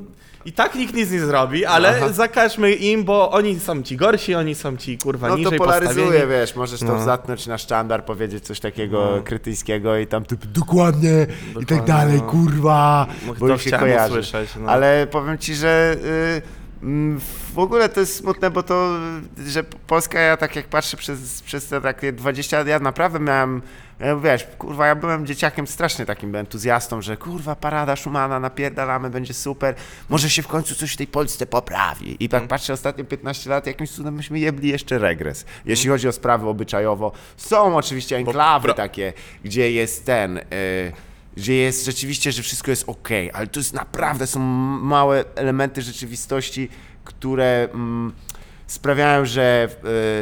I 0.49 0.51
tak 0.51 0.75
nikt 0.75 0.93
nic 0.93 1.11
nie 1.11 1.19
zrobi, 1.19 1.65
ale 1.65 1.89
Aha. 1.97 2.09
zakażmy 2.09 2.71
im, 2.73 3.03
bo 3.03 3.31
oni 3.31 3.59
są 3.59 3.83
ci 3.83 3.97
gorsi, 3.97 4.35
oni 4.35 4.55
są 4.55 4.77
ci, 4.77 4.97
kurwa, 4.97 5.27
No 5.27 5.33
to 5.33 5.39
niżej 5.39 5.57
polaryzuje, 5.57 6.05
postawieni. 6.05 6.31
wiesz, 6.31 6.55
możesz 6.55 6.79
to 6.79 6.85
No. 6.85 7.03
zatnąć 7.03 7.47
na 7.47 7.57
sztandar, 7.57 8.05
powiedzieć 8.05 8.43
coś 8.45 8.59
takiego 8.59 9.11
No. 9.15 9.21
krytyjskiego 9.23 9.97
i 9.97 10.07
tam 10.07 10.25
typ 10.25 10.45
dokładnie, 10.45 11.09
i 11.51 11.53
tak 11.53 11.63
Dokładnie, 11.63 11.85
dalej, 11.87 12.17
no. 12.17 12.23
kurwa, 12.29 13.07
No, 13.27 13.33
bo 13.33 13.47
to 13.47 13.57
się 13.57 13.71
kojarzy. 13.71 14.11
usłyszeć, 14.11 14.49
no. 14.59 14.69
Ale 14.69 15.07
powiem 15.11 15.37
ci, 15.37 15.55
że 15.55 15.95
y, 15.95 16.07
mm, 16.07 16.41
w 17.53 17.59
ogóle 17.59 17.89
to 17.89 17.99
jest 17.99 18.15
smutne, 18.15 18.51
bo 18.51 18.63
to, 18.63 18.89
że 19.47 19.63
Polska, 19.63 20.19
ja 20.19 20.37
tak 20.37 20.55
jak 20.55 20.67
patrzę 20.67 20.97
przez, 20.97 21.41
przez 21.41 21.67
te 21.67 21.81
takie 21.81 22.13
20 22.13 22.57
lat, 22.57 22.67
ja 22.67 22.79
naprawdę 22.79 23.19
miałem, 23.19 23.61
wiesz, 24.23 24.47
kurwa, 24.57 24.87
ja 24.87 24.95
byłem 24.95 25.25
dzieciakiem 25.25 25.67
strasznie 25.67 26.05
takim 26.05 26.35
entuzjastą, 26.35 27.01
że 27.01 27.17
kurwa, 27.17 27.55
parada 27.55 27.95
Schumana, 27.95 28.39
napierdalamy, 28.39 29.09
będzie 29.09 29.33
super, 29.33 29.75
może 30.09 30.29
się 30.29 30.41
w 30.41 30.47
końcu 30.47 30.75
coś 30.75 30.93
w 30.93 30.97
tej 30.97 31.07
Polsce 31.07 31.45
poprawi. 31.45 32.23
I 32.23 32.29
tak 32.29 32.47
patrzę 32.47 32.73
ostatnie 32.73 33.03
15 33.03 33.49
lat, 33.49 33.67
jakimś 33.67 33.91
cudem 33.91 34.15
myśmy 34.15 34.39
jebli 34.39 34.69
jeszcze 34.69 34.99
regres. 34.99 35.45
Jeśli 35.65 35.89
chodzi 35.89 36.07
o 36.07 36.11
sprawy 36.11 36.47
obyczajowo, 36.47 37.11
są 37.37 37.77
oczywiście 37.77 38.17
enklawy 38.17 38.65
pro- 38.65 38.73
takie, 38.73 39.13
gdzie 39.43 39.71
jest 39.71 40.05
ten... 40.05 40.37
Y, 40.37 40.41
gdzie 41.39 41.55
jest 41.55 41.85
rzeczywiście, 41.85 42.31
że 42.31 42.43
wszystko 42.43 42.71
jest 42.71 42.89
ok, 42.89 43.09
ale 43.33 43.47
to 43.47 43.59
jest 43.59 43.73
naprawdę, 43.73 44.27
są 44.27 44.39
małe 44.39 45.23
elementy 45.35 45.81
rzeczywistości, 45.81 46.69
które 47.03 47.67
mm, 47.73 48.13
sprawiają, 48.67 49.25
że 49.25 49.67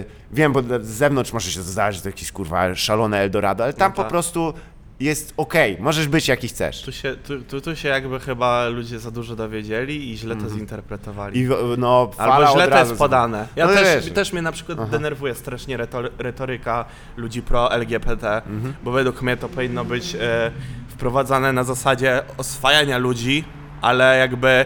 y, 0.01 0.05
wiem, 0.31 0.53
bo 0.53 0.61
z 0.81 0.87
zewnątrz 0.87 1.33
może 1.33 1.51
się 1.51 1.61
zdarzyć, 1.63 1.97
że 1.97 2.03
to 2.03 2.09
jakieś 2.09 2.31
kurwa 2.31 2.75
szalone 2.75 3.17
Eldorado, 3.19 3.63
ale 3.63 3.73
tam 3.73 3.91
No 3.91 3.95
po 3.95 4.01
tak. 4.01 4.09
prostu 4.09 4.53
jest 4.99 5.33
ok, 5.37 5.53
możesz 5.79 6.07
być 6.07 6.27
jaki 6.27 6.47
chcesz. 6.47 6.81
Tu 6.81 6.91
się, 6.91 7.15
tu, 7.15 7.41
tu, 7.41 7.61
tu 7.61 7.75
się 7.75 7.89
jakby 7.89 8.19
chyba 8.19 8.67
ludzie 8.67 8.99
za 8.99 9.11
dużo 9.11 9.35
dowiedzieli 9.35 10.11
i 10.11 10.17
źle 10.17 10.35
to 10.35 10.49
zinterpretowali. 10.49 11.41
Mhm. 11.41 11.61
I 11.69 11.75
w- 11.75 11.77
no, 11.77 12.11
fala 12.15 12.35
Albo 12.35 12.51
źle 12.53 12.63
od 12.63 12.69
to 12.69 12.75
razu 12.75 12.91
jest 12.91 12.99
podane. 12.99 13.47
Ja 13.55 13.67
No 13.67 13.73
też, 13.73 14.03
wiesz. 14.05 14.13
też 14.13 14.33
mnie 14.33 14.41
na 14.41 14.51
przykład 14.51 14.89
denerwuje 14.89 15.35
strasznie 15.35 15.77
retor- 15.77 16.09
retoryka 16.19 16.85
ludzi 17.17 17.41
pro 17.41 17.71
LGBT, 17.73 18.41
Mhm. 18.47 18.73
bo 18.83 18.91
według 18.91 19.21
mnie 19.21 19.37
to 19.37 19.49
powinno 19.49 19.85
być 19.85 20.15
e, 20.15 20.51
wprowadzane 20.87 21.53
na 21.53 21.63
zasadzie 21.63 22.21
oswajania 22.37 22.97
ludzi, 22.97 23.43
ale 23.81 24.17
jakby 24.17 24.65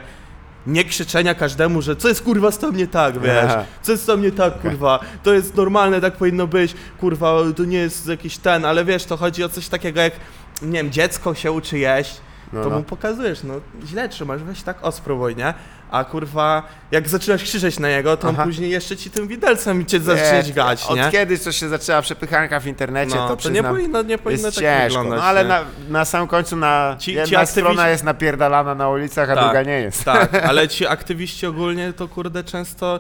nie 0.68 0.84
krzyczenia 0.86 1.36
każdemu, 1.36 1.82
że 1.82 1.96
co 1.96 2.08
jest 2.08 2.24
kurwa 2.24 2.52
z 2.52 2.58
tobą 2.60 2.78
nie 2.78 2.88
tak, 2.88 3.20
wiesz, 3.20 3.46
Aha. 3.50 3.64
co 3.82 3.92
jest 3.92 4.04
z 4.04 4.06
tobą 4.06 4.24
nie 4.24 4.32
tak, 4.32 4.62
kurwa, 4.62 5.00
to 5.24 5.34
jest 5.34 5.56
normalne, 5.56 6.02
tak 6.02 6.14
powinno 6.14 6.48
być, 6.48 6.74
kurwa, 7.00 7.38
to 7.58 7.66
nie 7.66 7.78
jest 7.78 8.08
jakiś 8.08 8.38
ten, 8.38 8.66
ale 8.66 8.86
wiesz, 8.86 9.06
to 9.06 9.18
chodzi 9.18 9.44
o 9.44 9.50
coś 9.50 9.68
takiego 9.68 10.02
jak, 10.02 10.14
nie 10.62 10.72
wiem, 10.84 10.92
dziecko 10.92 11.36
się 11.36 11.52
uczy 11.52 11.78
jeść, 11.80 12.22
No, 12.54 12.64
to 12.64 12.70
no. 12.70 12.78
mu 12.78 12.84
pokazujesz, 12.84 13.44
no 13.44 13.54
źle 13.86 14.10
trzymasz, 14.10 14.44
weź 14.44 14.62
tak 14.64 14.84
o 14.86 14.92
spróbuj, 14.92 15.36
nie? 15.36 15.54
A 15.92 16.04
kurwa, 16.04 16.64
jak 16.92 17.10
zaczynasz 17.10 17.44
krzyczeć 17.44 17.80
na 17.80 17.90
niego, 17.90 18.18
to 18.18 18.28
on 18.28 18.36
Aha. 18.36 18.44
później 18.44 18.70
jeszcze 18.72 18.98
ci 18.98 19.10
tym 19.12 19.28
widelcem 19.28 19.86
cię 19.86 20.00
zacznie 20.00 20.44
Nie, 20.48 20.54
gać, 20.54 20.90
nie? 20.90 21.06
Od 21.06 21.12
kiedyś 21.12 21.44
to 21.44 21.52
się 21.52 21.70
zaczęła 21.70 22.02
przepychanka 22.02 22.60
w 22.60 22.68
internecie, 22.68 23.16
No, 23.16 23.28
to, 23.28 23.36
to 23.38 23.50
nie 23.50 23.54
przyznam, 23.54 23.76
powinno, 23.76 24.02
nie 24.02 24.18
powinno 24.18 24.48
jest 24.48 24.58
tak 24.58 24.64
ciężko, 24.66 24.88
wyglądać. 25.00 25.20
no 25.20 25.26
ale 25.26 25.44
na, 25.44 25.62
na 25.90 26.06
samym 26.06 26.28
końcu 26.28 26.56
na 26.56 26.96
Ci- 27.00 27.06
ci 27.06 27.12
jedna 27.14 27.40
aktywiści- 27.40 27.52
strona 27.52 27.90
jest 27.90 28.04
napierdalana 28.04 28.76
na 28.76 28.90
ulicach, 28.90 29.30
a 29.30 29.36
Tak. 29.36 29.44
druga 29.44 29.64
nie 29.64 29.80
jest. 29.80 30.04
Tak, 30.06 30.36
ale 30.50 30.68
ci 30.68 30.88
aktywiści 30.88 31.46
ogólnie 31.48 31.94
to 31.94 32.08
kurde 32.08 32.44
często 32.44 33.00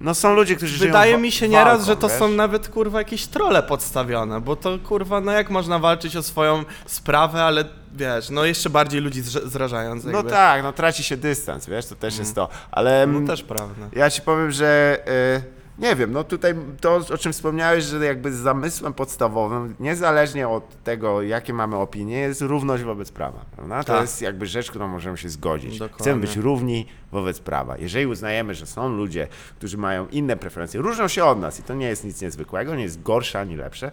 No 0.00 0.14
są 0.14 0.34
ludzie, 0.34 0.56
którzy 0.56 0.76
żyją 0.76 0.88
Wydaje 0.88 1.12
wa- 1.12 1.18
mi 1.20 1.32
się 1.32 1.48
nieraz, 1.48 1.66
walką, 1.78 1.84
że 1.86 1.96
to 1.96 2.08
wiesz? 2.08 2.18
są 2.18 2.28
nawet 2.28 2.68
kurwa 2.68 2.98
jakieś 2.98 3.26
trole 3.26 3.62
podstawione, 3.62 4.40
bo 4.40 4.56
to 4.56 4.78
kurwa, 4.78 5.20
no 5.20 5.32
jak 5.32 5.50
można 5.50 5.78
walczyć 5.78 6.16
o 6.16 6.22
swoją 6.22 6.64
sprawę, 6.86 7.44
ale 7.44 7.64
wiesz, 7.94 8.30
no 8.30 8.44
jeszcze 8.44 8.70
bardziej 8.70 9.00
ludzi 9.00 9.22
zra- 9.22 9.46
zrażając. 9.48 10.04
No 10.04 10.10
Jakby. 10.12 10.30
tak, 10.30 10.62
no 10.62 10.72
traci 10.72 11.04
się 11.04 11.16
dystans, 11.16 11.66
wiesz, 11.66 11.86
to 11.86 11.94
też 11.94 12.18
jest 12.18 12.34
to. 12.34 12.48
Ale 12.70 13.06
No 13.06 13.12
mm, 13.12 13.26
też 13.26 13.42
prawda. 13.42 13.86
ja 13.92 14.10
ci 14.10 14.22
powiem, 14.22 14.50
że 14.50 14.98
y, 15.08 15.57
nie 15.78 15.96
wiem, 15.96 16.12
no 16.12 16.24
tutaj 16.24 16.54
to, 16.80 16.96
o 17.14 17.18
czym 17.18 17.32
wspomniałeś, 17.32 17.84
że 17.84 18.04
jakby 18.06 18.32
zamysłem 18.32 18.94
podstawowym, 18.94 19.74
niezależnie 19.80 20.48
od 20.48 20.82
tego, 20.84 21.22
jakie 21.22 21.52
mamy 21.52 21.76
opinie, 21.76 22.18
jest 22.18 22.40
równość 22.40 22.82
wobec 22.82 23.10
prawa, 23.12 23.44
prawda? 23.56 23.84
To 23.84 23.92
Tak. 23.92 24.00
jest 24.00 24.22
jakby 24.22 24.46
rzecz, 24.46 24.70
którą 24.70 24.88
możemy 24.88 25.18
się 25.18 25.28
zgodzić. 25.28 25.78
Dokładnie. 25.78 25.98
Chcemy 26.04 26.20
być 26.20 26.36
równi 26.36 26.86
wobec 27.12 27.40
prawa. 27.40 27.76
Jeżeli 27.78 28.06
uznajemy, 28.06 28.54
że 28.54 28.66
są 28.66 28.88
ludzie, 28.88 29.28
którzy 29.58 29.78
mają 29.78 30.08
inne 30.08 30.36
preferencje, 30.36 30.80
różnią 30.80 31.08
się 31.08 31.24
od 31.24 31.40
nas 31.40 31.60
i 31.60 31.62
to 31.62 31.74
nie 31.74 31.86
jest 31.88 32.04
nic 32.04 32.22
niezwykłego, 32.22 32.74
nie 32.74 32.82
jest 32.82 33.02
gorsze 33.02 33.40
ani 33.40 33.56
lepsze, 33.56 33.90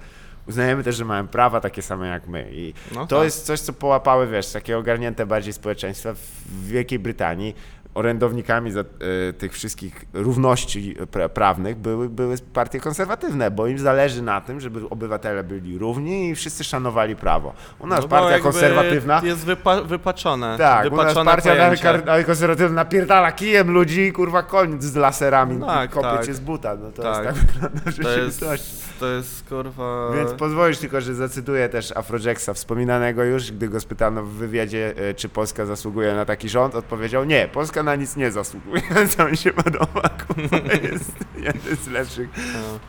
uznajemy 0.47 0.83
też, 0.83 0.95
że 0.95 1.05
mają 1.05 1.27
prawa 1.27 1.61
takie 1.61 1.81
same 1.81 2.07
jak 2.07 2.27
my. 2.27 2.49
I 2.51 2.73
No 2.95 3.07
to 3.07 3.15
tak. 3.15 3.25
jest 3.25 3.45
coś, 3.45 3.59
co 3.59 3.73
połapały, 3.73 4.27
wiesz, 4.27 4.51
takie 4.51 4.77
ogarnięte 4.77 5.25
bardziej 5.25 5.53
społeczeństwa 5.53 6.13
w 6.13 6.67
Wielkiej 6.67 6.99
Brytanii. 6.99 7.55
Orędownikami 7.95 8.71
za, 8.71 8.79
e, 8.79 9.33
tych 9.33 9.53
wszystkich 9.53 10.05
równości 10.13 10.95
pra, 11.11 11.29
prawnych 11.29 11.77
były, 11.77 12.09
były 12.09 12.35
partie 12.53 12.79
konserwatywne, 12.79 13.51
bo 13.51 13.67
im 13.67 13.79
zależy 13.79 14.21
na 14.21 14.41
tym, 14.41 14.59
żeby 14.59 14.89
obywatele 14.89 15.43
byli 15.43 15.77
równi 15.77 16.29
i 16.29 16.35
wszyscy 16.35 16.63
szanowali 16.63 17.15
prawo. 17.15 17.53
U 17.79 17.87
nas 17.87 18.01
No 18.01 18.07
partia 18.07 18.39
konserwatywna. 18.39 19.21
Jest 19.23 19.45
wypa 19.45 19.81
wypaczone. 19.81 20.57
Tak, 20.57 20.91
u 20.93 20.95
nas 20.95 21.05
wypaczone 21.05 21.31
partia 21.31 22.23
konserwatywna 22.25 22.75
napierdala 22.75 23.31
kijem 23.31 23.71
ludzi 23.71 24.01
i 24.01 24.11
kurwa 24.11 24.43
koniec 24.43 24.83
z 24.83 24.95
laserami 24.95 25.61
Tak, 25.61 25.89
kopie 25.91 26.07
tak. 26.07 26.25
cię 26.25 26.33
z 26.33 26.39
buta. 26.39 26.75
No 26.75 26.91
to 26.91 27.01
Tak. 27.03 27.25
jest 27.25 27.37
tak 27.39 27.45
wygląda 27.45 27.79
w 27.79 27.83
To 27.83 27.89
jest, 27.89 27.97
rzeczywistości. 28.41 28.75
to 28.99 29.07
jest 29.07 29.49
kurwa... 29.49 30.11
Więc 30.15 30.31
pozwolisz 30.33 30.77
tylko, 30.77 31.01
że 31.01 31.13
zacytuję 31.15 31.69
też 31.69 31.97
Afrojacksa, 31.97 32.53
wspominanego 32.53 33.23
już, 33.23 33.51
gdy 33.51 33.67
go 33.69 33.79
spytano 33.79 34.23
w 34.23 34.29
wywiadzie, 34.29 34.93
e, 34.97 35.13
czy 35.13 35.29
Polska 35.29 35.65
zasługuje 35.65 36.13
na 36.15 36.25
taki 36.25 36.49
rząd, 36.49 36.75
odpowiedział 36.75 37.23
nie, 37.25 37.47
Polska 37.47 37.83
na 37.85 37.95
nic 37.95 38.15
nie 38.15 38.31
zasługuje, 38.31 38.81
co 39.17 39.25
mi 39.29 39.37
się 39.37 39.53
podoba, 39.53 40.09
kurwa, 40.09 40.57
jest 40.91 41.11
jeden 41.37 41.75
z 41.83 41.87
lepszych 41.87 42.29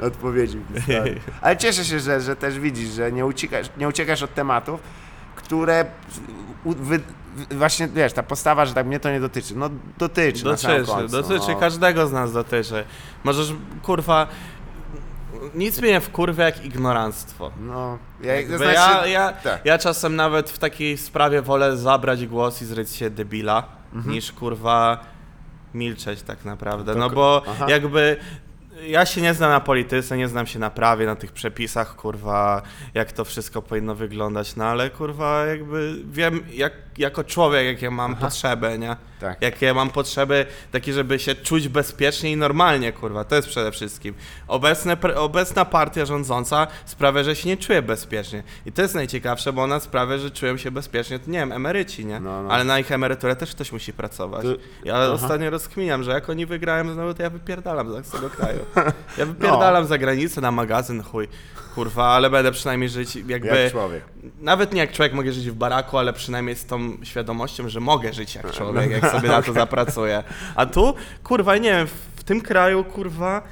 No. 0.00 0.06
odpowiedzi 0.06 0.58
w 0.58 0.76
historii. 0.76 1.20
Ale 1.40 1.56
cieszę 1.56 1.84
się, 1.84 2.00
że, 2.00 2.20
że 2.20 2.36
też 2.36 2.58
widzisz, 2.58 2.88
że 2.88 3.12
nie 3.12 3.26
uciekasz, 3.26 3.66
nie 3.78 3.88
uciekasz 3.88 4.22
od 4.22 4.34
tematów, 4.34 4.80
które 5.36 5.84
wy, 6.64 7.00
właśnie, 7.50 7.88
wiesz, 7.88 8.12
ta 8.12 8.22
postawa, 8.22 8.66
że 8.66 8.74
tak 8.74 8.86
mnie 8.86 9.00
to 9.00 9.10
nie 9.10 9.20
dotyczy, 9.20 9.56
no 9.56 9.70
dotyczy, 9.98 10.44
Dotyczy, 10.44 10.84
końcu. 10.86 11.08
dotyczy, 11.22 11.48
no. 11.52 11.56
każdego 11.60 12.06
z 12.06 12.12
nas 12.12 12.32
dotyczy. 12.32 12.84
Możesz, 13.24 13.52
kurwa, 13.82 14.26
nic 15.54 15.80
mnie 15.80 15.90
nie 15.90 16.00
wkurwia 16.00 16.44
jak 16.44 16.64
ignoranstwo. 16.64 17.50
No, 17.60 17.98
ja, 18.22 18.32
to 18.50 18.58
znaczy, 18.58 18.72
ja, 18.74 19.06
ja, 19.06 19.32
tak. 19.32 19.60
ja 19.64 19.78
czasem 19.78 20.16
nawet 20.16 20.50
w 20.50 20.58
takiej 20.58 20.98
sprawie 20.98 21.42
wolę 21.42 21.76
zabrać 21.76 22.26
głos 22.26 22.62
i 22.62 22.64
zryć 22.64 22.90
się 22.90 23.10
debila, 23.10 23.62
niż 24.06 24.32
kurwa 24.32 25.04
milczeć 25.74 26.22
tak 26.22 26.44
naprawdę. 26.44 26.94
No 26.94 27.08
ko- 27.08 27.14
bo 27.14 27.42
Aha. 27.48 27.66
jakby 27.68 28.16
ja 28.86 29.06
się 29.06 29.20
nie 29.20 29.34
znam 29.34 29.50
na 29.50 29.60
polityce, 29.60 30.16
nie 30.16 30.28
znam 30.28 30.46
się 30.46 30.58
na 30.58 30.70
prawie, 30.70 31.06
na 31.06 31.16
tych 31.16 31.32
przepisach, 31.32 31.96
kurwa, 31.96 32.62
jak 32.94 33.12
to 33.12 33.24
wszystko 33.24 33.62
powinno 33.62 33.94
wyglądać, 33.94 34.56
no 34.56 34.64
ale 34.64 34.90
kurwa 34.90 35.44
jakby 35.46 35.96
wiem 36.04 36.40
jak, 36.52 36.72
jako 36.98 37.24
człowiek, 37.24 37.66
jakie 37.66 37.90
mam 37.90 38.16
potrzeby, 38.16 38.78
nie? 38.78 38.96
Tak. 39.20 39.42
Jakie 39.42 39.74
mam 39.74 39.90
potrzeby 39.90 40.46
takie, 40.72 40.92
żeby 40.92 41.18
się 41.18 41.34
czuć 41.34 41.68
bezpiecznie 41.68 42.32
i 42.32 42.36
normalnie, 42.36 42.92
kurwa, 42.92 43.24
to 43.24 43.36
jest 43.36 43.48
przede 43.48 43.72
wszystkim. 43.72 44.14
Obecne, 44.48 44.96
obecna 45.16 45.64
partia 45.64 46.04
rządząca 46.06 46.66
sprawia, 46.84 47.22
że 47.24 47.36
się 47.36 47.48
nie 47.48 47.56
czuje 47.56 47.82
bezpiecznie. 47.82 48.42
I 48.66 48.72
to 48.72 48.82
jest 48.82 48.94
najciekawsze, 48.94 49.52
bo 49.52 49.62
ona 49.62 49.80
sprawia, 49.80 50.18
że 50.18 50.30
czują 50.30 50.56
się 50.56 50.70
bezpiecznie, 50.70 51.18
to 51.18 51.30
nie 51.30 51.38
wiem, 51.38 51.52
emeryci, 51.52 52.06
nie? 52.06 52.20
No, 52.20 52.42
no. 52.42 52.50
Ale 52.50 52.64
na 52.64 52.78
ich 52.78 52.92
emeryturę 52.92 53.36
też 53.36 53.50
ktoś 53.50 53.72
musi 53.72 53.92
pracować. 53.92 54.42
To- 54.42 54.56
Ja 54.84 54.94
Aha. 54.94 55.12
ostatnio 55.12 55.50
rozkminiam, 55.50 56.02
że 56.02 56.10
jak 56.10 56.30
oni 56.30 56.46
wygrają 56.46 56.92
znowu, 56.92 57.14
to 57.14 57.22
ja 57.22 57.30
wypierdalam 57.30 58.04
z 58.04 58.10
tego 58.10 58.30
kraju. 58.30 58.58
Ja 59.18 59.26
wypierdalam 59.26 59.86
za 59.86 59.98
granicę 59.98 60.40
na 60.40 60.50
magazyn, 60.50 61.02
chuj. 61.02 61.28
Kurwa, 61.74 62.04
ale 62.06 62.30
będę 62.30 62.52
przynajmniej 62.52 62.88
żyć 62.90 63.16
jakby... 63.16 63.48
Jak 63.48 63.72
człowiek. 63.72 64.04
Nawet 64.40 64.72
nie 64.72 64.80
jak 64.80 64.92
człowiek 64.92 65.12
mogę 65.12 65.32
żyć 65.32 65.50
w 65.50 65.54
baraku, 65.54 65.98
ale 65.98 66.12
przynajmniej 66.12 66.56
z 66.56 66.66
tą 66.66 66.85
świadomością, 67.02 67.68
że 67.68 67.80
mogę 67.80 68.12
żyć 68.12 68.34
jak 68.34 68.52
człowiek, 68.52 68.90
jak 68.90 69.10
sobie 69.12 69.28
na 69.28 69.42
to 69.42 69.52
zapracuję. 69.62 70.22
A 70.56 70.66
tu, 70.66 70.94
kurwa, 71.24 71.56
nie 71.56 71.70
wiem, 71.70 71.86
w, 72.16 72.24
tym 72.24 72.40
kraju, 72.40 72.84
kurwa, 72.84 73.42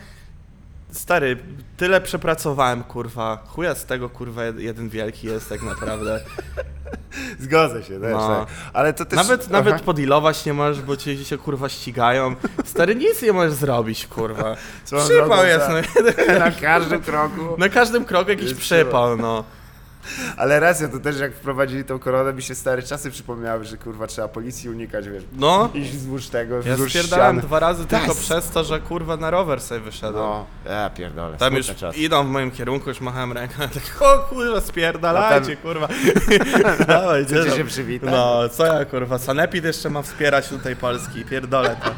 stary, 0.92 1.36
tyle 1.76 2.00
przepracowałem, 2.00 2.82
kurwa, 2.84 3.38
chuja 3.46 3.74
z 3.74 3.86
tego, 3.86 4.08
kurwa, 4.08 4.42
jeden 4.44 4.88
wielki 4.88 5.26
jest 5.26 5.48
tak 5.48 5.62
naprawdę. 5.62 6.20
Zgodzę 7.40 7.82
się 7.82 8.00
też, 8.00 8.12
No. 8.12 8.28
tak. 8.28 8.48
ale 8.72 8.92
to 8.92 9.04
też... 9.04 9.16
Nawet, 9.16 9.40
Aha. 9.40 9.50
nawet 9.52 9.82
podilować 9.82 10.46
nie 10.46 10.52
możesz, 10.54 10.82
bo 10.82 10.96
cię 10.96 11.24
się, 11.24 11.38
kurwa, 11.38 11.68
ścigają. 11.68 12.34
Stary, 12.64 12.94
nic 12.94 13.22
nie 13.22 13.32
możesz 13.32 13.52
zrobić, 13.52 14.06
kurwa. 14.06 14.56
Co 14.84 14.96
Przypał 14.96 15.46
jest, 15.46 15.66
tak? 15.66 15.84
no. 16.28 16.38
Na 16.38 16.50
każdym 16.50 17.02
kroku. 17.02 17.40
Na 17.58 17.68
każdym 17.68 18.04
kroku 18.04 18.30
jakiś 18.30 18.48
Jest 18.48 18.60
przypał, 18.60 19.16
no. 19.16 19.44
Ale 20.36 20.60
racja, 20.60 20.88
to 20.88 20.98
też 21.00 21.18
jak 21.20 21.34
wprowadzili 21.34 21.84
tą 21.84 21.98
koronę, 21.98 22.32
mi 22.32 22.42
się 22.42 22.54
stare 22.54 22.82
czasy 22.82 23.10
przypomniały, 23.10 23.64
że 23.64 23.76
kurwa 23.76 24.06
trzeba 24.06 24.28
policji 24.28 24.70
unikać, 24.70 25.08
wiesz. 25.08 25.24
No, 25.36 25.70
Iść 25.74 25.90
wzdłuż 25.90 26.28
tego, 26.28 26.54
ja 26.56 26.62
wzdłuż 26.62 26.90
spierdałem 26.90 27.36
ścian. 27.36 27.46
dwa 27.48 27.60
razy 27.60 27.84
tylko 27.86 28.06
Tak. 28.06 28.16
przez 28.16 28.50
to, 28.50 28.64
że 28.64 28.80
kurwa 28.80 29.16
na 29.16 29.30
rower 29.30 29.60
sobie 29.60 29.80
wyszedłem. 29.80 30.24
No, 30.24 30.46
ja 30.66 30.90
pierdolę, 30.90 31.36
Tam 31.36 31.52
smutne 31.52 31.72
już 31.72 31.80
czasy. 31.80 31.98
idą 31.98 32.24
w 32.24 32.28
moim 32.30 32.50
kierunku, 32.50 32.88
już 32.88 33.00
machałem 33.00 33.32
ręką, 33.32 33.54
ja 33.62 33.68
tak, 33.68 33.82
o 34.02 34.18
kurwa, 34.18 34.60
spierdalajcie, 34.60 35.56
kurwa. 35.56 35.88
Dawaj, 36.88 37.24
Chcecie 37.24 37.50
się 37.56 37.64
przywitać? 37.64 38.10
No, 38.10 38.48
co 38.48 38.66
ja, 38.66 38.84
kurwa, 38.84 39.18
Sanepid 39.18 39.64
jeszcze 39.64 39.90
ma 39.90 40.02
wspierać 40.02 40.48
tutaj 40.48 40.76
Polski, 40.76 41.24
pierdolę 41.24 41.76
to. 41.84 41.90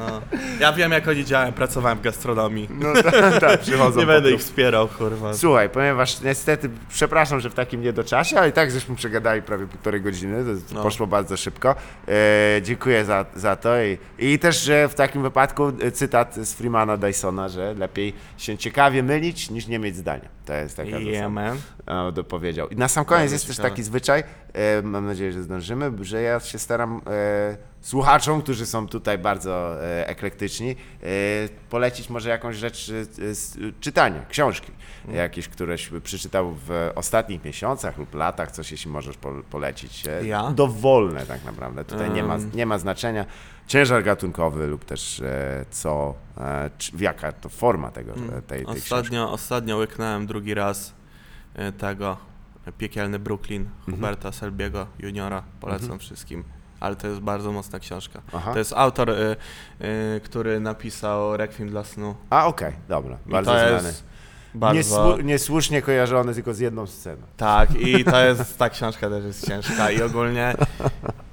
No. 0.00 0.20
Ja 0.60 0.72
wiem, 0.72 0.92
jak 0.92 1.08
oni 1.08 1.24
działają, 1.24 1.52
pracowałem 1.52 1.98
w 1.98 2.02
gastronomii. 2.02 2.68
No 2.70 3.02
tak, 3.02 3.40
tak, 3.40 3.60
przychodzą 3.66 4.00
Nie 4.00 4.06
będę 4.06 4.30
ich 4.32 4.40
wspierał, 4.40 4.88
kurwa. 4.88 5.34
Słuchaj, 5.34 5.70
ponieważ 5.70 6.20
niestety, 6.20 6.70
przepraszam, 6.88 7.40
że 7.40 7.50
w 7.50 7.54
takim 7.54 7.82
niedoczasie, 7.82 8.38
ale 8.38 8.48
i 8.48 8.52
tak 8.52 8.70
żeśmy 8.70 8.96
przegadali 8.96 9.42
prawie 9.42 9.66
półtorej 9.66 10.00
godziny, 10.00 10.44
to 10.44 10.74
No. 10.74 10.82
poszło 10.82 11.06
bardzo 11.06 11.36
szybko. 11.36 11.74
E, 12.08 12.62
dziękuję 12.62 13.04
za, 13.04 13.24
za 13.34 13.56
to 13.56 13.82
i, 13.82 13.98
i 14.18 14.38
też, 14.38 14.62
że 14.62 14.88
w 14.88 14.94
takim 14.94 15.22
wypadku 15.22 15.72
e, 15.82 15.90
cytat 15.90 16.34
z 16.34 16.54
Freemana 16.54 16.96
Dysona, 16.96 17.48
że 17.48 17.74
lepiej 17.74 18.12
się 18.38 18.58
ciekawie 18.58 19.02
mylić 19.02 19.50
niż 19.50 19.66
nie 19.66 19.78
mieć 19.78 19.96
zdania. 19.96 20.35
To 20.46 20.52
jest 20.54 20.76
taka 20.76 20.88
Yeah, 20.90 21.04
zasada. 21.04 21.28
man. 21.28 22.12
Dopowiedział. 22.12 22.68
I 22.68 22.76
na 22.76 22.88
sam 22.88 23.04
koniec 23.04 23.20
Bardzo 23.22 23.34
jest 23.34 23.46
też 23.46 23.56
taki 23.56 23.82
zwyczaj, 23.82 24.24
e, 24.52 24.82
mam 24.82 25.06
nadzieję, 25.06 25.32
że 25.32 25.42
zdążymy, 25.42 25.92
że 26.00 26.22
ja 26.22 26.40
się 26.40 26.58
staram 26.58 27.00
e, 27.06 27.56
słuchaczom, 27.80 28.42
którzy 28.42 28.66
są 28.66 28.88
tutaj 28.88 29.18
bardzo 29.18 29.84
e, 29.84 30.08
eklektyczni, 30.08 30.70
e, 31.02 31.06
polecić 31.70 32.10
może 32.10 32.28
jakąś 32.28 32.56
rzecz 32.56 32.88
e, 33.20 33.34
z 33.34 33.58
czytania, 33.80 34.24
książki, 34.28 34.72
Mm. 35.04 35.16
jakieś, 35.16 35.48
któreś 35.48 35.90
przeczytał 36.02 36.54
w 36.66 36.90
ostatnich 36.94 37.44
miesiącach 37.44 37.98
lub 37.98 38.14
latach, 38.14 38.50
coś 38.52 38.72
jeśli 38.72 38.90
możesz 38.90 39.16
po, 39.16 39.32
polecić. 39.50 40.06
E, 40.06 40.26
Ja? 40.26 40.50
Dowolne 40.50 41.26
tak 41.26 41.44
naprawdę, 41.44 41.84
tutaj 41.84 42.10
nie, 42.10 42.22
ma, 42.22 42.36
nie 42.54 42.66
ma 42.66 42.78
znaczenia. 42.78 43.26
Ciężar 43.66 44.04
gatunkowy 44.04 44.66
lub 44.66 44.84
też 44.84 45.20
e, 45.20 45.64
co, 45.70 46.14
e, 46.38 46.70
czy, 46.78 46.92
jaka 46.98 47.32
to 47.32 47.48
forma 47.48 47.90
tego, 47.90 48.12
Mm. 48.14 48.28
tej, 48.30 48.42
tej 48.42 48.64
książki. 48.64 48.80
Ostatnio, 48.82 49.32
ostatnio 49.32 49.76
łyknąłem 49.76 50.26
drugi 50.26 50.54
raz 50.54 50.92
e, 51.54 51.72
tego 51.72 52.16
e, 52.66 52.72
piekielny 52.72 53.18
Brooklyn 53.18 53.62
Mhm. 53.62 53.96
Huberta 53.96 54.32
Selbiego 54.32 54.86
juniora. 54.98 55.42
Polecam 55.60 55.98
wszystkim. 55.98 56.44
Ale 56.80 56.96
to 56.96 57.06
jest 57.08 57.20
bardzo 57.20 57.52
mocna 57.52 57.78
książka. 57.78 58.22
Aha. 58.32 58.52
To 58.52 58.58
jest 58.58 58.72
autor, 58.72 59.10
y, 59.10 59.36
y, 60.16 60.20
który 60.24 60.60
napisał 60.60 61.36
Requiem 61.36 61.68
dla 61.68 61.84
snu. 61.84 62.14
A 62.30 62.46
okej, 62.46 62.72
dobra, 62.88 63.18
I 63.26 63.30
bardzo 63.30 63.50
znany. 63.52 63.94
bardzo... 64.54 64.80
Niesłu- 64.80 65.24
niesłusznie 65.24 65.82
kojarzony 65.82 66.34
tylko 66.34 66.54
z 66.54 66.58
jedną 66.58 66.86
sceną. 66.86 67.22
Tak, 67.36 67.74
i 67.74 68.04
to 68.04 68.24
jest, 68.24 68.58
ta 68.58 68.70
książka 68.70 69.10
też 69.10 69.24
jest 69.24 69.46
ciężka 69.48 69.90
i 69.90 70.02
ogólnie 70.02 70.54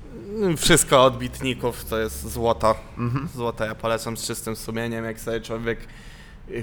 wszystko 0.57 1.03
od 1.03 1.17
bitników 1.17 1.85
to 1.85 1.99
jest 1.99 2.29
złoto. 2.31 2.75
Mhm. 2.97 3.27
Złoto 3.35 3.65
ja 3.65 3.75
polecam 3.75 4.17
z 4.17 4.27
czystym 4.27 4.55
sumieniem, 4.55 5.05
jak 5.05 5.19
sobie 5.19 5.41
człowiek 5.41 5.79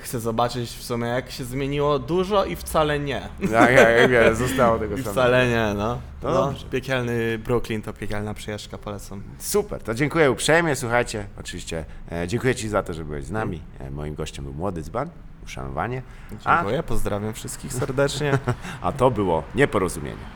chce 0.00 0.20
zobaczyć 0.20 0.70
w 0.70 0.82
sumie 0.82 1.08
jak 1.08 1.30
się 1.30 1.44
zmieniło 1.44 1.98
dużo 1.98 2.44
i 2.44 2.56
wcale 2.56 2.98
nie. 2.98 3.28
Tak, 3.52 3.72
jak, 3.72 4.10
wiele, 4.10 4.34
zostało 4.34 4.78
tego 4.78 4.94
samego. 4.96 5.12
wcale 5.12 5.48
nie, 5.48 5.74
no. 5.78 6.00
No 6.22 6.30
no 6.30 6.46
dobrze. 6.46 6.66
piekielny 6.66 7.38
Brooklyn 7.38 7.82
to 7.82 7.92
piekielna 7.92 8.34
przyjażdżka, 8.34 8.78
polecam. 8.78 9.22
Super, 9.38 9.82
to 9.82 9.94
dziękuję 9.94 10.30
uprzejmie, 10.30 10.76
słuchajcie, 10.76 11.26
oczywiście 11.40 11.84
e, 12.12 12.28
dziękuję 12.28 12.54
Ci 12.54 12.68
za 12.68 12.82
to, 12.82 12.94
że 12.94 13.04
byłeś 13.04 13.24
z 13.24 13.30
nami. 13.30 13.60
E, 13.78 13.90
moim 13.90 14.14
gościem 14.14 14.44
był 14.44 14.54
Młody 14.54 14.82
Dzban, 14.82 15.10
uszanowanie, 15.44 16.02
a, 16.44 16.56
Dziękuję, 16.56 16.82
pozdrawiam 16.82 17.34
wszystkich 17.34 17.72
serdecznie. 17.72 18.38
a 18.82 18.92
to 18.92 19.10
było 19.10 19.42
nieporozumienie. 19.54 20.24